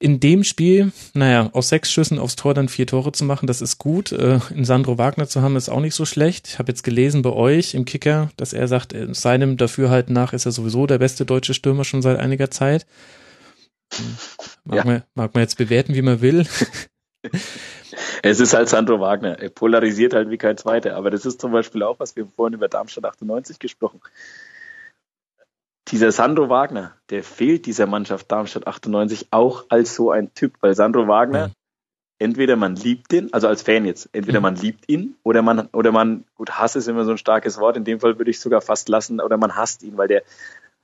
[0.00, 3.62] In dem Spiel, naja, aus sechs Schüssen aufs Tor dann vier Tore zu machen, das
[3.62, 4.10] ist gut.
[4.10, 6.48] Äh, in Sandro Wagner zu haben, ist auch nicht so schlecht.
[6.48, 10.46] Ich habe jetzt gelesen bei euch im Kicker, dass er sagt, seinem Dafürhalten nach ist
[10.46, 12.86] er sowieso der beste deutsche Stürmer schon seit einiger Zeit.
[14.64, 14.84] Mag, ja.
[14.84, 16.46] man, mag man jetzt bewerten, wie man will.
[18.22, 19.38] Es ist halt Sandro Wagner.
[19.38, 20.96] Er polarisiert halt wie kein Zweiter.
[20.96, 24.00] Aber das ist zum Beispiel auch, was wir vorhin über Darmstadt 98 gesprochen
[25.88, 30.54] Dieser Sandro Wagner, der fehlt dieser Mannschaft Darmstadt 98 auch als so ein Typ.
[30.60, 31.50] Weil Sandro Wagner, ja.
[32.18, 34.44] entweder man liebt ihn, also als Fan jetzt, entweder mhm.
[34.44, 37.76] man liebt ihn oder man, oder man, gut, Hass ist immer so ein starkes Wort.
[37.76, 40.22] In dem Fall würde ich sogar fast lassen, oder man hasst ihn, weil der,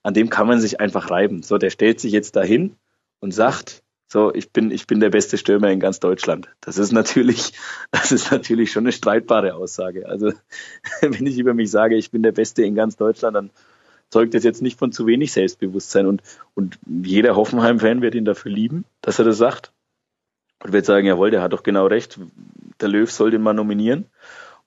[0.03, 1.43] an dem kann man sich einfach reiben.
[1.43, 2.77] So, der stellt sich jetzt dahin
[3.25, 6.51] und sagt, so, ich bin, ich bin der beste Stürmer in ganz Deutschland.
[6.61, 7.55] Das ist natürlich,
[7.91, 10.07] das ist natürlich schon eine streitbare Aussage.
[10.07, 10.33] Also,
[11.01, 13.51] wenn ich über mich sage, ich bin der Beste in ganz Deutschland, dann
[14.11, 16.23] zeugt das jetzt nicht von zu wenig Selbstbewusstsein und,
[16.55, 19.73] und jeder Hoffenheim-Fan wird ihn dafür lieben, dass er das sagt.
[20.63, 22.21] Und wird sagen, jawohl, der hat doch genau recht.
[22.81, 24.05] Der Löw soll den mal nominieren.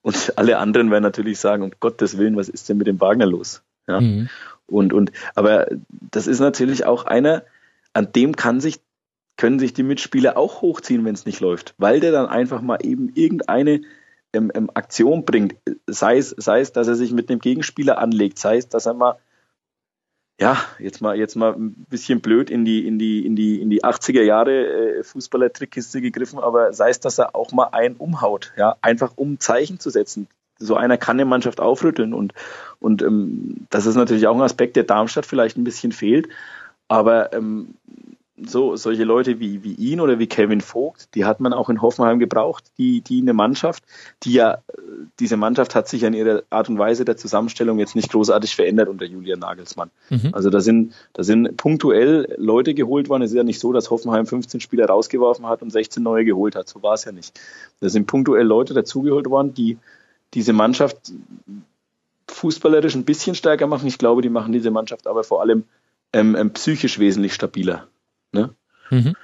[0.01, 3.27] Und alle anderen werden natürlich sagen, um Gottes Willen, was ist denn mit dem Wagner
[3.27, 3.61] los?
[3.87, 4.01] Ja.
[4.01, 4.29] Mhm.
[4.65, 7.43] Und, und, aber das ist natürlich auch einer,
[7.97, 8.79] an dem kann sich,
[9.37, 12.77] können sich die Mitspieler auch hochziehen, wenn es nicht läuft, weil der dann einfach mal
[12.83, 13.81] eben irgendeine
[14.33, 15.55] ähm, ähm, Aktion bringt,
[15.87, 18.93] sei es, sei es, dass er sich mit einem Gegenspieler anlegt, sei es, dass er
[18.93, 19.17] mal
[20.39, 23.71] ja, jetzt mal, jetzt mal ein bisschen blöd in die, in die, in die, in
[23.71, 28.53] die 80er Jahre äh, Fußballer-Trickkiste gegriffen, aber sei es, dass er auch mal einen umhaut,
[28.55, 30.27] ja, einfach um Zeichen zu setzen.
[30.59, 32.35] So einer kann eine Mannschaft aufrütteln und,
[32.79, 36.29] und ähm, das ist natürlich auch ein Aspekt, der Darmstadt vielleicht ein bisschen fehlt.
[36.87, 37.75] Aber ähm,
[38.45, 41.81] so solche Leute wie, wie ihn oder wie Kevin Vogt, die hat man auch in
[41.81, 43.83] Hoffenheim gebraucht, die, die eine Mannschaft,
[44.23, 44.59] die ja,
[45.19, 48.89] diese Mannschaft hat sich an ihrer Art und Weise der Zusammenstellung jetzt nicht großartig verändert
[48.89, 49.89] unter Julian Nagelsmann.
[50.09, 50.29] Mhm.
[50.33, 53.23] Also da sind, da sind punktuell Leute geholt worden.
[53.23, 56.55] Es ist ja nicht so, dass Hoffenheim 15 Spieler rausgeworfen hat und 16 neue geholt
[56.55, 56.69] hat.
[56.69, 57.39] So war es ja nicht.
[57.79, 59.77] Da sind punktuell Leute dazugeholt worden, die
[60.35, 61.11] diese Mannschaft
[62.29, 63.87] fußballerisch ein bisschen stärker machen.
[63.87, 65.63] Ich glaube, die machen diese Mannschaft aber vor allem
[66.13, 67.87] ähm, ähm, psychisch wesentlich stabiler.
[68.31, 68.55] Ne?
[68.89, 69.15] Mhm.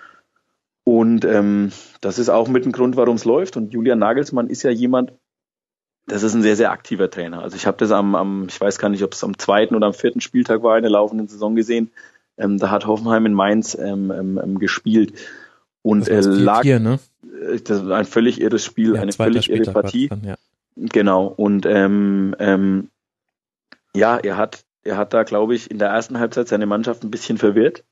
[0.83, 1.71] Und ähm,
[2.01, 3.55] das ist auch mit dem Grund, warum es läuft.
[3.55, 5.13] Und Julian Nagelsmann ist ja jemand,
[6.07, 7.41] das ist ein sehr, sehr aktiver Trainer.
[7.41, 9.87] Also ich habe das am, am, ich weiß gar nicht, ob es am zweiten oder
[9.87, 11.91] am vierten Spieltag war in der laufenden Saison gesehen.
[12.37, 15.13] Ähm, da hat Hoffenheim in Mainz ähm, ähm, ähm gespielt.
[15.81, 16.99] Und das lag vier, ne?
[17.23, 20.09] Äh, das war ein völlig irres Spiel, ja, eine völlig irre Partie.
[20.09, 20.35] Dann, ja.
[20.75, 21.27] Genau.
[21.27, 22.89] Und ähm, ähm,
[23.95, 27.11] ja, er hat er hat da, glaube ich, in der ersten Halbzeit seine Mannschaft ein
[27.11, 27.83] bisschen verwirrt,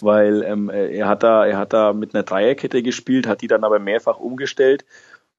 [0.00, 3.64] weil ähm, er hat da, er hat da mit einer Dreierkette gespielt, hat die dann
[3.64, 4.84] aber mehrfach umgestellt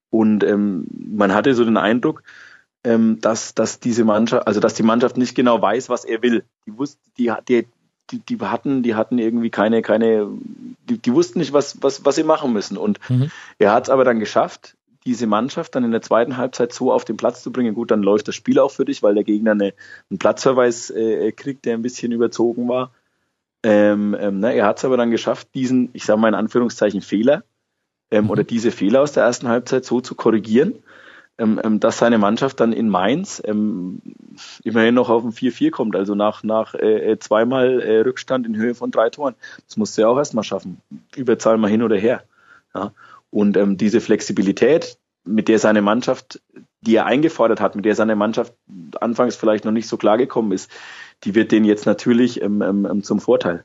[0.09, 2.23] und ähm, man hatte so den Eindruck,
[2.83, 6.43] ähm, dass, dass diese Mannschaft, also dass die Mannschaft nicht genau weiß, was er will.
[6.65, 7.67] Die wusste, die, die,
[8.11, 10.27] die, die hatten, die hatten irgendwie keine, keine,
[10.89, 12.77] die, die wussten nicht, was, was, was sie machen müssen.
[12.77, 13.29] Und mhm.
[13.57, 14.76] er hat es aber dann geschafft,
[15.07, 18.03] diese Mannschaft dann in der zweiten Halbzeit so auf den Platz zu bringen, gut, dann
[18.03, 19.73] läuft das Spiel auch für dich, weil der Gegner eine,
[20.09, 22.91] einen Platzverweis äh, kriegt, der ein bisschen überzogen war.
[23.63, 27.01] Ähm, ähm, ne, er hat es aber dann geschafft, diesen, ich sage mal in Anführungszeichen,
[27.01, 27.43] Fehler
[28.11, 28.31] ähm, mhm.
[28.31, 30.75] oder diese Fehler aus der ersten Halbzeit so zu korrigieren,
[31.37, 34.01] ähm, ähm, dass seine Mannschaft dann in Mainz ähm,
[34.65, 38.57] immerhin noch auf ein 4-4 kommt, also nach, nach äh, äh, zweimal äh, Rückstand in
[38.57, 39.35] Höhe von drei Toren.
[39.65, 40.81] Das musste er auch erstmal schaffen.
[41.15, 42.23] Überzahl mal hin oder her.
[42.75, 42.91] Ja.
[43.37, 46.41] Und ähm, diese Flexibilität, mit der seine Mannschaft,
[46.81, 48.55] die er eingefordert hat, mit der seine Mannschaft
[48.99, 50.71] anfangs vielleicht noch nicht so klar gekommen ist,
[51.23, 53.63] die wird denen jetzt natürlich ähm, ähm, zum Vorteil.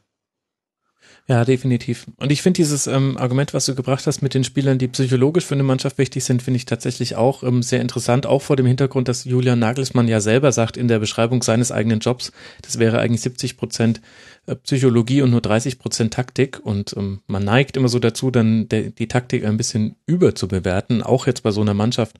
[1.29, 2.07] Ja, definitiv.
[2.17, 5.45] Und ich finde dieses ähm, Argument, was du gebracht hast mit den Spielern, die psychologisch
[5.45, 8.67] für eine Mannschaft wichtig sind, finde ich tatsächlich auch ähm, sehr interessant, auch vor dem
[8.67, 12.99] Hintergrund, dass Julian Nagelsmann ja selber sagt in der Beschreibung seines eigenen Jobs, das wäre
[12.99, 14.01] eigentlich 70 Prozent
[14.47, 16.59] äh, Psychologie und nur 30 Prozent Taktik.
[16.61, 21.29] Und ähm, man neigt immer so dazu, dann der, die Taktik ein bisschen überzubewerten, auch
[21.29, 22.17] jetzt bei so einer Mannschaft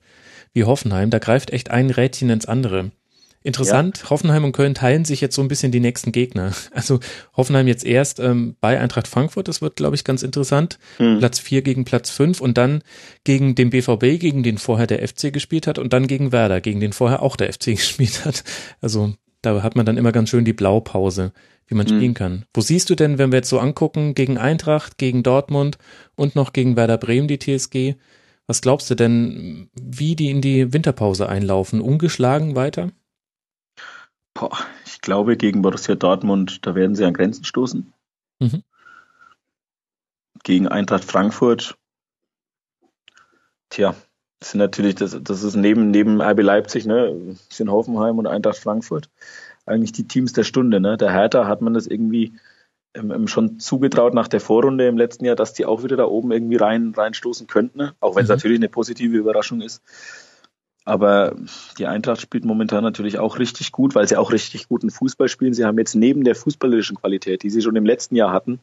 [0.53, 1.09] wie Hoffenheim.
[1.09, 2.91] Da greift echt ein Rädchen ins andere.
[3.43, 4.09] Interessant, ja.
[4.09, 6.53] Hoffenheim und Köln teilen sich jetzt so ein bisschen die nächsten Gegner.
[6.73, 6.99] Also
[7.35, 10.79] Hoffenheim jetzt erst ähm, bei Eintracht Frankfurt, das wird, glaube ich, ganz interessant.
[10.97, 11.19] Hm.
[11.19, 12.83] Platz vier gegen Platz fünf und dann
[13.23, 16.79] gegen den BVB, gegen den vorher der FC gespielt hat und dann gegen Werder, gegen
[16.79, 18.43] den vorher auch der FC gespielt hat.
[18.81, 21.31] Also da hat man dann immer ganz schön die Blaupause,
[21.67, 21.97] wie man hm.
[21.97, 22.45] spielen kann.
[22.53, 25.77] Wo siehst du denn, wenn wir jetzt so angucken, gegen Eintracht, gegen Dortmund
[26.15, 27.95] und noch gegen Werder Bremen die TSG?
[28.47, 31.81] Was glaubst du denn, wie die in die Winterpause einlaufen?
[31.81, 32.91] Ungeschlagen weiter?
[34.43, 37.93] Boah, ich glaube, gegen Borussia Dortmund, da werden sie an Grenzen stoßen.
[38.39, 38.61] Mhm.
[40.43, 41.77] Gegen Eintracht Frankfurt,
[43.69, 43.95] tja,
[44.41, 48.57] das sind natürlich, das, das ist neben, neben RB Leipzig, ne, sind Hoffenheim und Eintracht
[48.57, 49.09] Frankfurt
[49.65, 50.97] eigentlich die Teams der Stunde, ne.
[50.97, 52.33] Der Hertha hat man das irgendwie
[52.95, 56.03] ähm, ähm schon zugetraut nach der Vorrunde im letzten Jahr, dass die auch wieder da
[56.03, 57.95] oben irgendwie rein, reinstoßen könnten, ne?
[58.01, 58.35] auch wenn es mhm.
[58.35, 59.81] natürlich eine positive Überraschung ist.
[60.85, 61.35] Aber
[61.77, 65.53] die Eintracht spielt momentan natürlich auch richtig gut, weil sie auch richtig guten Fußball spielen.
[65.53, 68.59] Sie haben jetzt neben der fußballerischen Qualität, die sie schon im letzten Jahr hatten,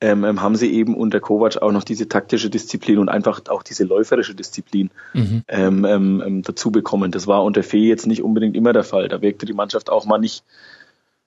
[0.00, 3.62] ähm, ähm haben sie eben unter Kovac auch noch diese taktische Disziplin und einfach auch
[3.62, 5.42] diese läuferische Disziplin mhm.
[5.48, 7.10] ähm, ähm, ähm dazu bekommen.
[7.10, 9.08] Das war unter Fee jetzt nicht unbedingt immer der Fall.
[9.08, 10.44] Da wirkte die Mannschaft auch mal nicht,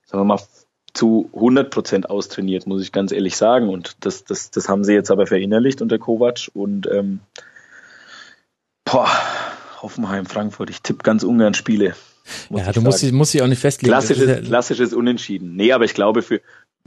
[0.04, 0.40] sagen wir mal,
[0.94, 3.68] zu 100 Prozent austrainiert, muss ich ganz ehrlich sagen.
[3.68, 7.20] Und das, das, das haben sie jetzt aber verinnerlicht unter Kovac und ähm,
[8.84, 9.08] boah,
[9.82, 10.70] Hoffenheim, Frankfurt.
[10.70, 11.94] Ich tippe ganz ungern Spiele.
[12.50, 13.90] Ja, du musst, musst dich auch nicht festlegen.
[13.90, 15.56] Klassisches, ja klassisches Unentschieden.
[15.56, 16.40] Nee, aber ich glaube für,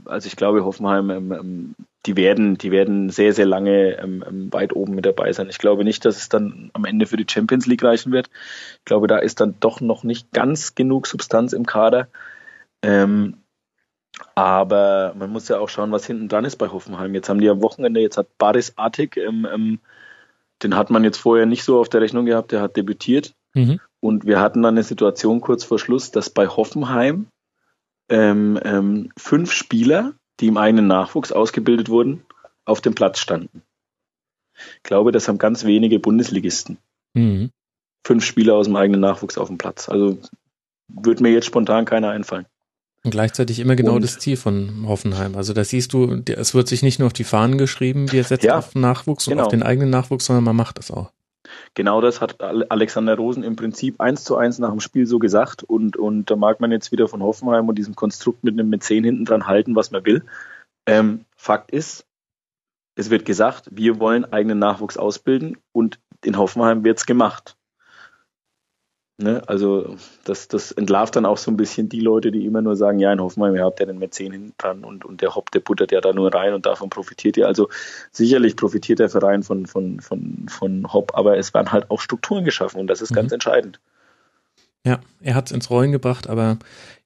[0.04, 1.74] also ich glaube Hoffenheim, ähm, ähm,
[2.06, 5.48] die werden, die werden sehr, sehr lange ähm, ähm, weit oben mit dabei sein.
[5.48, 8.28] Ich glaube nicht, dass es dann am Ende für die Champions League reichen wird.
[8.78, 12.08] Ich glaube, da ist dann doch noch nicht ganz genug Substanz im Kader.
[12.82, 13.38] Ähm,
[14.34, 17.14] aber man muss ja auch schauen, was hinten dran ist bei Hoffenheim.
[17.14, 19.80] Jetzt haben die am Wochenende, jetzt hat Baris Artig ähm, ähm,
[20.62, 23.34] den hat man jetzt vorher nicht so auf der Rechnung gehabt, der hat debütiert.
[23.54, 23.80] Mhm.
[24.00, 27.28] Und wir hatten dann eine Situation kurz vor Schluss, dass bei Hoffenheim
[28.08, 32.24] ähm, ähm, fünf Spieler, die im eigenen Nachwuchs ausgebildet wurden,
[32.64, 33.62] auf dem Platz standen.
[34.76, 36.78] Ich glaube, das haben ganz wenige Bundesligisten.
[37.14, 37.50] Mhm.
[38.06, 39.88] Fünf Spieler aus dem eigenen Nachwuchs auf dem Platz.
[39.88, 40.18] Also
[40.88, 42.46] würde mir jetzt spontan keiner einfallen.
[43.04, 45.34] Und gleichzeitig immer genau und, das Ziel von Hoffenheim.
[45.34, 48.46] Also da siehst du, es wird sich nicht nur auf die Fahnen geschrieben, wir setzen
[48.46, 49.44] ja, auf Nachwuchs und genau.
[49.44, 51.10] auf den eigenen Nachwuchs, sondern man macht es auch.
[51.74, 55.64] Genau das hat Alexander Rosen im Prinzip eins zu eins nach dem Spiel so gesagt
[55.64, 59.04] und, und da mag man jetzt wieder von Hoffenheim und diesem Konstrukt mit einem Mäzen
[59.04, 60.22] hinten dran halten, was man will.
[60.86, 62.06] Ähm, Fakt ist,
[62.94, 67.56] es wird gesagt, wir wollen eigenen Nachwuchs ausbilden und in Hoffenheim wird's gemacht.
[69.22, 69.42] Ne?
[69.46, 72.98] Also das, das entlarvt dann auch so ein bisschen die Leute, die immer nur sagen,
[72.98, 75.60] ja, in Hoffenheim, ihr habt ja den Mäzen hinten dran und, und der Hopp, der
[75.60, 77.46] buttert ja da nur rein und davon profitiert ihr.
[77.46, 77.68] Also
[78.10, 82.44] sicherlich profitiert der Verein von, von, von, von Hopp, aber es werden halt auch Strukturen
[82.44, 83.16] geschaffen und das ist mhm.
[83.16, 83.80] ganz entscheidend.
[84.84, 86.58] Ja, er hat es ins Rollen gebracht, aber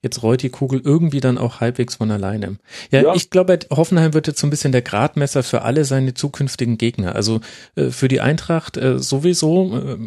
[0.02, 2.56] jetzt rollt die Kugel irgendwie dann auch halbwegs von alleine.
[2.90, 3.14] Ja, ja.
[3.14, 7.14] ich glaube, Hoffenheim wird jetzt so ein bisschen der Gradmesser für alle seine zukünftigen Gegner.
[7.14, 7.40] Also
[7.74, 9.98] äh, für die Eintracht äh, sowieso äh,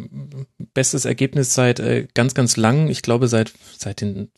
[0.74, 2.88] bestes Ergebnis seit äh, ganz, ganz lang.
[2.88, 4.30] Ich glaube, seit, seit den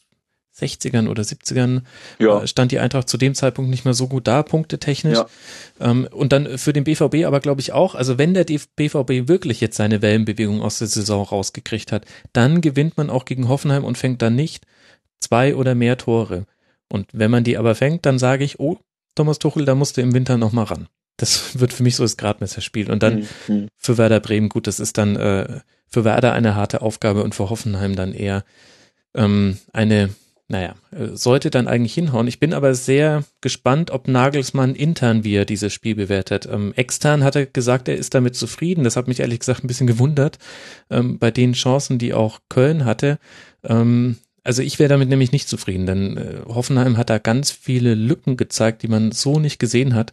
[0.62, 1.82] 60ern oder 70ern
[2.18, 2.42] ja.
[2.42, 5.18] Äh, stand die Eintracht zu dem Zeitpunkt nicht mehr so gut da, punktetechnisch.
[5.18, 5.26] Ja.
[5.81, 9.60] Ähm, und dann für den BVB aber glaube ich auch, also wenn der BVB wirklich
[9.60, 13.99] jetzt seine Wellenbewegung aus der Saison rausgekriegt hat, dann gewinnt man auch gegen Hoffenheim und
[13.99, 14.66] fängt dann nicht
[15.20, 16.47] zwei oder mehr Tore.
[16.89, 18.78] Und wenn man die aber fängt, dann sage ich, oh,
[19.15, 20.89] Thomas Tuchel, da musst du im Winter nochmal ran.
[21.16, 22.91] Das wird für mich so das Gradmesserspiel.
[22.91, 23.68] Und dann mhm.
[23.78, 27.50] für Werder Bremen, gut, das ist dann äh, für Werder eine harte Aufgabe und für
[27.50, 28.44] Hoffenheim dann eher
[29.15, 30.10] ähm, eine
[30.53, 32.29] naja, äh, sollte dann eigentlich hinhauen.
[32.29, 36.47] Ich bin aber sehr gespannt, ob Nagelsmann intern, wie er dieses Spiel bewertet.
[36.47, 38.85] Ähm, extern hat er gesagt, er ist damit zufrieden.
[38.85, 40.39] Das hat mich ehrlich gesagt ein bisschen gewundert,
[40.91, 43.19] ähm, bei den Chancen, die auch Köln hatte.
[43.65, 47.95] Ähm, also ich wäre damit nämlich nicht zufrieden, denn äh, Hoffenheim hat da ganz viele
[47.95, 50.13] Lücken gezeigt, die man so nicht gesehen hat.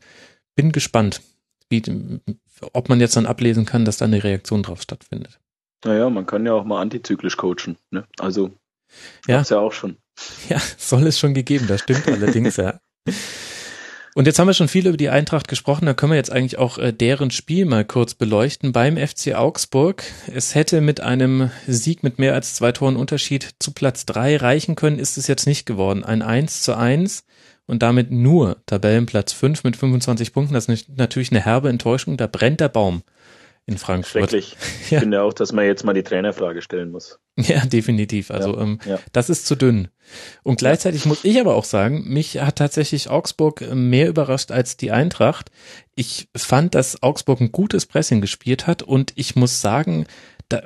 [0.56, 1.22] Bin gespannt,
[1.69, 1.84] wie,
[2.72, 5.38] ob man jetzt dann ablesen kann, dass da eine Reaktion drauf stattfindet.
[5.84, 7.76] Naja, man kann ja auch mal antizyklisch coachen.
[7.92, 8.06] Ne?
[8.19, 8.51] Also,
[9.27, 9.42] ja.
[9.42, 9.98] ja auch schon.
[10.49, 12.80] Ja, soll es schon gegeben, das stimmt allerdings, ja.
[14.15, 16.57] Und jetzt haben wir schon viel über die Eintracht gesprochen, da können wir jetzt eigentlich
[16.57, 20.03] auch äh, deren Spiel mal kurz beleuchten beim FC Augsburg.
[20.33, 24.75] Es hätte mit einem Sieg mit mehr als zwei Toren Unterschied zu Platz drei reichen
[24.75, 26.03] können, ist es jetzt nicht geworden.
[26.03, 27.23] Ein 1 zu 1
[27.67, 30.56] und damit nur Tabellenplatz 5 mit 25 Punkten.
[30.56, 33.03] Das ist natürlich eine herbe Enttäuschung, da brennt der Baum
[33.67, 34.23] in Frankfurt.
[34.23, 34.57] Schrecklich.
[34.85, 34.99] Ich ja.
[34.99, 37.19] finde auch, dass man jetzt mal die Trainerfrage stellen muss.
[37.48, 38.32] Ja, definitiv.
[38.32, 39.00] Also ja, ähm, ja.
[39.14, 39.88] das ist zu dünn.
[40.43, 44.92] Und gleichzeitig muss ich aber auch sagen, mich hat tatsächlich Augsburg mehr überrascht als die
[44.92, 45.50] Eintracht.
[45.95, 50.06] Ich fand, dass Augsburg ein gutes Pressing gespielt hat und ich muss sagen,
[50.50, 50.61] da,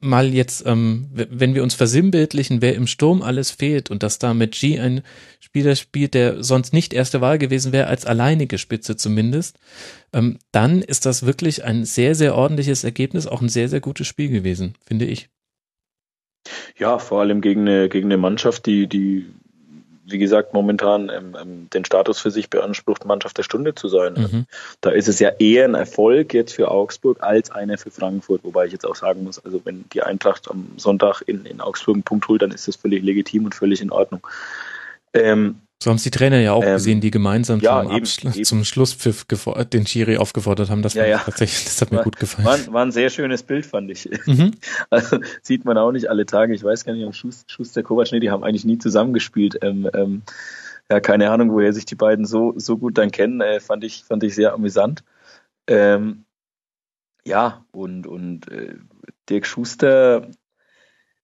[0.00, 4.34] mal jetzt, ähm, wenn wir uns versinnbildlichen, wer im Sturm alles fehlt und dass da
[4.34, 5.02] mit G ein
[5.40, 9.58] Spieler spielt, der sonst nicht erste Wahl gewesen wäre, als alleinige Spitze zumindest,
[10.12, 14.06] ähm, dann ist das wirklich ein sehr, sehr ordentliches Ergebnis, auch ein sehr, sehr gutes
[14.06, 15.30] Spiel gewesen, finde ich.
[16.76, 19.26] Ja, vor allem gegen eine, gegen eine Mannschaft, die, die
[20.04, 24.14] wie gesagt, momentan ähm, ähm, den Status für sich beansprucht, Mannschaft der Stunde zu sein.
[24.14, 24.46] Mhm.
[24.80, 28.66] Da ist es ja eher ein Erfolg jetzt für Augsburg als einer für Frankfurt, wobei
[28.66, 32.02] ich jetzt auch sagen muss, also wenn die Eintracht am Sonntag in, in Augsburg einen
[32.02, 34.26] Punkt holt, dann ist das völlig legitim und völlig in Ordnung.
[35.14, 38.34] Ähm, so haben es die Trainer ja auch ähm, gesehen, die gemeinsam ja, zum, eben,
[38.34, 38.44] eben.
[38.44, 39.24] zum Schlusspfiff
[39.72, 40.82] den Schiri aufgefordert haben.
[40.82, 41.18] Das, ja, ja.
[41.18, 42.46] tatsächlich, das hat mir war, gut gefallen.
[42.46, 44.08] War, war, ein sehr schönes Bild, fand ich.
[44.26, 44.52] Mhm.
[44.90, 46.54] Also, sieht man auch nicht alle Tage.
[46.54, 49.58] Ich weiß gar nicht, ob Schuster, Schuster Kovac, nee, die haben eigentlich nie zusammengespielt.
[49.62, 50.22] Ähm, ähm,
[50.90, 53.40] ja, keine Ahnung, woher sich die beiden so, so gut dann kennen.
[53.40, 55.02] Äh, fand, ich, fand ich sehr amüsant.
[55.66, 56.24] Ähm,
[57.24, 58.74] ja, und, und äh,
[59.28, 60.28] Dirk Schuster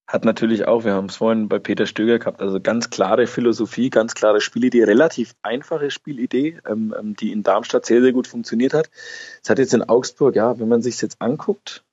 [0.09, 3.91] hat natürlich auch, wir haben es vorhin bei Peter Stöger gehabt, also ganz klare Philosophie,
[3.91, 8.73] ganz klare Spielidee, relativ einfache Spielidee, ähm, ähm, die in Darmstadt sehr, sehr gut funktioniert
[8.73, 8.89] hat.
[9.43, 11.85] Es hat jetzt in Augsburg, ja, wenn man sich jetzt anguckt,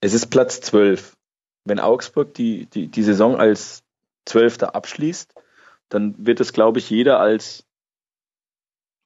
[0.00, 1.16] es ist Platz 12.
[1.64, 3.84] Wenn Augsburg die, die, die Saison als
[4.26, 5.32] Zwölfter abschließt,
[5.88, 7.64] dann wird es, glaube ich, jeder als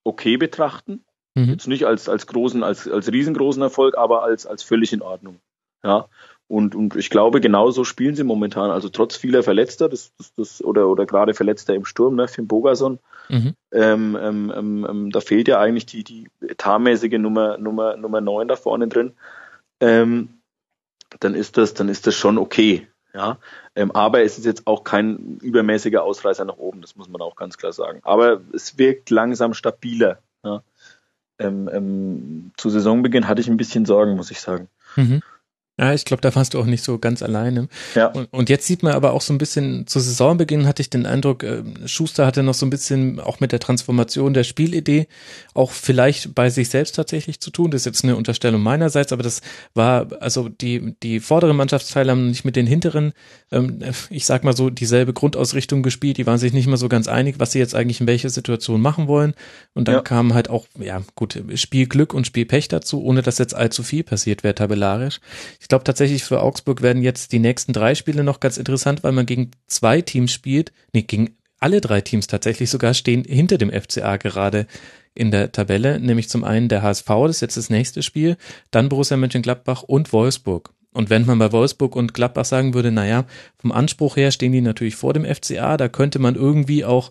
[0.02, 1.05] okay betrachten.
[1.34, 1.50] Mhm.
[1.50, 5.39] Jetzt nicht als, als großen, als, als riesengroßen Erfolg, aber als, als völlig in Ordnung.
[5.84, 6.08] Ja.
[6.49, 8.70] Und, und ich glaube, genauso spielen sie momentan.
[8.70, 12.47] Also trotz vieler Verletzter, das, das, das, oder, oder gerade Verletzter im Sturm, ne, Finn
[12.47, 13.55] Bogason, mhm.
[13.73, 18.47] ähm, ähm, ähm, ähm, da fehlt ja eigentlich die, die etatmäßige Nummer, Nummer, Nummer 9
[18.47, 19.15] da vorne drin.
[19.81, 20.28] Ähm,
[21.18, 22.86] dann ist das, dann ist das schon okay.
[23.12, 23.39] Ja,
[23.75, 27.34] ähm, aber es ist jetzt auch kein übermäßiger Ausreißer nach oben, das muss man auch
[27.34, 28.00] ganz klar sagen.
[28.02, 30.18] Aber es wirkt langsam stabiler.
[30.44, 30.62] Ja.
[31.39, 34.68] Zu Saisonbeginn hatte ich ein bisschen Sorgen, muss ich sagen.
[34.97, 35.23] Mhm.
[35.78, 37.68] Ja, ich glaube, da warst du auch nicht so ganz alleine.
[37.94, 38.06] Ja.
[38.06, 41.05] Und, und, jetzt sieht man aber auch so ein bisschen, zu Saisonbeginn hatte ich den
[41.05, 45.06] Eindruck, äh, Schuster hatte noch so ein bisschen auch mit der Transformation der Spielidee
[45.52, 47.70] auch vielleicht bei sich selbst tatsächlich zu tun.
[47.70, 49.42] Das ist jetzt eine Unterstellung meinerseits, aber das
[49.74, 53.12] war, also die, die vorderen Mannschaftsteile haben nicht mit den hinteren,
[53.52, 56.16] ähm, ich sag mal so, dieselbe Grundausrichtung gespielt.
[56.16, 58.80] Die waren sich nicht mehr so ganz einig, was sie jetzt eigentlich in welcher Situation
[58.80, 59.34] machen wollen.
[59.74, 60.00] Und dann ja.
[60.00, 64.42] kam halt auch, ja, gut, Spielglück und Spielpech dazu, ohne dass jetzt allzu viel passiert
[64.42, 65.20] wäre tabellarisch.
[65.60, 69.12] Ich glaube tatsächlich für Augsburg werden jetzt die nächsten drei Spiele noch ganz interessant, weil
[69.12, 73.70] man gegen zwei Teams spielt, nee, gegen alle drei Teams tatsächlich sogar stehen hinter dem
[73.70, 74.67] FCA gerade
[75.15, 78.36] in der Tabelle, nämlich zum einen der HSV, das ist jetzt das nächste Spiel,
[78.70, 80.75] dann Borussia Mönchengladbach und Wolfsburg.
[80.93, 83.27] Und wenn man bei Wolfsburg und Gladbach sagen würde, naja,
[83.59, 87.11] vom Anspruch her stehen die natürlich vor dem FCA, da könnte man irgendwie auch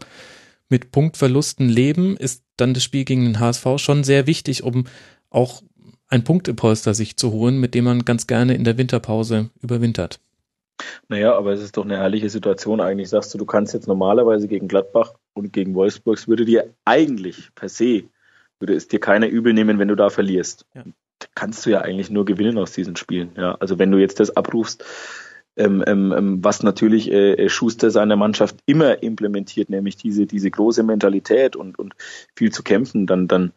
[0.70, 4.86] mit Punktverlusten leben, ist dann das Spiel gegen den HSV schon sehr wichtig, um
[5.30, 5.62] auch
[6.08, 10.20] ein Punktepolster sich zu holen, mit dem man ganz gerne in der Winterpause überwintert.
[11.08, 13.10] Naja, aber es ist doch eine herrliche Situation eigentlich.
[13.10, 17.50] Sagst du, du kannst jetzt normalerweise gegen Gladbach und gegen Wolfsburg, es würde dir eigentlich
[17.56, 18.04] per se,
[18.60, 20.66] würde es dir keiner übel nehmen, wenn du da verlierst.
[20.74, 20.84] Ja.
[21.20, 23.32] Da kannst du ja eigentlich nur gewinnen aus diesen Spielen.
[23.38, 24.84] Ja, also wenn du jetzt das abrufst,
[25.56, 30.84] ähm, ähm, ähm was natürlich äh, Schuster seiner Mannschaft immer implementiert, nämlich diese, diese große
[30.84, 31.94] Mentalität und, und
[32.36, 33.54] viel zu kämpfen, dann, dann,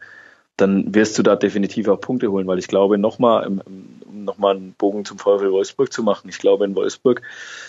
[0.58, 4.72] dann wirst du da definitiv auch Punkte holen, weil ich glaube, nochmal, um nochmal einen
[4.72, 7.22] Bogen zum VfL Wolfsburg zu machen, ich glaube in Wolfsburg,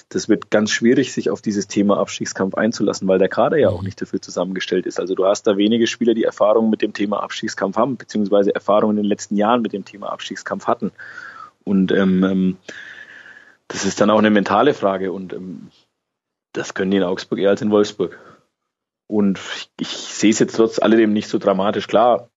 [0.10, 3.84] das wird ganz schwierig, sich auf dieses Thema Abstiegskampf einzulassen, weil der Kader ja auch
[3.84, 5.00] nicht dafür zusammengestellt ist.
[5.00, 8.92] Also du hast da wenige Spieler, die Erfahrung mit dem Thema Abstiegskampf haben, beziehungsweise Erfahrung
[8.92, 10.92] in den letzten Jahren mit dem Thema Abstiegskampf hatten.
[11.64, 12.58] Und ähm, ähm
[13.68, 15.70] das ist dann auch eine mentale Frage und ähm,
[16.54, 18.18] Das können die in Augsburg eher als in Wolfsburg.
[19.06, 21.88] Und ich, ich sehe es jetzt trotz alledem nicht so dramatisch.
[21.88, 22.30] Klar,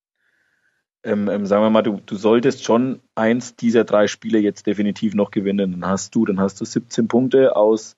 [1.04, 5.14] ähm, ähm, sagen wir mal, du, du solltest schon eins dieser drei Spiele jetzt definitiv
[5.14, 5.72] noch gewinnen.
[5.72, 7.96] Dann hast du, dann hast du 17 Punkte aus,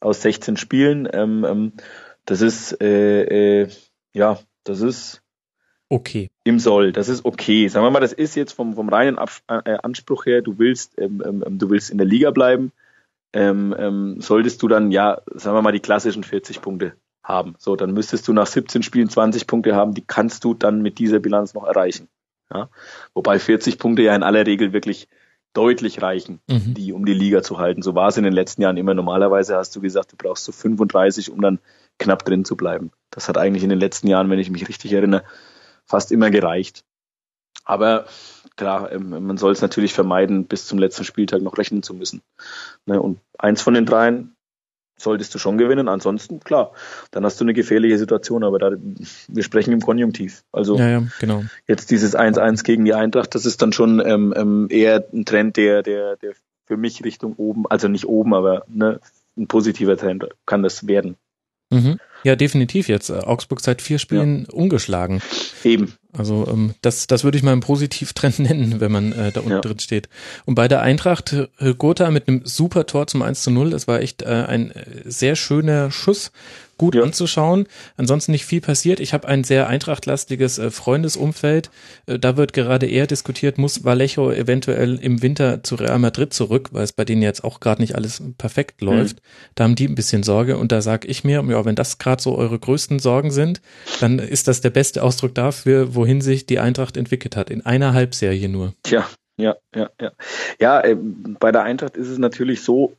[0.00, 1.08] aus 16 Spielen.
[1.12, 1.72] Ähm, ähm,
[2.26, 3.68] das ist, äh, äh,
[4.12, 5.22] ja, das ist
[5.88, 6.30] okay.
[6.44, 7.68] Im Soll, das ist okay.
[7.68, 10.98] Sagen wir mal, das ist jetzt vom, vom reinen Ab äh, Anspruch her, du willst,
[10.98, 12.72] ähm, ähm, du willst in der Liga bleiben,
[13.34, 17.54] solltest du dann, ja, sagen wir mal, die klassischen 40 Punkte haben.
[17.56, 20.98] So, dann müsstest du nach 17 Spielen 20 Punkte haben, die kannst du dann mit
[20.98, 22.08] dieser Bilanz noch erreichen.
[22.52, 22.68] Ja?
[23.14, 25.08] Wobei 40 Punkte ja in aller Regel wirklich
[25.52, 26.74] deutlich reichen, mhm.
[26.74, 27.82] die um die Liga zu halten.
[27.82, 28.94] So war es in den letzten Jahren immer.
[28.94, 31.58] Normalerweise hast du gesagt, du brauchst so 35, um dann
[31.98, 32.90] knapp drin zu bleiben.
[33.10, 35.24] Das hat eigentlich in den letzten Jahren, wenn ich mich richtig erinnere,
[35.84, 36.84] fast immer gereicht.
[37.64, 38.06] Aber
[38.56, 42.22] klar, ähm, man soll es natürlich vermeiden, bis zum letzten Spieltag noch rechnen zu müssen.
[42.86, 44.34] Ne, und eins von den dreien
[44.96, 45.88] solltest du schon gewinnen.
[45.88, 46.72] Ansonsten, klar,
[47.10, 48.44] dann hast du eine gefährliche Situation.
[48.44, 48.72] Aber da,
[49.28, 50.44] wir sprechen im Konjunktiv.
[50.52, 51.44] Also ja, ja, genau.
[51.66, 55.56] jetzt dieses 1-1 gegen die Eintracht, das ist dann schon ähm, ähm, eher ein Trend,
[55.56, 56.34] der, der, der
[56.66, 59.00] für mich Richtung oben, also nicht oben, aber ne,
[59.36, 61.16] ein positiver Trend kann das werden.
[61.72, 61.98] Mhm.
[62.24, 63.10] Ja, definitiv jetzt.
[63.10, 64.54] Augsburg seit vier Spielen ja.
[64.54, 65.20] ungeschlagen.
[65.64, 65.94] Eben.
[66.16, 69.52] Also ähm, das, das würde ich mal einen Positivtrend nennen, wenn man äh, da unten
[69.52, 69.60] ja.
[69.60, 70.08] drin steht.
[70.44, 73.88] Und bei der Eintracht äh, Gotha mit einem super Tor zum 1 zu 0, das
[73.88, 76.30] war echt äh, ein äh, sehr schöner Schuss
[76.82, 77.02] gut ja.
[77.04, 77.68] anzuschauen.
[77.96, 78.98] Ansonsten nicht viel passiert.
[78.98, 81.70] Ich habe ein sehr eintrachtlastiges äh, Freundesumfeld.
[82.06, 86.70] Äh, da wird gerade eher diskutiert, muss Vallejo eventuell im Winter zu Real Madrid zurück,
[86.72, 88.88] weil es bei denen jetzt auch gerade nicht alles perfekt mhm.
[88.88, 89.16] läuft.
[89.18, 89.20] Mhm.
[89.54, 92.20] Da haben die ein bisschen Sorge und da sag ich mir, ja, wenn das gerade
[92.20, 93.62] so eure größten Sorgen sind,
[94.00, 97.48] dann ist das der beste Ausdruck dafür, wohin sich die Eintracht entwickelt hat.
[97.48, 98.74] In einer Halbserie nur.
[98.82, 100.12] Tja, ja, ja, ja.
[100.60, 102.96] Ja, äh, bei der Eintracht ist es natürlich so,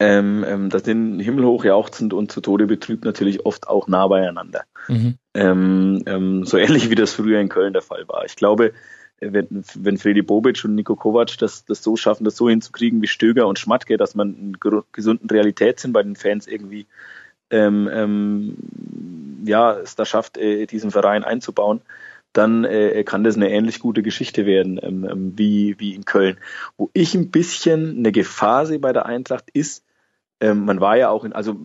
[0.00, 4.62] ähm, ähm, das sind himmelhoch jauchzend und zu Tode betrübt natürlich oft auch nah beieinander.
[4.88, 5.18] Mhm.
[5.34, 8.24] Ähm, ähm, so ähnlich wie das früher in Köln der Fall war.
[8.24, 8.72] Ich glaube,
[9.20, 13.06] wenn, wenn Freddy Bobic und Nico Kovac das, das so schaffen, das so hinzukriegen wie
[13.06, 16.86] Stöger und Schmatke, dass man einen gesunden Realitätssinn bei den Fans irgendwie
[17.50, 18.56] ähm, ähm,
[19.44, 21.82] ja, es da schafft, äh, diesen Verein einzubauen,
[22.32, 26.38] dann äh, kann das eine ähnlich gute Geschichte werden ähm, ähm wie, wie in Köln.
[26.78, 29.84] Wo ich ein bisschen eine Gefahr sehe bei der Eintracht ist,
[30.40, 31.56] ähm, man war ja auch in, also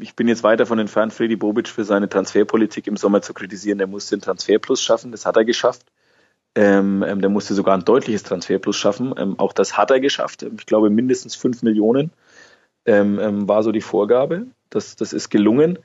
[0.00, 3.78] ich bin jetzt weiter von entfernt, Freddy Bobic für seine Transferpolitik im Sommer zu kritisieren.
[3.78, 5.84] Der musste den Transferplus schaffen, das hat er geschafft.
[6.54, 9.14] Ähm, ähm, der musste sogar ein deutliches Transferplus schaffen.
[9.18, 10.42] Ähm, auch das hat er geschafft.
[10.42, 12.10] Ich glaube, mindestens fünf Millionen
[12.86, 14.46] ähm, ähm, war so die Vorgabe.
[14.70, 15.78] Das, das ist gelungen.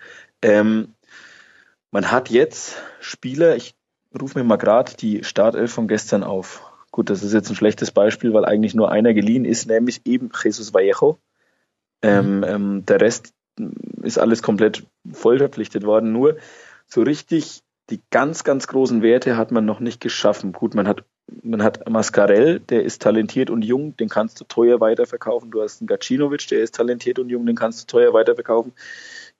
[0.44, 3.76] man hat jetzt Spieler, ich
[4.20, 6.64] rufe mir mal gerade die Startelf von gestern auf.
[6.92, 10.32] Gut, das ist jetzt ein schlechtes Beispiel, weil eigentlich nur einer geliehen ist, nämlich eben
[10.44, 11.20] Jesus Vallejo.
[12.02, 12.44] Ähm, mhm.
[12.44, 13.34] ähm, der Rest
[14.02, 16.12] ist alles komplett voll verpflichtet worden.
[16.12, 16.38] Nur
[16.88, 20.54] so richtig die ganz, ganz großen Werte hat man noch nicht geschaffen.
[20.54, 21.04] Gut, man hat,
[21.44, 25.52] man hat Mascarell, der ist talentiert und jung, den kannst du teuer weiterverkaufen.
[25.52, 28.72] Du hast einen Gacinovic, der ist talentiert und jung, den kannst du teuer weiterverkaufen.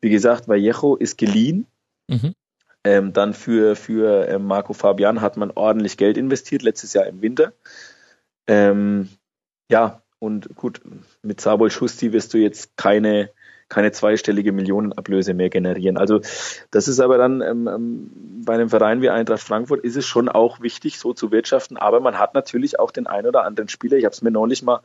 [0.02, 1.66] Wie gesagt, Vallejo ist geliehen.
[2.08, 2.34] Mhm.
[2.84, 7.22] Ähm, dann für, für äh, Marco Fabian hat man ordentlich Geld investiert, letztes Jahr im
[7.22, 7.54] Winter.
[8.48, 9.10] Ähm,
[9.70, 10.82] ja, und gut,
[11.24, 13.32] mit Sabol Schusti wirst du jetzt keine,
[13.70, 15.98] keine zweistellige Millionenablöse mehr generieren.
[15.98, 16.22] Also
[16.70, 18.12] das ist aber dann ähm, ähm,
[18.46, 21.76] bei einem Verein wie Eintracht Frankfurt ist es schon auch wichtig, so zu wirtschaften.
[21.76, 24.62] Aber man hat natürlich auch den einen oder anderen Spieler, ich habe es mir neulich
[24.62, 24.82] mal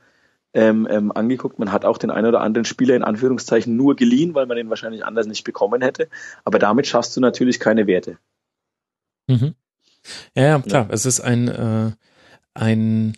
[0.54, 4.34] ähm, ähm, angeguckt, man hat auch den einen oder anderen Spieler in Anführungszeichen nur geliehen,
[4.34, 6.08] weil man ihn wahrscheinlich anders nicht bekommen hätte.
[6.44, 8.16] Aber damit schaffst du natürlich keine Werte.
[9.26, 9.54] Mhm.
[10.34, 10.86] Ja, ja, klar.
[10.88, 10.94] Ja.
[10.94, 11.90] Es ist ein, äh,
[12.54, 13.14] ein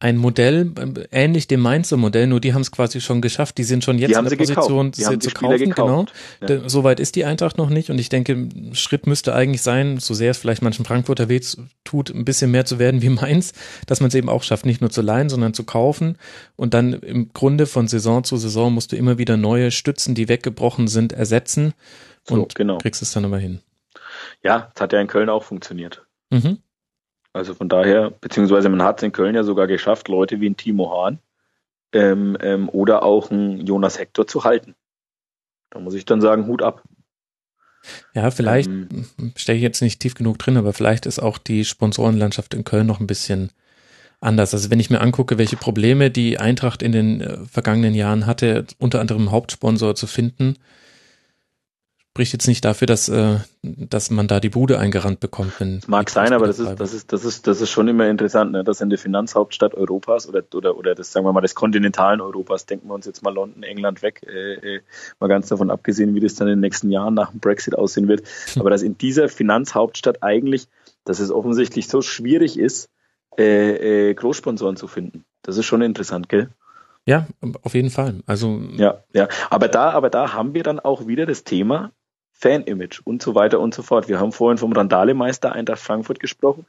[0.00, 0.70] ein Modell,
[1.12, 3.56] ähnlich dem Mainzer Modell, nur die haben es quasi schon geschafft.
[3.56, 5.70] Die sind schon jetzt in der Position, sie zu kaufen.
[5.70, 6.04] Genau.
[6.46, 6.68] Ja.
[6.68, 7.90] Soweit ist die Eintracht noch nicht.
[7.90, 11.40] Und ich denke, Schritt müsste eigentlich sein, so sehr es vielleicht manchen Frankfurter weh
[11.84, 13.52] tut, ein bisschen mehr zu werden wie Mainz,
[13.86, 16.18] dass man es eben auch schafft, nicht nur zu leihen, sondern zu kaufen.
[16.56, 20.28] Und dann im Grunde von Saison zu Saison musst du immer wieder neue Stützen, die
[20.28, 21.72] weggebrochen sind, ersetzen.
[22.28, 22.78] Und so, genau.
[22.78, 23.60] kriegst es dann aber hin.
[24.42, 26.04] Ja, das hat ja in Köln auch funktioniert.
[26.30, 26.58] Mhm.
[27.34, 30.56] Also von daher, beziehungsweise man hat es in Köln ja sogar geschafft, Leute wie ein
[30.56, 31.18] Timo Hahn
[31.92, 34.76] ähm, ähm, oder auch ein Jonas Hector zu halten.
[35.70, 36.84] Da muss ich dann sagen, Hut ab.
[38.14, 41.64] Ja, vielleicht ähm, stecke ich jetzt nicht tief genug drin, aber vielleicht ist auch die
[41.64, 43.50] Sponsorenlandschaft in Köln noch ein bisschen
[44.20, 44.54] anders.
[44.54, 48.64] Also wenn ich mir angucke, welche Probleme die Eintracht in den äh, vergangenen Jahren hatte,
[48.78, 50.54] unter anderem Hauptsponsor zu finden,
[52.14, 55.58] spricht jetzt nicht dafür, dass, äh, dass man da die Bude eingerannt bekommt.
[55.58, 58.52] Wenn Mag sein, aber das ist, das ist, das ist, das ist schon immer interessant,
[58.52, 58.62] ne?
[58.62, 62.66] dass in der Finanzhauptstadt Europas oder, oder, oder das, sagen wir mal, des kontinentalen Europas,
[62.66, 64.80] denken wir uns jetzt mal London, England weg, äh, äh,
[65.18, 68.06] mal ganz davon abgesehen, wie das dann in den nächsten Jahren nach dem Brexit aussehen
[68.06, 68.22] wird,
[68.60, 70.68] aber dass in dieser Finanzhauptstadt eigentlich,
[71.04, 72.90] dass es offensichtlich so schwierig ist,
[73.36, 75.24] äh, äh, Großsponsoren zu finden.
[75.42, 76.50] Das ist schon interessant, gell?
[77.06, 77.26] Ja,
[77.62, 78.20] auf jeden Fall.
[78.24, 79.26] Also ja, ja.
[79.50, 81.90] Aber da, aber da haben wir dann auch wieder das Thema
[82.34, 84.08] Fan-Image und so weiter und so fort.
[84.08, 86.66] Wir haben vorhin vom Randale-Meister Eintracht Frankfurt gesprochen.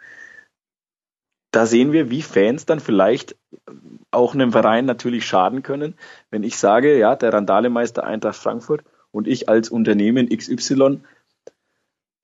[1.51, 3.35] Da sehen wir, wie Fans dann vielleicht
[4.11, 5.95] auch einem Verein natürlich schaden können,
[6.29, 11.01] wenn ich sage, ja, der Randale-Meister Eintracht Frankfurt und ich als Unternehmen XY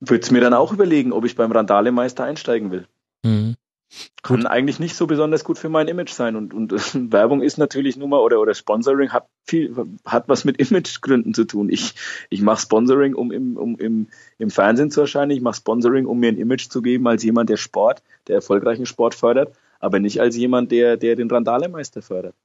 [0.01, 2.87] würde es mir dann auch überlegen, ob ich beim Randale-Meister einsteigen will.
[3.23, 3.55] Mhm.
[4.23, 4.45] Kann gut.
[4.45, 6.35] eigentlich nicht so besonders gut für mein Image sein.
[6.35, 6.71] Und, und
[7.11, 11.45] Werbung ist natürlich nur mal, oder, oder Sponsoring hat viel, hat was mit Imagegründen zu
[11.45, 11.69] tun.
[11.69, 11.95] Ich,
[12.29, 15.31] ich mache Sponsoring, um im, um im, im Fernsehen zu erscheinen.
[15.31, 18.85] Ich mache Sponsoring, um mir ein Image zu geben als jemand, der Sport, der erfolgreichen
[18.85, 22.35] Sport fördert, aber nicht als jemand, der, der den Randale-Meister fördert.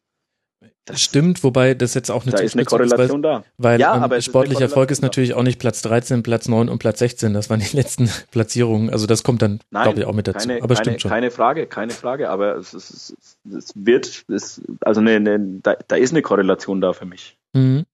[0.84, 3.44] Das stimmt, wobei das jetzt auch eine da ist eine Korrelation ist, weil, da.
[3.58, 7.00] Weil ja, aber sportlicher Erfolg ist natürlich auch nicht Platz 13, Platz 9 und Platz
[7.00, 7.34] 16.
[7.34, 8.90] Das waren die letzten Platzierungen.
[8.90, 10.46] Also das kommt dann, glaube ich, auch mit dazu.
[10.46, 11.10] Keine, aber keine, stimmt schon.
[11.10, 12.30] Keine Frage, keine Frage.
[12.30, 13.16] Aber es, es,
[13.52, 17.36] es wird, es, also eine, eine, da, da ist eine Korrelation da für mich.
[17.52, 17.84] Mhm.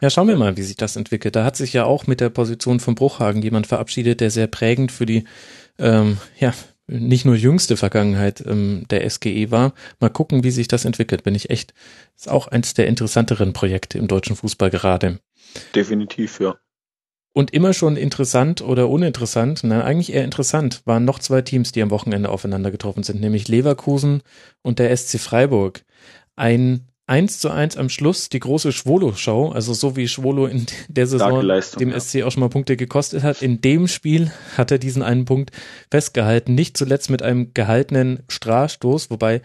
[0.00, 1.36] Ja, schauen wir mal, wie sich das entwickelt.
[1.36, 4.92] Da hat sich ja auch mit der Position von Bruchhagen jemand verabschiedet, der sehr prägend
[4.92, 5.24] für die
[5.78, 6.52] ähm, ja,
[6.88, 9.74] nicht nur jüngste Vergangenheit ähm, der SGE war.
[10.00, 11.22] Mal gucken, wie sich das entwickelt.
[11.22, 11.74] Bin ich echt,
[12.16, 15.20] ist auch eins der interessanteren Projekte im deutschen Fußball gerade.
[15.74, 16.56] Definitiv, ja.
[17.34, 21.82] Und immer schon interessant oder uninteressant, nein, eigentlich eher interessant, waren noch zwei Teams, die
[21.82, 24.22] am Wochenende aufeinander getroffen sind, nämlich Leverkusen
[24.62, 25.84] und der SC Freiburg.
[26.34, 31.06] Ein 1 zu 1 am Schluss die große Schwolo-Show, also so wie Schwolo in der
[31.06, 31.40] Saison
[31.80, 32.00] dem ja.
[32.00, 33.40] SC auch schon mal Punkte gekostet hat.
[33.42, 35.50] In dem Spiel hat er diesen einen Punkt
[35.90, 39.40] festgehalten, nicht zuletzt mit einem gehaltenen Strafstoß, wobei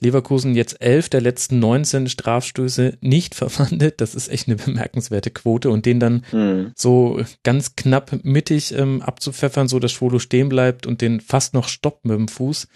[0.00, 4.00] Leverkusen jetzt elf der letzten 19 Strafstöße nicht verwandelt.
[4.00, 6.72] Das ist echt eine bemerkenswerte Quote und den dann mhm.
[6.74, 11.68] so ganz knapp mittig ähm, abzupfeffern, so dass Schwolo stehen bleibt und den fast noch
[11.68, 12.66] stoppt mit dem Fuß.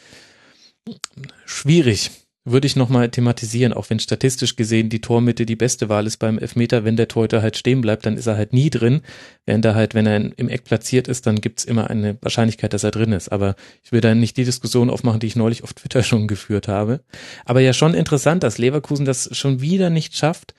[1.44, 2.10] Schwierig
[2.50, 6.38] würde ich nochmal thematisieren, auch wenn statistisch gesehen die Tormitte die beste Wahl ist beim
[6.38, 9.02] Elfmeter, wenn der Torhüter halt stehen bleibt, dann ist er halt nie drin.
[9.46, 12.84] Während er halt, wenn er im Eck platziert ist, dann gibt's immer eine Wahrscheinlichkeit, dass
[12.84, 13.30] er drin ist.
[13.30, 16.68] Aber ich will da nicht die Diskussion aufmachen, die ich neulich auf Twitter schon geführt
[16.68, 17.00] habe.
[17.44, 20.54] Aber ja schon interessant, dass Leverkusen das schon wieder nicht schafft,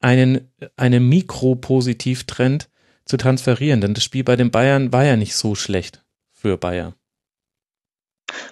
[0.00, 2.68] einen, einen Mikropositivtrend
[3.04, 3.80] zu transferieren.
[3.80, 6.02] Denn das Spiel bei den Bayern war ja nicht so schlecht
[6.32, 6.94] für Bayern.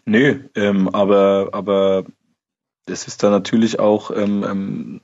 [0.05, 2.05] Nö, ähm, aber, aber
[2.91, 5.01] das ist dann natürlich auch, ähm, ähm,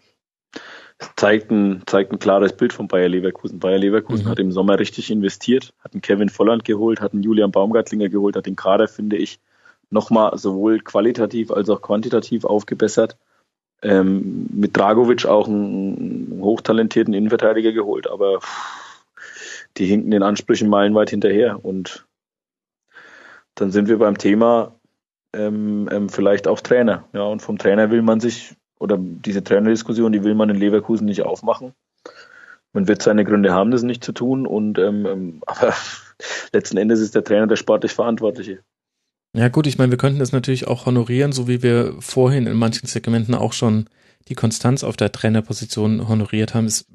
[1.17, 3.61] zeigt, ein, zeigt ein klares Bild von Bayer Leverkusen.
[3.61, 4.31] Bayer Leverkusen mhm.
[4.31, 8.37] hat im Sommer richtig investiert, hat einen Kevin Volland geholt, hat einen Julian Baumgartlinger geholt,
[8.37, 9.39] hat den Kader, finde ich,
[9.91, 13.17] nochmal sowohl qualitativ als auch quantitativ aufgebessert.
[13.83, 18.41] Ähm, mit Dragovic auch einen hochtalentierten Innenverteidiger geholt, aber
[19.77, 21.63] die hinken den Ansprüchen meilenweit hinterher.
[21.63, 22.07] Und
[23.55, 24.75] dann sind wir beim Thema,
[25.37, 27.05] ähm, ähm, vielleicht auch Trainer.
[27.13, 31.05] Ja, und vom Trainer will man sich, oder diese Trainerdiskussion, die will man in Leverkusen
[31.05, 31.73] nicht aufmachen.
[32.73, 35.75] Man wird seine Gründe haben, das nicht zu tun, und ähm, ähm aber
[36.53, 38.61] letzten Endes ist der Trainer der sportlich Verantwortliche.
[39.35, 42.57] Ja gut, ich meine, wir könnten das natürlich auch honorieren, so wie wir vorhin in
[42.57, 43.89] manchen Segmenten auch schon
[44.29, 46.87] die Konstanz auf der Trainerposition honoriert haben, ist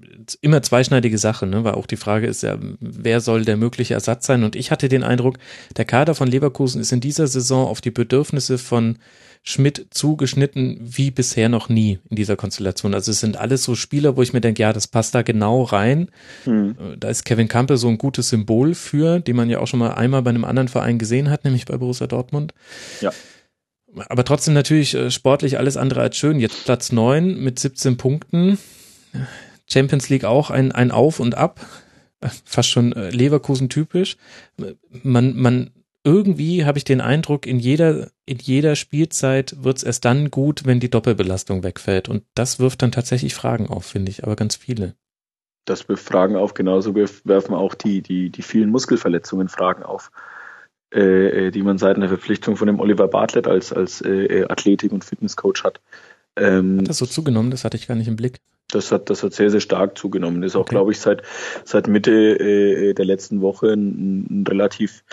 [0.42, 1.64] immer zweischneidige Sache, ne?
[1.64, 4.44] weil auch die Frage ist ja, wer soll der mögliche Ersatz sein?
[4.44, 5.38] Und ich hatte den Eindruck,
[5.78, 8.98] der Kader von Leverkusen ist in dieser Saison auf die Bedürfnisse von
[9.44, 12.94] Schmidt zugeschnitten wie bisher noch nie in dieser Konstellation.
[12.94, 15.64] Also es sind alles so Spieler, wo ich mir denke, ja, das passt da genau
[15.64, 16.10] rein.
[16.44, 16.76] Hm.
[17.00, 19.94] Da ist Kevin Campbell so ein gutes Symbol für, den man ja auch schon mal
[19.94, 22.54] einmal bei einem anderen Verein gesehen hat, nämlich bei Borussia Dortmund.
[23.02, 23.12] Ja.
[24.10, 26.40] Aber trotzdem natürlich äh, sportlich alles andere als schön.
[26.40, 28.60] Jetzt Platz neun mit 17 Punkten.
[29.72, 31.60] Champions League auch ein, ein Auf und Ab.
[32.46, 34.18] Fast schon äh, Leverkusen typisch.
[35.04, 35.72] Man, man,
[36.04, 40.66] irgendwie habe ich den Eindruck, in jeder, in jeder Spielzeit wird es erst dann gut,
[40.66, 42.10] wenn die Doppelbelastung wegfällt.
[42.10, 44.96] Und das wirft dann tatsächlich Fragen auf, finde ich, aber ganz viele.
[45.66, 50.12] Das wirft Fragen auf, genauso werfen auch die, die, die vielen Muskelverletzungen Fragen auf.
[50.94, 54.46] Äh, äh, die man seit einer Verpflichtung von dem Oliver Bartlett als, als äh, äh,
[54.50, 55.80] Athletik- und Fitnesscoach hat.
[56.36, 57.50] Ähm, hat das so zugenommen?
[57.50, 58.42] Das hatte ich gar nicht im Blick.
[58.72, 60.42] Das hat, das hat sehr, sehr stark zugenommen.
[60.42, 60.76] Das ist auch, okay.
[60.76, 61.24] glaube ich, seit,
[61.64, 65.04] seit Mitte äh, der letzten Woche ein, ein, relativ,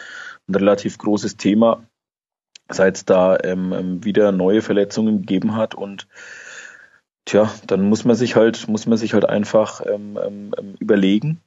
[0.49, 1.85] ein relativ großes Thema,
[2.71, 6.09] seit es da ähm, ähm, wieder neue Verletzungen gegeben hat und
[7.25, 11.41] tja, dann muss man sich halt, muss man sich halt einfach ähm, ähm, ähm überlegen,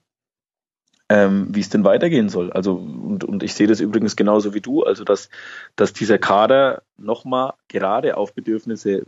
[1.09, 2.51] ähm, wie es denn weitergehen soll.
[2.53, 5.29] Also und, und ich sehe das übrigens genauso wie du, also dass,
[5.75, 9.05] dass dieser Kader nochmal gerade auf Bedürfnisse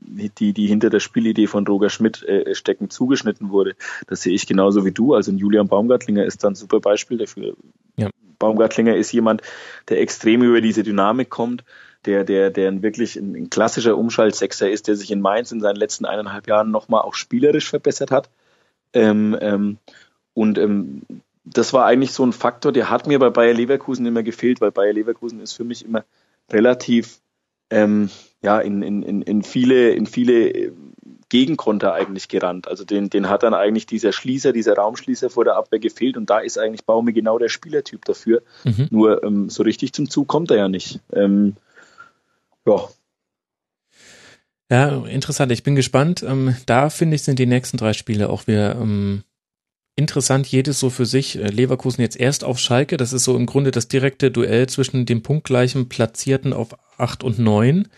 [0.00, 3.74] die, die hinter der Spielidee von Roger Schmidt äh, stecken, zugeschnitten wurde.
[4.06, 5.14] Das sehe ich genauso wie du.
[5.14, 7.54] Also Julian Baumgartlinger ist dann ein super Beispiel dafür.
[7.96, 8.08] Ja.
[8.38, 9.42] Baumgartlinger ist jemand,
[9.88, 11.64] der extrem über diese Dynamik kommt,
[12.06, 15.76] der, der, der wirklich ein, ein klassischer Umschaltsechser ist, der sich in Mainz in seinen
[15.76, 18.30] letzten eineinhalb Jahren nochmal auch spielerisch verbessert hat.
[18.92, 19.78] Ähm, ähm,
[20.32, 21.02] und ähm,
[21.44, 24.70] das war eigentlich so ein Faktor, der hat mir bei Bayer Leverkusen immer gefehlt, weil
[24.70, 26.04] Bayer Leverkusen ist für mich immer
[26.50, 27.20] relativ
[27.70, 28.10] ähm,
[28.42, 30.72] ja in, in, in viele in viele
[31.30, 32.68] Gegenkonter eigentlich gerannt.
[32.68, 36.28] Also den, den hat dann eigentlich dieser Schließer, dieser Raumschließer vor der Abwehr gefehlt und
[36.28, 38.42] da ist eigentlich Baume genau der Spielertyp dafür.
[38.64, 38.88] Mhm.
[38.90, 41.00] Nur ähm, so richtig zum Zug kommt er ja nicht.
[41.12, 41.54] Ähm,
[42.66, 42.88] ja.
[44.70, 45.50] Ja, interessant.
[45.52, 46.22] Ich bin gespannt.
[46.22, 49.22] Ähm, da finde ich, sind die nächsten drei Spiele auch wieder ähm,
[49.96, 51.38] interessant, jedes so für sich.
[51.38, 55.06] Äh, Leverkusen jetzt erst auf Schalke, das ist so im Grunde das direkte Duell zwischen
[55.06, 57.88] dem punktgleichen Platzierten auf 8 und 9.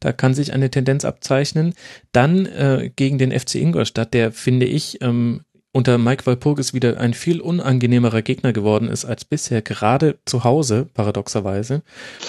[0.00, 1.74] Da kann sich eine Tendenz abzeichnen.
[2.12, 5.42] Dann äh, gegen den FC Ingolstadt, der finde ich ähm,
[5.72, 10.86] unter Mike Walpurgis wieder ein viel unangenehmerer Gegner geworden ist als bisher, gerade zu Hause,
[10.92, 11.82] paradoxerweise.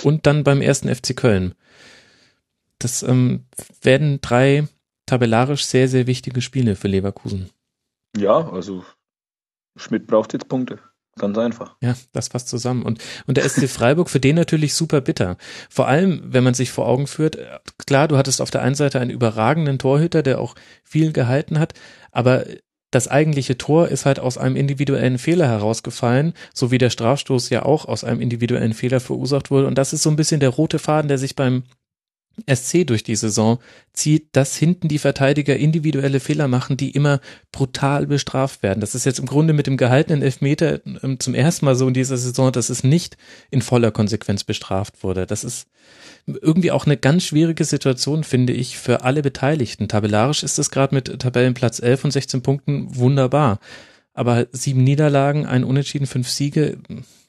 [0.03, 1.53] Und dann beim ersten FC Köln.
[2.79, 3.45] Das ähm,
[3.81, 4.67] werden drei
[5.05, 7.49] tabellarisch sehr, sehr wichtige Spiele für Leverkusen.
[8.15, 8.83] Ja, also
[9.75, 10.79] Schmidt braucht jetzt Punkte.
[11.17, 11.75] Ganz einfach.
[11.81, 12.83] Ja, das passt zusammen.
[12.83, 15.37] Und, und der SC Freiburg für den natürlich super bitter.
[15.69, 17.37] Vor allem, wenn man sich vor Augen führt,
[17.85, 21.73] klar, du hattest auf der einen Seite einen überragenden Torhüter, der auch viel gehalten hat,
[22.11, 22.45] aber
[22.89, 27.63] das eigentliche Tor ist halt aus einem individuellen Fehler herausgefallen, so wie der Strafstoß ja
[27.63, 29.67] auch aus einem individuellen Fehler verursacht wurde.
[29.67, 31.63] Und das ist so ein bisschen der rote Faden, der sich beim
[32.51, 33.59] SC durch die Saison
[33.93, 37.19] zieht, dass hinten die Verteidiger individuelle Fehler machen, die immer
[37.51, 38.81] brutal bestraft werden.
[38.81, 41.93] Das ist jetzt im Grunde mit dem gehaltenen Elfmeter ähm, zum ersten Mal so in
[41.93, 43.17] dieser Saison, dass es nicht
[43.51, 45.27] in voller Konsequenz bestraft wurde.
[45.27, 45.67] Das ist
[46.25, 49.87] irgendwie auch eine ganz schwierige Situation, finde ich, für alle Beteiligten.
[49.87, 53.59] Tabellarisch ist es gerade mit Tabellenplatz 11 und 16 Punkten wunderbar.
[54.13, 56.77] Aber sieben Niederlagen, ein Unentschieden, fünf Siege,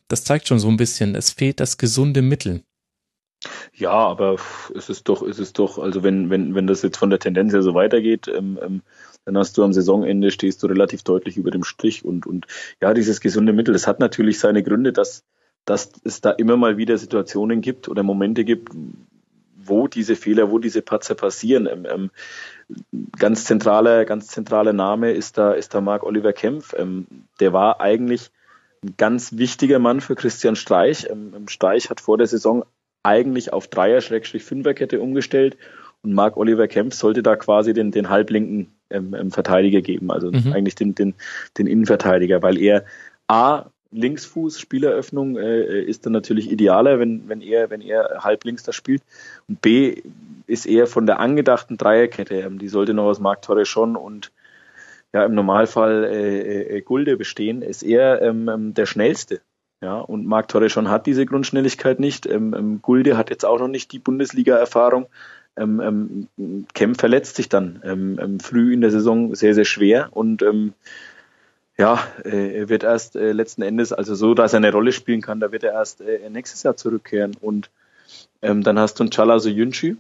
[0.08, 2.62] das zeigt schon so ein bisschen, es fehlt das gesunde Mittel.
[3.74, 4.36] Ja, aber
[4.74, 7.52] es ist doch, es ist doch, also wenn, wenn, wenn das jetzt von der Tendenz
[7.52, 8.82] her so weitergeht, ähm, ähm,
[9.24, 12.46] dann hast du am Saisonende stehst du relativ deutlich über dem Strich und, und
[12.80, 15.24] ja, dieses gesunde Mittel, das hat natürlich seine Gründe, dass,
[15.64, 18.70] dass es da immer mal wieder Situationen gibt oder Momente gibt,
[19.66, 21.66] wo diese Fehler, wo diese Patzer passieren.
[21.66, 22.10] Ähm, ähm,
[23.18, 26.74] ganz zentraler, ganz zentraler Name ist da, ist da Marc Oliver Kempf.
[26.76, 27.06] Ähm,
[27.40, 28.30] der war eigentlich
[28.82, 31.08] ein ganz wichtiger Mann für Christian Streich.
[31.10, 32.64] Ähm, Streich hat vor der Saison
[33.04, 35.56] eigentlich auf Dreier-Fünferkette umgestellt
[36.02, 40.30] und Marc Oliver Kempf sollte da quasi den, den halblinken ähm, ähm, Verteidiger geben, also
[40.30, 40.52] mhm.
[40.52, 41.14] eigentlich den, den,
[41.56, 42.84] den Innenverteidiger, weil er
[43.28, 48.72] A, Linksfuß, Spieleröffnung äh, ist dann natürlich idealer, wenn, wenn er, wenn er halblinks da
[48.72, 49.02] spielt.
[49.48, 50.02] Und B
[50.46, 54.32] ist er von der angedachten Dreierkette, ähm, die sollte noch aus Marc Torreschon und
[55.12, 59.40] ja im Normalfall äh, äh, Gulde bestehen, ist er ähm, ähm der schnellste.
[59.80, 62.26] Ja, und Marc Torreschon hat diese Grundschnelligkeit nicht.
[62.26, 65.06] Ähm, ähm, Gulde hat jetzt auch noch nicht die Bundesliga-Erfahrung.
[65.56, 70.08] Ähm, ähm, Kemp verletzt sich dann ähm, ähm, früh in der Saison sehr, sehr schwer
[70.10, 70.42] und
[71.76, 75.20] ja, äh, er wird erst äh, letzten Endes, also so, dass er eine Rolle spielen
[75.20, 77.36] kann, da wird er erst äh, nächstes Jahr zurückkehren.
[77.40, 77.70] Und
[78.42, 79.96] ähm, dann hast du einen Chala Soyuncu,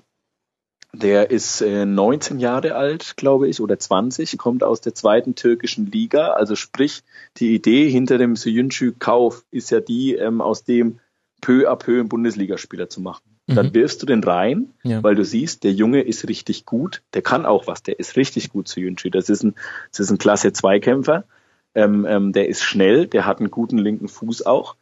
[0.94, 5.90] der ist äh, 19 Jahre alt, glaube ich, oder 20, kommt aus der zweiten türkischen
[5.90, 6.28] Liga.
[6.28, 7.02] Also sprich,
[7.36, 11.00] die Idee hinter dem Soyuncu-Kauf ist ja die, ähm, aus dem
[11.40, 13.22] peu à peu einen Bundesligaspieler zu machen.
[13.46, 13.54] Mhm.
[13.54, 15.02] Dann wirfst du den rein, ja.
[15.02, 18.50] weil du siehst, der Junge ist richtig gut, der kann auch was, der ist richtig
[18.50, 19.10] gut Soyuncu.
[19.10, 19.54] Das ist ein,
[19.90, 21.24] das ist ein Klasse Zweikämpfer,
[21.74, 24.76] ähm, ähm, der ist schnell, der hat einen guten linken Fuß auch.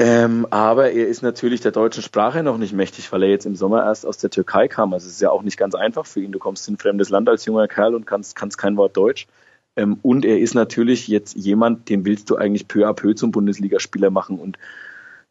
[0.00, 3.56] Ähm, aber er ist natürlich der deutschen Sprache noch nicht mächtig, weil er jetzt im
[3.56, 4.92] Sommer erst aus der Türkei kam.
[4.92, 6.30] Also es ist ja auch nicht ganz einfach für ihn.
[6.30, 9.26] Du kommst in ein fremdes Land als junger Kerl und kannst, kannst kein Wort Deutsch.
[9.74, 13.32] Ähm, und er ist natürlich jetzt jemand, den willst du eigentlich peu à peu zum
[13.32, 14.56] Bundesligaspieler machen und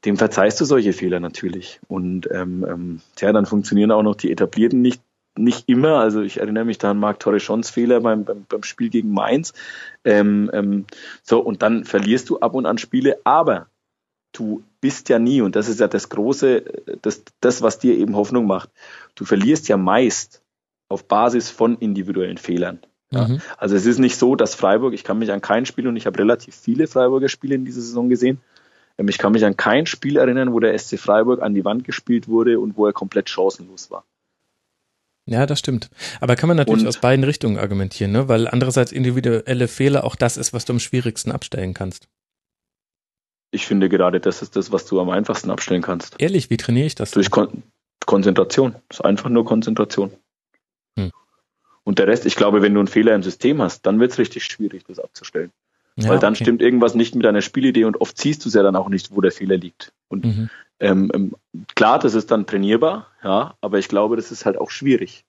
[0.05, 1.79] dem verzeihst du solche Fehler natürlich.
[1.87, 5.01] Und ähm, ähm, ja, dann funktionieren auch noch die etablierten nicht
[5.37, 5.99] nicht immer.
[5.99, 9.53] Also ich erinnere mich da an Marc Torreschons Fehler beim, beim, beim Spiel gegen Mainz.
[10.03, 10.85] Ähm, ähm,
[11.23, 13.67] so, und dann verlierst du ab und an Spiele, aber
[14.37, 16.63] du bist ja nie, und das ist ja das Große,
[17.01, 18.69] das, das, was dir eben Hoffnung macht,
[19.15, 20.41] du verlierst ja meist
[20.89, 22.79] auf Basis von individuellen Fehlern.
[23.11, 23.27] Ja.
[23.27, 23.41] Mhm.
[23.57, 26.05] Also es ist nicht so, dass Freiburg, ich kann mich an kein Spiel und ich
[26.05, 28.39] habe relativ viele Freiburger Spiele in dieser Saison gesehen,
[28.97, 31.83] ähm, ich kann mich an kein Spiel erinnern, wo der SC Freiburg an die Wand
[31.83, 34.03] gespielt wurde und wo er komplett chancenlos war.
[35.25, 35.89] Ja, das stimmt.
[36.21, 38.29] Aber kann man natürlich Und- aus beiden Richtungen argumentieren, ne?
[38.29, 42.07] Weil andererseits individuelle Fehler auch das ist, was du am schwierigsten abstellen kannst.
[43.51, 46.15] Ich finde gerade, das ist das, was du am einfachsten abstellen kannst.
[46.19, 47.11] Ehrlich, wie trainiere ich das?
[47.11, 47.63] Durch Kon
[48.05, 48.75] Konzentration.
[48.89, 50.11] Das ist einfach nur Konzentration.
[50.97, 51.11] Hm.
[51.83, 54.17] Und der Rest, ich glaube, wenn du einen Fehler im System hast, dann wird es
[54.17, 55.51] richtig schwierig, das abzustellen.
[55.97, 56.43] Ja, Weil dann okay.
[56.43, 59.15] stimmt irgendwas nicht mit deiner Spielidee und oft siehst du es ja dann auch nicht,
[59.15, 59.93] wo der Fehler liegt.
[60.09, 60.49] Und Mhm.
[60.79, 61.35] ähm, ähm,
[61.75, 65.25] klar, das ist dann trainierbar, ja, aber ich glaube, das ist halt auch schwierig.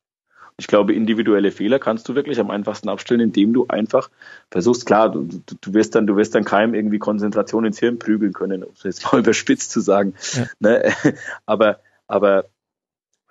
[0.61, 4.11] Ich glaube, individuelle Fehler kannst du wirklich am einfachsten abstellen, indem du einfach
[4.51, 5.28] versuchst, klar, du,
[5.61, 8.83] du, wirst dann, du wirst dann keinem irgendwie Konzentration ins Hirn prügeln können, um es
[8.83, 10.15] jetzt mal überspitzt zu sagen.
[10.33, 10.47] Ja.
[10.59, 10.93] Ne?
[11.47, 11.78] Aber,
[12.09, 12.47] aber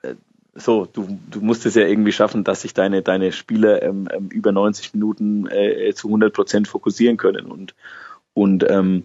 [0.03, 0.15] äh,
[0.53, 4.30] so, du, du musst es ja irgendwie schaffen, dass sich deine, deine Spieler ähm, ähm,
[4.30, 7.75] über 90 Minuten äh, zu 100 Prozent fokussieren können und,
[8.33, 9.03] und ähm,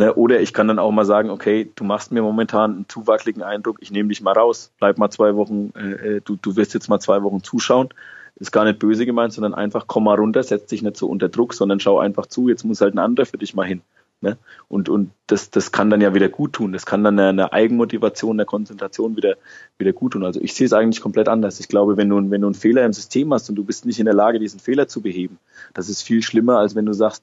[0.00, 3.06] Ne, oder ich kann dann auch mal sagen, okay, du machst mir momentan einen zu
[3.06, 6.56] wackeligen Eindruck, ich nehme dich mal raus, bleib mal zwei Wochen, äh, äh, du, du
[6.56, 7.90] wirst jetzt mal zwei Wochen zuschauen.
[8.36, 11.28] Ist gar nicht böse gemeint, sondern einfach komm mal runter, setz dich nicht so unter
[11.28, 13.82] Druck, sondern schau einfach zu, jetzt muss halt ein anderer für dich mal hin.
[14.22, 14.38] Ne?
[14.68, 16.72] Und, und das, das kann dann ja wieder gut tun.
[16.72, 19.36] Das kann dann eine, Eigenmotivation, eine Konzentration wieder,
[19.76, 20.24] wieder gut tun.
[20.24, 21.60] Also ich sehe es eigentlich komplett anders.
[21.60, 23.98] Ich glaube, wenn du, wenn du einen Fehler im System hast und du bist nicht
[23.98, 25.38] in der Lage, diesen Fehler zu beheben,
[25.74, 27.22] das ist viel schlimmer, als wenn du sagst,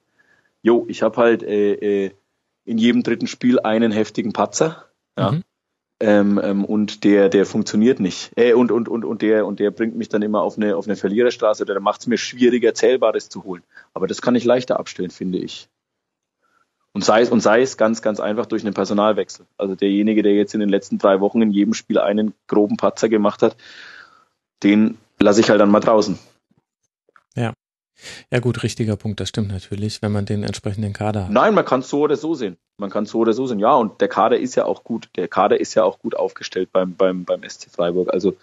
[0.62, 2.12] jo, ich habe halt äh, äh,
[2.68, 4.86] in jedem dritten Spiel einen heftigen Patzer.
[5.18, 5.32] Ja.
[5.32, 5.44] Mhm.
[6.00, 8.32] Ähm, ähm, und der, der funktioniert nicht.
[8.36, 10.86] Äh, und, und, und, und der, und der bringt mich dann immer auf eine, auf
[10.86, 13.64] eine Verliererstraße oder der macht es mir schwieriger, Zählbares zu holen.
[13.96, 15.70] Aber das kann ich leichter abstellen, finde ich.
[16.94, 19.46] Und sei es, und sei es ganz, ganz einfach durch einen Personalwechsel.
[19.58, 23.10] Also derjenige, der jetzt in den letzten drei Wochen in jedem Spiel einen groben Patzer
[23.10, 23.56] gemacht hat,
[24.62, 26.20] den lasse ich halt dann mal draußen.
[28.32, 31.32] Ja gut, richtiger Punkt, das stimmt natürlich, wenn man den entsprechenden Kader hat.
[31.32, 32.58] Nein, man kann es so oder so sehen.
[32.78, 33.60] Man kann es so oder so sehen.
[33.60, 35.10] Ja, und der Kader ist ja auch gut.
[35.16, 38.14] Der Kader ist ja auch gut aufgestellt beim, beim, beim SC Freiburg.
[38.14, 38.36] Also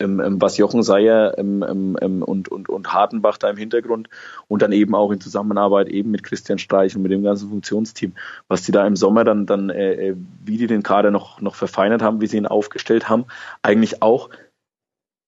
[0.00, 4.08] ähm, ähm, was Jochen Seyer ähm, ähm, ähm, und, und, und Hartenbach da im Hintergrund
[4.48, 8.12] und dann eben auch in Zusammenarbeit eben mit Christian Streich und mit dem ganzen Funktionsteam,
[8.48, 11.54] was die da im Sommer dann, dann äh, äh, wie die den Kader noch, noch
[11.54, 13.26] verfeinert haben, wie sie ihn aufgestellt haben,
[13.62, 14.30] eigentlich auch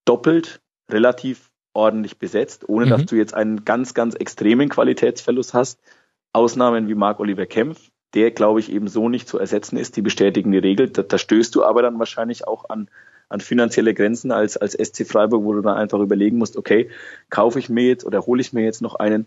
[0.05, 2.91] doppelt relativ ordentlich besetzt, ohne Mhm.
[2.91, 5.81] dass du jetzt einen ganz, ganz extremen Qualitätsverlust hast.
[6.33, 10.51] Ausnahmen wie Marc-Oliver Kempf, der, glaube ich, eben so nicht zu ersetzen ist, die bestätigen
[10.53, 10.89] die Regel.
[10.89, 12.89] Da, da stößt du aber dann wahrscheinlich auch an,
[13.29, 16.91] an finanzielle Grenzen als, als SC Freiburg, wo du dann einfach überlegen musst, okay,
[17.31, 19.27] kaufe ich mir jetzt oder hole ich mir jetzt noch einen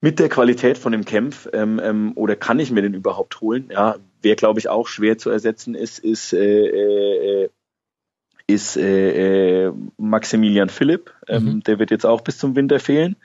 [0.00, 3.70] mit der Qualität von dem Kempf ähm, ähm, oder kann ich mir den überhaupt holen?
[3.72, 7.48] Ja, wer, glaube ich, auch schwer zu ersetzen ist, ist äh, äh,
[8.46, 11.12] ist äh, äh, Maximilian Philipp.
[11.28, 11.62] Ähm, Mhm.
[11.64, 13.16] Der wird jetzt auch bis zum Winter fehlen.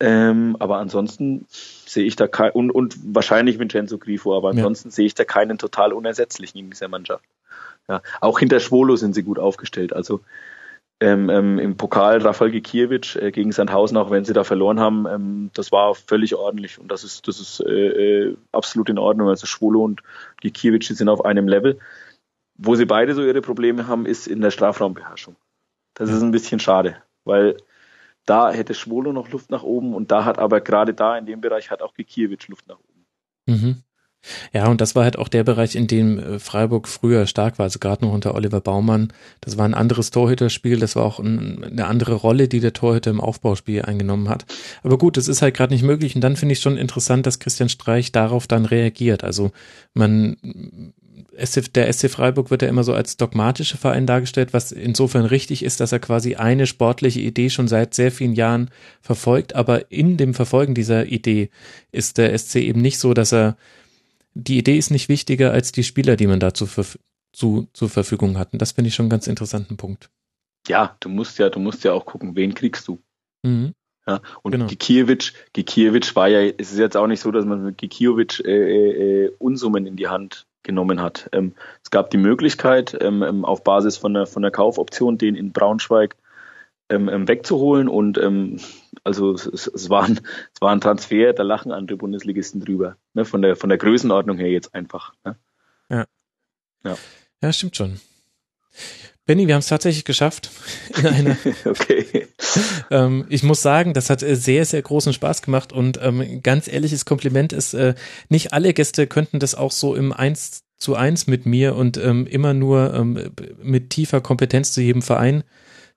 [0.00, 4.58] Ähm, aber ansonsten sehe ich da kein, und, und wahrscheinlich Vincenzo Grifo, aber Ja.
[4.58, 7.24] ansonsten sehe ich da keinen total unersetzlichen in dieser Mannschaft.
[7.88, 9.92] Ja, auch hinter Schwolo sind sie gut aufgestellt.
[9.92, 10.20] Also
[11.00, 15.06] ähm, ähm, im Pokal Rafael Gikiewicz äh, gegen Sandhausen, auch wenn sie da verloren haben,
[15.06, 19.28] ähm, das war völlig ordentlich und das ist, das ist äh, äh, absolut in Ordnung.
[19.28, 20.02] Also Schwolo und
[20.40, 21.78] Gikiewicz sind auf einem Level.
[22.56, 25.36] Wo sie beide so ihre Probleme haben, ist in der Strafraumbeherrschung.
[25.94, 27.56] Das ist ein bisschen schade, weil
[28.26, 31.40] da hätte Schwolo noch Luft nach oben und da hat aber gerade da in dem
[31.40, 33.06] Bereich hat auch Gikiewicz Luft nach oben.
[33.46, 33.82] Mhm.
[34.52, 37.64] Ja, und das war halt auch der Bereich, in dem äh, Freiburg früher stark war,
[37.64, 39.12] also gerade noch unter Oliver Baumann.
[39.42, 43.10] Das war ein anderes Torhüterspiel, das war auch ein, eine andere Rolle, die der Torhüter
[43.10, 44.46] im Aufbauspiel eingenommen hat.
[44.82, 47.38] Aber gut, das ist halt gerade nicht möglich und dann finde ich schon interessant, dass
[47.38, 49.24] Christian Streich darauf dann reagiert.
[49.24, 49.50] Also
[49.92, 50.36] man,
[51.38, 55.62] SC, der SC Freiburg wird ja immer so als dogmatischer Verein dargestellt, was insofern richtig
[55.62, 60.16] ist, dass er quasi eine sportliche Idee schon seit sehr vielen Jahren verfolgt, aber in
[60.16, 61.50] dem Verfolgen dieser Idee
[61.92, 63.56] ist der SC eben nicht so, dass er
[64.34, 66.66] die Idee ist nicht wichtiger als die Spieler, die man da zu,
[67.32, 68.58] zur Verfügung hatten.
[68.58, 70.10] Das finde ich schon einen ganz interessanten Punkt.
[70.66, 73.00] Ja, du musst ja, du musst ja auch gucken, wen kriegst du.
[73.42, 73.74] Mhm.
[74.06, 74.66] Ja, und Genau.
[74.66, 79.24] Gikiewicz, Gikiewicz war ja, es ist jetzt auch nicht so, dass man mit Gikiewicz äh,
[79.24, 81.28] äh, Unsummen in die Hand genommen hat.
[81.32, 85.36] Ähm, es gab die Möglichkeit, ähm, ähm, auf Basis von der, von der Kaufoption den
[85.36, 86.16] in Braunschweig
[86.88, 88.58] ähm, ähm, wegzuholen und ähm,
[89.04, 90.20] also es, es, war ein,
[90.52, 92.96] es war ein Transfer, da lachen andere Bundesligisten drüber.
[93.14, 93.24] Ne?
[93.24, 95.14] Von, der, von der Größenordnung her jetzt einfach.
[95.24, 95.36] Ne?
[97.40, 98.00] Ja, stimmt schon.
[99.26, 100.50] Benny, wir haben es tatsächlich geschafft.
[100.96, 102.23] In einer, okay.
[102.90, 106.68] Ähm, ich muss sagen, das hat äh, sehr, sehr großen Spaß gemacht und ähm, ganz
[106.68, 107.94] ehrliches Kompliment ist, äh,
[108.28, 112.26] nicht alle Gäste könnten das auch so im Eins zu eins mit mir und ähm,
[112.26, 113.30] immer nur ähm,
[113.62, 115.44] mit tiefer Kompetenz zu jedem Verein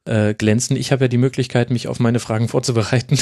[0.05, 0.77] äh, glänzen.
[0.77, 3.19] Ich habe ja die Möglichkeit, mich auf meine Fragen vorzubereiten.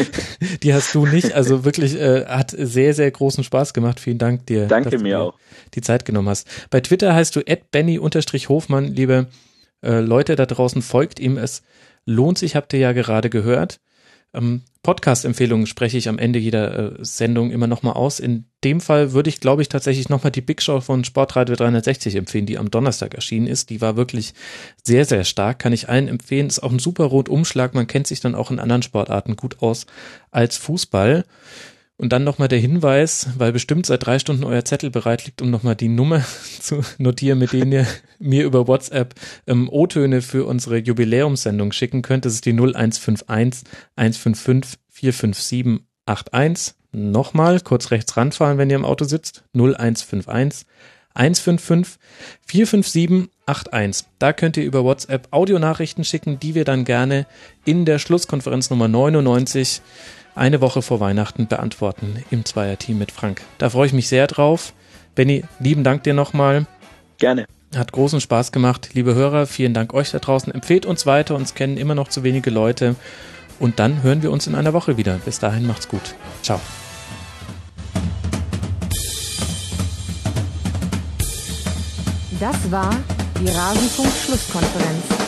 [0.62, 1.32] die hast du nicht.
[1.32, 4.00] Also wirklich äh, hat sehr, sehr großen Spaß gemacht.
[4.00, 4.66] Vielen Dank dir.
[4.66, 5.34] Danke mir auch.
[5.74, 6.46] Die Zeit genommen hast.
[6.70, 9.28] Bei Twitter heißt du Benny-Hofmann, liebe
[9.80, 11.38] Äh, Leute da draußen, folgt ihm.
[11.38, 11.62] Es
[12.08, 13.80] lohnt sich, habt ihr ja gerade gehört.
[14.34, 18.20] Ähm, Podcast-Empfehlungen spreche ich am Ende jeder äh, Sendung immer nochmal aus.
[18.20, 22.16] In dem Fall würde ich, glaube ich, tatsächlich nochmal die Big Show von Sportradio 360
[22.16, 23.70] empfehlen, die am Donnerstag erschienen ist.
[23.70, 24.34] Die war wirklich
[24.82, 26.46] sehr, sehr stark, kann ich allen empfehlen.
[26.46, 27.74] Ist auch ein super Rundumschlag.
[27.74, 29.86] Man kennt sich dann auch in anderen Sportarten gut aus
[30.30, 31.24] als Fußball.
[32.00, 35.50] Und dann nochmal der Hinweis, weil bestimmt seit drei Stunden euer Zettel bereit liegt, um
[35.50, 36.24] nochmal die Nummer
[36.60, 37.86] zu notieren, mit denen ihr
[38.20, 39.16] mir über WhatsApp
[39.48, 42.24] ähm, O-Töne für unsere Jubiläumssendung schicken könnt.
[42.24, 43.64] Das ist die 0151
[43.96, 46.76] 155 457 81.
[46.92, 49.42] Nochmal kurz rechts ranfahren, wenn ihr im Auto sitzt.
[49.54, 50.66] 0151
[51.14, 51.98] 155
[52.46, 54.06] 457 81.
[54.20, 57.26] Da könnt ihr über WhatsApp Audionachrichten schicken, die wir dann gerne
[57.64, 59.82] in der Schlusskonferenz Nummer 99
[60.38, 63.42] eine Woche vor Weihnachten beantworten im Zweierteam mit Frank.
[63.58, 64.72] Da freue ich mich sehr drauf.
[65.14, 66.66] Benny, lieben Dank dir nochmal.
[67.18, 67.46] Gerne.
[67.76, 68.90] Hat großen Spaß gemacht.
[68.94, 70.54] Liebe Hörer, vielen Dank euch da draußen.
[70.54, 72.94] Empfehlt uns weiter, uns kennen immer noch zu wenige Leute.
[73.58, 75.18] Und dann hören wir uns in einer Woche wieder.
[75.24, 76.14] Bis dahin macht's gut.
[76.42, 76.60] Ciao.
[82.40, 82.96] Das war
[83.40, 85.27] die Rasenfunk-Schlusskonferenz.